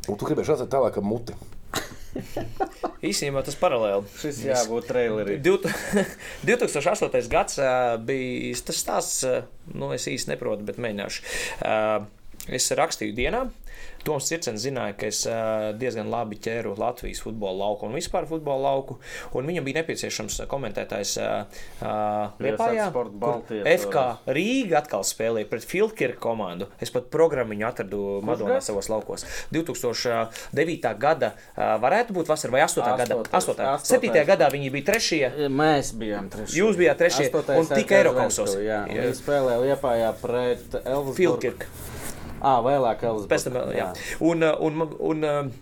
un 0.08 0.20
tu 0.20 0.28
gribēji 0.28 0.52
redzēt 0.52 0.72
tālāk 0.72 1.00
muti? 1.04 1.36
Īsībā 3.10 3.42
tas 3.46 3.56
paralēli. 3.58 4.08
Šis 4.20 4.40
jābūt 4.44 4.88
trailerī. 4.90 5.38
2008. 5.42 7.28
gads 7.34 7.60
bija 8.06 8.62
tas 8.66 8.80
stāsts, 8.84 9.28
nu 9.72 9.92
es 9.96 10.08
īsti 10.10 10.34
neprotu, 10.34 10.66
bet 10.68 10.80
mēģināšu. 10.82 11.28
Uh, 11.60 12.08
es 12.50 12.70
rakstīju 12.76 13.16
dienā. 13.16 13.46
Toms 14.00 14.24
Circens 14.30 14.62
zināja, 14.64 14.94
ka 14.96 15.08
es 15.12 15.18
diezgan 15.76 16.08
labi 16.08 16.38
ķēru 16.40 16.72
Latvijas 16.80 17.20
futbola 17.20 17.66
lauku 17.66 17.84
un 17.84 17.92
vispār 17.96 18.24
futbola 18.28 18.70
lauku. 18.70 18.96
Un 19.36 19.44
viņam 19.48 19.66
bija 19.66 19.82
nepieciešams 19.82 20.38
komentētājs 20.48 21.12
kur 22.40 23.10
FK 23.60 24.04
Rīga 24.32 24.80
atkal 24.80 25.04
spēlēja 25.04 25.50
pret 25.52 25.68
Filkirka 25.68 26.20
komandu. 26.24 26.70
Es 26.80 26.92
pat 26.94 27.10
programmiņu 27.12 27.68
atradu 27.68 28.00
Madonā 28.24 28.62
savos 28.64 28.88
laukos. 28.92 29.26
2009. 29.52 30.96
gada 31.00 31.34
varētu 31.56 32.16
būt 32.16 32.32
vasara 32.32 32.56
vai 32.56 32.64
8. 32.64 32.80
8. 32.80 32.96
gada? 33.04 33.20
8. 33.36 33.84
7. 33.84 34.24
gadā 34.32 34.48
viņi 34.56 34.72
bija 34.78 34.90
trešie. 34.94 35.22
Mēs 35.52 35.92
bijām 36.00 36.32
trešie. 36.32 36.56
Jūs 36.62 36.80
bijāt 36.80 37.04
trešie 37.04 37.28
un 37.36 37.68
tika 37.76 38.00
Eirokausas. 38.00 38.56
Jā, 38.64 38.86
viņi 38.88 39.12
spēlēja 39.20 39.60
Lietpājā 39.68 40.12
pret 40.24 40.80
Elvis 40.86 41.20
Filkirka. 41.20 41.68
Ah, 42.40 42.60
vēlāk, 42.64 43.02
Elizabete. 43.04 43.32
Pēc 43.34 43.46
tam, 43.46 43.58
jā. 43.76 43.86
jā. 43.86 43.88
Un, 44.24 44.46
un, 44.48 44.84
un, 44.86 44.94
un, 45.12 45.52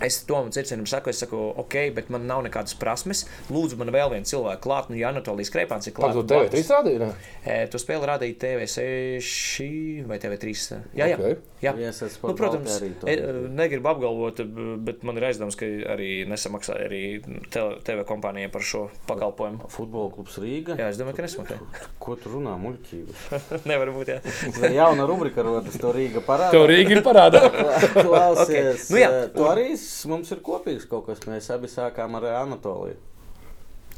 Es 0.00 0.22
tam 0.24 0.48
cirknim 0.54 0.86
saku, 0.88 1.10
es 1.12 1.20
saku, 1.20 1.38
ok, 1.60 1.76
bet 1.96 2.08
man 2.12 2.24
nav 2.28 2.44
nekādas 2.46 2.76
prasmes. 2.78 3.26
Lūdzu, 3.52 3.76
man 3.80 3.90
vēl 3.92 4.14
viens 4.14 4.30
cilvēks 4.32 4.62
klāt, 4.64 4.88
nu, 4.88 4.96
ja 5.00 5.10
Anatolijas 5.12 5.52
Krepāns 5.52 5.90
ir 5.90 5.94
klāts. 5.96 6.16
Kādu 6.16 6.24
TV3 6.30 6.62
rādīja? 6.72 7.08
E, 7.44 7.56
tu 7.72 7.80
spēli 7.80 8.08
rādīja 8.08 8.38
TV6 8.44 10.06
vai 10.08 10.20
TV3. 10.22 10.54
Jā, 10.96 11.10
jā. 11.10 11.18
Okay. 11.18 11.36
jā. 11.60 11.74
Nu, 11.74 12.34
protams, 12.38 12.78
e, 12.80 13.16
negribu 13.52 13.90
apgalvot, 13.92 14.40
bet 14.86 15.04
man 15.04 15.20
ir 15.20 15.28
aizdoms, 15.28 15.58
ka 15.60 15.68
arī 15.96 16.10
nesamaksāja 16.30 16.86
arī 16.88 17.02
TV 17.50 18.06
kompānijai 18.08 18.52
par 18.54 18.64
šo 18.64 18.86
pakalpojumu. 19.10 19.68
Futbola 19.74 20.14
klubs 20.14 20.38
Rīga? 20.40 20.78
Jā, 20.80 20.88
es 20.94 21.00
domāju, 21.00 21.18
ka 21.18 21.26
nesmaksāja. 21.26 21.90
Ko 22.00 22.16
tu 22.20 22.32
runā 22.38 22.56
muļķības? 22.62 23.28
Nevar 23.70 23.92
būt, 23.98 24.14
jā. 24.14 24.72
Jauna 24.80 25.04
rubrika 25.10 25.44
rodas, 25.44 25.76
to 25.80 25.92
Rīga 25.92 26.24
parādā. 26.24 26.54
To 26.56 26.64
Rīga 26.70 26.96
ir 26.96 27.04
parādā. 27.04 27.44
Klausies, 28.06 28.86
okay. 28.86 28.94
nu, 28.94 29.00
jā. 29.02 29.12
tu 29.34 29.48
arī 29.50 29.68
mums 30.10 30.30
ir 30.34 30.42
kopīgs 30.44 30.88
kaut 30.90 31.08
kas. 31.08 31.22
Mēs 31.28 31.50
abi 31.54 31.70
sākām 31.70 32.18
ar 32.20 32.30
Anatoliju. 32.44 32.98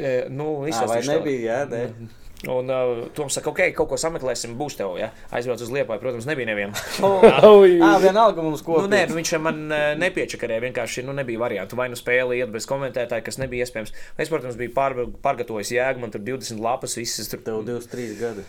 E, 0.01 0.13
nu, 0.33 0.63
à, 0.65 0.85
vai 0.89 1.03
nebija? 1.05 1.63
Jā, 1.63 1.63
ne? 1.69 2.11
Un 2.51 2.67
uh, 2.69 3.07
Toms 3.15 3.37
saka, 3.37 3.53
ok, 3.53 3.61
kaut 3.77 3.93
ko 3.93 3.97
sameklēsim, 4.01 4.57
būs 4.59 4.75
tev. 4.75 4.97
Ja? 4.99 5.13
Aizbrauc 5.31 5.63
uz 5.63 5.71
Lietuvu, 5.71 5.99
protams, 6.03 6.27
nebija 6.27 6.49
neviena. 6.49 6.75
ah, 7.87 7.99
vienalga 8.03 8.43
mums 8.43 8.65
ko. 8.67 8.81
Nu, 8.83 8.91
nē, 8.91 9.05
nu, 9.11 9.19
viņš 9.21 9.35
man 9.43 9.61
uh, 9.69 9.93
nepiečakarēja. 10.01 10.65
Vienkārši 10.67 11.07
nu, 11.07 11.15
nebija 11.15 11.43
variantu. 11.43 11.79
Vai 11.79 11.87
nu 11.93 11.99
spēle 11.99 12.41
iet 12.41 12.51
bez 12.55 12.67
komentētāja, 12.71 13.23
kas 13.27 13.39
nebija 13.39 13.69
iespējams. 13.69 13.95
Es, 14.17 14.33
protams, 14.33 14.59
biju 14.59 14.75
pār, 14.75 14.99
pārgatavojis 15.23 15.75
jēgu, 15.77 16.03
man 16.03 16.15
tur 16.15 16.25
20 16.27 16.63
lapas, 16.65 16.99
visas 16.99 17.31
tur. 17.31 17.45
Tev 17.47 17.63
23 17.69 18.17
gadi. 18.19 18.47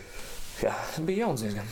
Jā, 0.64 0.74
bija 1.06 1.28
jauns 1.28 1.46
diezgan. 1.46 1.70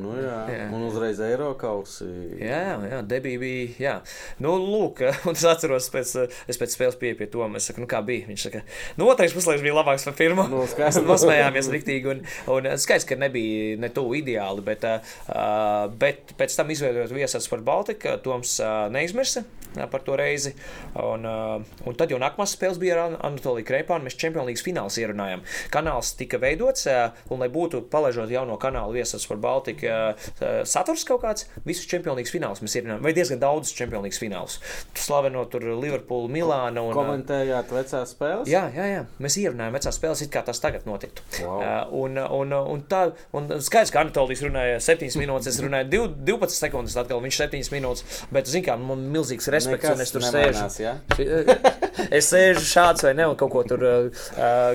Nu, 0.00 0.14
jā. 0.16 0.38
jā. 0.50 0.66
Un 0.74 0.84
uzreiz 0.86 1.20
eiro 1.24 1.50
kausi. 1.60 2.06
Jā, 2.40 2.78
jā, 2.88 3.00
debija 3.08 3.40
bija. 3.42 3.68
Jā. 3.82 3.94
Nu, 4.42 4.54
lūk, 4.60 5.02
un 5.28 5.38
es 5.38 5.44
atceros, 5.48 5.88
pēc, 5.92 6.14
es 6.50 6.60
pēc 6.60 6.76
spēles 6.76 6.98
pieeju 7.00 7.20
pie 7.20 7.28
Toma. 7.32 7.60
Es 7.60 7.68
saku, 7.70 7.82
nu, 7.84 7.88
kā 7.90 8.02
bija. 8.06 8.26
Viņš 8.30 8.46
saka, 8.48 8.64
nu, 8.98 9.08
otrais 9.12 9.34
puslaiks 9.36 9.64
bija 9.64 9.76
labāks 9.78 10.06
par 10.08 10.18
pirmo. 10.18 10.46
Nu. 10.50 10.64
Mēs 10.82 11.24
smējāmies 11.24 11.72
riktīgi. 11.72 12.12
Un, 12.12 12.22
un 12.52 12.70
skaidrs, 12.80 13.08
ka 13.08 13.18
nebija 13.20 13.80
ne 13.82 13.92
tuvu 13.94 14.18
ideāli, 14.22 14.64
bet, 14.66 14.86
uh, 14.86 15.88
bet 16.00 16.36
pēc 16.38 16.58
tam 16.58 16.72
izveidojot 16.74 17.16
viesas 17.16 17.50
par 17.50 17.64
Baltiku, 17.66 18.16
Toms 18.24 18.58
uh, 18.62 18.86
neizmirsa 18.92 19.44
par 19.90 20.02
to 20.04 20.16
reizi. 20.16 20.52
Un, 20.94 21.24
uh, 21.24 21.86
un 21.88 21.96
tad 21.96 22.12
jau 22.12 22.20
nākamās 22.20 22.54
spēles 22.56 22.80
bija 22.80 22.98
ar 22.98 23.16
Anatoliju 23.24 23.66
Kreipānu. 23.68 24.06
Mēs 24.06 24.18
Champions 24.20 24.48
League 24.48 24.62
fināls 24.62 24.98
ierunājām. 25.00 25.44
Kanāls 25.72 26.12
tika 26.18 26.40
veidots, 26.42 26.86
uh, 26.90 27.14
un 27.32 27.42
lai 27.42 27.48
būtu 27.52 27.84
palaižot 27.92 28.32
jauno 28.32 28.58
kanālu 28.60 28.98
viesas 28.98 29.26
par 29.28 29.40
Baltiku 29.42 29.81
saturs 30.68 31.04
kaut 31.08 31.22
kāds. 31.24 31.46
Visus 31.66 31.88
čempionīgas 31.90 32.32
finālus 32.34 32.62
mēs 32.64 32.76
ievinājām, 32.78 33.02
vai 33.04 33.14
diezgan 33.16 33.40
daudzus 33.42 33.76
čempionīgas 33.78 34.20
finālus. 34.22 34.58
Slavenot 34.98 35.52
tur 35.52 35.66
Liverpoolu, 35.82 36.30
Milānu. 36.32 36.88
Un, 36.88 36.96
Komentējāt 36.96 37.72
vecās 37.74 38.14
spēles? 38.14 38.50
Jā, 38.50 38.64
jā, 38.74 38.88
jā. 38.90 39.02
mēs 39.22 39.38
ievinājām 39.42 39.76
vecās 39.76 39.98
spēles, 39.98 40.24
it 40.24 40.32
kā 40.32 40.44
tas 40.46 40.60
tagad 40.62 40.86
notiktu. 40.88 41.24
Wow. 41.42 41.92
Un, 42.02 42.18
un, 42.22 42.56
un, 42.74 42.84
tā, 42.88 43.04
un 43.36 43.48
skaidrs, 43.62 43.92
ka 43.94 44.02
Anatolijas 44.04 44.44
runāja 44.46 44.80
7 44.82 45.10
minūtes, 45.20 45.50
es 45.52 45.60
runāju 45.62 46.08
12 46.26 46.56
sekundes, 46.56 46.96
atkal 47.00 47.22
viņš 47.24 47.40
7 47.44 47.72
minūtes, 47.74 48.22
bet, 48.34 48.50
zin 48.50 48.64
kā, 48.66 48.76
man 48.80 49.04
milzīgs 49.12 49.48
respekts, 49.52 49.88
Nekas 49.88 49.98
un 49.98 50.04
es 50.04 50.14
tur 50.14 50.24
nemainās, 50.26 50.78
sēžu. 50.78 50.86
Ja? 50.86 50.94
es 52.18 52.30
sēžu 52.32 52.64
šāds 52.66 53.06
vai 53.06 53.14
ne, 53.18 53.28
un 53.32 53.38
kaut 53.38 53.52
ko 53.54 53.64
tur, 53.68 53.82
uh, 53.82 54.26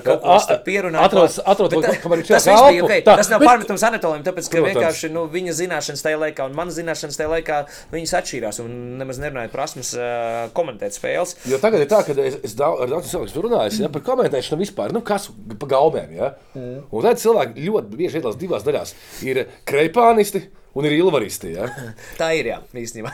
kaut 0.06 0.24
ko 0.24 0.38
tur 0.50 0.62
pierunāju. 0.66 1.04
Atrodas, 1.08 1.40
atrodas, 1.44 2.00
kamēr 2.04 2.24
viņš 2.24 2.34
tas, 2.34 2.48
bija, 2.48 2.86
okay. 2.86 3.04
tas 3.06 3.32
nav 3.32 3.44
pārmetums 3.46 3.86
Anatolijam, 3.88 4.26
tāpēc, 4.28 4.50
ka 4.52 4.64
vienkārši 4.66 4.87
vienkārši 4.88 5.12
nu, 5.14 5.26
viņa 5.32 5.56
zināšanas 5.58 6.04
tajā 6.06 6.20
laikā 6.22 6.48
un 6.48 6.56
manas 6.58 6.78
zināšanas 6.78 7.20
tajā 7.20 7.32
laikā 7.32 7.60
viņas 7.94 8.14
atšķīrās. 8.22 8.60
Un 8.64 8.76
nemaz 9.02 9.20
nerunājot 9.22 9.54
prasmes 9.54 9.94
uh, 9.98 10.48
komentēt 10.58 10.98
spēles. 10.98 11.36
Jo 11.50 11.60
tagad 11.64 11.84
ir 11.84 11.90
tā, 11.92 12.04
ka 12.08 12.16
es, 12.24 12.40
es 12.48 12.56
daudz, 12.58 12.86
ar 12.86 12.94
daudziem 12.94 13.14
cilvēkiem 13.16 13.48
runāju 13.48 13.82
ja, 13.84 13.92
par 13.94 14.06
komentēšanu 14.08 14.62
vispār, 14.64 14.94
nu, 14.96 15.04
kas 15.06 15.30
pa 15.60 15.72
gaumēm. 15.74 16.14
Ja? 16.18 16.32
Mm. 16.54 16.86
Un 16.92 17.08
tad 17.08 17.22
cilvēki 17.24 17.68
ļoti 17.68 18.00
bieži 18.00 18.22
iedalās 18.22 18.40
divās 18.40 18.68
daļās. 18.68 18.96
Ir 19.28 19.46
kreipānisti. 19.68 20.48
Un 20.78 20.86
ir 20.86 20.94
ilvaristi. 20.94 21.56
Ja? 21.56 21.66
Tā 22.20 22.28
ir, 22.38 22.52
jā, 22.52 22.58
īstenībā. 22.78 23.10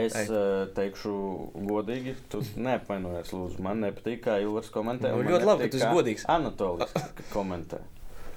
es 0.00 0.14
uh, 0.32 0.62
teikšu, 0.72 1.12
godīgi, 1.68 2.14
tu 2.32 2.40
neapvainojies. 2.56 3.34
Lūdzu, 3.36 3.60
man 3.66 3.84
nepatīk, 3.84 4.22
kā 4.24 4.38
Ilvars 4.40 4.72
komentē. 4.72 5.10
Nu, 5.12 5.26
ļoti 5.26 5.44
labi, 5.44 5.66
ka 5.66 5.74
tu 5.74 5.82
esi 5.82 5.90
godīgs. 5.92 6.24
Anatolijas 6.32 7.12
komentē. 7.34 7.82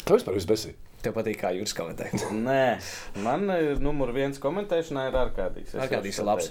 Kā 0.04 0.18
vispār 0.18 0.36
jūs 0.36 0.50
besī? 0.50 0.76
Tev 1.06 1.14
patīk, 1.14 1.38
kā 1.38 1.52
jūs 1.54 1.76
komentējat? 1.78 2.24
Nē, 2.34 2.80
man 3.22 3.44
eh, 3.54 3.76
numur 3.78 4.10
viens 4.16 4.40
komentēšanā 4.42 5.04
ir. 5.12 5.18
Ārkārtīgs 5.22 6.18
ir 6.18 6.26
labs. 6.26 6.48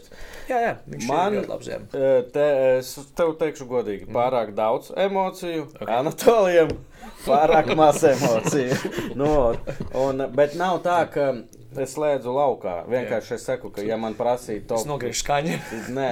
Jā, 0.47 0.61
jā, 0.63 0.75
viņš 0.93 1.09
man, 1.11 1.39
ir 1.41 1.49
labs. 1.51 1.71
Jā. 1.73 1.81
Eh, 1.91 2.21
te, 2.35 2.45
es 2.77 2.93
tev 3.19 3.35
teikšu 3.41 3.67
godīgi, 3.71 4.07
mm. 4.07 4.15
pārāk 4.15 4.53
daudz 4.55 4.93
emociju, 5.07 5.67
okay. 5.75 5.91
Anatolijam, 5.97 6.71
pārāk 7.25 7.73
maz 7.75 8.05
emociju. 8.13 8.79
nu, 9.21 9.33
un, 10.05 10.27
bet 10.39 10.55
nav 10.61 10.79
tā, 10.87 11.01
ka 11.11 11.33
Es 11.81 11.95
slēdzu 11.97 12.33
laukā. 12.35 12.75
Vienkārši 12.91 13.35
es 13.37 13.47
saku, 13.49 13.71
ka, 13.75 13.83
ja 13.87 13.97
man 14.01 14.15
prasīja 14.19 14.63
top 14.71 14.85
3, 14.85 14.91
nogriež 14.91 15.21
skaņu. 15.23 15.57
nē, 15.99 16.09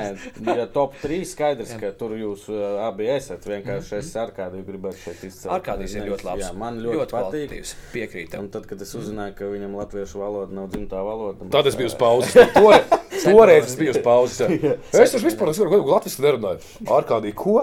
ja 0.49 0.67
top 0.73 0.97
3 1.03 1.21
skaidrs, 1.29 1.75
ka 1.81 1.93
tur 1.99 2.17
jūs 2.19 2.49
uh, 2.51 2.83
abi 2.89 3.09
esat. 3.13 3.47
Vienkārši 3.49 3.99
es 4.01 4.11
ar 4.19 4.35
kādu 4.37 4.63
gribētu 4.67 5.01
šeit 5.05 5.23
izcelt. 5.29 5.53
Ar 5.55 5.65
kādīs 5.65 5.97
ir 5.99 6.09
ļoti 6.11 6.29
labs. 6.29 6.45
Jā, 6.45 6.51
man 6.59 6.81
ļoti, 6.83 6.99
ļoti 6.99 7.17
patīk. 7.17 7.75
Piekrītam. 7.93 8.47
Un 8.47 8.51
tad, 8.55 8.67
kad 8.71 8.83
es 8.83 8.95
uzzināju, 8.99 9.37
ka 9.39 9.51
viņam 9.53 9.77
latviešu 9.83 10.23
valoda 10.23 10.59
nav 10.59 10.73
dzimtā 10.73 11.05
valoda. 11.07 11.51
Tad 11.55 11.71
es 11.71 11.79
biju 11.79 11.93
uz 11.93 11.99
pauzes. 11.99 12.37
Toreiz 13.23 13.69
es 13.69 13.77
biju 13.79 13.95
uz 13.95 14.01
pauzes. 14.09 14.43
Es 14.91 15.15
taču 15.15 15.27
vispār 15.29 15.53
nesaku, 15.53 15.83
ko 15.85 15.95
latviešu 15.97 16.27
nerunāju. 16.27 16.75
Ar 16.91 17.07
kādī 17.09 17.35
ko? 17.37 17.63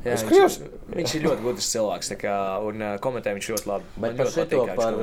Jā, 0.00 0.14
viņš, 0.24 0.54
viņš 0.94 1.12
ir 1.18 1.24
ļoti 1.26 1.44
gudrs 1.44 1.66
cilvēks, 1.74 2.08
kā, 2.22 2.34
un 2.64 2.80
uh, 2.80 2.94
komentē 3.04 3.34
viņš 3.36 3.48
ļoti 3.52 3.68
labi. 3.68 3.90
Bet 4.00 4.14
par 4.16 4.30
šito 4.32 4.60
par, 4.78 4.96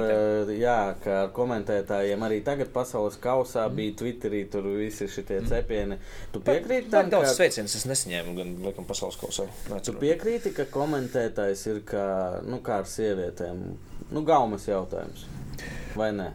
jā, 0.58 0.78
ka 1.04 1.18
ar 1.20 1.30
komentētājiem 1.36 2.26
arī 2.26 2.40
tagad 2.46 2.72
pasaules 2.74 3.20
kausā 3.22 3.68
mm. 3.68 3.78
bija 3.78 3.98
Twitterī, 4.02 4.42
tur 4.50 4.66
visi 4.80 5.06
šitie 5.12 5.38
mm. 5.44 5.52
cepieni. 5.52 6.00
Tu 6.34 6.42
piekrīti 6.48 6.90
tam? 6.94 7.12
Daudz 7.14 7.30
ka... 7.30 7.36
sveicienus 7.44 7.78
es 7.78 7.86
nesaņēmu, 7.92 8.34
gan, 8.40 8.56
laikam, 8.66 8.90
pasaules 8.90 9.20
kausā. 9.22 9.46
Nē, 9.70 9.84
tu 9.86 9.94
piekrīti, 10.02 10.56
ka 10.58 10.66
komentētājs 10.74 11.68
ir 11.70 11.84
kā, 11.86 12.08
nu, 12.50 12.58
kā 12.66 12.82
ar 12.82 12.90
sievietēm, 12.90 13.62
nu, 14.10 14.26
gaumas 14.26 14.66
jautājums, 14.66 15.28
vai 15.98 16.12
ne? 16.16 16.32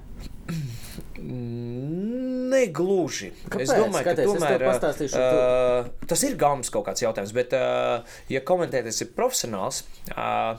Negluži. 2.53 3.31
Kāpēc? 3.47 3.63
Es 3.63 3.71
domāju, 3.71 4.03
Skaties, 4.03 4.27
ka 4.27 4.33
tomēr, 4.33 4.65
es 5.07 5.15
uh, 5.17 5.87
tas 6.11 6.25
ir 6.27 6.35
gaumas 6.41 6.73
kaut 6.73 6.85
kāds 6.89 7.05
jautājums, 7.05 7.33
bet, 7.37 7.55
uh, 7.57 8.19
ja 8.33 8.43
komentētājs 8.45 9.05
ir 9.07 9.13
profesionāls, 9.17 9.85
uh, 10.13 10.59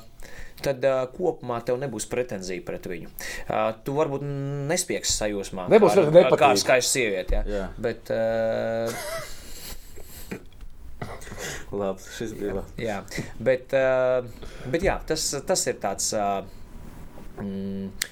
tad 0.63 0.87
uh, 0.87 1.03
kopumā 1.13 1.59
tev 1.67 1.77
nebūs 1.81 2.07
pretenzija 2.11 2.63
pret 2.65 2.87
viņu. 2.89 3.11
Uh, 3.11 3.69
tu 3.85 3.91
varbūt 3.97 4.23
nespiegs 4.71 5.11
sajūsmā. 5.19 5.67
Nebūs 5.73 5.93
kā, 5.99 6.07
nepatīk. 6.07 6.39
kā 6.41 6.49
skaista 6.63 6.91
sieviete. 6.95 7.43
Ja? 7.43 7.43
Jā. 7.59 7.67
Bet, 7.83 8.01
uh, 8.13 8.87
Labs, 11.79 12.07
šis 12.17 12.33
bija 12.37 12.53
labs. 12.59 12.73
Jā, 12.79 12.97
bet, 13.43 13.73
uh, 13.75 14.23
bet 14.71 14.85
jā, 14.85 14.95
tas, 15.09 15.25
tas 15.47 15.67
ir 15.69 15.79
tāds. 15.83 16.13
Uh, 16.15 16.43
mm, 17.41 18.11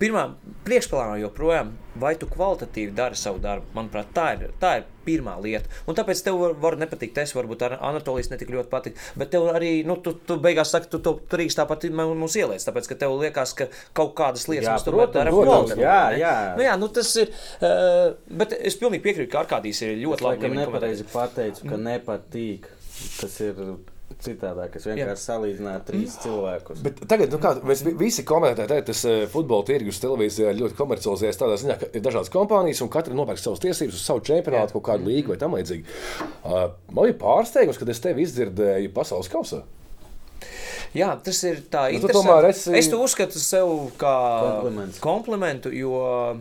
Pirmā 0.00 0.26
priekšplānā 0.66 1.16
joprojām, 1.22 1.72
vai 1.96 2.12
tu 2.20 2.28
kvalitatīvi 2.28 2.92
dari 2.96 3.16
savu 3.18 3.40
darbu, 3.42 3.70
manuprāt, 3.76 4.10
tā 4.16 4.26
ir, 4.34 4.50
tā 4.60 4.72
ir 4.80 4.84
pirmā 5.06 5.36
lieta. 5.40 5.70
Un 5.88 5.96
tāpēc 5.96 6.20
tev 6.26 6.38
var, 6.40 6.54
var 6.60 6.76
nepatikt, 6.80 7.18
es 7.22 7.32
varbūt 7.36 7.64
Anatolijas 7.68 8.28
netik 8.32 8.50
ļoti 8.52 8.70
patīk, 8.72 9.00
bet 9.16 9.32
tev 9.32 9.48
arī, 9.54 9.70
nu, 9.86 9.96
tu, 10.02 10.12
tu 10.28 10.36
beigās 10.42 10.74
saki, 10.74 10.90
tu 10.92 11.00
to 11.04 11.14
turīgs 11.30 11.56
tāpat 11.56 11.88
mums 11.94 12.36
ieliec, 12.36 12.64
tāpēc, 12.66 12.90
ka 12.90 13.00
tev 13.06 13.16
liekas, 13.22 13.54
ka 13.56 13.70
kaut 13.96 14.14
kādas 14.18 14.48
lietas 14.50 14.68
jā, 14.68 14.76
mums 14.76 14.86
tomēr 14.88 15.12
dara 15.14 15.34
kvalitatīvi. 15.34 15.86
Jā, 15.86 16.00
jā. 16.20 16.36
Nu, 16.58 16.66
jā, 16.68 16.78
nu 16.82 16.92
tas 17.00 17.12
ir, 17.22 17.34
uh, 17.62 18.06
bet 18.42 18.56
es 18.58 18.78
pilnīgi 18.80 19.06
piekrītu, 19.08 19.32
ka 19.32 19.44
Arkādijas 19.46 19.84
ir 19.86 20.00
ļoti 20.04 20.26
labi. 20.26 20.50
Es 20.50 20.58
nepareizi 20.60 21.10
pateicu, 21.12 21.68
ka 21.70 21.80
nepatīk. 21.80 22.72
Tas 23.20 23.40
ir 23.44 23.60
Citādāk 24.16 24.76
es 24.78 24.86
vienkārši 24.86 25.12
Jā. 25.12 25.14
salīdzināju 25.20 25.80
trīs 25.88 26.14
mm. 26.14 26.20
cilvēkus. 26.22 26.82
Bet 26.86 27.00
tagad, 27.10 27.32
nu 27.34 27.40
kā, 27.42 27.52
mēs 27.68 27.82
visi 28.00 28.24
komentējam, 28.26 28.84
tas 28.88 29.02
uh, 29.04 29.24
futbola 29.30 29.66
tirgus 29.68 30.00
televīzijā 30.02 30.52
ir 30.54 30.60
ļoti 30.62 30.78
komercializēts. 30.78 31.40
Tādā 31.42 31.58
ziņā, 31.60 31.76
ka 31.80 31.90
ir 31.90 32.04
dažādas 32.04 32.32
kompānijas 32.32 32.80
un 32.86 32.90
katra 32.92 33.16
nopērk 33.18 33.42
savas 33.42 33.60
tiesības 33.64 33.98
uz 33.98 34.06
savu 34.06 34.22
čempionātu, 34.26 34.78
kaut 34.78 34.86
kādu 34.88 35.10
līgu 35.10 35.34
vai 35.34 35.40
tam 35.42 35.58
līdzīgi. 35.58 35.98
Uh, 36.46 36.68
man 36.96 37.10
ir 37.10 37.18
pārsteigums, 37.20 37.82
kad 37.82 37.92
es 37.92 38.02
tevi 38.02 38.24
izdzirdēju 38.24 38.94
pasaules 38.96 39.30
kausā. 39.32 39.64
Jā, 40.96 41.10
tas 41.20 41.38
ir 41.44 41.60
tā 41.72 41.86
nu, 41.90 41.98
interesanti. 41.98 42.48
Esi... 42.50 42.72
Es 42.78 42.88
to 42.88 42.98
uzskatu 43.02 43.40
sev 43.40 43.70
kā 44.00 44.12
komplementu, 44.40 45.00
komplimentu 45.04 45.72
jo 45.74 45.92
uh, 45.98 46.36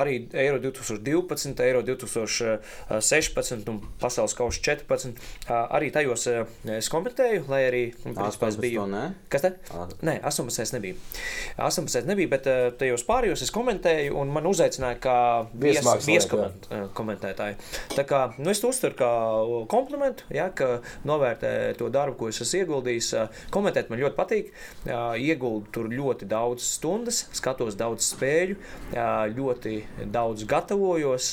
arī 0.00 0.18
Eiro 0.36 0.58
2012, 0.60 1.54
Eiro 1.64 1.80
2016 1.86 3.70
un 3.72 3.80
Pasaules 4.00 4.36
kausa 4.36 4.60
14. 4.66 5.14
Uh, 5.46 5.54
arī 5.78 5.88
tajos 5.94 6.26
uh, 6.28 6.42
es 6.76 6.90
komentēju, 6.92 7.46
lai 7.50 7.62
arī 7.68 7.82
principā, 8.04 8.50
es 8.50 8.58
biju. 8.60 8.84
Kas 9.32 9.46
te? 9.46 9.52
Nē, 10.04 10.18
18. 10.28 10.74
nebija. 10.76 10.98
18. 11.70 12.04
nebija, 12.10 12.32
bet 12.34 12.50
uh, 12.50 12.68
tajos 12.80 13.06
pārējos 13.08 13.46
es 13.46 13.54
komentēju 13.54 14.18
un 14.20 14.34
man 14.34 14.48
uzaicināja 14.50 15.00
kā 15.00 15.16
vieskomentētāju. 15.64 17.56
Tā 17.96 18.06
kā 18.08 18.26
nu, 18.36 18.50
es 18.52 18.60
to 18.60 18.74
uztveru 18.74 18.98
kā 19.00 19.10
komplimentu, 19.72 20.28
ja, 20.34 20.50
ka 20.52 20.80
novērtē 21.08 21.54
to 21.80 21.88
darbu, 21.92 22.18
ko 22.20 22.32
es 22.34 22.44
esmu 22.44 22.64
ieguldījis. 22.64 23.12
Uh, 23.16 23.40
komentēt 23.70 23.90
man 23.90 24.00
ļoti 24.02 24.18
patīk. 24.18 24.50
Ieguldu 25.20 25.70
tur 25.74 25.88
ļoti 25.90 26.28
daudz 26.30 26.66
stundas, 26.66 27.22
skatos 27.36 27.78
daudz 27.78 28.10
spēļu, 28.10 28.58
ļoti 29.36 29.76
daudz 30.10 30.44
gatavojos. 30.50 31.32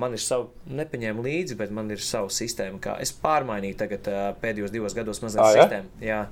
Man 0.00 0.16
ir 0.16 0.22
sava, 0.22 0.48
nepaņēmu 0.68 1.24
līdzi, 1.24 1.58
bet 1.60 1.74
man 1.74 1.90
ir 1.94 2.02
sava 2.04 2.30
sistēma. 2.32 2.80
Kā 2.84 2.98
es 3.02 3.14
pārmainīju 3.24 3.80
tagad 3.80 4.08
pēdējos 4.42 4.74
divos 4.74 4.96
gados 4.96 5.22
mazliet 5.24 5.58
sistēmu. 5.58 5.94
Jā, 6.04 6.24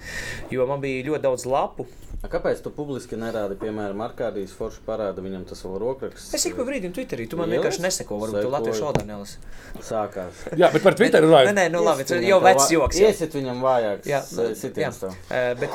jo 0.52 0.68
man 0.70 0.82
bija 0.84 1.08
ļoti 1.10 1.26
daudz 1.28 1.48
lapu. 1.48 1.88
A 2.22 2.28
kāpēc 2.30 2.60
tu 2.62 2.70
publiski 2.70 3.16
nerādi, 3.18 3.56
piemēram, 3.58 3.98
Arkādijas 4.04 4.52
foršu 4.54 4.84
parāda 4.86 5.18
viņam 5.24 5.42
tas 5.50 5.58
vēl 5.66 5.72
rokraksts? 5.82 6.28
Es 6.38 6.44
ik 6.46 6.54
pa 6.54 6.62
brīdim 6.68 6.92
Twitterī, 6.94 7.24
tu 7.26 7.34
man 7.34 7.50
Ielas? 7.50 7.64
vienkārši 7.64 7.82
neseko, 7.82 8.18
varbūt 8.20 8.36
Sekoju. 8.36 8.46
tu 8.46 8.52
latviešu 8.52 8.84
valodā 8.84 9.02
nelasi. 9.08 9.40
Sākās. 9.82 10.44
jā, 10.60 10.68
bet 10.70 10.84
par 10.84 10.94
Twitteru 11.00 11.26
runājot. 11.26 11.50
Nē, 11.50 11.56
nē, 11.58 11.64
nu 11.74 11.80
labi, 11.82 12.06
tas 12.06 12.22
jau 12.22 12.38
vecs 12.44 12.68
joks. 12.70 13.00
Jā. 13.02 13.10
Iesit 13.10 13.34
viņam 13.34 13.64
vājāks 13.66 14.06
jā, 14.12 14.20
sitiens 14.60 15.02
jā. 15.02 15.10
Bet, 15.58 15.74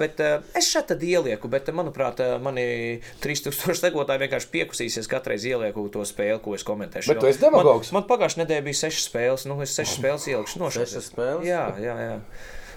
bet 0.00 0.24
es 0.58 0.72
šeit 0.72 0.90
tad 0.90 1.06
ielieku, 1.06 1.52
bet, 1.52 1.70
manuprāt, 1.70 2.24
mani 2.42 2.66
3000 3.22 3.78
sekotāji 3.84 4.24
vienkārši 4.24 4.50
piekusīsies 4.50 5.10
katreiz 5.14 5.46
ielieku 5.46 5.86
to 5.94 6.02
spēli, 6.10 6.42
ko 6.42 6.58
es 6.58 6.66
komentēšu. 6.66 7.14
Bet 7.14 7.22
tu 7.22 7.30
esi 7.30 7.44
demagogs. 7.46 7.94
Man, 7.94 8.02
man 8.02 8.10
pagājušajā 8.10 8.42
nedēļā 8.42 8.66
bija 8.66 8.82
6 8.82 9.06
spēles, 9.12 9.46
nu 9.46 9.62
es 9.62 9.78
6 9.78 10.00
spēles 10.00 10.26
ielikšu 10.34 10.64
nošķirt. 10.64 10.94
6 10.98 11.10
spēles? 11.14 11.46
Jā, 11.46 11.68
jā, 11.78 11.96
jā. 12.02 12.18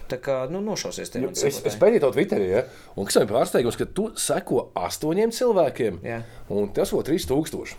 Tā 0.07 0.19
kā 0.23 0.37
nu, 0.51 0.61
nošausies 0.63 1.11
te. 1.11 1.19
Nu, 1.19 1.33
es 1.35 1.59
es 1.67 1.75
pētīju 1.79 2.05
to 2.05 2.11
Twitterī, 2.15 2.47
ja? 2.53 2.63
un 2.95 3.07
kas 3.09 3.19
man 3.19 3.29
pārsteigums, 3.31 3.77
ka 3.79 3.87
tu 3.91 4.07
seko 4.19 4.69
astoņiem 4.79 5.33
cilvēkiem, 5.35 5.99
Jā. 6.07 6.21
un 6.53 6.71
tas 6.75 6.93
ir 6.95 7.07
3000. 7.09 7.75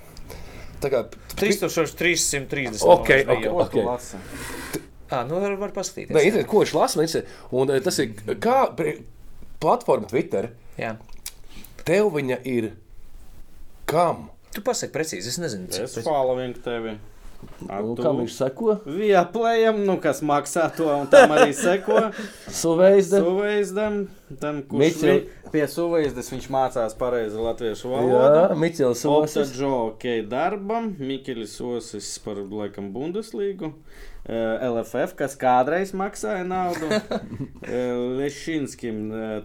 Tā 0.78 0.90
kā 0.92 1.02
3330. 1.38 2.84
Ok, 2.84 3.14
ok. 3.24 3.48
okay. 3.64 4.76
Ah, 5.08 5.24
nu 5.24 5.40
var, 5.40 5.56
var 5.56 5.72
paskatīties. 5.72 6.12
Nē, 6.12 6.24
ir, 6.28 6.42
ko 6.48 6.62
viņš 6.62 6.74
lasa, 6.76 7.22
un 7.56 7.72
eh, 7.72 7.80
tas 7.84 7.96
ir 8.02 8.12
kā 8.44 8.58
platforma 9.62 10.10
Twitter. 10.10 10.52
Jā. 10.78 10.94
Tev 11.88 12.12
viņa 12.14 12.42
ir 12.48 12.74
kam? 13.88 14.28
Tu 14.52 14.60
pasaki 14.64 14.92
precīzi, 14.92 15.32
es 15.32 15.40
nezinu. 15.40 15.70
Es 15.72 15.96
following 16.04 16.60
tevi. 16.64 16.98
Nu, 17.58 17.94
kam 17.98 18.20
viņš 18.20 18.34
seko? 18.34 18.74
Vieplējam, 18.86 19.80
nu, 19.86 19.96
kas 20.02 20.20
maksā 20.26 20.68
to, 20.74 20.86
un 20.94 21.08
tam 21.10 21.34
arī 21.34 21.52
seko. 21.54 22.08
Suveizdam. 22.60 23.26
Suveizdam, 23.26 23.98
tam, 24.42 24.60
kurš 24.66 24.82
Miķel... 24.82 25.10
vi, 25.10 25.48
pie 25.54 25.64
suveizdes 25.70 26.30
viņš 26.34 26.48
mācās 26.54 26.94
pareizi 26.98 27.38
latviešu 27.42 27.92
valodu. 27.92 28.42
Jā, 28.42 28.58
Miķelis 28.62 29.04
Osis. 29.06 29.38
Opta 29.42 29.58
Džo, 29.58 29.72
ok, 29.92 30.06
darbam. 30.30 30.92
Miķelis 30.98 31.56
Osis 31.66 32.12
par, 32.22 32.42
laikam, 32.42 32.92
Bundeslīgu. 32.94 33.72
LFF, 34.28 35.14
kas 35.16 35.34
kādreiz 35.40 35.94
maksāja 35.96 36.44
naudu. 36.44 36.88
Lešinskim 38.18 38.98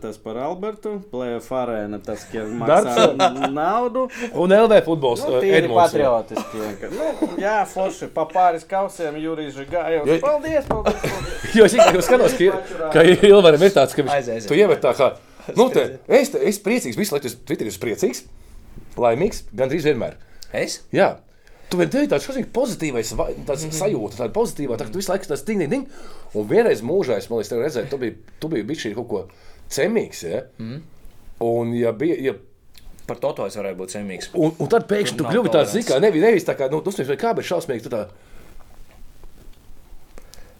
tas 0.03 0.17
par 0.19 0.39
Albertu, 0.43 0.97
Plēja 1.11 1.39
Farēna 1.45 2.01
tas, 2.03 2.25
kas 2.31 2.51
maksā 2.59 3.13
naudu. 3.53 4.09
Un 4.35 4.55
LV 4.57 4.81
futbols. 4.87 5.23
Nu, 5.23 5.39
tīri 5.43 5.71
patriotiski. 5.71 6.67
nu, 6.97 7.31
jā, 7.39 7.61
forši, 7.71 8.11
pa 8.13 8.27
pāris 8.29 8.67
kausiem 8.67 9.19
Jurijs 9.23 9.55
Žigājos. 9.55 10.19
Paldies, 10.23 10.67
paldies, 10.67 10.99
paldies. 10.99 11.57
jo 11.57 11.67
es 11.67 11.77
īstenībā 11.77 12.03
skatos, 12.03 12.37
ka, 12.39 12.91
ka 12.97 13.05
Ilvaram 13.29 13.63
ir 13.63 13.75
tāds, 13.75 13.95
ka 13.95 14.03
viņš, 14.03 14.15
aiz, 14.17 14.31
aiz, 14.35 14.47
tu 14.49 14.57
iemet 14.57 14.83
tā 14.83 14.93
kā, 14.97 15.13
nu, 15.55 15.69
te, 15.73 15.85
es, 16.11 16.33
es 16.35 16.59
priecīgs, 16.63 16.99
visu 16.99 17.15
laiku 17.15 17.31
Twitterī 17.47 17.71
esmu 17.71 17.83
priecīgs, 17.85 18.25
laimīgs, 18.99 19.45
gandrīz 19.55 19.87
vienmēr. 19.87 20.19
Es? 20.53 20.81
Jā. 20.93 21.15
Tu 21.73 21.79
vienkārši 21.79 22.09
tāds 22.11 22.25
šausmīgi 22.27 22.51
pozitīvais 22.53 23.11
tāds 23.17 23.63
mm 23.63 23.69
-hmm. 23.69 23.77
sajūta, 23.79 24.17
tāda 24.19 24.33
pozitīvā, 24.33 24.77
tā, 24.77 24.85
ka 24.85 24.93
tu 24.93 25.01
visu 25.01 25.11
laiku 25.11 25.25
tāds 25.25 25.45
ding, 25.47 25.59
ding, 25.59 25.71
ding. 25.71 25.87
Un 26.33 26.47
vienreiz 26.47 26.83
mūžā 26.85 27.17
es, 27.17 27.29
man 27.29 27.39
liekas, 27.39 27.57
redzēju, 27.57 27.89
tu 27.89 27.97
biji, 27.97 28.17
tu 28.39 28.47
biji 28.47 28.63
bišķi 28.63 28.95
kaut 28.95 29.07
ko 29.09 29.27
cemīgs, 29.69 30.23
ja? 30.29 30.43
Mm. 30.59 30.81
Un, 31.39 31.73
ja 31.73 31.91
bija, 31.91 32.15
ja 32.21 32.33
Par 33.07 33.19
to 33.19 33.33
es 33.47 33.57
varēju 33.59 33.75
būt 33.81 33.95
zemīgs. 33.97 34.29
Un, 34.33 34.53
un 34.63 34.69
tad 34.71 34.85
pēkšņi 34.87 35.17
tu 35.19 35.25
kļuvi 35.27 35.49
tāds 35.51 35.73
zināms, 35.73 35.99
nevis, 36.05 36.21
nevis 36.23 36.45
tā 36.47 36.55
kā, 36.55 36.69
nu, 36.71 36.79
tas 36.81 36.95
kā, 36.95 37.33
bet 37.35 37.45
šausmīgi 37.45 37.83
tu 37.83 37.91
tā. 37.91 38.05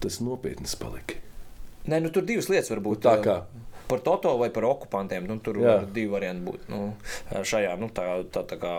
Tas 0.04 0.20
nopietnas 0.20 0.76
palika. 0.76 1.16
Nē, 1.88 2.02
nu, 2.04 2.12
tur 2.12 2.26
divas 2.28 2.50
lietas 2.52 2.72
var 2.74 2.82
būt. 2.84 3.00
Tā 3.06 3.16
kā. 3.24 3.38
Par 3.90 4.02
Toto 4.06 4.38
vai 4.40 4.50
par 4.54 4.68
okupantiem. 4.70 5.28
Nu, 5.30 5.40
tur 5.44 5.60
Jā. 5.60 5.78
var 5.78 5.86
divi 5.92 6.12
varianti 6.12 6.48
būt 6.48 6.72
nu, 6.72 6.82
šajā 7.32 7.76
nu, 7.82 7.92
tā, 7.94 8.08
tā, 8.34 8.46
tā 8.48 8.58
kā 8.62 8.74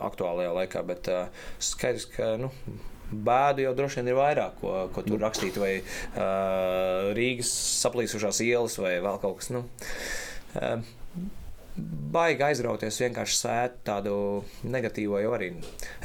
aktuālajā 0.00 0.54
laikā. 0.60 0.84
Bet 0.86 1.10
uh, 1.12 1.44
skaidrs, 1.62 2.08
ka. 2.14 2.34
Nu, 2.40 2.52
Bēdu 3.10 3.64
jau 3.64 3.72
droši 3.74 3.98
vien 3.98 4.12
ir 4.12 4.14
vairāk, 4.14 4.60
ko, 4.60 4.72
ko 4.94 5.02
tur 5.02 5.18
rakstīt, 5.18 5.56
vai 5.58 5.72
uh, 5.82 7.10
Rīgas 7.16 7.50
saplīsušās 7.80 8.38
ielas, 8.46 8.76
vai 8.78 9.00
vēl 9.02 9.18
kaut 9.18 9.40
kas. 9.40 9.50
Nu, 9.50 9.64
uh, 10.60 10.78
baigi 12.14 12.44
aizrauties, 12.46 13.00
vienkārši 13.02 13.36
sēt 13.36 13.80
tādu 13.86 14.14
negatīvo 14.62 15.20
jau 15.22 15.34
arī. 15.36 15.52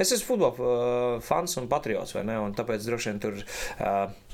Es 0.02 0.14
esmu 0.15 0.34
futbola 0.34 1.22
fans 1.26 1.57
un 1.61 1.69
patriots, 1.72 2.15
vai 2.18 2.26
ne? 2.27 2.38
Un 2.41 2.56
tāpēc 2.57 2.86
droši 2.86 3.11
vien 3.11 3.22
tur. 3.23 3.41
Uh, 3.77 4.25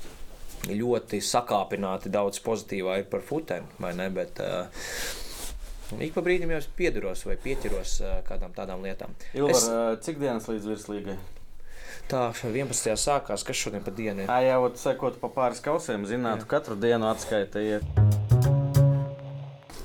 ļoti 0.70 1.18
sakāpināti 1.24 2.12
daudz 2.12 2.38
pozitīvā 2.44 3.00
ir 3.00 3.10
par 3.10 3.24
futēm, 3.26 3.66
vai 3.82 3.92
ne? 3.98 4.08
Bet, 4.14 4.38
uh, 4.42 4.68
Ik 6.00 6.14
pa 6.14 6.22
brīdim 6.24 6.48
jau 6.54 6.60
es 6.62 6.68
piedaros 6.72 7.26
vai 7.28 7.34
pieķeros 7.36 7.98
uh, 8.00 8.12
kādām 8.24 8.54
tādām 8.56 8.84
lietām. 8.84 9.12
Ilvar, 9.36 9.52
es... 9.52 9.66
Uh, 9.68 9.90
cik 10.00 10.22
dienas 10.22 10.48
līdz 10.48 10.70
virslīgai? 10.70 11.18
Tā 12.08 12.30
11. 12.32 12.94
sākās, 12.96 13.44
kas 13.44 13.58
šodien 13.58 13.84
pa 13.84 13.92
dienu 13.94 14.24
ir. 14.24 14.30
Jā, 14.30 14.54
jau 14.54 14.70
sekot 14.80 15.18
pa 15.20 15.28
pāris 15.32 15.60
kausiem, 15.64 16.06
zinātu, 16.08 16.48
katru 16.48 16.78
dienu 16.80 17.10
atskaitiet. 17.10 17.84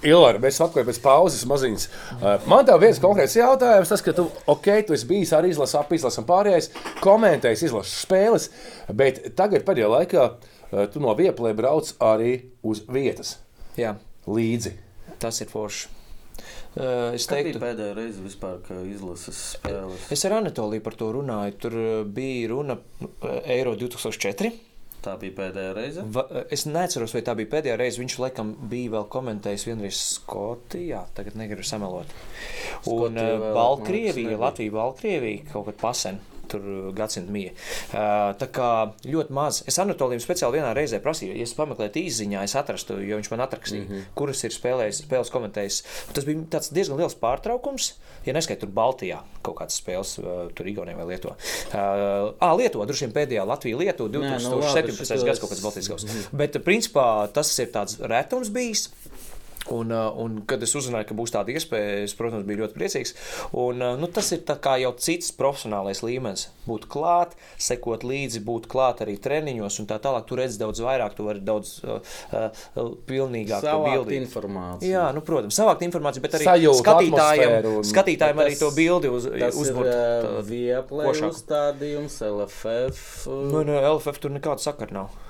Ilvāra, 0.08 0.40
mēs 0.40 0.62
atklājām 0.64 0.88
pēc 0.88 0.99
pauzes 1.04 1.44
maziņas. 1.49 1.88
Man 2.48 2.68
te 2.68 2.76
viens 2.80 2.99
konkrēts 3.04 3.36
jautājums, 3.36 3.91
tas, 3.91 4.04
ka 4.06 4.14
tu, 4.16 4.28
ok, 4.48 4.70
tu 4.88 4.95
esi 4.95 5.08
bijis 5.10 5.34
arī 5.36 5.52
izlases, 5.52 5.76
apizlases 5.82 6.22
un 6.22 6.28
pārējais, 6.30 6.70
komentējis 7.04 7.66
izlases 7.68 8.04
spēles, 8.06 8.52
bet 8.95 9.26
tagad 9.36 9.66
pēdējā 9.68 9.90
laikā 9.91 10.28
uh, 10.30 10.54
Eh, 10.57 10.57
tu 10.94 11.03
no 11.03 11.14
vieplē 11.18 11.53
brauc 11.57 11.94
arī 12.03 12.34
uz 12.65 12.84
vietas. 12.91 13.38
Jā. 13.80 13.95
Līdzi. 14.27 14.73
Tas 15.22 15.39
ir 15.41 15.52
forši. 15.52 15.94
Uh, 16.77 17.15
es 17.18 17.26
teiktu, 17.26 17.56
ka 17.57 17.72
pēdējā 17.72 17.94
reize 17.98 18.22
vispār 18.22 18.60
izlases 18.85 19.38
spēles. 19.56 20.03
Es 20.14 20.22
ar 20.27 20.35
Anatoliju 20.38 20.84
par 20.85 20.94
to 20.99 21.10
runāju. 21.15 21.56
Tur 21.64 21.77
eh, 21.81 21.94
bija 22.06 22.52
runa 22.52 22.76
Eiro 23.49 23.73
2004. 23.80 24.52
Tā 25.02 25.15
bija 25.18 25.34
pēdējā 25.39 25.72
reize. 25.73 26.03
Va, 26.14 26.27
es 26.53 26.68
neatceros, 26.69 27.15
vai 27.15 27.23
tā 27.26 27.34
bija 27.39 27.49
pēdējā 27.56 27.80
reize. 27.81 28.02
Viņš 28.03 28.18
laikam 28.22 28.53
bija 28.69 28.94
vēl 28.98 29.10
komentējis 29.10 29.65
vienreiz 29.72 30.03
Skotijā, 30.19 31.02
tagad 31.18 31.39
negribu 31.39 31.65
samelot. 31.65 32.14
Un 32.94 33.18
Baltkrievija, 33.57 34.38
Latvija, 34.38 34.76
Baltkrievija 34.77 35.48
kaut 35.49 35.72
kad 35.72 35.81
pasen 35.81 36.22
gadsimta 36.98 37.32
mija. 37.32 37.53
Uh, 37.91 38.34
tā 38.40 38.48
kā 38.53 38.69
ļoti 39.06 39.34
maz. 39.34 39.64
Es 39.68 39.80
Anatolijam 39.80 40.22
speciāli 40.24 40.60
vienā 40.60 40.74
reizē 40.78 40.99
prasīju, 41.03 41.36
ja 41.38 41.44
es 41.44 41.53
pameklētu 41.57 41.99
īsiņā, 41.99 42.44
es 42.44 42.56
atrastu, 42.56 42.99
jo 43.03 43.19
viņš 43.19 43.32
man 43.32 43.45
atrakstīja, 43.48 43.84
mm 43.84 43.94
-hmm. 43.94 44.14
kuras 44.15 44.44
ir 44.44 44.52
spēlējis, 44.52 45.03
spēles 45.06 45.34
komentējis. 45.34 45.84
Tas 46.14 46.26
bija 46.26 46.61
diezgan 46.72 46.98
liels 46.98 47.15
pārtraukums, 47.15 47.94
ja 48.26 48.34
neskaidrs 48.34 48.61
tur 48.61 48.74
Baltijā 48.74 49.22
kaut 49.41 49.60
kādas 49.61 49.78
spēles, 49.80 50.18
uh, 50.19 50.48
tur 50.56 50.68
Igaunijā 50.68 50.98
vai 50.98 51.06
Lietuvā. 51.14 51.36
Uh, 51.38 52.34
à, 52.40 52.52
Lietuvā, 52.57 52.88
droši 52.90 53.06
vien 53.06 53.15
pēdējā 53.15 53.45
Latvija, 53.48 53.78
Lietuva 53.78 54.10
2017. 54.10 54.49
Nu, 54.49 54.61
labi, 54.61 55.30
gads 55.30 55.40
kaut 55.40 55.52
kāds 55.53 55.64
Baltijas 55.64 55.90
gads. 55.91 56.03
Mm 56.03 56.10
-hmm. 56.10 56.38
Bet 56.41 56.57
principā 56.65 57.28
tas 57.34 57.60
ir 57.60 57.72
tāds 57.72 57.99
retums 57.99 58.49
bijis. 58.49 58.90
Un, 59.73 59.91
uh, 59.91 60.11
un, 60.23 60.41
kad 60.48 60.61
es 60.64 60.73
uzzināju, 60.77 61.10
ka 61.10 61.18
būs 61.18 61.34
tāda 61.34 61.52
iespēja, 61.52 62.03
es, 62.06 62.14
protams, 62.18 62.45
biju 62.48 62.64
ļoti 62.64 62.77
priecīgs. 62.77 63.14
Un, 63.52 63.81
uh, 63.84 63.98
nu, 63.99 64.07
tas 64.11 64.30
ir 64.35 64.44
jau 64.48 64.94
cits 65.03 65.34
profesionālais 65.35 66.03
līmenis. 66.06 66.48
Būt 66.68 66.88
klāt, 66.91 67.35
sekot 67.61 68.06
līdzi, 68.07 68.44
būt 68.48 68.69
klāt 68.72 69.03
arī 69.03 69.18
treniņos 69.19 69.81
un 69.84 69.89
tā 69.89 69.99
tālāk. 70.03 70.27
Tu 70.30 70.39
redz 70.39 70.57
daudz 70.60 70.81
vairāk, 70.84 71.18
tu 71.18 71.27
vari 71.27 71.44
daudz 71.44 71.77
uh, 71.84 71.99
uh, 72.31 72.89
pilnīgāk 73.10 73.68
bildīt. 73.68 74.23
informāciju. 74.23 74.91
Jā, 74.91 75.07
nu, 75.15 75.23
protams, 75.27 75.57
savākt 75.60 75.84
informāciju, 75.88 76.23
bet 76.23 76.39
arī 76.39 76.49
Sajūt, 76.49 76.81
skatītājiem, 76.81 77.56
un... 77.73 77.88
skatītājiem 77.91 78.41
tas, 78.41 78.48
arī 78.48 78.60
to 78.61 78.73
bildi 78.76 79.14
uz, 79.14 79.27
uzbūvēt. 79.27 79.94
Tas 79.94 80.27
ir 80.27 80.34
uh, 80.34 80.41
vieplē 80.48 81.14
uzstādījums, 81.27 82.19
LFF. 82.31 83.07
Nu, 83.27 83.64
nu, 83.68 83.80
LFF 83.95 84.23
tur 84.23 84.35
nekāda 84.35 84.64
sakara 84.64 85.02
nav. 85.02 85.23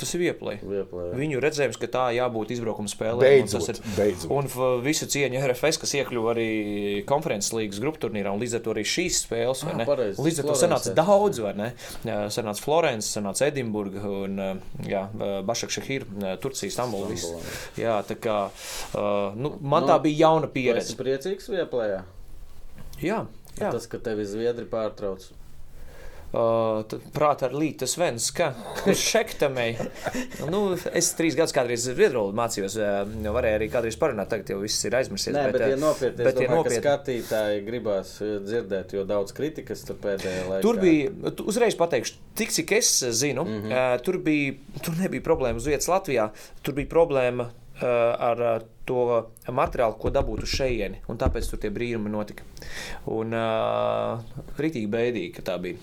Tas 0.00 0.14
ir 0.16 0.22
vieplai. 0.22 0.56
vieplai. 0.64 1.08
Viņu 1.18 1.40
redzējums, 1.44 1.78
ka 1.80 1.88
tā 1.92 2.04
jābūt 2.16 2.54
izbraukuma 2.54 2.88
spēlē. 2.90 3.20
Beidzot, 3.20 3.66
un, 3.66 3.74
ir, 3.74 3.94
beidzot. 3.98 4.30
un 4.32 4.80
visu 4.84 5.08
cieņu 5.12 5.42
RFS, 5.44 5.80
kas 5.82 5.92
iekļuva 6.00 6.32
arī 6.32 6.50
konferences 7.08 7.52
līgas 7.56 7.82
grupu 7.82 8.00
turnīrā, 8.06 8.32
un 8.32 8.40
līdz 8.40 8.56
ar 8.58 8.64
to 8.64 8.74
arī 8.74 8.84
šīs 8.88 9.20
spēles. 9.26 9.64
Ah, 9.68 9.82
pareiz, 9.88 10.20
līdz 10.20 10.42
ar 10.42 10.48
to 10.48 10.56
sanāca 10.62 10.94
daudz, 10.96 11.42
vai 11.44 11.52
ne? 11.58 11.68
Sanāca 12.32 12.64
Florence, 12.64 13.10
sanāca 13.12 13.50
Edinburga 13.50 14.04
un 14.08 14.40
jā, 14.88 15.04
Bašak 15.46 15.74
Šahir, 15.76 16.06
Turcija, 16.40 16.72
Stambula. 16.72 17.12
Jā, 17.80 18.00
tā 18.08 18.16
kā 18.20 18.38
nu, 19.36 19.52
man 19.60 19.84
nu, 19.84 19.90
tā 19.92 20.00
bija 20.02 20.26
jauna 20.26 20.50
pieredze. 20.52 20.96
Priecīgs 20.98 21.50
vieplējā? 21.52 22.00
Jā. 23.04 23.20
Jā. 23.58 23.70
Tas, 23.74 23.86
ka 23.90 24.00
tevi 24.00 24.24
zviedri 24.28 24.64
pārtrauc. 24.70 25.26
Uh, 26.30 26.84
prātā 27.10 27.48
ar 27.48 27.54
lītu 27.58 27.88
Svens, 27.90 28.28
ka 28.30 28.52
šektamēji. 28.86 29.86
nu, 30.52 30.60
es 30.94 31.08
trīs 31.18 31.34
gadus 31.34 31.54
kādreiz 31.56 31.88
Zviedrolu 31.88 32.30
mācījos, 32.38 32.76
uh, 32.78 33.32
varēju 33.34 33.58
arī 33.58 33.66
kādreiz 33.72 33.98
parunāt, 33.98 34.30
tagad 34.30 34.52
jau 34.54 34.60
viss 34.62 34.86
ir 34.86 34.94
aizmirsies. 35.00 35.34
Nē, 35.34 35.48
bet, 35.50 35.58
bet 35.58 35.74
ja 35.74 35.80
nopietni, 35.80 36.22
bet, 36.22 36.38
domāju, 36.38 36.46
ja 36.46 36.60
nopietni. 36.60 36.80
skatītāji 36.84 37.64
gribās 37.66 38.12
dzirdēt, 38.46 38.94
jo 38.94 39.02
daudz 39.10 39.34
kritikas 39.34 39.82
tur 39.88 39.98
pēdējā 40.04 40.46
laikā. 40.52 40.62
Tur 40.68 40.78
bija, 40.78 41.34
uzreiz 41.50 41.74
pateikšu, 41.80 42.20
tik 42.38 42.54
cik 42.54 42.76
es 42.78 42.92
zinu, 43.24 43.48
mm 43.48 43.62
-hmm. 43.64 43.74
uh, 43.74 44.04
tur, 44.06 44.22
bija, 44.22 44.54
tur 44.86 45.02
nebija 45.02 45.26
problēma 45.26 45.58
uz 45.58 45.66
vietas 45.66 45.90
Latvijā, 45.90 46.30
tur 46.62 46.78
bija 46.78 46.94
problēma 46.94 47.50
uh, 47.50 47.90
ar 48.30 48.46
to 48.90 49.04
materiālu, 49.54 49.94
ko 50.00 50.10
dabūt 50.14 50.44
uz 50.46 50.54
šejieni. 50.58 51.00
Tāpēc 51.20 51.50
tur 51.50 51.60
tie 51.62 51.70
brīnumi 51.74 52.10
notika. 52.10 52.46
Un 53.10 53.34
uh, 53.36 54.22
rītīgi 54.58 54.90
bēdīgi, 54.90 55.32
ka 55.36 55.44
tā 55.46 55.56
bija. 55.62 55.78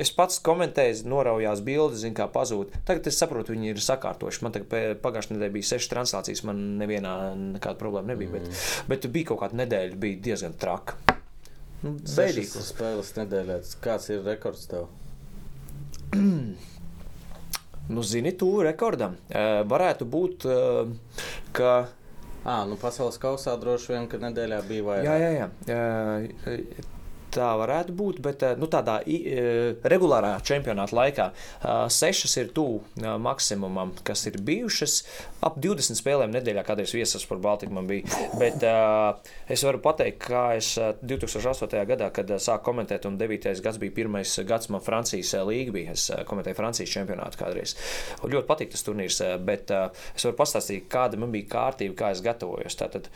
Es 0.00 0.10
pats 0.14 0.40
komentēju, 0.44 1.04
noraujās 1.10 1.62
bildes, 1.66 2.02
zinu, 2.02 2.16
kā 2.18 2.26
pazūd. 2.34 2.74
Tagad 2.88 3.06
es 3.10 3.20
saprotu, 3.20 3.54
viņi 3.54 3.72
ir 3.74 3.82
sakārtojuši. 3.84 4.44
Man 4.46 4.56
pagājušajā 5.04 5.36
nedēļā 5.36 5.54
bija 5.54 5.70
sešas 5.70 5.92
translācijas, 5.92 6.44
man 6.48 6.64
nevienā 6.80 7.14
nekāda 7.58 7.78
problēma 7.80 8.14
nebija. 8.14 8.32
Mm. 8.32 8.48
Bet, 8.88 8.88
bet 8.90 9.12
bija 9.14 9.30
kaut 9.32 9.44
kāda 9.44 9.62
nedēļa, 9.62 10.00
bija 10.02 10.22
diezgan 10.30 10.56
traka. 10.58 10.98
Nu, 11.84 11.94
bēdīgi. 12.02 12.64
Spēles 12.72 13.14
nedēļā. 13.20 13.60
Kāds 13.84 14.10
ir 14.10 14.24
rekords 14.26 14.66
tev? 14.70 14.88
nu, 17.94 18.02
zini, 18.02 18.34
tuvu 18.38 18.64
rekordam. 18.66 19.14
Uh, 19.30 19.60
varētu 19.68 20.08
būt, 20.10 20.48
uh, 20.50 21.28
ka 21.54 21.76
À, 22.48 22.62
nu 22.68 22.78
pasaules 22.80 23.18
kausā 23.20 23.56
droši 23.60 23.92
vien, 23.92 24.06
ka 24.08 24.20
nedēļā 24.22 24.62
bija 24.68 24.86
vairāk. 24.86 25.08
Jā, 25.08 25.16
jā, 25.20 25.48
jā. 26.48 26.86
Tā 27.38 27.52
varētu 27.54 27.94
būt, 27.94 28.16
bet 28.24 28.42
nu, 28.58 28.66
tādā 28.70 28.96
uh, 29.04 29.76
regulārā 29.86 30.32
čempionāta 30.42 30.96
laikā 30.98 31.26
uh, 31.30 31.84
sešas 31.92 32.34
ir 32.40 32.48
tuvu 32.54 32.80
uh, 32.80 33.12
maksimumam, 33.22 33.92
kas 34.02 34.24
ir 34.26 34.40
bijušas. 34.42 34.96
Ap 35.46 35.60
20 35.62 36.00
spēlēm 36.00 36.32
nedēļā, 36.34 36.64
kādreiz 36.66 36.90
viesis 36.96 37.26
par 37.28 37.38
Baltiku 37.42 37.76
man 37.76 37.86
bija. 37.86 38.10
Bet 38.40 38.64
es 39.46 39.62
varu 39.62 39.78
pateikt, 39.82 40.18
kā 40.24 40.42
es 40.58 40.72
2008. 40.78 41.78
gadā, 41.86 42.08
kad 42.14 42.32
sāku 42.42 42.72
komentēt, 42.72 43.06
un 43.06 43.20
9. 43.20 43.52
gads 43.62 43.78
bija 43.78 43.94
pirmais 44.00 44.32
gads 44.48 44.70
man 44.74 44.82
Francijas 44.82 45.30
līga, 45.46 45.74
bija. 45.76 45.94
es 45.94 46.08
komentēju 46.26 46.58
Francijas 46.58 46.90
čempionātu 46.96 47.38
kādreiz. 47.38 47.76
Un 48.24 48.34
ļoti 48.34 48.48
patīk 48.50 48.74
tas 48.74 48.82
turnīrs, 48.86 49.20
bet 49.46 49.70
es 49.70 50.26
varu 50.26 50.36
pastāstīt, 50.40 50.88
kāda 50.90 51.20
man 51.22 51.30
bija 51.34 51.52
kārtība, 51.54 51.94
kā 52.02 52.10
es 52.16 52.24
gatavojos. 52.24 52.78
Tātad 52.82 53.06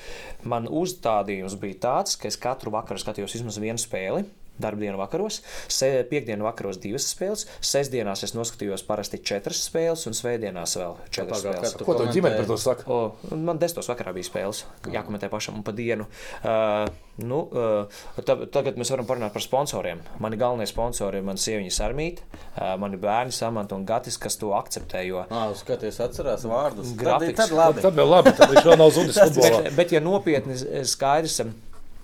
man 0.46 0.70
uzstādījums 0.70 1.58
bija 1.58 1.80
tāds, 1.88 2.14
ka 2.20 2.30
es 2.30 2.38
katru 2.38 2.70
vakaru 2.76 3.02
skatījos 3.02 3.34
vismaz 3.40 3.58
vienu 3.62 3.82
spēli 3.82 4.11
spēli. 4.12 4.38
Darbdienu 4.62 4.98
vakaros, 5.00 5.40
se, 5.72 5.86
piekdienu 6.10 6.44
vakaros 6.44 6.76
divas 6.78 7.06
spēles, 7.08 7.46
sestdienās 7.64 8.20
es 8.22 8.34
noskatījos 8.36 8.84
parasti 8.84 9.18
četras 9.24 9.62
spēles, 9.64 10.04
un 10.06 10.14
svētdienās 10.14 10.76
vēl 10.76 10.92
četras 11.08 11.40
Pagā, 11.40 11.54
spēles. 11.56 11.86
Ko 11.88 11.96
tu 11.96 12.04
ģimene 12.12 12.36
par 12.36 12.50
to 12.50 12.58
saka? 12.60 12.84
O, 12.84 13.32
man 13.32 13.58
desmitos 13.58 13.88
vakarā 13.90 14.12
bija 14.14 14.28
spēles, 14.28 14.60
jākomentē 14.92 15.32
pašam 15.32 15.56
un 15.56 15.64
pa 15.64 15.72
dienu. 15.74 16.04
Uh, 16.44 16.84
nu, 17.24 17.40
uh, 17.48 18.04
tagad 18.52 18.76
mēs 18.76 18.92
varam 18.92 19.08
parunāt 19.08 19.32
par 19.34 19.42
sponsoriem. 19.42 20.04
Mani 20.22 20.38
galvenie 20.44 20.68
sponsori 20.68 21.22
ir 21.22 21.26
mani 21.26 21.42
sieviņas 21.42 21.80
armīte, 21.88 22.28
uh, 22.28 22.76
mani 22.78 23.00
bērni 23.00 23.34
Samanta 23.34 23.80
un 23.80 23.88
Gatis, 23.88 24.20
kas 24.20 24.36
to 24.38 24.52
akceptē. 24.60 25.02
Jo... 25.08 25.24
Ah, 25.32 25.48
skaties, 25.58 25.98
atcerās 26.04 26.44
vārdus. 26.44 26.92
Grafiks. 27.00 27.40
Tad, 27.40 27.48
tad 27.48 27.58
labi. 27.58 27.88
Tad 27.88 27.98
vēl 27.98 28.16
labi, 28.18 28.36
tad 28.36 28.52
viņš 28.52 28.68
vēl 28.68 28.80
nav 28.84 28.94
zudis 29.00 29.20
bet, 29.40 29.76
bet, 29.80 29.96
ja 29.96 30.04
nopietni 30.04 30.60
skaidrs, 30.86 31.40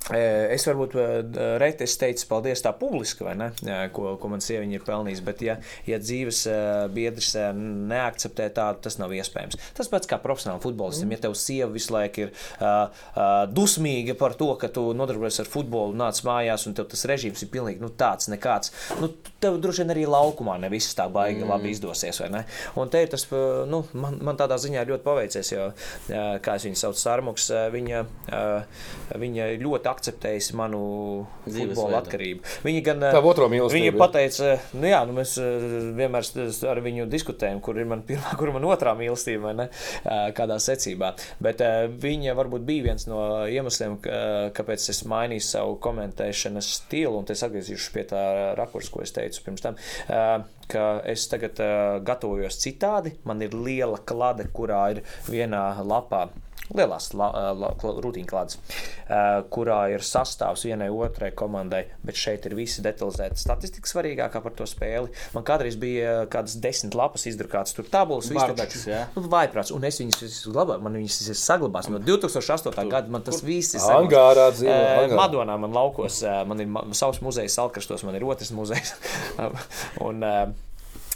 Es 0.08 0.64
varbūt 0.64 0.94
reti 1.60 1.84
es 1.84 1.96
teicu, 2.00 2.24
paldies 2.30 2.62
tā 2.64 2.70
publiski, 2.76 3.26
vai 3.26 3.34
ne, 3.36 3.50
ko, 3.92 4.14
ko 4.20 4.30
man 4.32 4.40
sieviņa 4.40 4.78
ir 4.78 4.84
pelnījusi, 4.86 5.24
bet 5.26 5.42
ja, 5.44 5.56
ja 5.88 5.98
dzīves 6.00 6.44
biedrs 6.94 7.34
neakceptē 7.58 8.46
tādu, 8.56 8.80
tas 8.86 8.96
nav 9.00 9.12
iespējams. 9.12 9.58
Tas 9.76 9.90
pats 9.92 10.08
kā 10.08 10.16
profesionālam 10.22 10.62
futbolistam, 10.64 11.12
ja 11.12 11.20
tev 11.26 11.36
sieva 11.36 11.68
visu 11.74 11.92
laiku 11.92 12.24
ir 12.24 12.32
uh, 12.32 12.88
uh, 12.88 13.42
dusmīga 13.52 14.16
par 14.18 14.36
to, 14.38 14.48
ka 14.60 14.70
tu 14.72 14.86
nodarbojies 14.96 15.42
ar 15.44 15.50
futbolu, 15.50 15.96
nāc 15.98 16.22
mājās 16.24 16.64
un 16.70 16.78
tev 16.78 16.88
tas 16.92 17.04
režīms 17.10 17.44
ir 17.44 17.52
pilnīgi 17.52 17.84
nu, 17.84 17.92
tāds 17.92 18.30
nekāds, 18.32 18.72
nu, 19.02 19.10
tev 19.42 19.58
droši 19.62 19.84
vien 19.84 19.94
arī 19.94 20.06
laukumā 20.08 20.56
ne 20.62 20.72
viss 20.72 20.96
tā 20.98 21.08
baigi 21.12 21.42
mm. 21.42 21.52
labi 21.52 21.74
izdosies? 21.74 22.22
Un 22.78 22.90
te 22.92 23.04
ir 23.04 23.12
tas, 23.12 23.26
nu, 23.68 23.82
man, 23.92 24.18
man 24.24 24.40
tādā 24.40 24.56
ziņā 24.60 24.86
ļoti 24.88 25.04
paveicies, 25.04 25.52
jo, 25.52 25.68
kā 26.08 26.56
es 26.58 26.66
viņu 26.66 26.80
saucu, 26.80 27.02
Sārmuks, 27.02 27.50
viņa, 27.74 28.02
viņa 29.20 29.52
ļoti 29.62 29.87
akceptējusi 29.90 30.56
manu 30.58 30.80
futbola 31.46 32.02
atkarību. 32.02 32.44
Viņa 32.66 32.82
gan 32.86 33.04
viņa 33.74 33.94
pateica, 33.98 34.54
nu 34.78 34.90
jā, 34.90 35.00
nu 35.08 35.16
mēs 35.18 35.34
vienmēr 35.98 36.28
ar 36.72 36.82
viņu 36.84 37.08
diskutējam, 37.10 37.62
kur 37.64 37.80
ir 37.80 37.88
man 37.90 38.04
pirmā, 38.08 38.34
kur 38.40 38.52
man 38.54 38.66
otrā 38.68 38.94
mīlestība, 38.98 39.48
vai 39.48 39.54
ne, 39.62 39.68
kādā 40.36 40.58
secībā. 40.62 41.14
Bet 41.44 41.62
viņa 42.02 42.36
varbūt 42.38 42.66
bija 42.68 42.88
viens 42.90 43.08
no 43.10 43.22
iemesliem, 43.48 43.98
kāpēc 44.56 44.90
es 44.92 45.04
mainīju 45.08 45.46
savu 45.46 45.78
komentēšanas 45.84 46.74
stilu, 46.82 47.18
un 47.20 47.32
es 47.32 47.44
atgriezīšos 47.46 47.90
pie 47.94 48.06
tā 48.12 48.22
rakursa, 48.58 48.92
ko 48.94 49.04
es 49.04 49.14
teicu 49.16 49.44
pirms 49.48 49.64
tam 49.64 49.78
ka 50.68 51.00
es 51.08 51.24
tagad 51.32 51.60
uh, 51.64 51.96
gatavojos 52.04 52.60
citādi. 52.60 53.14
Man 53.28 53.40
ir 53.44 53.56
liela 53.56 54.00
klade, 54.04 54.48
kurā 54.52 54.82
ir 54.96 55.02
vienā 55.28 55.64
lapā 55.80 56.28
lielās 56.76 57.10
rutīnklādes, 58.04 58.58
kurā 59.52 59.78
ir 59.94 60.04
sastāvs 60.04 60.66
vienai 60.68 60.88
otrai 60.92 61.30
komandai, 61.36 61.84
bet 62.04 62.18
šeit 62.18 62.46
ir 62.48 62.56
visi 62.58 62.84
detalizēti 62.84 63.40
statistika 63.40 63.90
svarīgākā 63.90 64.42
par 64.44 64.56
to 64.58 64.66
spēli. 64.68 65.12
Man 65.34 65.46
kādreiz 65.48 65.78
bija 65.80 66.26
kādas 66.30 66.58
desmit 66.60 66.96
lapas 66.98 67.26
izdrukātas, 67.30 67.76
tur 67.76 67.88
tabulas, 67.90 68.30
Bardaks, 68.34 68.84
nu, 69.16 69.24
vaiprāts, 69.32 69.72
un 69.74 69.86
es 69.88 70.00
viņas 70.02 70.38
glabāju, 70.52 70.84
man 70.84 70.98
viņas 71.00 71.18
ir 71.32 71.40
saglabās 71.40 71.90
no 71.92 72.02
2008. 72.04 72.76
gada, 72.92 73.12
man 73.12 73.24
tas 73.26 73.42
viss 73.44 73.78
ir 73.78 73.84
Angārā 73.98 74.50
dzīvo. 74.54 75.18
Madonā 75.18 75.58
man 75.60 75.74
laukos, 75.74 76.22
man 76.48 76.64
ir 76.64 76.96
savs 76.98 77.22
muzejs, 77.24 77.56
Salkrastos, 77.58 78.04
man 78.06 78.18
ir 78.18 78.26
otrs 78.28 78.52
muzejs. 78.54 78.94
un, 80.06 80.24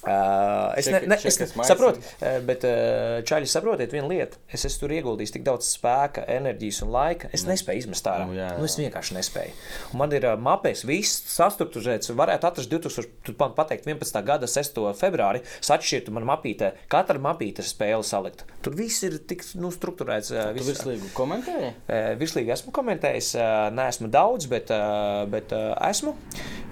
uh, 0.03 0.73
es, 0.79 0.89
ne, 0.91 1.01
ne, 1.07 1.16
es 1.16 1.39
saprotu, 1.39 2.03
uh, 2.03 2.39
bet 2.47 2.65
uh, 2.66 3.20
čaļi 3.29 3.49
saprotiet 3.51 3.93
vienu 3.95 4.11
lietu. 4.11 4.41
Es 4.51 4.66
esmu 4.66 4.85
tur 4.85 4.95
ieguldījis 4.97 5.35
tik 5.37 5.45
daudz 5.47 5.69
spēka, 5.77 6.24
enerģijas 6.33 6.83
un 6.87 6.91
laika. 6.95 7.31
Es 7.31 7.45
mm. 7.45 7.53
nespēju 7.53 7.85
izmest 7.85 8.09
ārā. 8.11 8.27
Nu, 8.27 8.37
jā, 8.37 8.49
jā. 8.51 8.59
Nu, 8.59 8.66
es 8.66 8.79
vienkārši 8.81 9.16
nespēju. 9.19 9.55
Un 9.93 10.03
man 10.03 10.16
ir 10.16 10.27
uh, 10.27 10.35
mapēs, 10.41 10.83
viss 10.89 11.23
sastruktūrēts. 11.37 12.11
Varētu 12.19 12.49
atrast 12.51 12.73
2000, 12.73 13.37
pateikt, 13.57 13.87
11. 13.87 14.19
gada 14.27 14.51
6. 14.51 14.83
februāri, 14.99 15.45
sašķirtu 15.62 16.15
man 16.16 16.27
mapītē. 16.33 16.73
Katra 16.93 17.23
mapīte 17.23 17.62
ir 17.62 17.70
spēle 17.70 18.07
salikt. 18.07 18.43
Tur 18.65 18.77
viss 18.79 19.07
ir 19.07 19.20
tik 19.29 19.47
nu, 19.61 19.70
struktūrēts. 19.74 20.33
Uh, 20.35 20.51
tu 20.59 20.66
virslīgi 20.66 21.12
komentēji? 21.16 21.70
Uh, 21.87 22.12
virslīgi 22.19 22.55
esmu 22.57 22.74
komentējis. 22.74 23.33
Uh, 23.39 23.69
neesmu 23.77 24.11
daudz, 24.12 24.51
bet, 24.51 24.74
uh, 24.74 25.23
bet 25.31 25.55
uh, 25.55 25.73
esmu. 25.89 26.16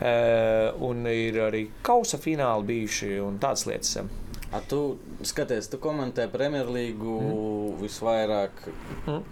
Uh, 0.00 0.70
un 0.86 1.04
ir 1.10 1.36
arī 1.44 1.66
kausa 1.84 2.18
fināli 2.20 2.66
bijuši 2.70 3.19
un 3.24 3.38
tādas 3.42 3.66
lietas. 3.68 4.10
A 4.50 4.58
tu 4.66 4.98
skaties, 5.22 5.68
tu 5.70 5.78
komentē 5.78 6.26
Premjerlīgu 6.32 7.16
mm. 7.22 7.80
visvairāk. 7.84 8.64
Mm. 9.06 9.22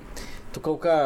Tu 0.55 0.63
kaut 0.65 0.79
kā 0.85 0.99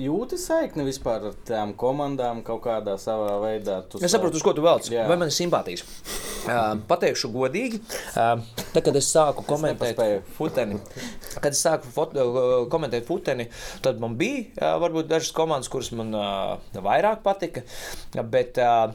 jūti 0.00 0.36
saikni 0.40 0.84
vispār 0.86 1.30
ar 1.30 1.36
tām 1.48 1.72
komandām 1.78 2.42
kaut 2.46 2.64
kādā 2.66 2.96
savā 3.00 3.36
veidā? 3.42 3.80
Es 4.00 4.12
saprotu, 4.12 4.40
uz 4.40 4.44
ko 4.44 4.52
tu 4.56 4.64
vēlaties. 4.64 4.92
Vai 5.08 5.16
man 5.16 5.30
ir 5.30 5.36
simpātijas? 5.36 5.84
Uh, 6.46 6.76
pateikšu 6.86 7.32
godīgi, 7.34 7.80
uh, 8.14 8.42
tad, 8.60 8.82
kad 8.86 8.98
es 8.98 9.08
sāku 9.10 9.42
komentēt 9.48 9.98
futeni, 10.36 10.76
kad 11.40 11.48
es 11.50 11.62
sāku 11.64 11.90
foto, 11.90 12.26
komentēt 12.70 13.08
futeni, 13.08 13.48
tad 13.82 13.98
man 14.02 14.14
bija 14.20 14.44
uh, 14.52 14.76
varbūt 14.84 15.08
dažas 15.10 15.32
komandas, 15.34 15.70
kuras 15.72 15.90
man 15.96 16.14
uh, 16.14 16.54
vairāk 16.86 17.24
patika. 17.26 17.64
Bet, 18.30 18.62
uh, 18.62 18.94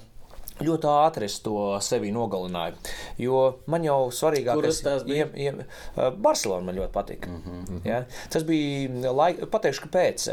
ļoti 0.65 0.91
ātri 0.91 1.27
es 1.29 1.39
to 1.45 1.55
sevi 1.83 2.11
nogalināju. 2.15 2.77
Jo 3.21 3.41
man 3.71 3.85
jau 3.87 3.99
svarīgākais 4.15 4.81
ir 4.81 4.89
tas, 4.89 5.07
ka 5.07 6.11
Barcelona 6.11 6.69
man 6.69 6.77
ļoti 6.81 6.93
patika. 6.95 7.29
Mm 7.29 7.41
-hmm. 7.45 7.81
ja? 7.87 8.03
Tas 8.29 8.43
bija 8.47 9.11
laika, 9.11 9.45
pateikšu, 9.45 9.87
kāpēc. 9.87 10.29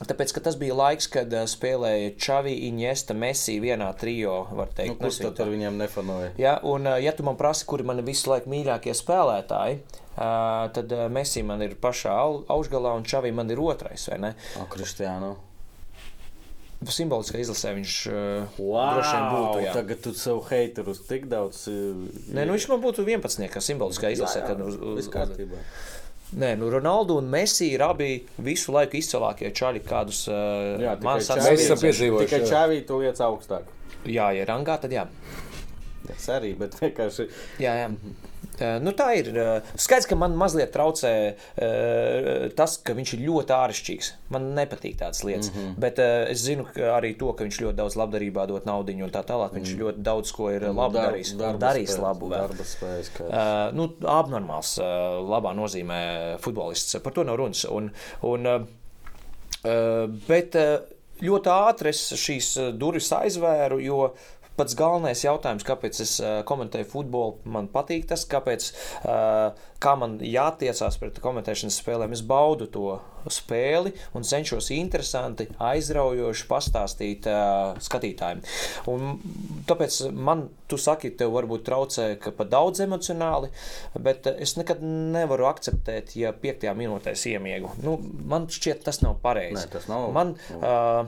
Tāpēc, 0.00 0.32
ka 0.32 0.40
tas 0.40 0.56
bija 0.56 0.74
laiks, 0.74 1.06
kad 1.12 1.34
spēlēja 1.52 2.14
Čavi, 2.16 2.54
Iniesta, 2.68 3.14
Messi 3.14 3.58
vienā. 3.60 3.90
Teikt, 4.00 4.88
nu, 4.88 4.96
kurš 4.96 5.18
tad 5.20 5.40
ar 5.40 5.50
viņiem 5.52 5.76
nefanoja? 5.76 6.30
Ja, 6.40 6.60
un, 6.62 6.88
ja 7.02 7.12
tu 7.12 7.22
man 7.22 7.36
prasi, 7.36 7.66
kuri 7.66 7.84
man 7.84 8.00
visu 8.06 8.30
laiku 8.30 8.48
mīļākie 8.48 8.94
spēlētāji, 8.96 9.82
tad 10.72 10.96
Messi 11.12 11.42
man 11.42 11.62
ir 11.62 11.76
pašā 11.76 12.16
augšgalā 12.48 12.96
un 12.96 13.04
Čavi 13.04 13.32
man 13.32 13.50
ir 13.50 13.60
otrais. 13.60 14.08
O, 14.08 14.64
Kristiānu 14.72 15.36
simboliskā 16.88 17.40
izlasē 17.42 17.74
viņš 17.76 17.94
wow, 18.56 18.94
droši 18.96 19.12
vien 19.12 19.26
būtu. 19.34 19.62
Jā. 19.66 19.72
Tagad 19.76 20.02
tu 20.04 20.12
savu 20.16 20.40
heiterus 20.48 21.02
tik 21.08 21.26
daudz. 21.28 21.66
Nē, 21.68 22.46
nu 22.48 22.56
viņš 22.56 22.68
man 22.72 22.80
būtu 22.84 23.04
11. 23.04 23.48
kā 23.52 23.62
simboliskā 23.64 24.12
izlasē. 24.14 24.44
Jā, 24.46 24.54
jā, 24.54 24.68
uz, 24.70 24.78
uz, 24.94 25.10
kārtībā. 25.12 25.60
Nē, 26.40 26.54
nu 26.56 26.70
Ronaldu 26.70 27.18
un 27.18 27.28
Messi 27.28 27.72
ir 27.74 27.82
abi 27.82 28.12
visu 28.46 28.72
laiku 28.72 29.00
izcilākie 29.00 29.50
čaļi, 29.50 29.82
kādus 29.84 30.24
jā, 30.30 30.94
mēs 31.02 31.28
esam 31.34 31.80
piedzīvojuši. 31.82 32.30
Tikai 32.30 32.48
čāvī 32.48 32.80
tu 32.86 33.00
lietas 33.02 33.24
augstāk. 33.26 33.68
Jā, 34.08 34.30
ja 34.38 34.46
rangā, 34.48 34.78
tad 34.80 34.94
jā. 34.94 35.04
Tas 36.06 36.28
arī, 36.32 36.54
bet 36.58 36.78
vienkārši. 36.80 37.26
Jā, 37.62 37.74
jā. 37.82 37.90
Nu, 38.84 38.92
tā 38.96 39.10
ir. 39.18 39.32
Skaidrs, 39.74 40.08
ka 40.10 40.18
man 40.18 40.36
mazliet 40.38 40.72
traucē 40.74 41.12
tas, 42.56 42.76
ka 42.84 42.94
viņš 42.96 43.14
ir 43.16 43.24
ļoti 43.28 43.56
āršķirīgs. 43.56 44.12
Man 44.34 44.50
nepatīk 44.58 44.98
tādas 45.00 45.24
lietas. 45.24 45.50
Mm 45.50 45.60
-hmm. 45.60 45.74
Bet 45.80 45.98
es 46.02 46.44
zinu 46.44 46.66
arī 46.94 47.14
to, 47.18 47.32
ka 47.32 47.44
viņš 47.44 47.60
ļoti 47.64 47.78
daudz 47.80 47.96
labdarībā 47.96 48.46
dod 48.46 48.66
naudu 48.68 48.92
un 48.92 49.10
tā 49.10 49.22
tālāk. 49.26 49.54
Viņš 49.54 49.72
mm. 49.74 49.80
ļoti 49.80 50.02
daudz 50.04 50.32
ko 50.32 50.50
ir 50.50 50.66
labi 50.68 51.00
Dar, 51.00 51.10
darījis. 51.10 51.34
Darījis 51.60 51.98
labu. 52.00 52.30
Spējas, 52.70 53.10
uh, 53.20 53.74
nu, 53.76 53.88
abnormāls, 54.08 54.76
uh, 54.80 55.18
labā 55.24 55.52
nozīmē 55.56 56.00
futbolists. 56.42 56.98
Par 57.04 57.14
to 57.16 57.24
nav 57.26 57.38
runas. 57.40 57.64
Un, 57.70 57.90
un, 58.26 58.50
uh, 58.50 60.10
bet 60.28 60.58
ļoti 61.20 61.52
ātri 61.52 61.92
es 61.92 62.02
šīs 62.16 62.54
durvis 62.80 63.10
aizvēru, 63.12 63.80
jo 63.84 64.02
pats 64.60 64.76
galvenais 64.76 65.24
jautājums, 65.24 65.64
kāpēc 65.66 66.02
es 66.04 66.16
komentēju 66.48 66.88
futbolu, 66.90 67.38
man 67.48 67.70
patīk 67.72 68.04
tas, 68.10 68.26
kāpēc, 68.28 68.66
kā 69.80 69.94
man 69.96 70.18
jātiecās 70.24 70.98
pret 71.00 71.20
komentēšanas 71.24 71.80
spēlēm. 71.80 72.12
Es 72.16 72.22
baudu 72.26 72.68
to 72.68 72.98
spēli 73.30 73.92
un 74.16 74.24
cenšos 74.24 74.70
interesanti, 74.76 75.46
aizraujoši 75.60 76.46
pastāstīt 76.48 77.28
skatītājiem. 77.84 78.42
Un 78.92 79.16
tāpēc 79.68 80.00
man, 80.16 80.46
tu 80.70 80.78
saki, 80.80 81.12
tev 81.16 81.34
varbūt 81.36 81.64
traucē, 81.68 82.10
ka 82.20 82.32
pa 82.36 82.46
daudz 82.48 82.84
emocionāli, 82.84 83.50
bet 84.00 84.28
es 84.32 84.56
nekad 84.60 84.84
nevaru 84.84 85.48
akceptēt, 85.50 86.14
ja 86.20 86.34
piektajā 86.36 86.76
minūtē 86.76 87.16
iemiegu. 87.32 87.72
Nu, 87.84 87.96
man 88.28 88.48
šķiet, 88.52 88.84
tas 88.86 89.00
nav 89.04 89.20
pareizi. 89.24 89.66
Tas 89.72 89.88
nav. 89.90 90.10
Man, 90.16 90.36
uh, 90.60 91.04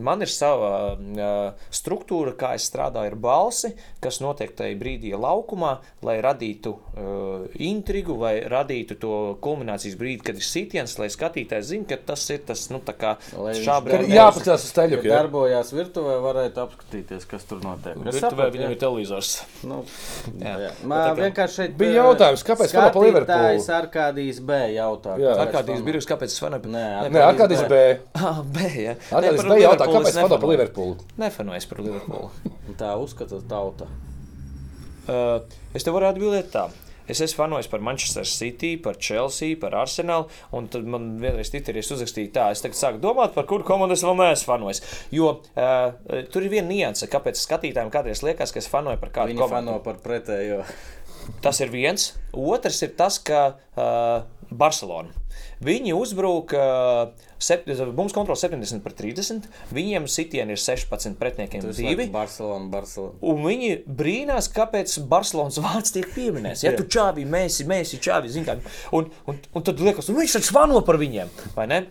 Man 0.00 0.24
ir 0.24 0.30
sava 0.32 0.70
uh, 0.94 1.66
struktūra, 1.74 2.32
kā 2.38 2.54
es 2.56 2.66
strādāju 2.70 3.12
ar 3.12 3.16
balsi, 3.20 3.72
kas 4.02 4.20
notiek 4.24 4.54
tajā 4.56 4.76
brīdī 4.80 5.12
laukumā, 5.18 5.74
lai 6.06 6.18
radītu 6.24 6.72
uh, 6.72 7.46
intrigu 7.62 8.16
vai 8.20 8.34
radītu 8.48 8.96
to 9.02 9.16
kulminācijas 9.44 9.98
brīdi, 10.00 10.22
kad 10.26 10.38
ir 10.40 10.46
sitiens, 10.46 10.96
lai 11.00 11.10
skatītājs 11.12 11.68
zinātu, 11.72 11.90
ka 11.92 12.12
tas 12.12 12.24
ir 12.32 12.42
tas, 12.48 12.64
nu, 12.72 12.80
tā 12.84 12.94
kā 12.96 13.14
šābrīd. 13.32 14.08
Jāpacās 14.12 14.66
uz 14.68 14.74
teļu. 14.76 15.00
Ja 15.02 15.22
darbojās 15.22 15.72
virtuvē, 15.74 16.16
varētu 16.22 16.62
apskatīties, 16.64 17.26
kas 17.30 17.46
tur 17.48 17.62
notiek. 17.64 17.98
Virtuvē 18.02 18.48
viņam 18.54 18.74
ir 18.74 18.80
televizors. 18.80 19.32
Nu, 19.66 19.82
jā. 20.40 20.54
Jā. 20.66 20.72
Man 20.88 21.18
vienkārši 21.18 21.58
šeit 21.60 21.76
bija 21.78 22.02
jautājums, 22.02 22.44
kāpēc 22.46 22.74
fanā 22.76 22.90
pa 22.94 23.04
Liverpoolu? 23.04 23.64
Arkādijas 23.76 24.40
B 24.44 24.58
jautā. 24.76 25.16
Jā, 25.20 25.34
Arkādijas 25.46 25.82
Birus, 25.86 26.08
kāpēc 26.08 26.36
fanāju? 26.42 26.72
Nē, 26.72 27.22
Arkādijas 27.26 27.64
B. 27.70 27.80
Ah, 28.18 28.42
B, 28.44 28.68
jā. 28.86 28.96
Arkādijas 29.10 29.48
B 29.48 29.58
jautā 29.62 29.81
jautā, 29.86 29.98
kāpēc 29.98 30.20
fano 30.20 30.38
par 30.38 30.52
Liverpoolu? 30.52 31.10
Nefanojas 31.20 31.68
par 31.70 31.82
Liverpoolu. 31.84 32.30
tā 32.80 32.94
uzskata 33.00 33.42
tauta. 33.48 33.90
Uh, 35.02 35.42
es 35.74 35.84
tev 35.84 35.96
varu 35.98 36.10
atbildēt 36.12 36.52
tā. 36.54 36.68
Es 37.10 37.20
esmu 37.20 37.42
fanojis 37.42 37.66
par 37.66 37.82
Manchester 37.82 38.26
City, 38.28 38.76
par 38.78 38.94
Chelsea, 39.02 39.56
par 39.60 39.74
Arsenal. 39.74 40.28
Un 40.54 40.68
tad 40.70 40.86
man 40.88 41.16
vienreiz 41.20 41.50
Twitterī 41.50 41.82
uzrakstīja, 41.82 42.30
tā, 42.36 42.44
es 42.54 42.62
tagad 42.62 42.78
sāku 42.78 43.02
domāt, 43.02 43.34
par 43.34 43.48
kuru 43.50 43.66
komandu 43.66 43.96
es 43.98 44.04
vēl 44.06 44.14
neesmu 44.20 44.48
fanojis. 44.52 44.82
Jo 45.14 45.32
uh, 45.42 46.22
tur 46.32 46.46
ir 46.46 46.54
viena 46.54 46.70
nianse, 46.70 47.10
kāpēc 47.10 47.40
skatītājiem 47.42 47.90
kādreiz 47.92 48.22
liekas, 48.24 48.54
ka 48.54 48.62
es 48.62 48.70
fanoju 48.70 49.02
par 49.02 49.10
kādu 49.18 49.34
Viņi 49.34 49.42
komandu. 49.42 49.74
Fano 49.74 49.84
par 49.84 49.98
pretējo. 50.04 50.62
Tas 51.42 51.58
ir 51.62 51.74
viens. 51.74 52.12
Otrs 52.32 52.80
ir 52.86 52.94
tas, 52.98 53.18
ka 53.22 53.42
uh, 53.50 54.22
Barcelona. 54.50 55.21
Viņi 55.62 55.94
uzbruka, 55.94 56.62
mums 57.94 58.14
kontrol 58.16 58.38
70 58.38 58.82
pret 58.82 58.98
30, 58.98 59.46
viņiem 59.74 60.08
sitieni 60.10 60.56
ir 60.56 60.60
16 60.62 61.18
pretiniekiem 61.20 61.64
2. 61.68 62.08
Barcelona, 62.14 62.66
Barcelona. 62.72 63.14
Un 63.22 63.42
viņi 63.46 63.72
brīnās, 63.86 64.50
kāpēc 64.54 64.98
Barcelonas 65.10 65.60
vārds 65.62 65.94
tiek 65.94 66.10
pieminēts. 66.16 66.66
Ja 66.66 66.74
tu 66.78 66.86
čāvi, 66.90 67.26
mēs, 67.28 67.62
mēs, 67.68 67.94
čāvi, 68.02 68.32
zini, 68.34 68.58
un, 68.96 69.10
un, 69.30 69.42
un 69.52 69.66
tad 69.66 69.82
liekas, 69.82 70.10
un 70.10 70.18
viņš 70.18 70.38
taču 70.40 70.58
vano 70.58 70.82
par 70.86 70.98
viņiem, 71.02 71.30
vai 71.56 71.68
ne? 71.70 71.84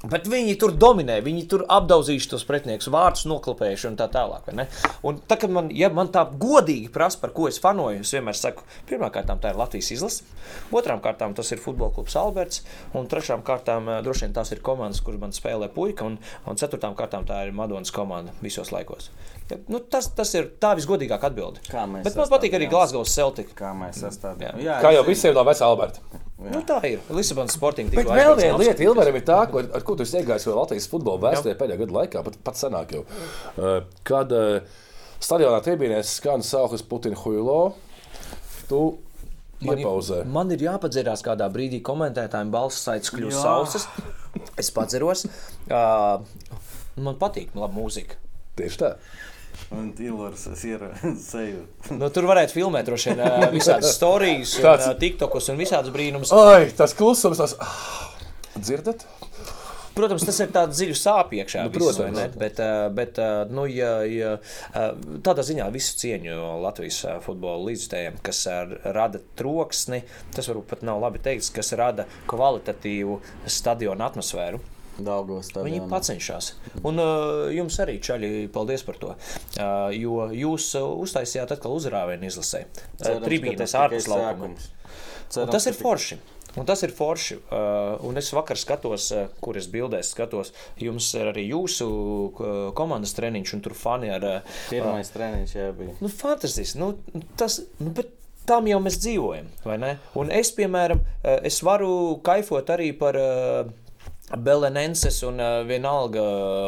Bet 0.00 0.24
viņi 0.32 0.54
tur 0.56 0.72
dominē, 0.80 1.18
viņi 1.20 1.42
tur 1.52 1.66
apdauzījuši 1.68 2.30
tos 2.32 2.46
pretiniekus, 2.48 2.88
vārdus 2.88 3.26
noklapējuši 3.28 3.90
un 3.90 3.98
tā 4.00 4.06
tālāk. 4.08 4.46
Un 5.04 5.18
tā, 5.28 5.36
man, 5.52 5.68
ja 5.76 5.90
man 5.92 6.08
tā 6.08 6.22
godīgi 6.24 6.88
prasa, 6.94 7.20
par 7.20 7.34
ko 7.36 7.50
es 7.50 7.60
fanoju, 7.60 8.00
es 8.00 8.14
vienmēr 8.16 8.38
saku, 8.38 8.64
pirmkārt, 8.88 9.28
tā 9.28 9.52
ir 9.52 9.60
Latvijas 9.60 9.90
izlase, 9.92 10.24
otrām 10.72 11.02
kārtām 11.04 11.36
tas 11.36 11.52
ir 11.52 11.60
futbola 11.60 11.92
klubs 11.92 12.16
Alberts, 12.16 12.64
un 12.96 13.10
trešām 13.12 13.44
kārtām 13.44 13.92
eh, 13.92 14.00
droši 14.06 14.24
vien 14.24 14.38
tās 14.40 14.54
ir 14.56 14.64
komandas, 14.64 15.02
kur 15.04 15.20
man 15.20 15.36
spēlē 15.36 15.68
puika, 15.74 16.08
un, 16.08 16.16
un 16.48 16.60
ceturtām 16.60 16.96
kārtām 16.96 17.28
tā 17.28 17.42
ir 17.44 17.52
Madonas 17.52 17.92
komanda 17.92 18.32
visos 18.40 18.72
laikos. 18.72 19.12
Nu, 19.70 19.80
tas, 19.92 20.08
tas 20.16 20.32
ir 20.38 20.50
tā 20.62 20.72
visgodīgākā 20.78 21.30
atbilde. 21.30 21.62
Bet 22.04 22.16
man 22.18 22.28
patīk 22.30 22.56
arī 22.58 22.68
Glasgow 22.70 23.06
Celtic. 23.08 23.52
Kā 23.58 23.72
mēs 23.76 24.02
sastādījām? 24.04 24.60
Kā 24.82 24.92
jau 24.94 25.06
visiem 25.08 25.34
no 25.36 25.44
vecā 25.46 25.68
Alberta. 25.68 26.02
Jā. 26.40 26.54
Nu, 26.54 26.60
tā 26.64 26.78
ir 26.88 27.02
Lisabonas 27.12 27.52
sportiņa. 27.58 27.92
Bet 27.92 28.08
vēl 28.08 28.36
viena 28.38 28.60
lieta, 28.60 28.80
Ilveram, 28.86 29.16
ir 29.18 29.24
tā, 29.28 29.42
ko, 29.52 29.60
ar 29.60 29.82
ko 29.84 29.96
tu 29.98 30.06
esi 30.06 30.22
iegājis 30.22 30.48
Latvijas 30.48 30.86
futbola 30.88 31.20
vēsturē 31.26 31.52
pēdējā 31.58 31.82
gada 31.82 31.96
laikā, 31.98 32.22
pat, 32.24 32.38
pat 32.46 32.56
senāk 32.56 32.94
jau. 32.96 33.02
Uh, 33.60 33.82
kad 34.08 34.32
uh, 34.32 34.80
stadionā 35.20 35.60
tribīnēs 35.66 36.14
skan 36.16 36.40
saules 36.46 36.84
Putina 36.88 37.18
Huilo, 37.20 37.60
tu 38.70 38.80
Man, 39.60 39.76
Iepauzē. 39.76 40.22
man 40.24 40.48
ir 40.54 40.62
jāpadzerās 40.64 41.20
kādā 41.20 41.44
brīdī 41.52 41.82
komentētājiem, 41.84 42.48
balss 42.54 42.80
saits 42.86 43.12
kļūst 43.12 43.42
sausas. 43.42 43.84
Es 44.56 44.70
padzeros. 44.72 45.26
Uh, 45.68 46.22
man 46.96 47.18
patīk 47.20 47.52
laba 47.52 47.74
mūzika. 47.76 48.16
Tieši 48.56 48.80
tā. 48.80 48.94
Un 49.70 49.92
Ilvars 50.02 50.48
ir 50.72 50.82
seju. 51.22 51.64
nu, 51.94 52.08
tur 52.10 52.26
varētu 52.30 52.56
filmēt 52.58 52.88
droši 52.88 53.14
vien 53.14 53.22
visādas 53.56 53.94
stāstus, 53.94 54.56
Tāds... 54.58 54.88
tiktokus 55.02 55.50
un 55.52 55.60
visādas 55.60 55.94
brīnumus. 55.94 56.34
Ai, 56.34 56.70
tas 56.76 56.96
klusums, 56.98 57.38
tas 57.38 57.54
dzirdat? 58.58 59.06
Protams, 59.94 60.22
tas 60.24 60.38
ir 60.40 60.50
tāds 60.54 60.78
dziļs 60.78 61.00
sāpju 61.02 61.42
iekšā. 61.42 61.64
Nu, 61.66 61.72
protams, 61.74 61.98
visu, 61.98 62.14
ne? 62.14 62.26
bet, 62.40 62.60
bet 62.96 63.18
nu, 63.50 63.66
ja, 63.68 63.90
ja, 64.06 64.36
tādā 65.26 65.44
ziņā 65.46 65.66
visu 65.74 65.96
cieņu 66.00 66.36
Latvijas 66.62 67.00
futbola 67.26 67.66
līdzstājiem, 67.68 68.20
kas 68.24 68.44
rada 68.96 69.20
troksni, 69.38 70.04
tas 70.36 70.48
varbūt 70.50 70.70
pat 70.70 70.84
nav 70.86 71.02
labi 71.02 71.22
teikt, 71.22 71.50
kas 71.58 71.74
rada 71.78 72.06
kvalitatīvu 72.30 73.18
stadionu 73.50 74.06
atmosfēru. 74.06 74.62
Viņi 75.66 75.84
pacenšas. 75.90 76.52
Un 76.84 77.00
uh, 77.02 77.46
jums 77.54 77.78
arī, 77.82 77.98
Čaļi, 78.04 78.48
paldies 78.54 78.84
par 78.86 78.98
to. 79.00 79.14
Uh, 79.14 79.88
jo 79.96 80.26
jūs 80.34 80.72
uh, 80.80 80.90
uztaisījāt 81.04 81.56
atkal 81.56 81.78
uzrāvienu 81.78 82.28
izlasē. 82.30 82.66
Uh, 83.00 83.16
Tribīnes 83.24 83.76
ārpus 83.78 84.10
laukuma. 84.10 84.54
Tas 85.30 85.66
ir 85.70 85.76
forši. 85.78 86.20
Un 86.58 86.66
tas 86.66 86.82
ir 86.82 86.90
forši. 86.94 87.36
Uh, 87.46 87.94
un 88.06 88.18
es 88.18 88.30
vakar 88.34 88.58
skatos, 88.58 89.10
uh, 89.14 89.28
kur 89.42 89.58
es 89.60 89.68
bildēs 89.70 90.10
skatos. 90.14 90.50
Jums 90.82 91.12
ir 91.18 91.30
arī 91.30 91.46
jūsu 91.50 91.86
uh, 91.86 92.62
komandas 92.76 93.14
treniņš, 93.18 93.52
un 93.54 93.62
tur 93.66 93.76
fani 93.78 94.10
ar. 94.10 94.26
Uh, 94.26 94.56
Pirmais 94.72 95.12
treniņš 95.14 95.54
jau 95.54 95.68
bija. 95.78 95.98
Nu, 96.02 96.10
fantastiski. 96.10 96.80
Nu, 96.82 96.94
tas, 97.38 97.60
nu, 97.78 97.92
bet 97.94 98.10
tam 98.48 98.66
jau 98.66 98.80
mēs 98.82 98.98
dzīvojam, 99.04 99.46
vai 99.62 99.76
ne? 99.78 99.92
Un 100.18 100.32
es, 100.34 100.50
piemēram, 100.56 101.04
uh, 101.04 101.36
es 101.46 101.60
varu 101.66 101.92
kaifot 102.26 102.74
arī 102.74 102.90
par. 102.98 103.20
Uh, 103.20 103.76
Belenenses 104.36 105.22
un 105.26 105.40
uh, 105.42 105.62
vienalga 105.66 106.22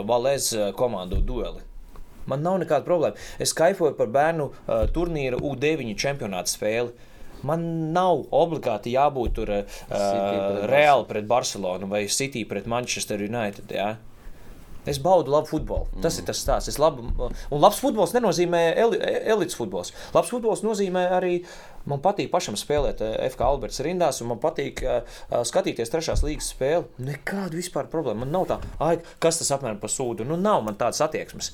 Valēs 0.09 0.53
komandu 0.79 1.21
dueli. 1.23 1.63
Man 2.31 2.45
nav 2.45 2.61
nekāda 2.63 2.87
problēma. 2.87 3.19
Es 3.43 3.55
kaifoju 3.57 3.97
par 3.99 4.11
bērnu 4.15 4.51
uh, 4.51 4.85
turnīra 4.95 5.41
U9 5.43 5.97
čempionāta 5.99 6.53
spēli. 6.53 6.93
Man 7.47 7.65
nav 7.95 8.29
obligāti 8.39 8.93
jābūt 8.95 9.35
tur 9.35 9.51
uh, 9.51 9.81
pret 9.91 10.65
Reāli 10.71 11.09
pret 11.11 11.27
Barcelonu 11.27 11.91
vai 11.91 12.05
City 12.07 12.45
pret 12.47 12.69
Manchester 12.71 13.23
United. 13.23 13.75
Ja? 13.75 13.97
Es 14.87 14.99
baudu 14.99 15.31
labu 15.31 15.47
futbolu. 15.47 15.87
Tas 16.03 16.17
mm. 16.17 16.23
ir 16.23 16.27
tas 16.27 16.39
stāsts. 16.43 16.79
Labu, 16.83 17.05
un 17.23 17.61
labs 17.63 17.79
futbols 17.83 18.15
nenozīmē 18.17 18.63
eli, 18.83 18.99
elites 19.31 19.55
futbols. 19.59 19.93
Labs 20.15 20.33
futbols 20.33 20.65
nozīmē 20.67 21.05
arī 21.19 21.37
Man 21.91 22.03
patīk 22.03 22.31
pašam 22.33 22.57
spēlēt 22.59 23.03
eh, 23.03 23.15
FK 23.33 23.47
Alberts 23.47 23.83
rindās, 23.85 24.21
un 24.23 24.31
man 24.33 24.41
patīk 24.43 24.83
uh, 24.87 25.17
skatīties 25.49 25.91
trešās 25.93 26.23
līgas 26.27 26.53
spēli. 26.55 26.87
Nekāda 27.03 27.59
vispār 27.59 27.89
problēma. 27.93 28.23
Man 28.23 28.35
nav 28.35 28.47
tā, 28.51 28.59
ai, 28.83 28.95
kas 29.23 29.41
tas 29.41 29.51
apmēram 29.57 29.81
par 29.83 29.93
sūdu. 29.93 30.27
Nu, 30.29 30.39
nav 30.41 30.63
man 30.67 30.79
tādas 30.81 31.03
attieksmes. 31.05 31.53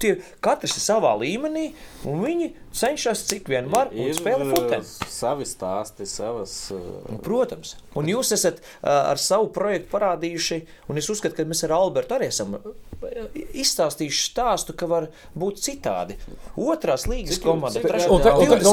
Tie, 0.00 0.14
katrs 0.40 0.76
ir 0.78 0.84
savā 0.84 1.10
līmenī, 1.20 1.70
un 2.08 2.22
viņi 2.24 2.50
cenšas 2.76 3.24
cik 3.28 3.50
vien 3.52 3.66
var 3.72 3.90
un 3.92 4.12
spēlē 4.16 4.46
futbolu. 4.48 4.84
Savi 5.10 5.48
stāsti, 5.48 6.06
savas. 6.08 6.54
Uh... 6.72 7.18
Protams. 7.24 7.74
Un 7.98 8.08
jūs 8.08 8.30
esat 8.36 8.62
uh, 8.62 9.10
ar 9.10 9.20
savu 9.20 9.50
projektu 9.52 9.90
parādījuši, 9.92 10.60
un 10.88 11.00
es 11.02 11.10
uzskatu, 11.12 11.36
ka 11.36 11.48
mēs 11.50 11.64
ar 11.66 11.76
Albertu 11.76 12.16
arī 12.16 12.30
esam 12.30 12.56
izstāstījuši 13.00 14.24
stāstu, 14.30 14.76
ka 14.78 14.88
var 14.90 15.10
būt 15.38 15.60
citādi. 15.64 16.16
Otrās 16.60 17.06
līgas 17.10 17.40
komanda, 17.42 17.82
trešā 17.84 18.08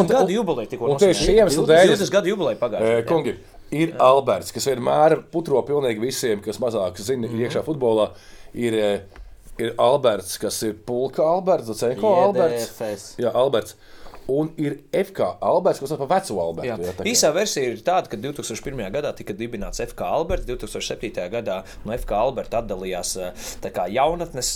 gada 0.08 0.32
jubileja 0.32 0.72
tikko 0.74 0.96
dēļ, 1.02 1.94
20 1.94 2.14
gadu 2.14 2.34
jubileja 2.34 2.60
pagājušajā 2.62 2.98
gadā. 3.02 3.08
Kungi, 3.12 3.38
ir. 3.72 3.94
Alberts, 4.04 4.52
kas 4.56 4.68
vienmēr 4.70 5.20
putro 5.32 5.62
pilnīgi 5.68 6.04
visiem, 6.04 6.44
kas 6.44 6.60
mazāk 6.64 7.00
zina 7.00 7.28
mm 7.28 7.34
-hmm. 7.34 7.48
iekšā 7.48 7.64
futbolā. 7.68 8.12
Ir, 8.54 8.78
ir 9.60 9.76
Alberts, 9.82 10.38
kas 10.42 10.62
ir 10.68 10.78
Pulka 10.88 11.26
Alberts, 11.26 11.72
Zenko 11.80 12.16
Alberts. 12.24 13.14
Jā, 13.20 13.34
Alberts. 13.34 13.78
Un 14.28 14.50
ir 14.60 14.74
FK 14.92 15.38
Alberts, 15.40 15.80
kas 15.80 15.94
ir 15.96 16.00
par 16.02 16.10
veco 16.12 16.36
Albertu. 16.44 16.68
Jā. 16.68 16.76
Jā, 16.84 17.06
Īsā 17.08 17.30
versija 17.32 17.70
ir 17.72 17.80
tāda, 17.80 18.10
ka 18.12 18.18
2001. 18.20 18.82
gadā 18.92 19.14
tika 19.16 19.32
dibināts 19.32 19.80
FK 19.86 20.04
Alberts, 20.04 20.44
2007. 20.50 21.30
gadā 21.32 21.62
no 21.88 21.96
FK 21.96 22.18
Alberta 22.18 22.60
atdalījās 22.60 23.14
kā, 23.64 23.86
jaunatnes 23.88 24.50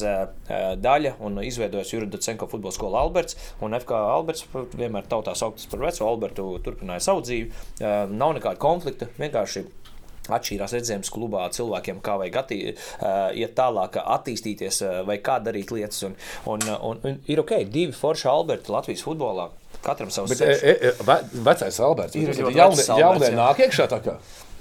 daļa 0.83 1.13
un 1.23 1.39
izveidojās 1.47 1.93
Juridocenko 1.95 2.51
futbola 2.51 2.75
skola 2.75 2.99
Alberts. 3.05 3.39
Un 3.63 3.79
FK 3.79 3.95
Alberts 4.11 4.43
vienmēr 4.75 5.07
tautā 5.07 5.37
sauktas 5.39 5.71
par 5.71 5.87
veco 5.87 6.09
Albertu, 6.09 6.49
turpināja 6.67 7.07
savu 7.07 7.23
dzīvi. 7.23 7.47
Nav 8.11 8.35
nekāda 8.41 8.59
konflikta, 8.59 9.07
vienkārši 9.23 9.63
atšķīrās 10.29 10.75
redzējums 10.77 11.13
klubā 11.13 11.47
cilvēkiem, 11.55 12.01
kā 12.05 12.17
vajag 12.21 12.37
attī, 12.43 12.59
uh, 12.73 13.31
iet 13.37 13.55
tālāk, 13.57 13.97
attīstīties 14.01 14.83
uh, 14.85 14.99
vai 15.07 15.17
kā 15.23 15.39
darīt 15.43 15.73
lietas. 15.73 16.03
Un, 16.07 16.15
un, 16.51 16.67
un, 16.77 17.01
un 17.07 17.17
ir 17.31 17.41
ok, 17.41 17.57
divi 17.71 17.95
forši 17.95 18.29
Alberti 18.31 18.73
Latvijas 18.73 19.05
futbolā. 19.07 19.49
Katram 19.81 20.11
savs 20.13 20.29
Bet, 20.29 20.41
e, 20.45 20.75
e, 20.77 20.93
ve, 21.07 21.17
vecais 21.47 21.79
Alberts 21.81 22.15
ir 22.19 22.29
jaunie, 22.37 22.85
jaunie, 22.85 23.31
nāk 23.33 23.63
iekšā 23.65 23.87
tā 23.89 23.97
kā. 24.05 24.19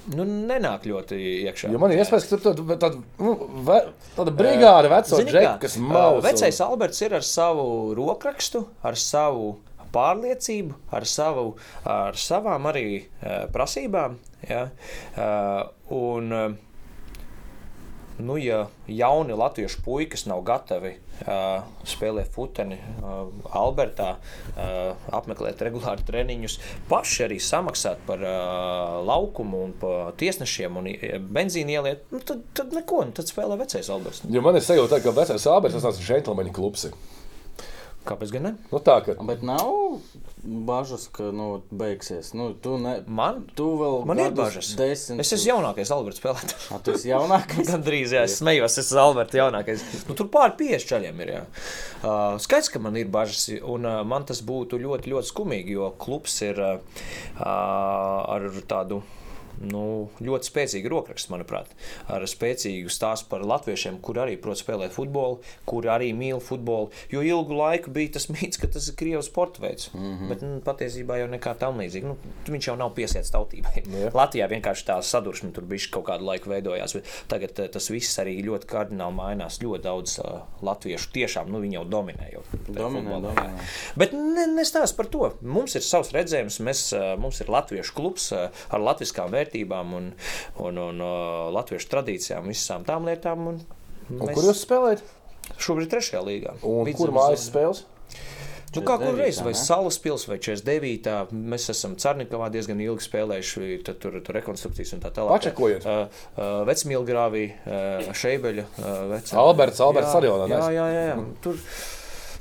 Nu, 0.09 0.25
nenāk 0.25 0.87
ļoti 0.89 1.17
iekšā. 1.45 1.69
Jo 1.69 1.77
man 1.81 1.91
ir 1.93 2.01
iespējas, 2.01 2.25
ka 2.25 2.37
tur 2.41 2.55
tāda, 2.57 2.77
tāda, 2.81 3.01
nu, 3.21 3.35
ve, 3.67 3.77
tāda 4.15 4.33
brigāde 4.33 4.89
veco 4.89 5.19
džeku, 5.21 5.51
kas 5.61 5.75
maus. 5.77 6.23
Vecais. 6.25 6.61
Alberts 6.65 7.03
ir 7.05 7.13
ar 7.19 7.25
savu 7.25 7.67
rokrakstu, 7.97 8.63
ar 8.81 8.97
savu 8.97 9.59
pārliecību, 9.93 10.79
ar, 10.95 11.07
savu, 11.09 11.55
ar 11.87 12.19
savām 12.19 12.67
arī 12.71 12.87
uh, 13.01 13.47
prasībām. 13.53 14.19
Ja? 14.49 14.67
Uh, 15.15 15.63
un, 15.97 16.31
uh, 16.33 16.51
nu, 18.21 18.37
ja 18.37 18.67
jauni 18.87 19.33
latviešu 19.33 19.81
puikas 19.85 20.25
nav 20.29 20.41
gatavi 20.45 20.93
uh, 20.95 21.63
spēlēt 21.87 22.31
futeni 22.33 22.77
uh, 22.77 23.29
Albertā, 23.57 24.11
uh, 24.17 25.07
apmeklēt 25.13 25.61
regulāri 25.65 26.05
treniņus, 26.07 26.57
paši 26.89 27.25
arī 27.27 27.39
samaksāt 27.41 28.03
par 28.07 28.23
uh, 28.25 28.99
laukumu 29.07 29.63
un 29.67 29.73
par 29.81 30.13
tiesnešiem 30.21 30.81
un 30.81 30.91
benzīnu 31.33 31.77
ieliet, 31.77 32.05
nu, 32.13 32.21
tad, 32.25 32.43
tad 32.57 32.75
neko, 32.77 33.05
nu, 33.09 33.15
tad 33.17 33.31
spēlē 33.31 33.57
vecais 33.61 33.89
Alberts. 33.93 34.25
Jo 34.29 34.43
man 34.45 34.59
ir 34.59 34.65
sajūta, 34.65 35.01
ka 35.03 35.15
vecais 35.15 35.49
Alberts 35.49 35.81
tas 35.81 35.99
ir 35.99 36.07
džentlmeņa 36.07 36.55
klubs. 36.55 36.89
Kāpēc 38.01 38.31
gan 38.33 38.45
ne? 38.47 38.51
Nu, 38.71 38.79
tā, 38.81 38.95
ka... 39.05 39.13
Bet 39.27 39.43
nav 39.45 39.67
bažas, 40.41 41.03
ka 41.13 41.27
nu, 41.35 41.61
beigsies. 41.69 42.31
Nu, 42.33 42.47
tu 42.57 42.79
ne, 42.81 42.95
man 43.05 43.43
tu 43.57 43.67
vēl 43.77 43.99
man 44.09 44.21
ir 44.23 44.33
bažas. 44.37 44.71
Desmit... 44.79 45.21
Es 45.21 45.33
esmu 45.35 45.51
jaunākais 45.51 45.91
Alberts 45.93 46.17
spēlētājs. 46.17 46.65
Ah, 46.73 46.81
tu 46.81 46.95
esi 46.97 47.11
jaunākais? 47.11 47.61
Gan 47.69 47.85
drīz, 47.85 48.15
jā, 48.17 48.25
es 48.25 48.39
smējos, 48.41 48.79
es 48.81 48.89
esmu 48.89 49.03
Alberts 49.03 49.37
jaunākais. 49.37 49.85
Nu, 50.09 50.17
tur 50.17 50.31
pār 50.33 50.55
pieci 50.57 50.89
čaļiem 50.95 51.21
ir. 51.21 51.33
Jā. 51.35 51.45
Uh, 52.01 52.41
skaidrs, 52.41 52.71
ka 52.73 52.81
man 52.81 52.97
ir 52.97 53.13
bažas, 53.13 53.45
un 53.61 53.85
uh, 53.85 54.01
man 54.07 54.25
tas 54.29 54.41
būtu 54.49 54.81
ļoti, 54.81 55.13
ļoti 55.13 55.29
skumīgi, 55.29 55.77
jo 55.77 55.93
klubs 56.01 56.41
ir 56.47 56.57
uh, 56.57 57.01
ar 57.37 58.49
tādu 58.65 59.03
nu, 59.61 60.09
ļoti 60.23 60.49
spēcīga 60.49 60.91
rokraksta, 60.91 61.31
manuprāt, 61.33 61.71
ar 62.11 62.25
spēcīgu 62.27 62.91
stāstu 62.91 63.29
par 63.31 63.45
latviešiem, 63.47 63.99
kur 64.03 64.19
arī 64.23 64.37
prot 64.41 64.59
spēlēt 64.59 64.93
futbolu, 64.95 65.39
kur 65.69 65.87
arī 65.91 66.11
mīl 66.17 66.41
futbolu. 66.43 66.89
Jo 67.13 67.23
ilgu 67.25 67.57
laiku 67.57 67.93
bija 67.93 68.15
tas 68.17 68.27
mīts, 68.31 68.59
ka 68.61 68.69
tas 68.71 68.89
ir 68.89 68.97
Krievijas 68.99 69.29
sporta 69.29 69.63
veids, 69.63 69.91
mm 69.93 70.01
-hmm. 70.01 70.29
bet 70.29 70.41
nu, 70.41 70.59
patiesībā 70.65 71.19
jau 71.21 71.29
nekā 71.31 71.55
tam 71.59 71.79
līdzīga. 71.81 72.07
Nu, 72.07 72.17
viņš 72.47 72.67
jau 72.67 72.75
nav 72.77 72.93
piesiets 72.97 73.31
tautībai. 73.31 73.83
Yeah. 73.85 74.15
Latvijā 74.21 74.49
vienkārši 74.49 74.87
tā 74.87 75.01
sadursme 75.01 75.51
tur 75.51 75.63
bija 75.63 75.91
kaut 75.91 76.05
kādu 76.09 76.25
laiku 76.25 76.49
veidojās, 76.49 76.95
tagad 77.27 77.59
eh, 77.59 77.67
tas 77.67 77.89
viss 77.89 78.19
arī 78.19 78.41
ļoti 78.45 78.67
kardināli 78.67 79.15
mainās. 79.15 79.61
Ļoti 79.61 79.83
daudz 79.83 80.19
uh, 80.19 80.41
latviešu 80.61 81.11
tiešām 81.13 81.51
nu, 81.51 81.63
jau 81.63 81.85
dominē. 81.85 82.31
Jau, 82.33 82.43
dominē, 82.67 83.21
dominē. 83.21 83.49
Bet 83.95 84.13
ne, 84.13 84.47
nestāst 84.47 84.97
par 84.97 85.05
to. 85.05 85.31
Mums 85.41 85.75
ir 85.75 85.81
savs 85.81 86.11
redzējums, 86.11 86.59
mēs, 86.59 86.93
uh, 86.93 87.19
mums 87.19 87.41
ir 87.41 87.49
latviešu 87.49 87.93
klubs 87.93 88.31
uh, 88.31 88.49
ar 88.69 88.79
latviskām 88.79 89.31
vērtībām 89.31 89.50
vērtībām 89.51 89.95
un, 89.97 90.11
un, 90.63 90.77
un 90.77 91.01
uh, 91.03 91.51
latviešu 91.53 91.91
tradīcijām, 91.91 92.47
visām 92.47 92.85
tām 92.87 93.05
lietām. 93.05 93.47
Un 93.47 93.61
un 94.11 94.27
mēs... 94.27 94.35
Kur 94.35 94.47
jūs 94.49 94.65
spēlējat? 94.65 95.03
Šobrīd 95.61 95.91
trešajā 95.91 96.21
līgā. 96.23 96.55
Un 96.63 96.85
Vidzem, 96.87 96.99
kur 96.99 97.13
mājas 97.15 97.47
spēles? 97.49 97.85
Nu, 98.71 98.85
kā 98.87 98.95
kur 99.01 99.17
reiz, 99.19 99.41
vai 99.43 99.51
Salas 99.51 99.97
pilsēta, 99.99 100.31
vai 100.31 100.37
49. 100.39 101.33
Mēs 101.51 101.65
esam 101.73 101.97
Cārnikavā 101.99 102.47
diezgan 102.53 102.79
ilgi 102.79 103.03
spēlējuši, 103.03 103.79
tad 103.83 103.97
tur 103.99 104.15
ir 104.21 104.29
rekonstrukcijas 104.37 104.93
un 104.95 105.01
tā 105.03 105.11
tālāk. 105.11 105.33
Pačakojiet. 105.41 105.83
Uh, 105.83 106.21
uh, 106.37 106.61
Vecmilgrāvī, 106.69 107.41
uh, 107.51 108.13
Šeibeļa, 108.15 108.63
uh, 108.69 108.85
Vecā. 109.11 109.35
Alberts, 109.43 109.83
Alberts 109.83 110.15
arī 110.15 110.31
vēl. 110.31 110.45
Jā, 110.55 110.61
jā, 110.77 110.85
jā. 110.95 111.03
jā. 111.09 111.17
Tur, 111.43 111.59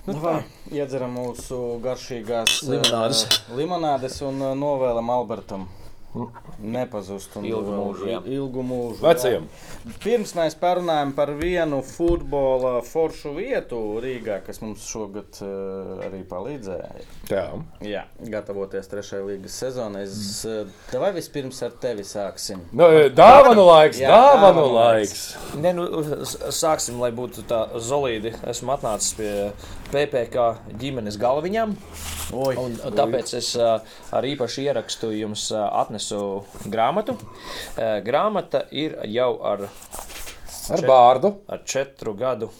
Nu, 0.07 0.15
tā. 0.17 0.39
Iedzeram 0.73 1.13
mūsu 1.13 1.59
garšīgās 1.85 2.63
limonādes, 2.65 3.21
uh, 3.27 3.51
limonādes 3.59 4.17
un 4.25 4.41
uh, 4.41 4.55
novēlam 4.57 5.13
Albertam 5.13 5.67
nepazust 6.59 7.37
un 7.39 7.47
ilgu 7.47 7.75
mūžu. 7.75 8.07
Jā. 8.11 8.21
Ilgu 8.35 8.65
mūžu 8.67 9.05
Vecajam. 9.05 9.47
Jā. 9.47 9.95
Pirms 10.03 10.33
mēs 10.35 10.57
parunājam 10.59 11.13
par 11.17 11.33
vienu 11.39 11.81
futbola 11.87 12.81
foršu 12.87 13.35
vietu 13.37 13.79
Rīgā, 14.03 14.41
kas 14.47 14.59
mums 14.65 14.89
šogad 14.91 15.41
uh, 15.45 16.03
arī 16.09 16.23
palīdzēja. 16.29 17.07
Jā. 17.31 17.45
Jā, 17.87 18.05
gatavoties 18.33 18.91
trešajai 18.91 19.27
līgas 19.29 19.59
sezonai. 19.63 20.05
Es 20.09 20.43
mm. 20.49 20.75
tev 20.91 21.07
vispirms 21.15 21.63
ar 21.67 21.77
tevi 21.83 22.07
sāksim. 22.07 22.65
No, 22.73 22.91
nu, 22.91 23.07
dāvanu 23.15 23.67
laiks, 23.69 24.03
jā, 24.03 24.11
dāvanu 24.11 24.67
laiks. 24.75 25.15
laiks. 25.37 25.61
Ne, 25.63 25.75
nu, 25.79 25.87
sāksim, 26.51 26.99
lai 27.03 27.13
būtu 27.15 27.47
tā 27.51 27.65
solīdi. 27.79 28.35
Esmu 28.51 28.75
atnācis 28.75 29.15
pie 29.19 29.33
PPC 29.91 30.47
ģimenes 30.81 31.19
galviņām. 31.21 31.75
Oi, 32.39 32.55
un, 32.61 32.77
tāpēc 32.95 33.35
es 33.41 33.53
uh, 33.59 33.81
ar 34.15 34.27
īpašu 34.27 34.65
ierakstu 34.65 35.11
jums 35.17 35.49
uh, 35.55 35.67
atnesu 35.83 36.21
grāmatu. 36.71 37.17
Uh, 37.19 37.99
grāmata 38.07 38.65
ir 38.71 38.97
jau 39.11 39.33
ar, 39.43 39.67
ar 40.71 40.85
bārdu. 40.87 41.35
Ar 41.51 41.65
četru 41.67 42.15
gadu 42.19 42.51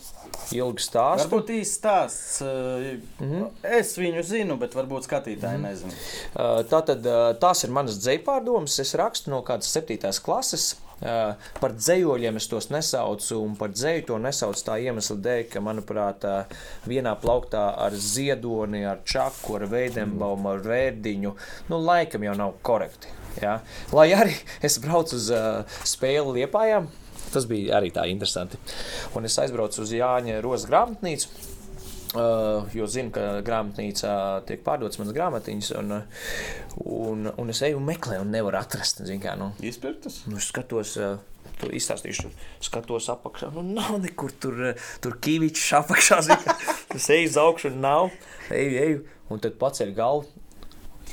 ilgu 0.51 0.83
stāstu. 0.83 1.29
Varbūt 1.29 1.53
īsts 1.61 1.79
stāsts. 1.79 2.41
Mm 2.43 3.31
-hmm. 3.31 3.49
Es 3.79 3.95
viņu 3.99 4.23
zinu, 4.27 4.57
bet 4.59 4.75
varbūt 4.75 5.07
skatītāji 5.07 5.59
mm 5.59 5.65
-hmm. 5.65 5.69
nezinu. 5.69 5.93
Tā 6.71 6.83
tad 6.87 7.07
tās 7.41 7.65
ir 7.65 7.71
manas 7.71 7.99
dzēpārdomas. 8.03 8.81
Es 8.81 8.95
rakstu 8.95 9.31
no 9.31 9.43
kādas 9.43 9.71
septītās 9.71 10.23
klases. 10.23 10.77
Par 11.01 11.75
dzējoļiem 11.77 12.37
es 12.37 12.49
tos 12.51 12.69
nesaucu, 12.73 13.39
un 13.41 13.55
par 13.57 13.73
dzēju 13.73 14.07
to 14.11 14.19
nesaucu 14.21 14.65
tā 14.67 14.77
iemesla 14.85 15.17
dēļ, 15.25 15.45
ka, 15.53 15.63
manuprāt, 15.65 16.27
vienā 16.89 17.15
plauktā 17.21 17.71
ar 17.87 17.97
ziedoni, 17.97 18.85
ar 18.89 19.01
čaku, 19.09 19.57
ar 19.57 19.69
veidembaumu, 19.73 20.53
ar 20.53 20.65
vērdiņu, 20.67 21.35
nu, 21.71 21.81
laikam 21.81 22.27
jau 22.29 22.37
nav 22.37 22.59
korekti. 22.67 23.17
Ja? 23.41 23.61
Lai 23.97 24.11
arī 24.17 24.35
es 24.67 24.77
braucu 24.83 25.17
uz 25.17 25.31
uh, 25.33 25.63
spēli 25.89 26.41
Liepājām, 26.41 26.91
tas 27.31 27.47
bija 27.49 27.79
arī 27.79 27.93
tā 27.95 28.05
interesanti. 28.11 28.61
Un 29.17 29.29
es 29.29 29.39
aizbraucu 29.41 29.85
uz 29.85 29.95
Jāņa 29.97 30.43
Rozes 30.45 30.69
grāmatnīcu. 30.69 31.33
Uh, 32.11 32.65
jo 32.75 32.89
zinu, 32.91 33.13
ka 33.15 33.39
grāmatnīcā 33.47 34.13
tiek 34.49 34.65
pārdotas 34.67 34.99
manas 34.99 35.15
grāmatiņas, 35.15 35.69
un, 35.79 35.93
un, 36.83 37.29
un 37.39 37.53
es 37.53 37.61
eju 37.63 37.79
un 37.79 37.87
meklēju, 37.87 38.25
un 38.25 38.33
nevaru 38.35 38.59
atrast. 38.59 39.05
Kā, 39.23 39.37
nu, 39.39 39.53
Izpirktas? 39.63 40.25
Nu, 40.27 40.43
skatos, 40.43 40.97
uh, 40.99 41.21
to 41.61 41.71
izstāstīšu. 41.77 42.33
Skatos 42.67 43.07
apakšā, 43.15 43.53
nu 43.55 43.63
nav 43.69 44.01
nekur 44.03 44.35
tur, 44.43 44.59
tur 45.05 45.17
kīvičs 45.23 45.69
apakšā. 45.79 46.21
Tas 46.91 47.09
eju 47.15 47.31
uz 47.31 47.39
augšu, 47.45 47.71
un 47.71 47.81
nav. 47.85 48.11
Eju, 48.51 48.77
eju, 48.83 49.03
un 49.31 49.47
tad 49.47 49.55
paceļ 49.63 49.95
galvu. 49.95 50.40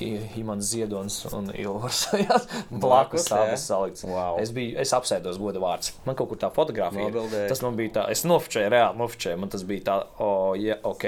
Imants 0.02 0.72
Ziedonis 0.72 1.20
un 1.32 1.50
Ilvars. 1.56 2.08
Blakus 2.84 3.28
abas 3.32 3.66
salikts. 3.68 4.06
Wow. 4.08 4.38
Es, 4.42 4.52
biju, 4.56 4.76
es 4.82 4.94
apsēdos 4.96 5.40
goda 5.42 5.62
vārds. 5.64 5.94
Man 6.06 6.18
kaut 6.20 6.32
kur 6.32 6.40
tā 6.42 6.50
fotografija. 6.54 7.08
Nobildēja. 7.10 7.50
Tas 7.52 7.64
man 7.66 7.78
bija 7.80 7.96
tā, 8.00 8.06
es 8.14 8.24
nofočēju, 8.28 8.72
reāli 8.74 9.02
nofočēju. 9.02 9.40
Man 9.42 9.54
tas 9.54 9.66
bija 9.68 9.86
tā, 9.90 9.98
o, 10.18 10.28
oh, 10.28 10.52
yeah, 10.60 10.82
ok. 10.88 11.08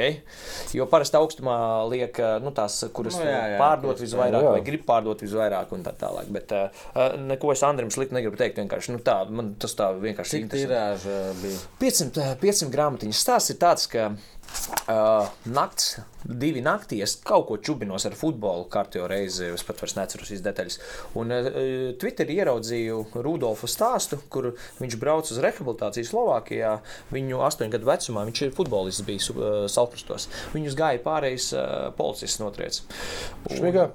Jo 0.77 0.87
parasti 0.91 1.19
augstumā 1.19 1.57
liek, 1.91 2.21
nu, 2.43 2.53
tās, 2.55 2.79
kuras 2.95 3.19
nu, 3.19 3.27
jā, 3.27 3.43
jā, 3.53 3.59
pārdot 3.61 4.01
visvairāk, 4.03 4.47
jā. 4.47 4.55
vai 4.57 4.63
grib 4.65 4.85
pārdot 4.87 5.23
visvairāk 5.25 5.73
un 5.75 5.85
tā 5.85 5.93
tālāk. 5.99 6.31
Bet 6.33 6.55
uh, 6.55 6.83
neko 7.29 7.53
es 7.55 7.63
Andrim 7.67 7.93
slikti 7.93 8.17
negribu 8.17 8.39
teikt. 8.39 8.59
Vienkārši, 8.59 8.95
nu, 8.95 9.03
tā, 9.05 9.21
man 9.31 9.53
tas 9.61 9.75
tā 9.77 9.91
vienkārši 9.95 10.41
Cik 10.41 10.51
tirāža 10.51 11.21
bija? 11.39 11.61
500, 11.79 12.33
500 12.41 12.73
grāmatiņas. 12.73 13.23
Stāsts 13.23 13.53
ir 13.53 13.59
tāds, 13.61 13.87
ka 13.91 14.09
Uh, 14.89 15.27
nakts, 15.49 15.99
divi 16.25 16.63
naktī, 16.65 16.99
es 17.05 17.13
kaut 17.25 17.45
ko 17.49 17.57
čubinos 17.61 18.07
ar 18.09 18.15
futbolu, 18.17 18.65
kārtībā 18.73 19.05
reizi, 19.09 19.51
es 19.53 19.63
pat 19.65 19.81
vairs 19.83 19.95
neceros 19.97 20.29
šīs 20.31 20.41
detaļas. 20.45 20.79
Un 21.21 21.33
uh, 21.35 21.49
Twitterī 22.01 22.39
ieraudzīju 22.41 22.99
Rudolfu 23.21 23.69
stāstu, 23.69 24.17
kur 24.33 24.51
viņš 24.81 24.97
brauc 25.01 25.29
uz 25.29 25.41
rehabilitāciju 25.45 26.09
Slovākijā. 26.09 26.75
Viņu 27.13 27.45
astoņu 27.45 27.75
gadu 27.77 27.89
vecumā, 27.91 28.25
viņš 28.29 28.43
ir 28.47 28.57
futbolists, 28.57 29.05
bija 29.05 29.25
uh, 29.35 29.63
Salprastos. 29.69 30.29
Viņus 30.57 30.77
gāja 30.79 31.01
pārējais 31.05 31.49
uh, 31.53 31.65
policists 31.97 32.41
notriec. 32.41 32.81
Un, 33.53 33.89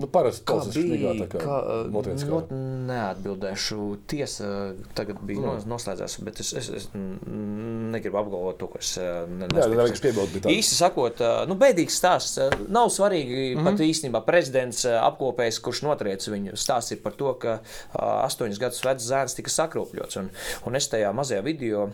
Nu, 0.00 0.08
parasti 0.10 0.44
tas 0.48 0.70
ir 0.70 0.86
smigā, 0.86 1.12
kā, 1.30 1.58
not, 1.92 2.52
neatbildēšu. 2.88 3.78
Tiesa 4.10 4.50
tagad 4.96 5.20
bija 5.26 5.44
no. 5.44 5.54
noslēdzās, 5.74 6.16
bet 6.24 6.40
es, 6.44 6.52
es, 6.56 6.70
es 6.78 6.88
negribu 6.94 8.20
apgalvot 8.22 8.60
to, 8.60 8.70
es 8.80 8.94
nesaprotu. 8.96 10.42
Īsti 10.52 10.78
sakot, 10.78 11.22
nu, 11.50 11.56
bēdīgs 11.60 12.00
stāsts. 12.00 12.40
Nav 12.72 12.90
svarīgi 12.94 13.40
mm 13.40 13.60
-hmm. 13.60 13.70
pat 13.70 13.84
īstenībā 13.86 14.24
prezidents 14.26 14.84
apkopējs, 14.90 15.60
kurš 15.64 15.84
notriec 15.88 16.28
viņu. 16.28 16.56
Stāsts 16.56 16.96
ir 16.96 17.02
par 17.04 17.16
to, 17.18 17.34
ka 17.34 17.60
astoņus 18.00 18.60
gadus 18.62 18.84
vecs 18.84 19.10
zēns 19.10 19.36
tika 19.36 19.50
sakropļots. 19.50 20.20
Un, 20.22 20.30
un 20.66 20.76
es 20.76 20.88
tajā 20.88 21.12
mazajā 21.12 21.44
video 21.44 21.90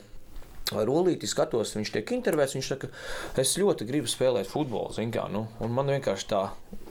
Rolīti 0.74 1.28
skatos, 1.30 1.76
viņš 1.76 1.92
tiek 1.94 2.10
intervētas. 2.16 2.56
Viņš 2.56 2.72
saka, 2.72 2.90
es 3.38 3.54
ļoti 3.60 3.86
gribu 3.86 4.10
spēlēt 4.10 4.50
futbolu. 4.50 4.96
Kā, 5.14 5.28
nu, 5.30 5.44
un 5.62 5.76
man 5.76 5.92
vienkārši 5.94 6.26
tā, 6.32 6.42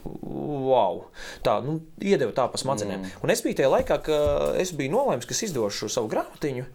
wow, 0.06 1.03
tā, 1.43 1.57
nu, 1.65 1.81
iedeva 1.99 2.31
tā 2.35 2.47
pa 2.52 2.61
smadzenēm. 2.61 3.03
Mm. 3.03 3.19
Un 3.26 3.35
es 3.35 3.43
biju 3.43 3.60
tajā 3.60 3.73
laikā, 3.73 3.99
ka 4.06 4.18
es 4.61 4.72
biju 4.77 4.95
nolēmis, 4.95 5.27
ka 5.27 5.35
izdošu 5.47 5.91
savu 5.91 6.11
grāmatiņu. 6.14 6.68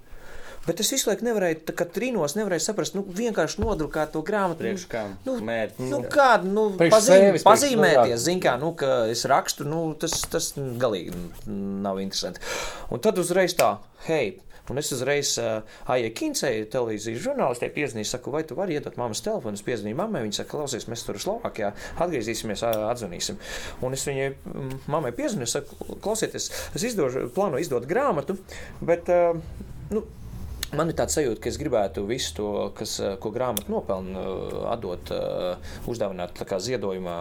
Bet 0.66 0.82
es 0.82 0.90
visu 0.92 1.08
laiku 1.08 1.24
nevarēju, 1.24 1.62
tā 1.70 1.72
kā 1.72 1.86
trīnos, 1.88 2.34
nevarēju 2.36 2.62
saprast, 2.66 2.92
nu, 2.92 3.00
vienkārši 3.16 3.62
nodrukāt 3.62 4.12
to 4.12 4.20
grāmatu. 4.26 4.60
Priekš 4.60 4.84
kā 4.92 5.06
nu, 5.24 5.38
mērķi. 5.46 5.86
Nu, 5.88 6.02
kādu, 6.12 6.50
nu, 6.52 6.64
pazīm, 6.76 7.30
sevis, 7.30 7.46
pazīmēties, 7.46 8.20
zin 8.26 8.42
kā, 8.44 8.58
nu, 8.60 8.74
ka 8.76 9.06
es 9.08 9.24
rakstu, 9.30 9.64
nu, 9.68 9.80
tas, 10.00 10.18
tas 10.28 10.52
galīgi 10.58 11.16
nav 11.48 12.02
interesanti. 12.04 12.44
Un 12.92 13.00
tad 13.00 13.18
uzreiz 13.22 13.56
tā, 13.56 13.78
hei, 14.04 14.34
Un 14.70 14.80
es 14.80 14.90
uzreiz 14.94 15.32
uh, 15.42 15.60
Aijai 15.90 16.12
Kincei, 16.16 16.64
televīzijas 16.70 17.24
žurnālistē, 17.24 17.70
piezvanīju, 17.74 18.10
saku, 18.12 18.34
vai 18.34 18.44
tu 18.46 18.58
vari 18.58 18.76
iedot 18.78 18.98
mammas 19.00 19.22
telefonu. 19.24 19.58
Es 19.58 19.66
piezvanīju 19.66 19.98
mammai, 19.98 20.22
viņa 20.26 20.40
saka, 20.40 20.52
klausies, 20.54 20.86
mēs 20.90 21.04
tur 21.06 21.18
Slovākijā 21.22 21.72
atgriezīsimies, 22.00 22.64
atzvanīsim. 22.64 23.40
Un 23.86 23.98
es 23.98 24.06
viņai 24.08 24.30
mammai 24.90 25.12
piezvanīju, 25.16 25.50
saku, 25.50 25.98
klausieties, 26.04 26.50
es 26.78 26.86
izdošu, 26.92 27.28
plānoju 27.36 27.66
izdot 27.66 27.88
grāmatu, 27.90 28.38
bet 28.86 29.10
uh, 29.12 29.38
nu, 29.90 30.04
Man 30.70 30.86
ir 30.86 30.94
tāds 30.94 31.16
sajūta, 31.16 31.40
ka 31.42 31.50
es 31.50 31.56
gribētu 31.58 32.04
visu 32.06 32.34
to, 32.36 32.48
kas, 32.78 32.92
eh, 33.02 33.16
ko 33.18 33.32
grāmatu 33.34 33.72
nopelnu, 33.74 34.20
eh, 34.20 34.58
atdot, 34.70 35.10
uh, 35.10 35.72
uzdāvināt 35.90 36.36
ziedojumā 36.38 37.16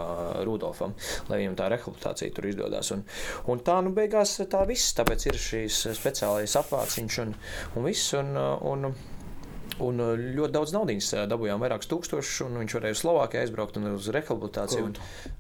Rudolfam, 0.46 0.94
lai 1.30 1.40
viņam 1.40 1.56
tā 1.58 1.70
rehabilitācija 1.74 2.34
tur 2.36 2.46
izdodas. 2.46 2.92
Un, 2.92 3.04
un 3.48 3.60
tā 3.60 3.80
nu 3.84 3.90
beigās 3.90 4.38
tā 4.50 4.66
viss, 4.68 4.94
tāpēc 4.94 5.26
ir 5.26 5.34
šīs 5.34 5.82
speciālais 5.98 6.56
apvārciņš 6.62 7.20
un, 7.26 7.34
un 7.76 7.90
viss. 7.90 8.14
Un, 8.14 8.38
un, 8.38 8.94
Un 9.80 10.02
ļoti 10.36 10.52
daudz 10.56 10.74
naudas 10.76 11.10
dabūjām, 11.32 11.62
vairākus 11.64 11.90
tūkstošus, 11.92 12.42
un 12.48 12.60
viņš 12.64 12.76
varēja 12.78 12.98
uz 12.98 13.04
Slovākiju 13.04 13.44
aizbraukt 13.46 13.80
un 13.80 13.90
uz 13.94 14.10
rehabilitāciju. 14.12 14.92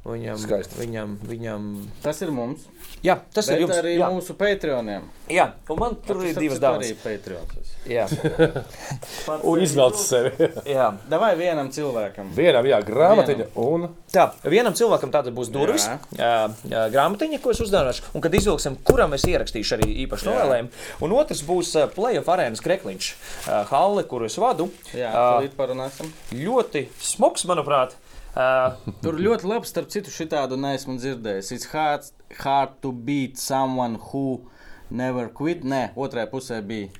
Viņam, 0.07 0.45
viņam, 0.79 1.15
viņam... 1.27 1.69
Tas 2.03 2.21
ir 2.23 2.31
mums. 2.35 2.63
Jā, 3.03 3.19
tas 3.35 3.47
Bet 3.47 3.57
ir 3.57 3.65
jums. 3.65 3.75
arī 3.77 3.95
jā. 3.97 4.09
mūsu 4.11 4.35
Patreoniem. 4.39 5.05
Jā, 5.31 5.45
un 5.69 5.79
man 5.79 5.97
tur 6.07 6.23
ir 6.25 6.39
divas 6.39 6.59
dāvanas. 6.63 6.89
Arī 6.89 6.97
Patreons. 7.03 7.73
Jā, 7.89 8.07
Un 9.49 9.61
izvelc 9.63 9.99
sevi. 10.01 10.49
jā. 10.67 10.89
Davai 11.11 11.33
vienam 11.39 11.71
cilvēkam. 11.73 12.33
Vienam, 12.35 12.67
jā, 12.67 12.81
grāmatiņa 12.87 13.51
un 13.61 13.89
Tā, 14.09 14.23
vienam 14.49 14.73
cilvēkam 14.73 15.11
tāda 15.13 15.29
būs 15.33 15.51
durvis, 15.53 15.83
Jā. 15.85 15.97
jā. 16.17 16.29
Jā, 16.71 16.85
grāmatiņa, 16.89 17.37
ko 17.43 17.51
es 17.53 17.59
uzdāvināšu, 17.61 18.07
un 18.17 18.23
kad 18.25 18.33
izvilksim, 18.33 18.77
kuram 18.85 19.13
es 19.13 19.25
ierakstīšu 19.29 19.75
arī 19.77 19.89
īpašu 20.05 20.31
novēlējumu. 20.31 20.71
Un 21.05 21.13
otrs 21.13 21.43
būs 21.45 21.75
uh, 21.77 21.85
Playoff 21.93 22.31
arēnas 22.33 22.63
krekliņš, 22.65 23.09
uh, 23.11 23.59
Halle, 23.69 24.05
kuru 24.09 24.25
es 24.29 24.37
vadu. 24.41 24.69
Jā, 24.95 25.09
tūlīt 25.15 25.57
parunāsim. 25.57 26.13
ļoti 26.35 26.85
smags, 27.03 27.45
manuprāt. 27.49 27.97
Uh, 28.29 28.77
Tur 29.03 29.17
ļoti 29.17 29.47
labi, 29.49 29.67
starp 29.67 29.89
citu, 29.91 30.13
šitādu 30.13 30.57
neesmu 30.61 30.95
dzirdējis. 31.01 31.51
It's 31.55 31.69
hard, 31.73 32.05
hard 32.43 32.77
to 32.83 32.93
beat 32.93 33.41
someone 33.41 33.97
who 34.11 34.45
never 34.93 35.27
quit. 35.33 35.65
Nē, 35.65 35.89
otrajā 35.97 36.29
pusē 36.31 36.61
bija 36.65 36.91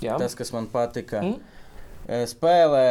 jā, 0.00 0.14
tas, 0.16 0.38
kas 0.38 0.54
man 0.54 0.70
patika. 0.72 1.24
Mm. 1.26 1.42
Spēlē 2.30 2.86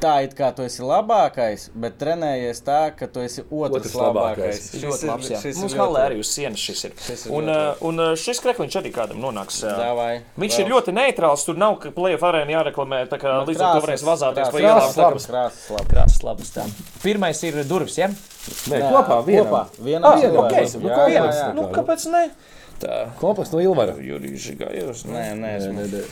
tā, 0.00 0.24
it 0.24 0.34
kā 0.36 0.50
tu 0.54 0.62
esi 0.62 0.82
labākais, 0.82 1.70
bet 1.74 1.96
trenējies 1.98 2.60
tā, 2.66 2.90
ka 2.96 3.06
tu 3.06 3.20
esi 3.24 3.42
otrs, 3.50 3.76
Otrs 3.80 3.94
labākais. 3.94 4.36
labākais. 4.36 4.60
Šis 4.70 4.82
ļoti 4.84 5.02
ir- 5.04 5.10
labs. 5.10 5.30
Jā. 5.30 5.38
šis 5.42 5.56
Mums 5.62 5.74
labi. 5.96 6.02
arī 6.06 6.18
uz 6.20 6.28
sienas 6.30 6.58
šis 6.58 6.84
ir. 6.84 6.92
Šis 7.06 7.26
ir 7.26 7.32
un, 7.32 7.44
ļoti 7.44 7.70
uh, 7.80 7.86
un 7.88 8.00
uh, 8.00 8.12
šis 8.16 8.40
krekliņš 8.44 8.76
arī 8.82 8.92
kādam 8.92 9.18
nonāks. 9.24 9.62
Uh, 9.64 9.76
Davai, 9.80 10.20
Viņš 10.38 10.52
vēl. 10.56 10.60
ir 10.60 10.72
ļoti 10.72 10.94
neitrāls. 10.96 11.44
Tur 11.46 11.56
nav 11.56 11.78
ka 11.80 11.90
Playoff 11.90 12.22
arēna 12.22 12.50
jāreklamē. 12.56 13.08
Tā 13.08 13.18
kā 13.18 13.32
Bet 13.44 13.48
līdz 13.54 13.60
ar 13.62 13.80
to 13.80 13.86
krāsas- 13.86 13.86
varēs 13.86 14.04
vazāties 14.10 14.50
pa 14.50 14.58
krāsas- 14.58 14.62
ielām. 14.62 14.80
krāsas 14.80 14.96
labas. 14.96 15.26
Krāsas 15.26 15.70
labas. 15.70 15.88
Krāsas 15.92 16.22
labas. 16.24 16.76
Pirmais 17.02 17.42
ir 17.44 17.52
durvis. 17.64 17.96
Ja? 17.98 18.08
Nē, 18.08 18.82
kopā 18.92 19.24
vienam. 19.26 19.46
Kopā. 19.48 19.66
Vienam 19.82 20.04
Ah, 20.12 20.20
cilvēkam. 20.20 20.50
okay. 20.50 20.80
Nu, 20.80 20.88
Jā, 20.88 20.94
kā 20.96 21.02
jā, 21.06 21.10
vienam 21.10 21.30
jā. 21.32 21.46
tā 21.50 21.54
Nu, 21.54 21.62
kā, 21.68 21.82
kāpēc 21.82 22.06
ne? 22.12 22.30
Tā. 22.78 23.10
Komplekss 23.18 23.52
no 23.52 23.58
Ilvara. 23.60 23.94
Jurijs 23.96 24.44
Žigājos. 24.46 25.04
Nē, 25.08 25.32
nē, 25.40 25.56
es 25.56 25.64
nē, 25.64 25.86
nē. 25.90 26.04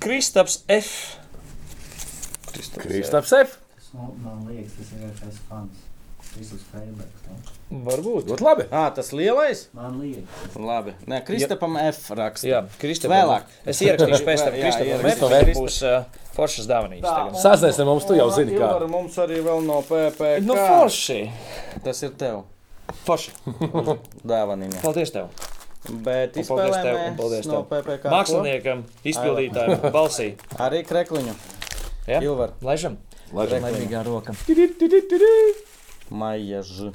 Kristaps 0.00 0.62
F. 0.68 1.16
Kristaps 2.54 3.32
F. 3.40 3.58
Nu, 3.90 4.12
man 4.22 4.44
liekas, 4.46 4.76
tas 4.78 4.92
ir 4.94 5.06
vienkārši 5.06 5.46
fans. 5.48 5.86
Varbūt. 7.70 8.28
Ļoti 8.30 8.44
labi. 8.44 8.64
Ah, 8.70 8.88
tas 8.94 9.08
lielais? 9.16 9.64
Man 9.74 9.96
liekas. 9.98 10.54
Labi. 10.54 10.94
Nē, 11.10 11.20
Kristapam 11.26 11.78
F 11.80 12.10
raksta. 12.14 12.46
Jā, 12.46 12.60
Kristapam. 12.78 13.16
Vēlāk. 13.16 13.50
Es 13.66 13.80
ierakstīšu 13.82 14.26
pēc 14.28 14.44
tam 14.46 14.56
Kristapam 14.60 14.86
F. 14.86 15.02
ieraksti. 15.02 15.28
Viņam 15.32 15.58
būs 15.58 15.78
uh, 15.86 16.22
foršas 16.36 16.68
dāvanības. 16.70 17.38
Sasniegsim 17.42 17.88
mums, 17.90 18.06
tu 18.06 18.18
jau 18.18 18.28
zini, 18.34 18.54
kā. 18.54 18.62
Ilvar, 18.62 18.86
mums 18.92 19.18
arī 19.22 19.40
vēl 19.46 19.64
no 19.66 19.80
PPC. 19.86 20.42
Nu, 20.46 20.58
forši. 20.58 21.20
Tas 21.86 22.02
ir 22.06 22.14
tev. 22.20 22.44
Forši. 23.06 23.34
Dāvaniņa. 24.34 24.84
Paldies 24.84 25.14
tev. 25.16 25.32
Bet 26.04 26.36
paldies 26.36 26.76
tev, 26.76 26.98
un 27.08 27.16
paldies 27.18 27.48
no 27.48 27.62
tev. 27.64 27.80
PPC. 27.80 28.12
Māksliniekam, 28.12 28.84
izpildītājam, 29.14 29.88
balsī. 29.94 30.34
Arī 30.60 30.84
krekliņu. 30.86 31.34
Ja? 32.10 32.18
Ilvar. 32.26 32.56
Laižam. 32.66 32.98
Labi. 33.30 33.60
Laimīgā 33.62 34.02
roka. 34.02 34.34
Maija 36.10 36.64
Ž. 36.66 36.90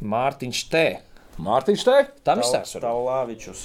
Mārtiņš 0.00 0.62
T. 0.72 0.84
Mārtiņš 1.38 1.82
te? 1.86 1.92
Tam 2.26 2.40
izsāks. 2.42 2.72
Taulāvičus. 2.82 3.60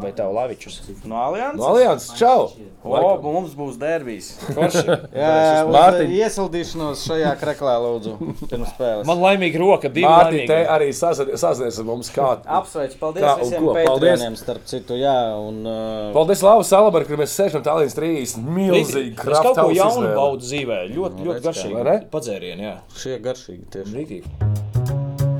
Vai 0.00 0.10
tev 0.16 0.30
Lavičus? 0.32 0.78
No 1.04 1.18
Alianses? 1.20 1.58
No 1.60 1.66
Alianses. 1.74 2.14
Čau! 2.16 2.46
O, 2.88 3.00
mums 3.20 3.52
būs 3.58 3.76
derbijs. 3.80 4.30
Jā, 4.56 5.66
Mārtiņ. 5.68 6.08
iesildīšanos 6.22 7.02
šajā 7.04 7.34
kreklā 7.40 7.74
lūdzu. 7.84 8.14
Pirms 8.48 8.70
spēles. 8.72 9.04
Man 9.10 9.20
laimīga 9.20 9.60
roka, 9.60 9.90
divi 9.92 10.06
Mārtiņ 10.08 10.46
te 10.48 10.56
laimīgi. 10.56 10.70
arī 10.72 10.88
sasniegsim 10.96 11.84
mums 11.90 12.08
kā. 12.14 12.30
Apsveic, 12.58 12.96
paldies 13.02 13.26
Kā 13.26 13.34
visiem. 13.42 13.68
Patreoniem, 13.76 14.38
starp 14.40 14.64
citu, 14.72 14.96
jā, 14.96 15.16
un... 15.36 15.60
Uh, 15.68 16.08
Paldies, 16.16 16.40
Lapa 16.46 16.64
Salabar, 16.64 17.04
kur 17.08 17.20
mēs 17.20 17.34
sēžam 17.36 17.60
tālīdz 17.66 17.98
30. 17.98 18.40
Milzīgi 18.56 19.12
Es 19.18 19.42
kaut 19.44 19.60
ko 19.60 19.68
jaunu 19.76 20.14
baudu 20.16 20.40
dzīvē. 20.46 20.80
Ļoti, 20.96 21.20
Nu, 21.20 21.28
ļoti 21.28 21.44
garšīgi. 21.44 21.74
vai 21.76 21.84
ne? 21.90 21.96
Padzērieni, 22.12 22.64
jā. 22.70 22.74
šie 22.96 23.18
garšīgi 23.24 23.68
tieši. 23.76 23.92
Rītīgi. 23.98 25.38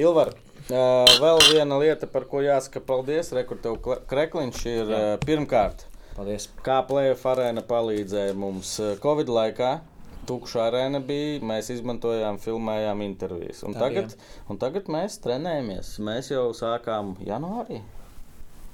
Ilvar, 0.00 0.30
uh, 0.70 1.12
vēl 1.22 1.40
viena 1.52 1.78
lieta, 1.80 2.08
par 2.10 2.26
ko 2.30 2.42
jāsaka 2.44 2.82
paldies, 2.84 3.32
rekurtev 3.36 3.78
krekliņš 4.10 4.64
ir 4.70 4.90
uh, 4.90 5.04
pirmkārt, 5.24 5.86
Paldies. 6.16 6.48
kā 6.66 6.80
Playoff 6.88 7.26
arēna 7.30 7.62
palīdzēja 7.66 8.34
mums 8.38 8.74
uh, 8.82 8.94
Covid 9.02 9.30
laikā. 9.32 9.78
Tukša 10.28 10.66
arēna 10.68 11.00
bija, 11.02 11.38
mēs 11.42 11.70
izmantojām, 11.72 12.36
filmējām 12.38 13.00
intervijas. 13.02 13.62
Un 13.66 13.72
Tā 13.74 13.86
tagad, 13.88 14.12
un 14.52 14.58
tagad 14.60 14.90
mēs 14.92 15.16
trenējamies. 15.24 15.94
Mēs 16.06 16.28
jau 16.30 16.50
sākām 16.54 17.14
janvārī. 17.26 17.80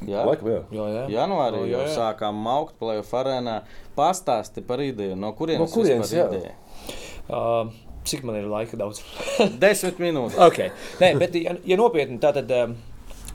Jā, 0.05 0.27
Laikam, 0.27 0.51
jā. 0.51 0.59
Jā, 0.75 0.87
jā. 0.93 1.05
Janvārī 1.15 1.63
jau 1.71 1.79
jā, 1.81 1.87
jā. 1.87 1.95
sākām 1.95 2.37
maukt 2.45 2.75
Playoff 2.83 3.15
arēnā. 3.17 3.61
Pastāsti 3.97 4.61
par 4.67 4.83
ideju, 4.85 5.15
no 5.17 5.31
kurienes, 5.39 5.71
No 5.71 5.73
kurienes, 5.73 6.13
ideja? 6.13 6.53
Uh, 7.31 7.71
cik 8.09 8.25
man 8.27 8.37
ir 8.41 8.47
laika 8.51 8.79
daudz? 8.81 9.03
Desmit 9.63 9.99
minūtes. 10.03 10.39
okay. 10.47 10.71
Nē, 11.03 11.15
bet, 11.21 11.35
ja, 11.39 11.57
ja 11.67 11.77
nopietni, 11.81 12.21
tā 12.23 12.33
tad. 12.37 12.51
Um, 12.63 12.77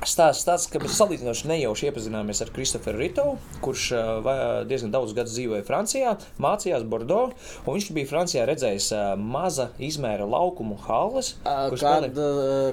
Stāsts 0.02 0.48
tāds, 0.48 0.64
ka 0.66 0.80
mēs 0.82 0.96
salīdzinoši 0.98 1.46
nejauši 1.46 1.86
iepazināmies 1.92 2.40
ar 2.42 2.50
Kristoferu 2.56 2.98
Ritovu, 2.98 3.36
kurš 3.62 3.84
uh, 3.94 4.08
va- 4.26 4.38
diezgan 4.66 4.90
daudz 4.96 5.12
gadus 5.14 5.36
dzīvoja 5.36 5.62
Francijā, 5.68 6.16
mācījās 6.42 6.88
Bordeaux. 6.90 7.36
un 7.68 7.76
Viņš 7.78 7.92
bija 7.94 8.10
Francijā 8.10 8.48
redzējis 8.50 8.88
uh, 8.98 9.04
maza 9.22 9.68
izmēra 9.78 10.26
laukumu 10.26 10.80
halles. 10.88 11.36
kur 11.46 11.78
spēlē- 11.78 12.10
Kāda, 12.10 12.26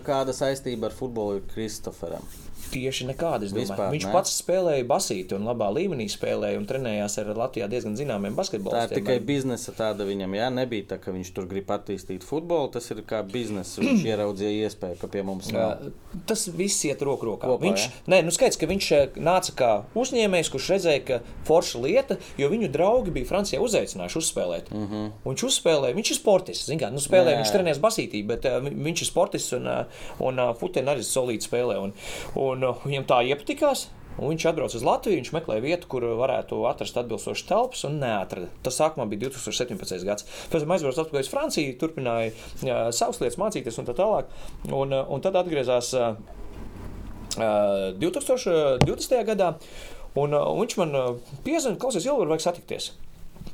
kāda 0.08 0.32
saistība 0.38 0.88
ar 0.88 0.96
futbolu 0.96 1.42
ir 1.42 1.44
Kristoferam? 1.52 2.24
Tieši 2.72 3.06
nekāda. 3.08 3.44
es 3.44 3.52
domāju. 3.52 3.66
Vispār 3.68 3.90
Viņš 3.94 4.06
ne? 4.06 4.12
pats 4.12 4.34
spēlēja 4.42 4.84
basīti 4.86 5.34
un 5.34 5.44
labā 5.48 5.68
līmenī 5.72 6.06
spēlēja 6.10 6.58
un 6.58 6.66
trenējās 6.66 7.18
ar 7.22 7.32
Latvijā 7.36 7.68
diezgan 7.68 7.96
zināmiem 7.96 8.34
Tā 8.34 8.40
basketbolistiem. 8.42 8.92
ir 8.92 9.00
tikai 9.02 9.18
biznesa 9.24 9.72
tāda 9.72 10.04
viņam, 10.08 10.34
jā, 10.36 10.48
nebija 10.52 10.84
tā, 10.92 10.98
ka 11.00 11.12
viņš 11.12 11.32
tur 11.34 11.46
grib 11.46 11.66
attīstīt 11.70 12.22
futbolu. 12.26 12.70
Tas 12.72 12.90
ir 12.90 13.02
kā 13.08 13.22
biznesa. 13.22 13.80
Viņš 13.80 14.04
ieraudzīja 14.12 14.68
iespēju, 14.68 14.98
ka 15.00 15.06
pie 15.08 15.22
mums 15.22 15.50
nav. 15.52 15.90
Tas 16.26 16.46
viss 16.48 16.84
iet 16.84 17.02
roku 17.02 17.26
rokā. 17.26 17.46
Kopā, 17.48 17.62
viņš, 17.68 17.84
ja? 17.88 17.90
nē, 18.14 18.22
nu 18.24 18.30
skaidrs, 18.34 18.56
ka 18.60 18.66
viņš 18.66 18.90
eh, 18.92 19.08
nāca 19.16 19.52
kā 19.56 19.70
uzņēmējs, 19.98 20.50
kurš 20.52 20.68
redzēja, 20.76 21.04
ka 21.08 21.20
forša 21.48 21.80
lieta, 21.84 22.16
jo 22.38 22.48
viņu 22.52 22.68
draugi 22.72 23.10
bija 23.14 23.26
Francijā 23.28 23.60
uzaicinājuši 23.64 24.18
uzspēlēt. 24.22 24.72
Uh 24.72 24.84
-huh. 24.88 25.10
Viņš 25.24 25.44
uzspēlēja, 25.48 25.94
viņš 25.96 26.10
ir 26.10 26.16
sportists. 26.20 26.68
Kā, 26.78 26.90
nu, 26.92 26.98
spēlē, 27.02 27.32
Mhm. 27.32 27.34
Jā. 27.34 27.38
viņš 27.42 27.52
trenēs 27.54 27.78
basītī, 27.80 28.26
bet 28.26 28.44
uh, 28.44 28.60
vi- 28.62 28.70
viņš 28.70 29.00
ir 29.02 29.06
sportists 29.08 29.52
un, 29.56 29.66
uh, 29.66 29.84
un 30.20 30.38
uh, 30.38 30.54
futeni 30.54 30.86
arī 30.88 31.02
solīti 31.02 31.46
spēlē. 31.48 31.78
Un, 31.82 31.92
un, 32.36 32.57
uh, 32.66 32.84
viņam 32.86 33.08
tā 33.08 33.22
iepatikās. 33.28 33.88
Un 34.18 34.32
viņš 34.32 34.48
atbrauca 34.50 34.74
uz 34.74 34.82
Latviju, 34.82 35.20
viņš 35.20 35.28
meklēja 35.30 35.62
vietu, 35.62 35.88
kur 35.92 36.04
varētu 36.18 36.64
atrast 36.66 36.96
atbilstošas 36.98 37.46
telpas, 37.46 37.84
un 37.86 38.00
neatrada. 38.02 38.48
Tas 38.66 38.78
sākumā 38.80 39.06
bija 39.10 39.28
2017. 39.28 40.02
gads. 40.08 40.26
Pēc 40.50 40.64
tam 40.64 40.74
aizbrauca 40.74 41.04
atpakaļ 41.04 41.22
uz 41.22 41.30
Franciju, 41.30 41.76
turpināja 41.78 42.32
jā, 42.66 42.80
savas 42.98 43.22
lietas 43.22 43.38
mācīties 43.38 43.78
un 43.78 43.86
tā 43.86 43.94
tālāk. 43.98 44.32
Un, 44.72 44.90
uh, 44.90 45.04
un 45.06 45.22
tad 45.22 45.38
atgriezās 45.38 45.92
uh, 45.94 46.18
uh, 47.38 47.94
2020. 48.02 49.22
gadā, 49.30 49.52
un 50.18 50.34
uh, 50.34 50.50
viņš 50.58 50.78
man 50.82 50.98
uh, 50.98 51.12
piezvanīja, 51.46 51.78
klausies, 51.84 52.10
jau 52.10 52.18
var 52.18 52.34
vajag 52.34 52.48
satikties. 52.48 52.90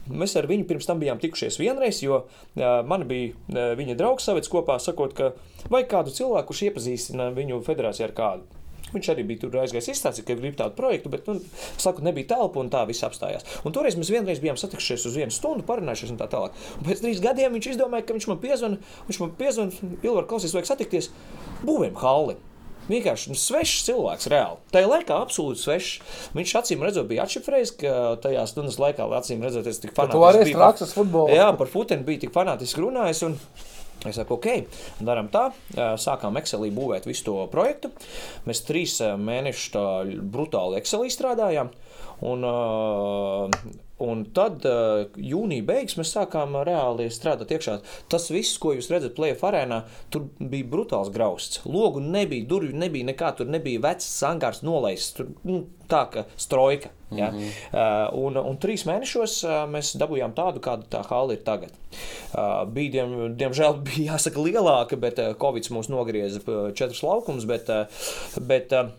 Mēs 0.08 0.34
ar 0.36 0.48
viņu 0.48 0.66
pirms 0.68 0.88
tam 0.88 1.00
bijām 1.00 1.20
tikušies 1.20 1.60
vienreiz, 1.60 2.00
jo 2.04 2.24
uh, 2.24 2.64
man 2.88 3.04
bija 3.08 3.36
uh, 3.36 3.72
viņa 3.76 4.00
draugs 4.00 4.24
savets 4.28 4.48
kopā, 4.52 4.80
sakot, 4.80 5.12
ka 5.16 5.34
vajag 5.68 5.92
kādu 5.92 6.16
cilvēku, 6.16 6.54
kurš 6.54 6.66
iepazīstina 6.70 7.32
viņu 7.36 7.60
federācijā 7.68 8.08
ar 8.08 8.16
kādu. 8.16 8.63
Viņš 8.94 9.10
arī 9.10 9.26
bija 9.26 9.44
tur 9.44 9.58
aizgājis 9.64 9.90
izstāstīt, 9.90 10.26
ka 10.28 10.38
grib 10.38 10.56
tādu 10.58 10.76
projektu, 10.78 11.10
bet, 11.12 11.26
nu, 11.26 11.42
saku, 11.82 12.04
nebija 12.06 12.30
telpa 12.34 12.62
un 12.62 12.70
tā 12.72 12.84
viss 12.88 13.04
apstājās. 13.06 13.46
Un 13.66 13.74
toreiz 13.74 13.98
mēs 13.98 14.12
vienreiz 14.14 14.40
bijām 14.42 14.58
satikušies 14.60 15.08
uz 15.10 15.18
vienu 15.18 15.34
stundu, 15.34 15.66
parunājušies 15.66 16.14
un 16.14 16.20
tā 16.20 16.30
tālāk. 16.30 16.56
Un 16.78 16.88
pēc 16.88 17.02
trīs 17.02 17.22
gadiem 17.24 17.58
viņš 17.58 17.72
izdomāja, 17.74 18.06
ka 18.06 18.16
viņš 18.16 18.30
man 18.30 18.40
piezvana, 18.44 18.80
viņš 19.10 19.20
man 19.24 19.36
piezvana, 19.40 19.92
Ilvar, 20.04 20.28
klausies, 20.30 20.54
vajag 20.54 20.70
satikties, 20.70 21.10
būvējam 21.66 21.98
halli. 22.04 22.38
Vienkārši 22.84 23.30
nu, 23.32 23.38
svešs 23.40 23.84
cilvēks, 23.86 24.26
reāli. 24.28 24.58
Tajā 24.74 24.88
laikā 24.90 25.16
absolūti 25.24 25.62
svešs. 25.62 25.92
Viņš 26.36 26.50
acīm 26.60 26.82
redzot, 26.84 27.06
bija 27.08 27.24
atšifrējis, 27.24 27.72
ka 27.80 27.92
tajā 28.20 28.42
stundas 28.50 28.76
laikā, 28.82 29.06
acīm 29.18 29.44
redzot, 29.44 29.70
es 29.70 29.80
tik 29.80 29.94
Tu 29.94 29.96
fanātisks 29.96 30.52
arī 30.52 30.82
uz 30.84 30.92
futbolu. 30.92 31.32
Jā, 31.32 31.46
par 31.56 31.70
futeni 31.72 32.04
bija 32.04 32.26
tik 32.26 32.34
fanātiski 32.36 32.84
runājis. 32.84 33.24
Un... 33.30 33.38
Es 34.04 34.18
saku, 34.18 34.36
ok, 34.36 34.48
darām 35.04 35.30
tā. 35.32 35.46
Sākām 36.00 36.36
Excelī 36.40 36.68
būvēt 36.74 37.08
visu 37.08 37.24
to 37.30 37.36
projektu. 37.52 37.90
Mēs 38.44 38.60
trīs 38.68 38.98
mēnešus 39.00 39.70
tā 39.72 39.86
brutāli 40.34 40.80
Excelī 40.82 41.08
strādājām. 41.12 41.72
Un, 42.22 42.46
Un 44.02 44.24
tad 44.34 44.64
jūnija 45.14 45.62
beigas 45.68 45.94
mēs 45.94 46.10
sākām 46.16 46.56
reāli 46.66 47.06
strādāt 47.14 47.52
iekšā. 47.54 47.76
Tas 48.10 48.26
viss, 48.34 48.56
ko 48.58 48.72
jūs 48.74 48.90
redzat 48.90 49.14
Plēfa 49.14 49.52
arēnā, 49.52 49.84
tur 50.10 50.26
bija 50.40 50.66
brutāls 50.66 51.12
grausts. 51.14 51.60
Logu 51.68 52.02
nebija, 52.02 52.46
durvju 52.50 52.74
nebija 52.74 53.06
nekā, 53.12 53.30
tur 53.38 53.52
nebija 53.54 53.84
vecs 53.84 54.08
angārs 54.26 54.64
nolaists. 54.66 55.14
Tur, 55.20 55.30
nu, 55.46 55.60
tā 55.90 56.02
kā 56.10 56.24
strojka. 56.40 56.90
Ja? 57.14 57.30
Mm 57.30 57.38
-hmm. 57.38 57.52
uh, 57.72 58.24
un, 58.26 58.36
un 58.36 58.58
trīs 58.58 58.82
mēnešos 58.88 59.36
uh, 59.46 59.70
mēs 59.70 59.94
dabūjām 60.00 60.34
tādu, 60.34 60.58
kāda 60.60 60.82
tā 60.90 61.04
hala 61.06 61.32
ir 61.32 61.44
tagad. 61.44 61.70
Uh, 62.34 62.64
bija, 62.66 62.90
diem, 62.90 63.36
diemžēl, 63.36 63.78
bija 63.86 64.12
jāsaka 64.12 64.42
lielāka, 64.42 64.96
bet 64.96 65.18
uh, 65.18 65.34
Covid 65.38 65.70
mums 65.70 65.88
nogrieza 65.88 66.40
četrus 66.74 67.02
laukumus. 67.02 67.44
Bet, 67.44 67.68
uh, 67.68 67.86
bet, 68.40 68.72
uh, 68.72 68.90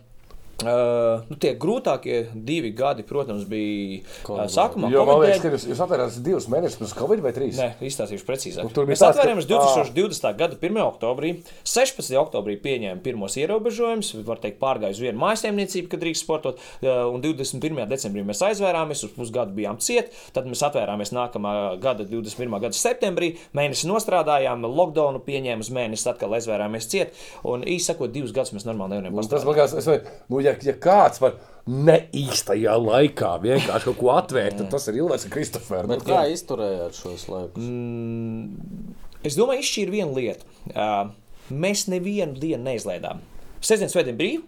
Uh, 0.56 1.20
nu, 1.28 1.36
tie 1.36 1.50
grūtākie 1.60 2.30
divi 2.32 2.70
gadi, 2.72 3.02
protams, 3.04 3.42
bija 3.44 3.98
uh, 4.24 4.46
sākumā. 4.48 4.88
Jo, 4.88 5.02
man 5.04 5.18
liekas, 5.20 5.42
ka 5.42 5.50
jūs, 5.52 5.66
jūs 5.68 5.80
atvērāt 5.84 6.14
divus 6.24 6.46
mēnešus 6.48 6.78
pirms 6.80 6.94
Covid 6.96 7.20
vai 7.20 7.32
trīs? 7.36 7.58
Nē, 7.60 7.66
izstāstīšu 7.84 8.24
precīzāk. 8.24 8.64
Nu, 8.64 8.84
Mēs 8.88 9.02
atvērām 9.04 9.42
2020. 9.44 10.24
À. 10.24 10.32
gada 10.38 10.56
1. 10.56 10.80
oktobrī. 10.80 11.34
16. 11.68 12.08
oktobrī 12.16 12.56
pieņēma 12.64 13.04
pirmos 13.04 13.36
ierobežojumus, 13.36 14.14
var 14.24 14.40
teikt, 14.40 14.56
pārgāja 14.62 14.96
uz 14.96 15.02
vienu 15.04 15.20
mājasēmniecību, 15.26 15.90
kad 15.92 16.02
drīkst 16.06 16.24
sportot, 16.24 16.64
uh, 16.80 17.04
un 17.12 17.20
21. 17.20 17.84
decembrī 17.92 18.24
mēs 18.24 18.40
aizvērāmies, 18.48 19.04
uz 19.04 19.12
pusgadu 19.12 19.52
bijām 19.60 19.76
ciet, 19.84 20.16
tad 20.32 20.48
mēs 20.48 20.64
atvērāmies 20.64 21.12
nākamā 21.12 21.54
gada 21.84 22.08
21. 22.08 22.56
gada 22.64 22.80
septembrī, 22.80 23.34
mēnesi 23.52 23.92
nostrādājām, 23.92 24.64
lockdownu 24.64 25.20
pieņēma 25.28 25.68
uz 25.68 25.72
mēnesi, 25.76 26.08
atkal 26.08 26.32
aizvērāmies 26.40 26.88
ciet, 26.88 27.12
un 27.44 27.60
īsi 27.68 27.90
sakot, 27.92 28.08
divus 28.16 28.32
gadus 28.32 28.56
mēs 28.56 28.64
normāli 28.64 28.96
nevarējām 28.96 30.45
nu, 30.46 30.54
ja, 30.54 30.72
ja 30.72 30.74
kāds 30.82 31.22
var 31.22 31.36
ne 31.66 31.96
īstajā 32.14 32.76
laikā 32.78 33.32
vienkārši 33.42 33.88
kaut 33.88 33.98
ko 33.98 34.10
atvērt, 34.14 34.60
tad 34.60 34.70
tas 34.76 34.86
ir 34.90 35.00
Ilvers 35.00 35.26
un 35.26 35.34
Kristofers. 35.34 35.90
Bet 35.90 36.04
kā 36.06 36.22
izturējāt 36.30 36.98
šos 37.00 37.26
laikus? 37.32 37.66
Mm, 37.66 38.94
es 39.26 39.38
domāju, 39.38 39.64
izšķīra 39.66 39.96
viena 39.96 40.14
lieta. 40.14 40.52
Uh, 40.70 41.10
mēs 41.50 41.86
nevienu 41.90 42.38
dienu 42.38 42.62
neizlaidām. 42.68 43.22
Sestdien, 43.58 43.90
svētdien 43.90 44.18
brīvi, 44.18 44.44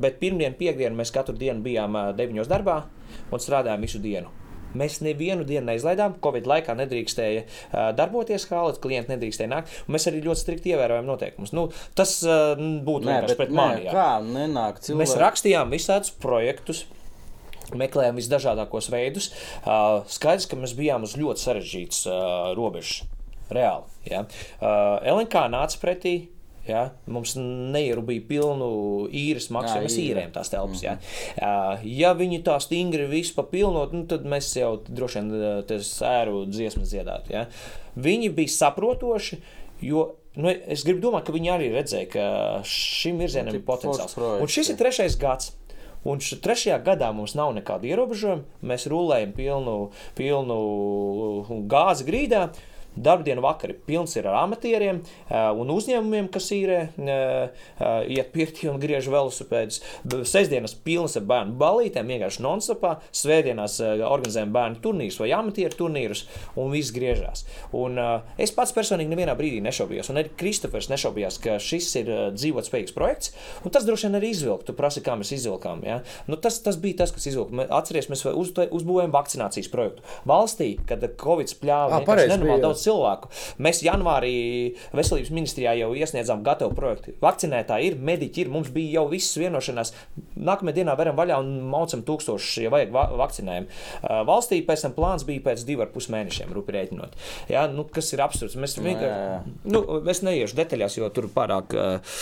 bet 0.00 0.20
pirmdien, 0.22 0.54
piekdien 0.58 0.94
mēs 0.96 1.12
katru 1.14 1.34
dienu 1.38 1.64
bijām 1.64 1.98
deviņos 2.16 2.50
darbā 2.50 2.84
un 3.30 3.42
strādājām 3.42 3.82
visu 3.86 4.00
dienu. 4.02 4.30
Mēs 4.78 5.00
nevienu 5.04 5.46
dienu 5.48 5.66
neizlaidām. 5.70 6.16
Covid 6.22 6.46
laikā 6.50 6.76
nedrīkstēja 6.78 7.42
uh, 7.46 7.90
darboties 7.98 8.46
hālē, 8.50 8.76
klienti 8.82 9.14
nedrīkstēja 9.14 9.50
nākt. 9.50 9.74
Mēs 9.90 10.06
arī 10.10 10.22
ļoti 10.26 10.44
strikti 10.44 10.74
ievērojam 10.74 11.08
noteikumus. 11.08 11.54
Nu, 11.56 11.68
tas 11.98 12.16
uh, 12.26 12.54
būtu 12.56 13.08
vienkārši 13.08 13.38
pret 13.40 13.54
mani. 13.56 13.90
Kā 13.90 14.08
nenāk 14.24 14.82
cilvēki? 14.84 15.02
Mēs 15.02 15.18
rakstījām 15.20 15.74
visādus 15.74 16.14
projektus 16.22 16.86
meklējām 17.76 18.18
visdažādākos 18.18 18.90
veidus. 18.92 19.30
Uh, 19.62 20.02
skaidrs, 20.10 20.48
ka 20.50 20.58
mēs 20.58 20.74
bijām 20.78 21.06
uz 21.06 21.16
ļoti 21.20 21.44
sarežģītas 21.44 22.02
uh, 22.10 22.50
robežas. 22.58 23.04
Reāli. 23.50 23.90
Ja. 24.06 24.24
Uh, 24.60 24.98
LNK 25.10 25.48
nāca 25.50 25.80
pretī. 25.82 26.14
Ja? 26.68 26.84
Mums 27.10 27.34
neierūpīja 27.38 28.26
pilnu 28.28 28.70
īres 29.16 29.48
mēs 29.82 29.96
īrējam 30.00 30.34
tās 30.34 30.52
telpas. 30.52 30.84
Ja? 30.84 30.96
Uh, 31.40 31.82
ja 31.86 32.12
viņi 32.18 32.42
tā 32.46 32.58
stingri 32.62 33.08
visu 33.10 33.34
papilnot, 33.38 33.94
nu, 33.96 34.04
tad 34.10 34.28
mēs 34.28 34.52
jau 34.58 34.76
droši 34.88 35.22
vien 35.22 35.64
tas 35.68 35.92
ēru 36.06 36.44
dziesmu 36.50 36.86
dziedātu. 36.86 37.34
Ja? 37.34 37.46
Viņi 38.00 38.32
bija 38.36 38.56
saprotoši, 38.60 39.42
jo 39.86 40.10
Nu, 40.38 40.46
es 40.46 40.84
gribu 40.86 41.02
domāt, 41.02 41.24
ka 41.26 41.32
viņi 41.34 41.48
arī 41.50 41.70
redzēja, 41.72 42.06
ka 42.12 42.24
šim 42.62 43.18
virzienam 43.18 43.56
ir 43.56 43.64
potenciāls. 43.66 44.14
Un 44.14 44.50
šis 44.50 44.70
ir 44.70 44.78
trešais 44.78 45.16
gads. 45.18 45.56
Un 46.06 46.22
trešajā 46.22 46.78
gadā 46.84 47.10
mums 47.12 47.34
nav 47.36 47.50
nekāda 47.56 47.90
ierobežojuma. 47.90 48.46
Mēs 48.64 48.86
rulējam 48.88 49.34
pilnu, 49.36 49.74
pilnu 50.16 50.60
gāzi 51.68 52.06
grīdā. 52.06 52.46
Darbdienu 52.96 53.42
vakari 53.44 53.76
pilns 53.86 54.16
ir 54.18 54.26
ar 54.30 54.40
amatieriem 54.44 55.02
un 55.30 55.70
uzņēmumiem, 55.74 56.30
kas 56.32 56.50
ir 56.56 56.72
iet 58.10 58.32
pirtī 58.34 58.70
un 58.70 58.80
griež 58.82 59.06
velosipēdus. 59.12 59.80
Sestdienas 60.26 60.74
pilnas 60.74 61.16
ar 61.20 61.26
bērnu 61.30 61.54
balītēm, 61.60 62.10
vienkārši 62.10 62.42
non-stopā. 62.44 62.96
Svētdienās 63.14 63.78
organizējam 63.80 64.52
bērnu 64.54 64.80
turnīrus 64.84 65.20
vai 65.22 65.30
amatieru 65.36 65.78
turnīrus 65.84 66.24
un 66.58 66.72
viss 66.74 66.94
griežās. 66.94 67.44
Un 67.76 68.00
es 68.40 68.54
pats 68.56 68.74
personīgi 68.76 69.14
nevienā 69.14 69.36
brīdī 69.38 69.62
nešaubījos, 69.64 70.10
un 70.10 70.20
arī 70.22 70.34
Kristofers 70.40 70.90
nešaubījās, 70.90 71.38
ka 71.44 71.58
šis 71.62 71.92
ir 72.02 72.10
dzīvotspējīgs 72.34 72.96
projekts. 72.96 73.34
Un 73.64 73.74
tas 73.74 73.86
droši 73.86 74.08
vien 74.08 74.18
arī 74.18 74.32
izvilkt. 74.34 74.66
Tu 74.68 74.76
prasi, 74.76 75.02
kā 75.04 75.14
mēs 75.18 75.32
izvilkām. 75.36 75.84
Ja? 75.86 76.00
Nu, 76.26 76.38
tas, 76.40 76.58
tas 76.64 76.78
bija 76.80 77.04
tas, 77.04 77.14
kas 77.14 77.30
izvilka. 77.30 77.68
Atcerieties, 77.80 78.10
mēs 78.12 78.26
uz, 78.34 78.52
uzbūvējam 78.66 79.14
vakcinācijas 79.14 79.70
projektu. 79.72 80.04
Valstī, 80.28 80.72
kad 80.88 81.04
Covid 81.20 81.50
spļāva, 81.52 82.02
nenormāli 82.04 82.64
daudz 82.64 82.79
cilvēku. 82.82 83.30
Mēs 83.62 83.82
janvārī 83.86 84.34
veselības 84.96 85.32
ministrijā 85.34 85.74
jau 85.80 85.90
iesniedzām 85.96 86.44
gatavu 86.46 86.74
projektu. 86.76 87.14
Vakcinētāji 87.22 87.90
ir, 87.90 87.98
mediķi 88.10 88.44
ir, 88.44 88.52
mums 88.52 88.70
bija 88.74 89.00
jau 89.00 89.06
viss 89.12 89.38
vienošanās. 89.40 89.92
Nākamajā 90.36 90.80
dienā 90.80 90.96
varam 90.98 91.18
vaļā 91.18 91.40
un 91.42 91.52
maucam 91.72 92.04
tūkstošus, 92.06 92.62
ja 92.64 92.72
vajag 92.72 92.94
va 92.94 93.06
vakcinējumu. 93.20 93.82
Valstī 94.28 94.62
pēc 94.66 94.86
tam 94.86 94.96
plāns 94.96 95.26
bija 95.28 95.44
pēc 95.50 95.66
divu 95.68 95.84
ar 95.84 95.92
pus 95.94 96.10
mēnešiem, 96.12 96.54
rupi 96.56 96.76
rēķinot. 96.76 97.18
Ja, 97.52 97.66
nu, 97.70 97.86
kas 97.92 98.12
ir 98.14 98.24
absurds. 98.24 98.58
Mēs 98.60 98.78
vienkārši, 98.80 99.54
nu, 99.70 99.84
es 100.10 100.24
neiešu 100.26 100.58
detaļās, 100.58 100.98
jo 101.00 101.12
tur 101.14 101.30
pārāk 101.34 101.76
uh, 101.76 102.18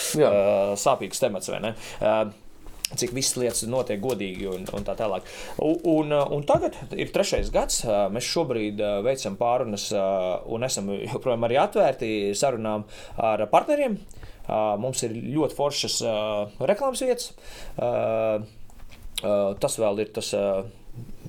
sāpīgs 0.78 1.22
temats, 1.22 1.50
vai 1.52 1.62
ne? 1.68 1.74
Uh, 2.00 2.47
cik 2.96 3.12
visas 3.16 3.36
lietas 3.40 3.64
notiek 3.68 4.00
godīgi 4.00 4.48
un, 4.48 4.64
un 4.74 4.86
tā 4.86 4.94
tālāk. 4.98 5.26
Un, 5.64 5.76
un, 5.92 6.14
un 6.38 6.46
tagad 6.48 6.76
ir 6.96 7.12
trešais 7.12 7.50
gads. 7.54 7.82
Mēs 8.14 8.30
šobrīd 8.32 8.80
veicam 9.04 9.36
pārunas 9.40 9.90
un 9.92 10.66
esam 10.68 10.90
joprojām 10.94 11.44
arī 11.48 11.60
atvērti 11.60 12.12
sarunām 12.38 12.86
ar 13.16 13.44
partneriem. 13.52 13.98
Mums 14.80 15.04
ir 15.04 15.12
ļoti 15.12 15.58
foršas 15.58 16.00
reklāmas 16.70 17.04
vietas. 17.04 17.32
Tas 19.18 19.80
vēl 19.82 20.04
ir 20.04 20.12
tas 20.16 20.32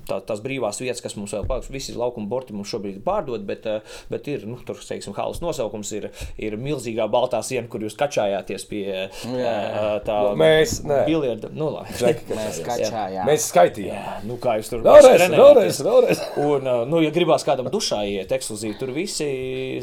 tā, 0.08 0.20
tās 0.26 0.42
brīvās 0.44 0.80
vietas, 0.82 1.02
kas 1.04 1.16
mums 1.18 1.34
vēl 1.34 1.46
palikušas, 1.48 1.74
visi 1.74 1.96
laukuma 1.98 2.30
borti 2.30 2.54
mums 2.56 2.70
šobrīd 2.72 2.98
ir 2.98 3.04
pārdot, 3.04 3.44
bet, 3.46 3.66
eh, 3.66 3.96
bet 4.12 4.28
ir, 4.30 4.46
nu, 4.48 4.58
tur, 4.66 4.78
teiksim, 4.80 5.14
halas 5.16 5.42
nosaukums 5.42 5.92
ir, 5.96 6.08
ir 6.40 6.56
milzīgā 6.60 7.06
baltā 7.10 7.42
siena, 7.46 7.68
kur 7.70 7.84
jūs 7.84 7.96
kačājāties 8.00 8.66
pie 8.70 8.84
jā, 8.86 9.08
jā. 9.34 9.54
Eh, 9.54 9.88
tā 10.06 10.18
mēs, 10.38 10.80
biljarda. 11.08 11.52
Nu, 11.56 11.70
lai, 11.74 11.86
mēs 12.40 12.60
kačājām. 12.66 13.28
Mēs 13.28 13.48
skaitījām. 13.50 13.96
Jā, 13.96 14.16
nu, 14.28 14.38
kā 14.42 14.56
jūs 14.60 14.72
tur 14.72 14.84
vēlreiz, 14.86 15.26
vēlreiz, 15.34 15.82
vēlreiz. 15.86 16.24
Un, 16.44 16.70
eh, 16.70 16.82
nu, 16.90 17.02
ja 17.04 17.12
gribās 17.14 17.46
kādam 17.46 17.70
dušā 17.72 18.02
iet 18.10 18.34
ekskluzīvi, 18.36 18.78
tur 18.80 18.94
visi 18.96 19.30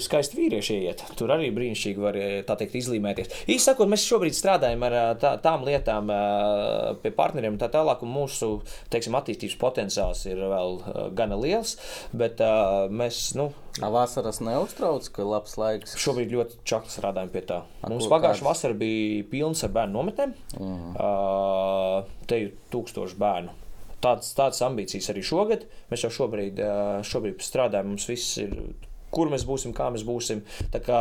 skaisti 0.04 0.40
vīrieši 0.40 0.80
iet. 0.88 1.04
Tur 1.20 1.34
arī 1.36 1.50
brīnišķīgi 1.56 2.04
var, 2.04 2.20
tā 2.48 2.58
teikt, 2.60 2.78
izlīmēties. 2.82 3.44
Īsti 3.48 3.72
sakot, 3.72 3.90
mēs 3.92 4.06
šobrīd 4.08 4.36
strādājam 4.38 4.86
ar 4.88 4.98
tā, 5.22 5.36
tām 5.44 5.66
lietām 5.68 6.12
pie 7.04 7.12
partneriem 7.16 7.56
un 7.56 7.62
tā 7.62 7.70
tālāk, 7.74 8.04
un 8.06 8.14
mūsu, 8.14 8.52
teiksim, 8.94 9.16
attīstības 9.18 9.58
potenciāls 9.60 10.07
tās 10.08 10.26
ir 10.30 10.40
vēl 10.42 10.80
uh, 10.80 11.00
gana 11.16 11.38
liels. 11.40 11.76
Bet 12.16 12.42
uh, 12.44 12.88
mēs. 12.90 13.36
Nu, 13.38 13.52
Vasaras 13.78 14.40
neuztrauc, 14.42 15.06
ka 15.14 15.22
ir 15.22 15.30
labs 15.30 15.54
laiks. 15.60 15.94
Šobrīd 16.02 16.32
ļoti 16.34 16.64
čakli 16.66 16.90
strādājam 16.90 17.30
pie 17.30 17.44
tā. 17.46 17.60
A, 17.84 17.92
Mums 17.92 18.08
pagājušā 18.10 18.48
vasara 18.48 18.78
bija 18.78 19.22
pilns 19.30 19.62
ar 19.68 19.74
bērnu 19.76 20.00
nometnēm. 20.00 20.34
Mm. 20.58 20.96
Te 22.26 22.40
ir 22.42 22.56
tūkstoši 22.74 23.20
bērnu. 23.22 23.54
Tādas, 24.02 24.32
tādas 24.38 24.64
ambīcijas 24.66 25.12
arī 25.14 25.22
šogad. 25.26 25.68
Mēs 25.92 26.08
jau 26.08 26.12
šobrīd, 26.24 26.58
šobrīd 27.06 27.46
strādājam, 27.46 27.94
mums 27.94 28.10
viss 28.10 28.40
ir 28.42 28.58
kur 29.14 29.32
mēs 29.32 29.46
būsim, 29.48 29.74
kā 29.76 29.88
mēs 29.94 30.04
būsim. 30.08 30.44
Tā 30.74 30.82
kā 30.84 31.00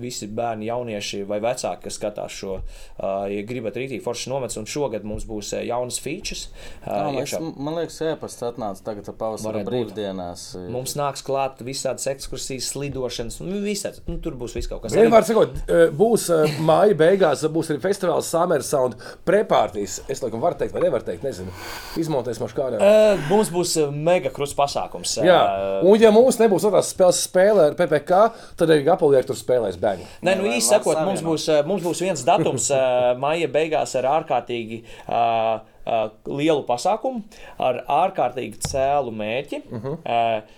visi 0.00 0.28
bērni, 0.30 0.68
jaunieši 0.70 1.22
vai 1.28 1.40
vecāki, 1.42 1.86
kas 1.86 1.98
skatās 1.98 2.36
šo, 2.40 2.58
uh, 2.60 3.26
ja 3.30 3.42
gribat 3.46 3.78
rītīgi 3.78 4.02
forši 4.04 4.30
nomets, 4.32 4.58
un 4.60 4.68
šogad 4.70 5.06
mums 5.08 5.26
būs 5.28 5.52
uh, 5.56 5.64
jaunas 5.66 5.98
features. 6.02 6.48
Uh, 6.84 7.10
Jā, 7.16 7.24
es, 7.24 7.34
man 7.40 7.76
liekas, 7.80 7.98
ēpasts 8.12 8.46
atnāca 8.46 8.86
tagad 8.86 9.10
pavasara 9.18 9.64
brīvdienās. 9.66 10.46
Būt. 10.56 10.70
Mums 10.74 10.96
nāks 10.98 11.24
klāt 11.26 11.62
visādas 11.66 12.06
ekskursijas, 12.12 12.70
slidošanas, 12.74 13.40
nu, 13.42 13.60
visāds. 13.64 14.02
Nu, 14.06 14.18
tur 14.22 14.38
būs 14.40 14.54
viss 14.56 14.70
kaut 14.70 14.84
kas. 14.84 14.94
Vienmēr 14.96 15.26
sakot, 15.26 15.58
būs 15.96 16.28
māja 16.64 16.96
beigās, 16.98 17.44
būs 17.50 17.72
arī 17.74 17.82
festivāls 17.82 18.30
Summer 18.30 18.64
Sound 18.66 18.96
prepārtīs. 19.28 20.00
Es 20.10 20.22
laikam 20.22 20.42
varu 20.42 20.58
teikt, 20.60 20.76
vai 20.76 20.84
nevaru 20.86 21.06
teikt, 21.06 21.26
nezinu. 21.26 21.52
Izmontēs 22.00 22.40
mums 22.42 22.54
kādā. 22.56 22.80
Uh, 22.80 23.26
mums 23.30 23.50
būs 23.52 23.76
mega 23.94 24.32
krusts 24.34 24.56
pasākums. 24.58 25.18
Jā, 25.26 25.40
un 25.86 26.00
ja 26.00 26.12
mums 26.14 26.38
nebūs 26.40 26.66
otrās 26.68 26.92
spēles 26.94 27.10
spēles, 27.10 27.20
spēlē 27.40 27.70
ar 27.70 27.76
PPC, 27.78 28.20
tad 28.60 28.72
arī 28.74 28.84
Gapolieri 28.86 29.28
tur 29.28 29.38
spēlēs 29.38 29.80
bēgļi. 29.80 30.06
Nē, 30.26 30.36
nu 30.40 30.48
īsi 30.50 30.68
sakot, 30.68 31.00
mums 31.06 31.24
būs, 31.24 31.48
eh, 31.52 31.64
mums 31.66 31.82
būs 31.84 32.04
viens 32.04 32.24
datums 32.26 32.70
eh, 32.74 33.16
maija 33.20 33.48
beigās 33.48 33.96
ar 33.98 34.08
ārkārtīgi. 34.20 34.82
Uh, 35.08 35.60
uh, 35.90 36.06
lielu 36.28 36.62
pasākumu 36.68 37.22
ar 37.62 37.82
ārkārtīgi 37.88 38.60
cēlu 38.68 39.12
mērķi. 39.16 39.62
Uh 39.70 39.84
-huh. 39.84 40.00
uh, 40.04 40.56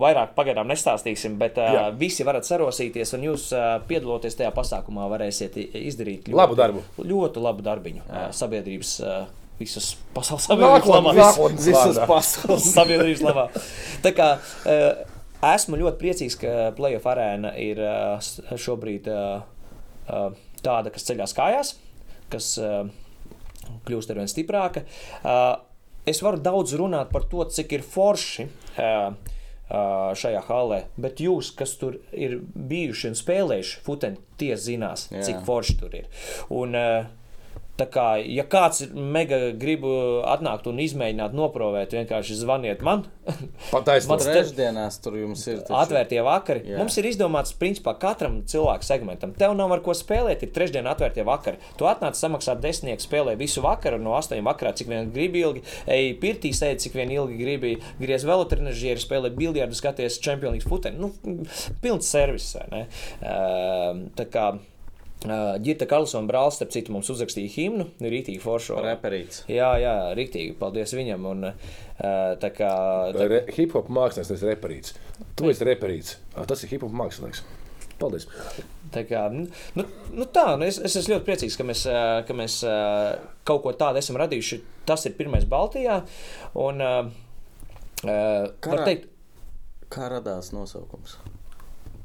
Vairāk 0.00 0.30
pagaidām 0.34 0.70
nestāstīsim, 0.70 1.36
bet 1.38 1.58
uh, 1.60 1.72
Jā. 1.74 1.82
visi 1.98 2.24
varat 2.24 2.46
sarosīties, 2.48 3.12
un 3.14 3.26
jūs 3.28 3.50
uh, 3.52 3.82
piedaloties 3.88 4.38
tajā 4.38 4.50
pasākumā, 4.56 5.04
varēsiet 5.10 5.58
izdarīt 5.58 6.30
ļoti 6.30 6.38
labu 6.40 6.56
darbu. 6.56 6.84
Ļoti 6.98 7.42
labu 7.44 7.62
darbiņu 7.62 8.00
uh, 8.08 8.30
sabiedrības 8.32 9.00
uh, 9.04 9.26
visas 9.58 9.96
pasaules 10.16 10.48
sabiedrības 10.48 10.88
labā. 10.88 11.50
Visas 11.58 12.00
pasaules 12.08 12.70
sabiedrības 12.72 13.22
labā. 13.26 13.48
Tā 14.02 14.14
kā 14.16 14.30
uh, 14.40 15.13
esmu 15.54 15.78
ļoti 15.80 16.00
priecīgs, 16.00 16.38
ka 16.40 16.54
Playoff 16.78 17.08
arēna 17.10 17.54
ir 17.60 17.80
uh, 17.82 18.56
šobrīd 18.60 19.08
uh, 19.12 19.44
uh, 20.08 20.26
tāda, 20.64 20.92
kas 20.94 21.06
ceļās 21.08 21.36
kājās, 21.36 21.74
kas 22.32 22.54
kļūst 23.84 24.10
ar 24.10 24.18
vien 24.20 24.30
stiprāka. 24.30 24.82
Es 26.08 26.20
varu 26.24 26.40
daudz 26.40 26.72
runāt 26.76 27.12
par 27.12 27.26
to, 27.30 27.44
cik 27.52 27.78
ir 27.78 27.84
forši. 27.84 28.48
Šajā 29.64 30.40
halē. 30.44 30.78
Bet 31.00 31.22
jūs, 31.24 31.48
kas 31.56 31.72
tur 31.80 31.96
ir 32.12 32.36
bijuši 32.44 33.08
un 33.10 33.16
spēlējuši 33.16 33.78
futeni, 33.86 34.20
tie 34.38 34.52
zinās, 34.60 35.06
Jā. 35.08 35.22
cik 35.24 35.40
forši 35.46 35.76
tur 35.80 35.96
ir. 35.96 36.10
Un, 36.52 36.76
uh, 36.76 37.23
Tā 37.74 37.88
kā, 37.90 38.04
ja 38.22 38.44
kāds 38.46 38.84
ir 38.84 38.92
mega 38.94 39.38
grib 39.58 39.82
atnākt 40.30 40.68
un 40.70 40.78
izmēģināt, 40.78 41.32
noprovēt, 41.34 41.96
vienkārši 41.96 42.36
zvaniet 42.38 42.84
man. 42.86 43.02
Pataisnība. 43.72 44.12
Man 44.12 44.20
trešdienās 44.22 45.00
tur 45.02 45.16
jums 45.18 45.42
ir. 45.48 45.58
Taču. 45.64 45.74
Atvērtie 45.80 46.20
vakari. 46.22 46.62
Jā. 46.70 46.78
Mums 46.78 46.94
ir 47.00 47.08
izdomāts, 47.10 47.54
principā, 47.58 47.96
katram 47.98 48.42
cilvēku 48.50 48.86
segmentam. 48.86 49.32
Tev 49.34 49.56
nav 49.58 49.74
ar 49.74 49.82
ko 49.82 49.94
spēlēt, 49.96 50.44
ir 50.46 50.52
trešdiena 50.54 50.92
atvērtie 50.94 51.24
vakari. 51.26 51.58
Tu 51.80 51.88
atnāc 51.90 52.18
samaksāt 52.18 52.62
desmitnieku, 52.62 53.02
spēlē 53.02 53.34
visu 53.40 53.64
vakaru 53.64 53.98
no 54.02 54.14
astoņiem 54.20 54.46
vakarā, 54.52 54.74
cik 54.78 54.92
vien 54.92 55.10
gribi 55.14 55.42
ilgi, 55.42 55.64
ej 55.90 56.12
pirtī 56.22 56.52
sēdi, 56.54 56.84
cik 56.86 56.94
vien 57.00 57.10
ilgi 57.16 57.40
gribi, 57.40 57.74
griez 57.98 58.26
velotrenažieri, 58.28 59.02
spēlē 59.02 59.32
biljardu, 59.34 59.74
skaties 59.80 60.20
Champions 60.22 60.60
League 60.60 60.70
futeni. 60.70 61.02
Nu, 61.02 61.10
pilns 61.82 62.12
servis, 62.14 62.52
vai 62.60 62.68
ne? 62.70 62.84
Uh, 63.18 64.62
kā 65.24 65.38
Girta 65.64 65.86
Karlsona 65.88 66.28
brālis, 66.28 66.58
starp 66.58 66.72
citu, 66.74 66.92
mums 66.94 67.08
uzrakstīja 67.12 67.52
himnu, 67.54 67.86
rītīgi 68.02 68.42
foršo. 68.42 68.76
Reperīts. 68.84 69.44
Jā, 69.48 69.70
jā, 69.80 69.94
rītīgi, 70.16 70.54
paldies 70.60 70.92
viņam. 70.96 71.28
Un, 71.30 71.46
tā 72.42 72.50
kā... 72.54 72.70
Tā... 73.16 73.28
Re, 73.30 73.42
hip 73.56 73.74
hop 73.76 73.88
mākslinieks, 73.88 74.32
tas 74.32 74.44
ir 74.44 74.52
reperīts. 74.52 74.96
Tu 75.38 75.48
esi 75.52 75.68
reperīts. 75.68 76.16
Tas 76.50 76.64
ir 76.66 76.74
hip 76.74 76.84
hop 76.84 76.94
mākslinieks. 77.00 77.44
Paldies. 78.00 78.26
Tā 78.94 79.04
kā, 79.06 79.24
nu, 79.32 79.84
nu 80.12 80.26
tā, 80.34 80.48
nu 80.58 80.66
es, 80.66 80.80
es 80.82 80.96
esmu 80.98 81.14
ļoti 81.14 81.26
priecīgs, 81.28 81.56
ka 81.58 81.66
mēs, 81.66 81.84
ka 82.26 82.36
mēs 82.36 82.58
kaut 83.46 83.62
ko 83.64 83.74
tādu 83.78 84.02
esam 84.02 84.18
radījuši. 84.20 84.60
Tas 84.88 85.06
ir 85.08 85.14
pirmais 85.18 85.46
Baltijā. 85.48 86.00
Un, 86.58 86.82
kā, 88.02 88.80
teikt, 88.82 89.08
kā 89.94 90.10
radās 90.12 90.50
nosaukums? 90.52 91.16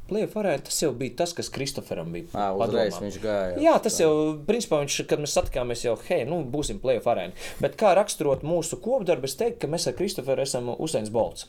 Plēvarēja, 0.09 0.63
tas 0.67 0.79
jau 0.81 0.89
bija 0.97 1.15
tas, 1.21 1.33
kas 1.37 1.51
Kristoferam 1.53 2.09
bija. 2.13 2.27
À, 2.33 2.49
uzreiz 2.57 2.95
padomā. 2.95 3.05
viņš 3.05 3.19
gāja. 3.23 3.59
Jā, 3.63 3.75
tas 3.83 3.97
tā. 3.97 4.05
jau, 4.05 4.13
principā, 4.47 4.81
viņš, 4.83 4.97
kad 5.09 5.21
mēs 5.21 5.35
satikāmies, 5.37 5.85
jau, 5.85 5.95
hei, 6.09 6.23
nu, 6.29 6.41
būsim 6.49 6.81
plēvarēni. 6.83 7.37
Bet 7.63 7.77
kā 7.79 7.93
raksturot 7.97 8.43
mūsu 8.47 8.81
kopdarbu, 8.83 9.29
es 9.29 9.37
teiktu, 9.39 9.61
ka 9.63 9.71
mēs 9.71 9.87
ar 9.89 9.95
Kristoferu 9.99 10.45
esam 10.45 10.73
Usains 10.75 11.13
Bolts. 11.13 11.47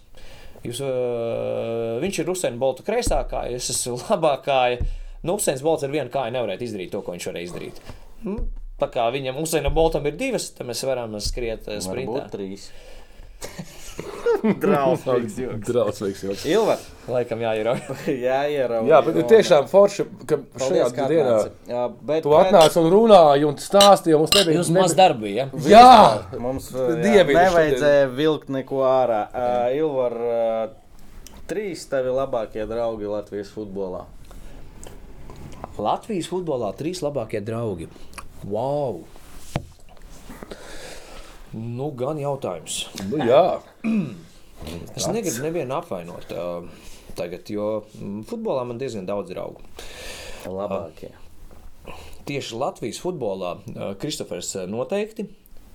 Jūs, 0.60 0.82
uh, 0.84 1.96
viņš 2.02 2.20
ir 2.20 2.32
Usaina 2.34 2.60
Bolta 2.60 2.84
kreisā 2.84 3.22
kāja, 3.28 3.56
es 3.56 3.70
esmu 3.72 3.96
labā 4.10 4.36
kāja. 4.44 4.80
Nu, 5.24 5.38
Usains 5.40 5.64
Bolts 5.64 5.86
ar 5.86 5.92
vienu 5.92 6.12
kāju 6.12 6.36
nevarētu 6.36 6.66
izdarīt 6.68 6.92
to, 6.92 7.00
ko 7.04 7.16
viņš 7.16 7.28
varēja 7.30 7.48
izdarīt. 7.48 7.82
Nu, 8.28 8.36
tā 8.80 8.90
kā 8.92 9.08
viņam 9.12 9.40
Usaina 9.40 9.72
Boltam 9.72 10.08
ir 10.08 10.20
divas, 10.20 10.50
tad 10.56 10.68
mēs 10.68 10.84
varam 10.88 11.16
skriet 11.20 11.64
sprintā. 11.64 12.12
Varbūt 12.12 12.34
trīs. 12.36 12.68
Drausmīgs 14.62 15.36
joks. 15.40 15.64
Drausmīgs 15.68 16.22
joks. 16.24 16.44
Ilvar. 16.48 16.82
Laikam 17.10 17.42
jāierauj. 17.42 17.80
jāierauj. 18.28 18.88
Jā, 18.90 19.00
bet 19.06 19.18
ir 19.20 19.26
tiešām 19.30 19.68
forši, 19.70 20.06
ka 20.28 20.40
šajā 20.62 20.88
dienā 20.96 21.36
jā, 21.68 21.84
bet, 22.06 22.22
tu 22.26 22.34
atnāc 22.38 22.76
un 22.80 22.88
runāji 22.94 23.48
un 23.48 23.58
stāstīji, 23.60 24.18
mums 24.20 24.34
nebija. 24.36 24.58
Jums 24.60 24.72
maz 24.76 24.96
darbi, 24.98 25.34
ja? 25.36 25.48
Jā! 25.66 25.90
Mums 26.40 26.70
jā, 26.74 27.24
nevajadzēja 27.26 28.08
vilkt 28.14 28.52
neko 28.54 28.84
ārā. 28.86 29.22
Uh, 29.30 29.78
Ilvar, 29.80 30.18
uh, 30.20 31.36
trīs 31.50 31.84
tavi 31.90 32.14
labākie 32.14 32.66
draugi 32.70 33.10
Latvijas 33.10 33.52
futbolā. 33.54 34.06
Latvijas 35.80 36.28
futbolā 36.30 36.74
trīs 36.76 37.00
labākie 37.04 37.40
draugi. 37.44 37.88
Wow! 38.44 39.02
Nu, 41.56 41.90
gan 41.98 42.20
jautājums. 42.20 42.84
Nu, 43.10 43.18
jā. 43.26 43.58
es 44.98 45.08
negribu 45.10 45.42
nevienu 45.42 45.74
apvainot 45.80 46.30
uh, 46.36 46.68
tagad, 47.18 47.48
jo 47.50 47.80
mm, 47.98 48.22
futbolā 48.30 48.62
man 48.68 48.78
diezgan 48.78 49.08
daudz 49.08 49.32
draugu. 49.32 49.64
Labākie. 50.46 51.10
Uh, 51.10 51.26
tieši 52.28 52.58
Latvijas 52.60 53.00
futbolā 53.02 53.56
uh, 53.58 53.92
Kristofers 53.98 54.52
noteikti, 54.70 55.26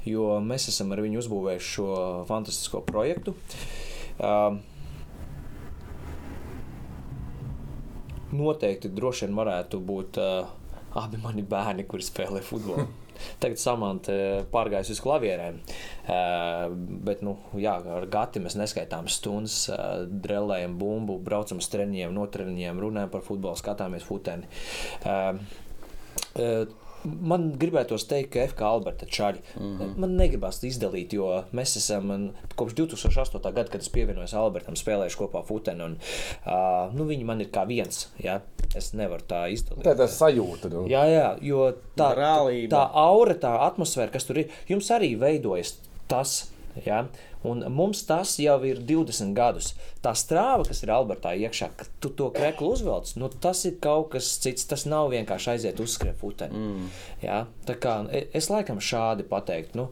jo 0.08 0.38
mēs 0.44 0.70
esam 0.72 0.94
ar 0.96 1.04
viņu 1.04 1.20
uzbūvējuši 1.26 1.74
šo 1.74 1.90
fantastisko 2.30 2.86
projektu. 2.88 3.36
Uh, 4.16 4.62
noteikti 8.36 8.92
droši 8.96 9.28
vien 9.28 9.36
varētu 9.38 9.82
būt 9.84 10.22
uh, 10.24 10.54
abi 10.96 11.20
mani 11.24 11.44
bērni, 11.44 11.84
kuri 11.90 12.06
spēlē 12.06 12.44
futbolu. 12.46 12.88
Tagad 13.44 13.62
samanta 13.62 14.16
pārgājusi 14.54 14.96
uz 14.96 15.02
klavierēm. 15.04 15.60
Uh, 16.06 16.70
bet, 17.08 17.24
nu, 17.26 17.38
jā, 17.60 17.76
ar 17.98 18.08
gati 18.12 18.44
mēs 18.44 18.58
neskaitām 18.60 19.10
stundas, 19.12 19.66
uh, 19.74 20.06
drēlējam 20.06 20.78
bumbu, 20.82 21.20
braucam 21.26 21.62
uz 21.64 21.70
treniņiem, 21.74 22.14
no 22.16 22.28
treniņiem, 22.32 22.82
runājam 22.86 23.14
par 23.14 23.26
futbolu, 23.26 23.60
skatāmies 23.60 24.06
futeni. 24.08 24.50
Man 27.06 27.52
gribētos 27.60 28.08
teikt, 28.10 28.32
ka 28.34 28.46
FK 28.50 28.66
Alberta 28.68 29.06
čaļi. 29.06 29.42
Mm 29.60 29.78
-hmm. 29.78 29.96
Man 30.04 30.16
negribas 30.18 30.64
izdalīt, 30.64 31.14
jo 31.14 31.44
mēs 31.54 31.78
esam 31.78 32.08
man, 32.08 32.32
kopš 32.56 32.74
2008. 32.74 33.42
gada, 33.54 33.70
kad 33.72 33.82
es 33.82 33.90
pievienojos 33.90 34.34
Albertam, 34.34 34.76
spēlējuši 34.76 35.20
kopā 35.20 35.44
futeni. 35.46 35.84
Un, 35.84 35.98
uh, 36.46 36.94
nu, 36.96 37.06
viņi 37.06 37.26
man 37.26 37.42
ir 37.42 37.52
kā 37.52 37.68
viens. 37.68 38.08
Ja? 38.20 38.42
Es 38.76 38.94
nevaru 38.94 39.24
tā 39.28 39.46
izdalīt. 39.52 39.84
Tā 39.84 39.92
ir 39.92 39.98
tā 39.98 40.08
sajūta. 40.08 40.70
Nu. 40.70 40.88
Jā, 40.88 41.06
jā, 41.06 41.38
jo 41.42 41.72
tā, 41.96 42.12
tā, 42.16 42.68
tā 42.70 42.90
aura, 42.94 43.34
tā 43.34 43.54
atmosfēra, 43.68 44.12
kas 44.12 44.26
tur 44.26 44.38
ir, 44.38 44.52
jums 44.68 44.92
arī 44.92 45.16
veidojas 45.20 45.78
tas. 46.08 46.55
Ja? 46.84 47.06
Un 47.46 47.62
mums 47.70 48.02
tas 48.08 48.34
jau 48.42 48.56
ir 48.66 48.80
20 48.90 49.36
gadus. 49.38 49.74
Tā 50.04 50.16
strāva, 50.18 50.66
kas 50.66 50.82
ir 50.82 50.92
Albertā 50.94 51.36
iekšā, 51.38 51.70
kad 51.78 51.92
tu 52.02 52.10
to 52.18 52.32
kreklu 52.34 52.72
uzvelc, 52.74 53.12
nu, 53.22 53.30
tas 53.30 53.62
ir 53.70 53.78
kaut 53.84 54.10
kas 54.16 54.32
cits. 54.42 54.66
Tas 54.70 54.88
nav 54.90 55.12
vienkārši 55.14 55.52
aiziet 55.54 55.82
uzskriet 55.84 56.18
futeni. 56.20 56.58
Mm. 56.58 56.88
Ja? 57.22 57.44
Tā 57.68 57.78
kā 57.82 57.98
e, 58.10 58.26
es 58.38 58.50
laikam 58.50 58.82
šādi 58.82 59.28
pateiktu. 59.30 59.78
Nu, 59.78 59.88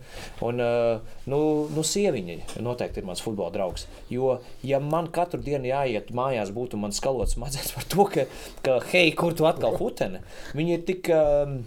un, 0.46 0.64
uh, 0.64 1.20
nu, 1.30 1.42
nu, 1.74 1.86
sieviņa 1.86 2.64
noteikti 2.66 3.04
ir 3.04 3.08
mans 3.10 3.22
futbola 3.24 3.54
draugs. 3.54 3.86
Jo, 4.14 4.40
ja 4.66 4.82
man 4.82 5.12
katru 5.14 5.42
dienu 5.44 5.70
jāiet 5.70 6.10
mājās, 6.16 6.54
būtu 6.56 6.82
man 6.82 6.96
skalots 6.96 7.38
mazliet 7.42 7.70
par 7.76 7.88
to, 7.94 8.10
ka, 8.10 8.28
ka 8.66 8.80
hei, 8.90 9.14
kur 9.18 9.38
tu 9.38 9.48
atkal 9.50 9.78
futeni, 9.78 10.24
viņi 10.58 10.78
ir 10.80 10.86
tik. 10.90 11.14
Um, 11.14 11.62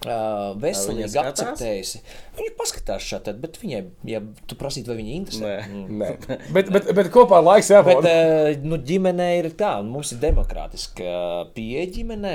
Uh, 0.00 0.54
veselīgi 0.56 1.18
akceptējusi. 1.20 1.98
Viņa 2.38 2.52
paskatās 2.56 3.04
šādi, 3.04 3.34
bet 3.42 3.58
viņai, 3.60 3.80
ja 4.08 4.22
tu 4.48 4.56
prasītu, 4.56 4.88
vai 4.88 4.96
viņa 5.02 5.12
interesē, 5.18 5.50
nē, 5.60 5.66
mm. 5.68 5.98
nē. 6.00 6.38
bet, 6.56 6.70
bet, 6.72 6.88
bet 6.96 7.10
kopā 7.12 7.42
laiks 7.44 7.68
jābūt. 7.68 8.08
Uh, 8.08 8.48
nu, 8.64 8.78
ģimenē 8.80 9.26
ir 9.42 9.50
tā, 9.60 9.74
un 9.82 9.90
mums 9.92 10.14
ir 10.14 10.22
demokrātiska 10.22 11.10
pieeja 11.52 11.84
ģimenē. 11.98 12.32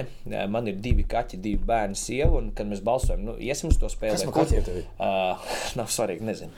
Man 0.53 0.69
ir 0.69 0.77
divi 0.83 1.07
kaķi, 1.09 1.41
divi 1.41 1.57
bērni, 1.65 1.97
sieva, 1.97 2.37
un 2.37 2.53
kad 2.53 2.69
mēs 2.69 2.85
balsojam, 2.85 3.25
nu, 3.31 3.37
iesim 3.41 3.73
uz 3.73 3.81
to 3.81 3.89
spēli. 3.89 4.19
Kas 4.19 4.27
man 4.29 4.37
kaķiem 4.37 4.69
tev 4.69 4.79
ir? 4.83 4.85
Uh, 4.99 5.57
nav 5.81 5.89
svarīgi, 5.95 6.27
nezinu. 6.29 6.53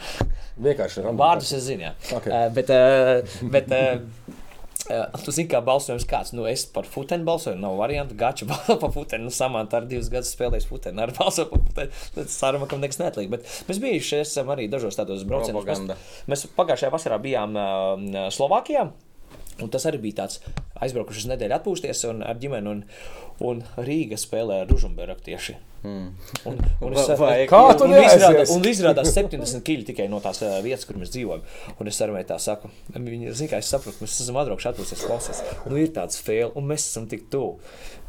Vienkārši 0.59 1.05
random. 1.05 1.23
Vārdus 1.23 1.55
es 1.55 1.63
zinu, 1.69 1.87
jā. 1.87 1.95
Okay. 2.19 2.35
Uh, 2.35 2.51
bet, 2.57 2.75
uh, 2.75 3.47
bet 3.53 3.77
Uh, 3.77 3.99
tu 5.23 5.33
zini, 5.35 5.47
kā 5.51 5.61
balsojums 5.65 6.05
kāds. 6.09 6.33
Nu, 6.37 6.45
es 6.49 6.65
par 6.73 6.87
futeni 6.89 7.25
balsoju, 7.27 7.57
nav 7.59 7.77
variantu. 7.79 8.17
Gača 8.19 8.47
balso 8.51 8.77
par 8.81 8.93
futeni. 8.95 9.27
Nu, 9.27 9.33
samantā 9.33 9.81
ar 9.81 9.89
divus 9.89 10.11
gadus 10.13 10.33
spēlējis 10.35 10.69
futeni. 10.69 11.03
Ar 11.03 11.13
balso 11.17 11.47
par 11.51 11.63
futeni. 11.65 12.05
Tad 12.15 12.31
sarunam, 12.33 12.69
kam 12.71 12.83
nekas 12.83 13.01
neatliek. 13.01 13.31
Bet 13.33 13.49
mēs 13.69 13.81
bijuši 13.83 14.21
esam 14.21 14.53
arī 14.55 14.69
dažos 14.71 14.99
tādos 14.99 15.25
braucienos. 15.27 15.67
Mēs, 15.67 16.15
mēs 16.31 16.47
pagājušajā 16.57 16.93
vasarā 16.93 17.19
bijām 17.23 17.59
uh, 17.59 18.25
Slovākijā. 18.33 18.87
Un 19.57 19.71
tas 19.73 19.87
arī 19.89 19.97
bija 20.03 20.21
tāds 20.21 20.37
aizbraukuši 20.83 21.23
uz 21.23 21.29
nedēļu 21.31 21.57
atpūsties 21.57 22.03
un 22.11 22.21
ar 22.25 22.37
ģimeni. 22.41 22.73
Un, 22.73 22.83
un 23.47 23.63
Rīga 23.77 24.17
spēlē 24.19 24.63
ar 24.63 24.71
Ružumberu 24.71 25.17
tieši. 25.23 25.57
Mm. 25.83 26.07
Un, 26.49 26.57
un 26.87 26.97
es, 26.97 27.11
vai, 27.19 27.35
kā 27.49 27.61
tu 27.77 27.85
un, 27.85 27.93
izrādās, 27.99 28.51
un 28.55 28.65
izrādās 28.65 29.13
70 29.17 29.61
km 29.65 29.85
tikai 29.91 30.07
no 30.11 30.21
tās 30.23 30.41
vietas, 30.65 30.87
kur 30.89 30.99
mēs 30.99 31.13
dzīvojam. 31.13 31.45
Un 31.77 31.91
es 31.91 32.01
arī 32.03 32.25
tā 32.27 32.39
saku, 32.41 32.71
viņi 32.95 33.35
zina, 33.37 33.53
kā 33.53 33.61
es 33.61 33.71
saprotu, 33.73 34.03
mēs 34.03 34.17
esam 34.23 34.41
atbraukuši 34.41 34.71
atpūsties 34.73 35.05
klausās. 35.05 35.43
Un 35.67 35.77
ir 35.79 35.93
tāds 35.95 36.19
fail, 36.23 36.51
un 36.57 36.67
mēs 36.69 36.89
esam 36.89 37.07
tik 37.11 37.27
tuvu. 37.33 37.57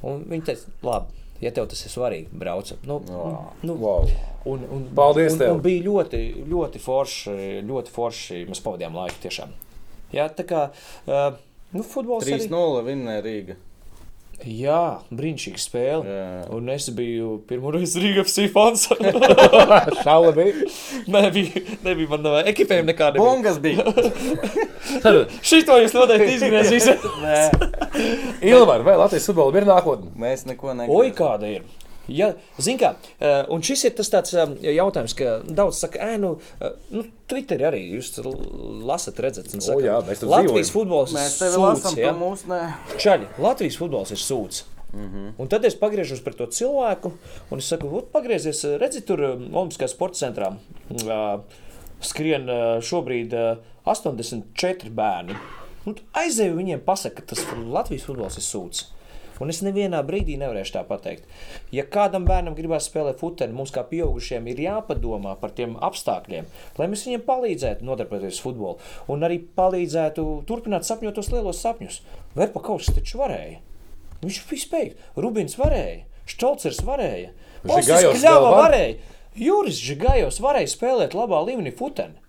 Un 0.07 0.25
viņi 0.29 0.51
teica, 0.51 0.77
labi. 0.87 1.25
Ja 1.39 1.53
tev 1.55 1.69
tas 1.71 1.85
ir 1.87 1.93
svarīgi, 1.93 2.33
braucam. 2.35 2.81
Nu, 2.89 2.97
wow. 3.07 3.37
nu, 3.63 3.77
wow. 3.79 4.09
un, 4.51 4.65
un, 4.75 4.89
Paldies! 4.97 5.37
Un, 5.37 5.45
un 5.53 5.61
bija 5.63 5.85
ļoti, 5.85 6.23
ļoti 6.51 6.81
forši, 6.83 7.35
ļoti 7.69 7.95
forši. 7.95 8.41
Mēs 8.51 8.63
pavadījām 8.65 8.99
laiku 8.99 9.23
tiešām. 9.23 9.53
Jā, 10.11 10.27
tā 10.35 10.43
kā 10.49 10.65
uh, 10.73 11.37
nu, 11.75 11.85
futbols. 11.87 12.29
3-0 12.29 12.85
vinnēja 12.87 13.25
Rīga. 13.25 13.59
Jā, 14.47 15.01
brīnišķīga 15.11 15.59
spēle. 15.59 16.05
Jā. 16.07 16.27
Un 16.55 16.69
es 16.71 16.85
biju 16.95 17.41
pirmo 17.49 17.73
reizi 17.75 17.99
Rīgā 18.05 18.23
fans. 18.55 18.85
Šāda 20.05 20.31
bija. 20.37 20.69
nebija, 21.11 21.63
nebija 21.83 22.13
man 22.13 22.23
no 22.23 22.37
ekipējuma 22.47 22.93
nekāda. 22.93 23.19
Bungas 23.19 23.59
bija. 23.63 23.83
Šito 25.43 25.81
jūs 25.83 25.97
noteikti 25.97 26.39
izgriezīsiet. 26.39 27.03
Ilvar, 28.47 28.87
vai 28.87 28.95
Latvijas 29.01 29.27
futbola 29.27 29.59
ir 29.59 29.67
nākotne? 29.67 30.15
Mēs 30.15 30.47
neko 30.47 30.71
negribam. 30.71 31.03
Oi, 31.03 31.11
kāda 31.19 31.51
ir? 31.59 31.67
Ja, 32.09 32.31
Ziniet, 32.57 32.81
kā, 32.81 33.13
eh, 33.21 33.43
un 33.53 33.63
šis 33.65 33.85
ir 33.85 33.95
tas 33.99 34.09
tāds 34.13 34.33
eh, 34.33 34.55
jautājums, 34.79 35.15
ka 35.19 35.35
daudz 35.45 35.83
saka, 35.83 36.01
ē, 36.01 36.17
nu, 36.23 36.35
eh, 36.65 36.73
nu 36.95 37.05
Twitterī 37.29 37.67
arī 37.69 37.83
jūs 37.99 38.15
lasat, 38.89 39.21
redzat, 39.21 39.51
un 39.53 39.65
saka, 39.65 39.77
o, 39.77 39.85
jā, 39.85 39.99
mēs 40.07 40.25
Latvijas 40.25 40.73
futbols 40.73 41.13
mēs 41.13 41.37
tevi 41.43 41.61
lasām, 41.61 42.01
ja? 42.01 42.15
mūs. 42.17 42.47
Čaļi, 42.97 43.29
Latvijas 43.45 43.77
futbols 43.81 44.15
ir 44.17 44.23
sūds. 44.23 44.65
Mm 44.89 45.09
-hmm. 45.13 45.33
Un 45.37 45.49
tad 45.49 45.65
es 45.69 45.77
pagriežos 45.77 46.25
pret 46.25 46.37
to 46.37 46.47
cilvēku, 46.47 47.13
un 47.51 47.59
es 47.59 47.69
saku, 47.69 48.03
pagriezies, 48.13 48.65
redzi, 48.81 49.01
tur 49.01 49.21
Olimpiskajā 49.53 49.89
sporta 49.89 50.17
centrā 50.27 50.49
uh, 50.91 51.41
skrien 52.01 52.49
uh, 52.49 52.81
šobrīd 52.81 53.35
uh, 53.35 53.59
84 53.85 54.91
bērni. 54.91 55.37
Un 55.85 55.95
aizēju 56.13 56.57
viņiem 56.57 56.81
pasaka, 56.81 57.21
ka 57.21 57.35
tas 57.35 57.45
Latvijas 57.67 58.05
futbols 58.05 58.37
ir 58.37 58.43
sūds. 58.43 58.98
Un 59.43 59.53
es 59.53 59.61
nevienā 59.63 60.01
brīdī 60.07 60.37
nevarēšu 60.41 60.75
tā 60.75 60.83
pateikt. 60.89 61.27
Ja 61.75 61.85
kādam 61.87 62.27
bērnam 62.29 62.57
gribās 62.59 62.89
spēlēt 62.91 63.21
futbolu, 63.21 63.55
mums 63.55 63.73
kā 63.75 63.85
pieaugušiem 63.87 64.49
ir 64.51 64.63
jāpadomā 64.65 65.37
par 65.41 65.55
tiem 65.57 65.77
apstākļiem, 65.85 66.49
lai 66.79 66.89
mēs 66.91 67.05
viņiem 67.07 67.25
palīdzētu 67.29 67.87
nodarboties 67.87 68.41
ar 68.41 68.47
futbolu 68.49 68.79
un 69.15 69.27
arī 69.29 69.41
palīdzētu 69.59 70.27
turpināt 70.49 70.89
sapņot 70.89 71.19
tos 71.19 71.33
lielos 71.35 71.63
sapņus. 71.63 72.01
Verpakaus 72.39 72.91
taču 72.95 73.23
varēja. 73.23 73.61
Viņš 74.23 74.41
visu 74.51 74.67
spēja. 74.67 74.97
Rubins 75.19 75.55
varēja, 75.59 76.03
Štolcers 76.29 76.83
varēja, 76.87 77.31
Osakas 77.65 78.19
Kļava 78.19 78.55
varēja. 78.57 78.97
Juris 79.39 79.79
Žigājos 79.79 80.41
varēja 80.43 80.73
spēlēt 80.73 81.15
labā 81.15 81.45
līmenī 81.47 81.71
futbolu. 81.79 82.28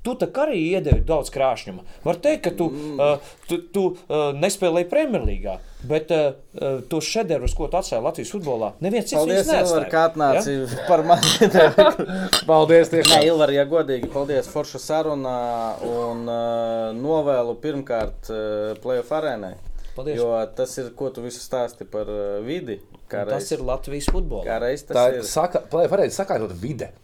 Tu 0.00 0.14
tā 0.16 0.30
arī 0.40 0.56
iedevi 0.78 1.02
daudz 1.04 1.28
krāšņuma. 1.34 1.82
Var 2.06 2.18
teikt, 2.24 2.46
ka 2.46 2.50
tu, 2.56 2.70
mm. 2.72 3.00
uh, 3.04 3.32
tu, 3.50 3.58
tu 3.68 3.82
uh, 3.92 4.30
nespēlēji 4.32 4.86
Premjerlīgā, 4.88 5.56
bet 5.90 6.14
uh, 6.16 6.38
uh, 6.56 6.78
tos 6.88 7.04
šedevrs, 7.04 7.52
ko 7.56 7.68
tu 7.68 7.76
atstāji 7.76 8.06
Latvijas 8.06 8.32
futbolā, 8.32 8.70
neviens 8.80 9.10
cits 9.10 9.18
paldies, 9.18 9.50
Ilvar, 9.52 9.84
kā 9.92 10.06
atnāci 10.08 10.54
ja? 10.54 10.68
par 10.88 11.04
mani. 11.04 11.50
paldies, 12.50 12.88
tiešām. 12.94 13.12
Nē, 13.12 13.26
Ilvar, 13.28 13.52
ja 13.52 13.66
godīgi, 13.68 14.08
paldies 14.14 14.48
Forša 14.48 14.80
sarunā 14.86 15.36
un 15.84 16.24
uh, 16.24 16.86
novēlu 16.96 17.58
pirmkārt 17.60 18.32
uh, 18.32 18.72
playoff 18.80 19.12
arēnai. 19.20 19.52
Paldies. 19.98 20.16
Jo 20.16 20.32
tas 20.56 20.72
ir, 20.80 20.94
ko 20.96 21.12
tu 21.12 21.26
visu 21.26 21.44
stāsti 21.44 21.84
par 21.84 22.08
uh, 22.08 22.40
vidi. 22.46 22.78
Tas 23.10 23.28
reiz, 23.28 23.52
ir 23.52 23.68
Latvijas 23.68 24.08
futbols. 24.08 24.48
Kā 24.48 24.56
reiz 24.64 24.88
tas 24.88 24.96
Tā 24.96 25.06
ir. 25.12 25.24
Saka, 25.28 25.66
varētu 25.68 26.16
sakārtot 26.16 26.56
vide. 26.56 26.94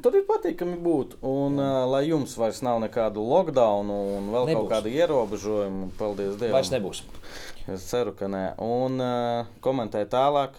Tad 0.00 0.16
ir 0.16 0.24
patīkami 0.28 0.78
būt. 0.80 1.18
Un, 1.26 1.58
uh, 1.60 1.84
lai 1.90 2.06
jums 2.08 2.32
vairs 2.40 2.62
nav 2.64 2.80
nekādu 2.82 3.24
lockdown 3.26 3.90
un 3.92 4.30
vēl 4.32 4.50
nebūs. 4.50 4.62
kaut 4.62 4.72
kādu 4.72 4.94
ierobežojumu, 4.96 5.90
paldies 6.00 6.38
Dievam. 6.40 6.56
Vairs 6.56 6.72
nebūs. 6.72 7.04
Es 7.70 7.84
ceru, 7.90 8.14
ka 8.16 8.30
nē. 8.30 8.44
Un 8.64 9.00
uh, 9.04 9.54
komentē 9.64 10.06
tālāk. 10.10 10.56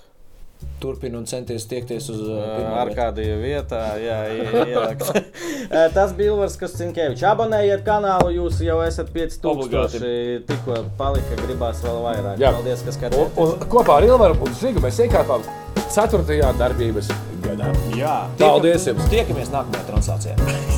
Turpinu 0.77 1.17
un 1.17 1.25
centies 1.25 1.63
tiekties 1.65 2.05
uz 2.13 2.19
uh, 2.21 2.67
Arkādija 2.83 3.33
vietā. 3.41 3.79
Jā, 3.97 4.19
jā, 4.75 5.87
Tas 5.95 6.13
bija 6.13 6.35
Ilvars 6.35 6.59
Kastinkevičs. 6.61 7.25
Abonējiet 7.31 7.81
kanālu, 7.87 8.29
jūs 8.35 8.61
jau 8.61 8.77
esat 8.85 9.09
5000. 9.15 10.45
Tikko 10.45 10.83
palika, 11.01 11.41
gribās 11.41 11.81
vēl 11.81 11.99
vairāk. 12.05 12.37
Jā. 12.45 12.53
Paldies, 12.53 12.85
ka 12.85 12.93
skatījāties. 12.93 13.67
Kopā 13.73 13.97
ar 13.97 14.09
Ilvaru 14.11 14.37
un 14.45 14.57
Žigu 14.61 14.85
mēs 14.85 15.01
iekāpām 15.07 15.49
4. 15.91 16.23
darbības 16.59 17.11
gadā. 17.43 17.71
Jā, 17.99 18.15
paldies 18.39 18.87
jums! 18.87 19.07
Tiekamies 19.11 19.51
nākamajā 19.51 19.87
translācijā. 19.91 20.37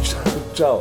Čau! 0.57 0.79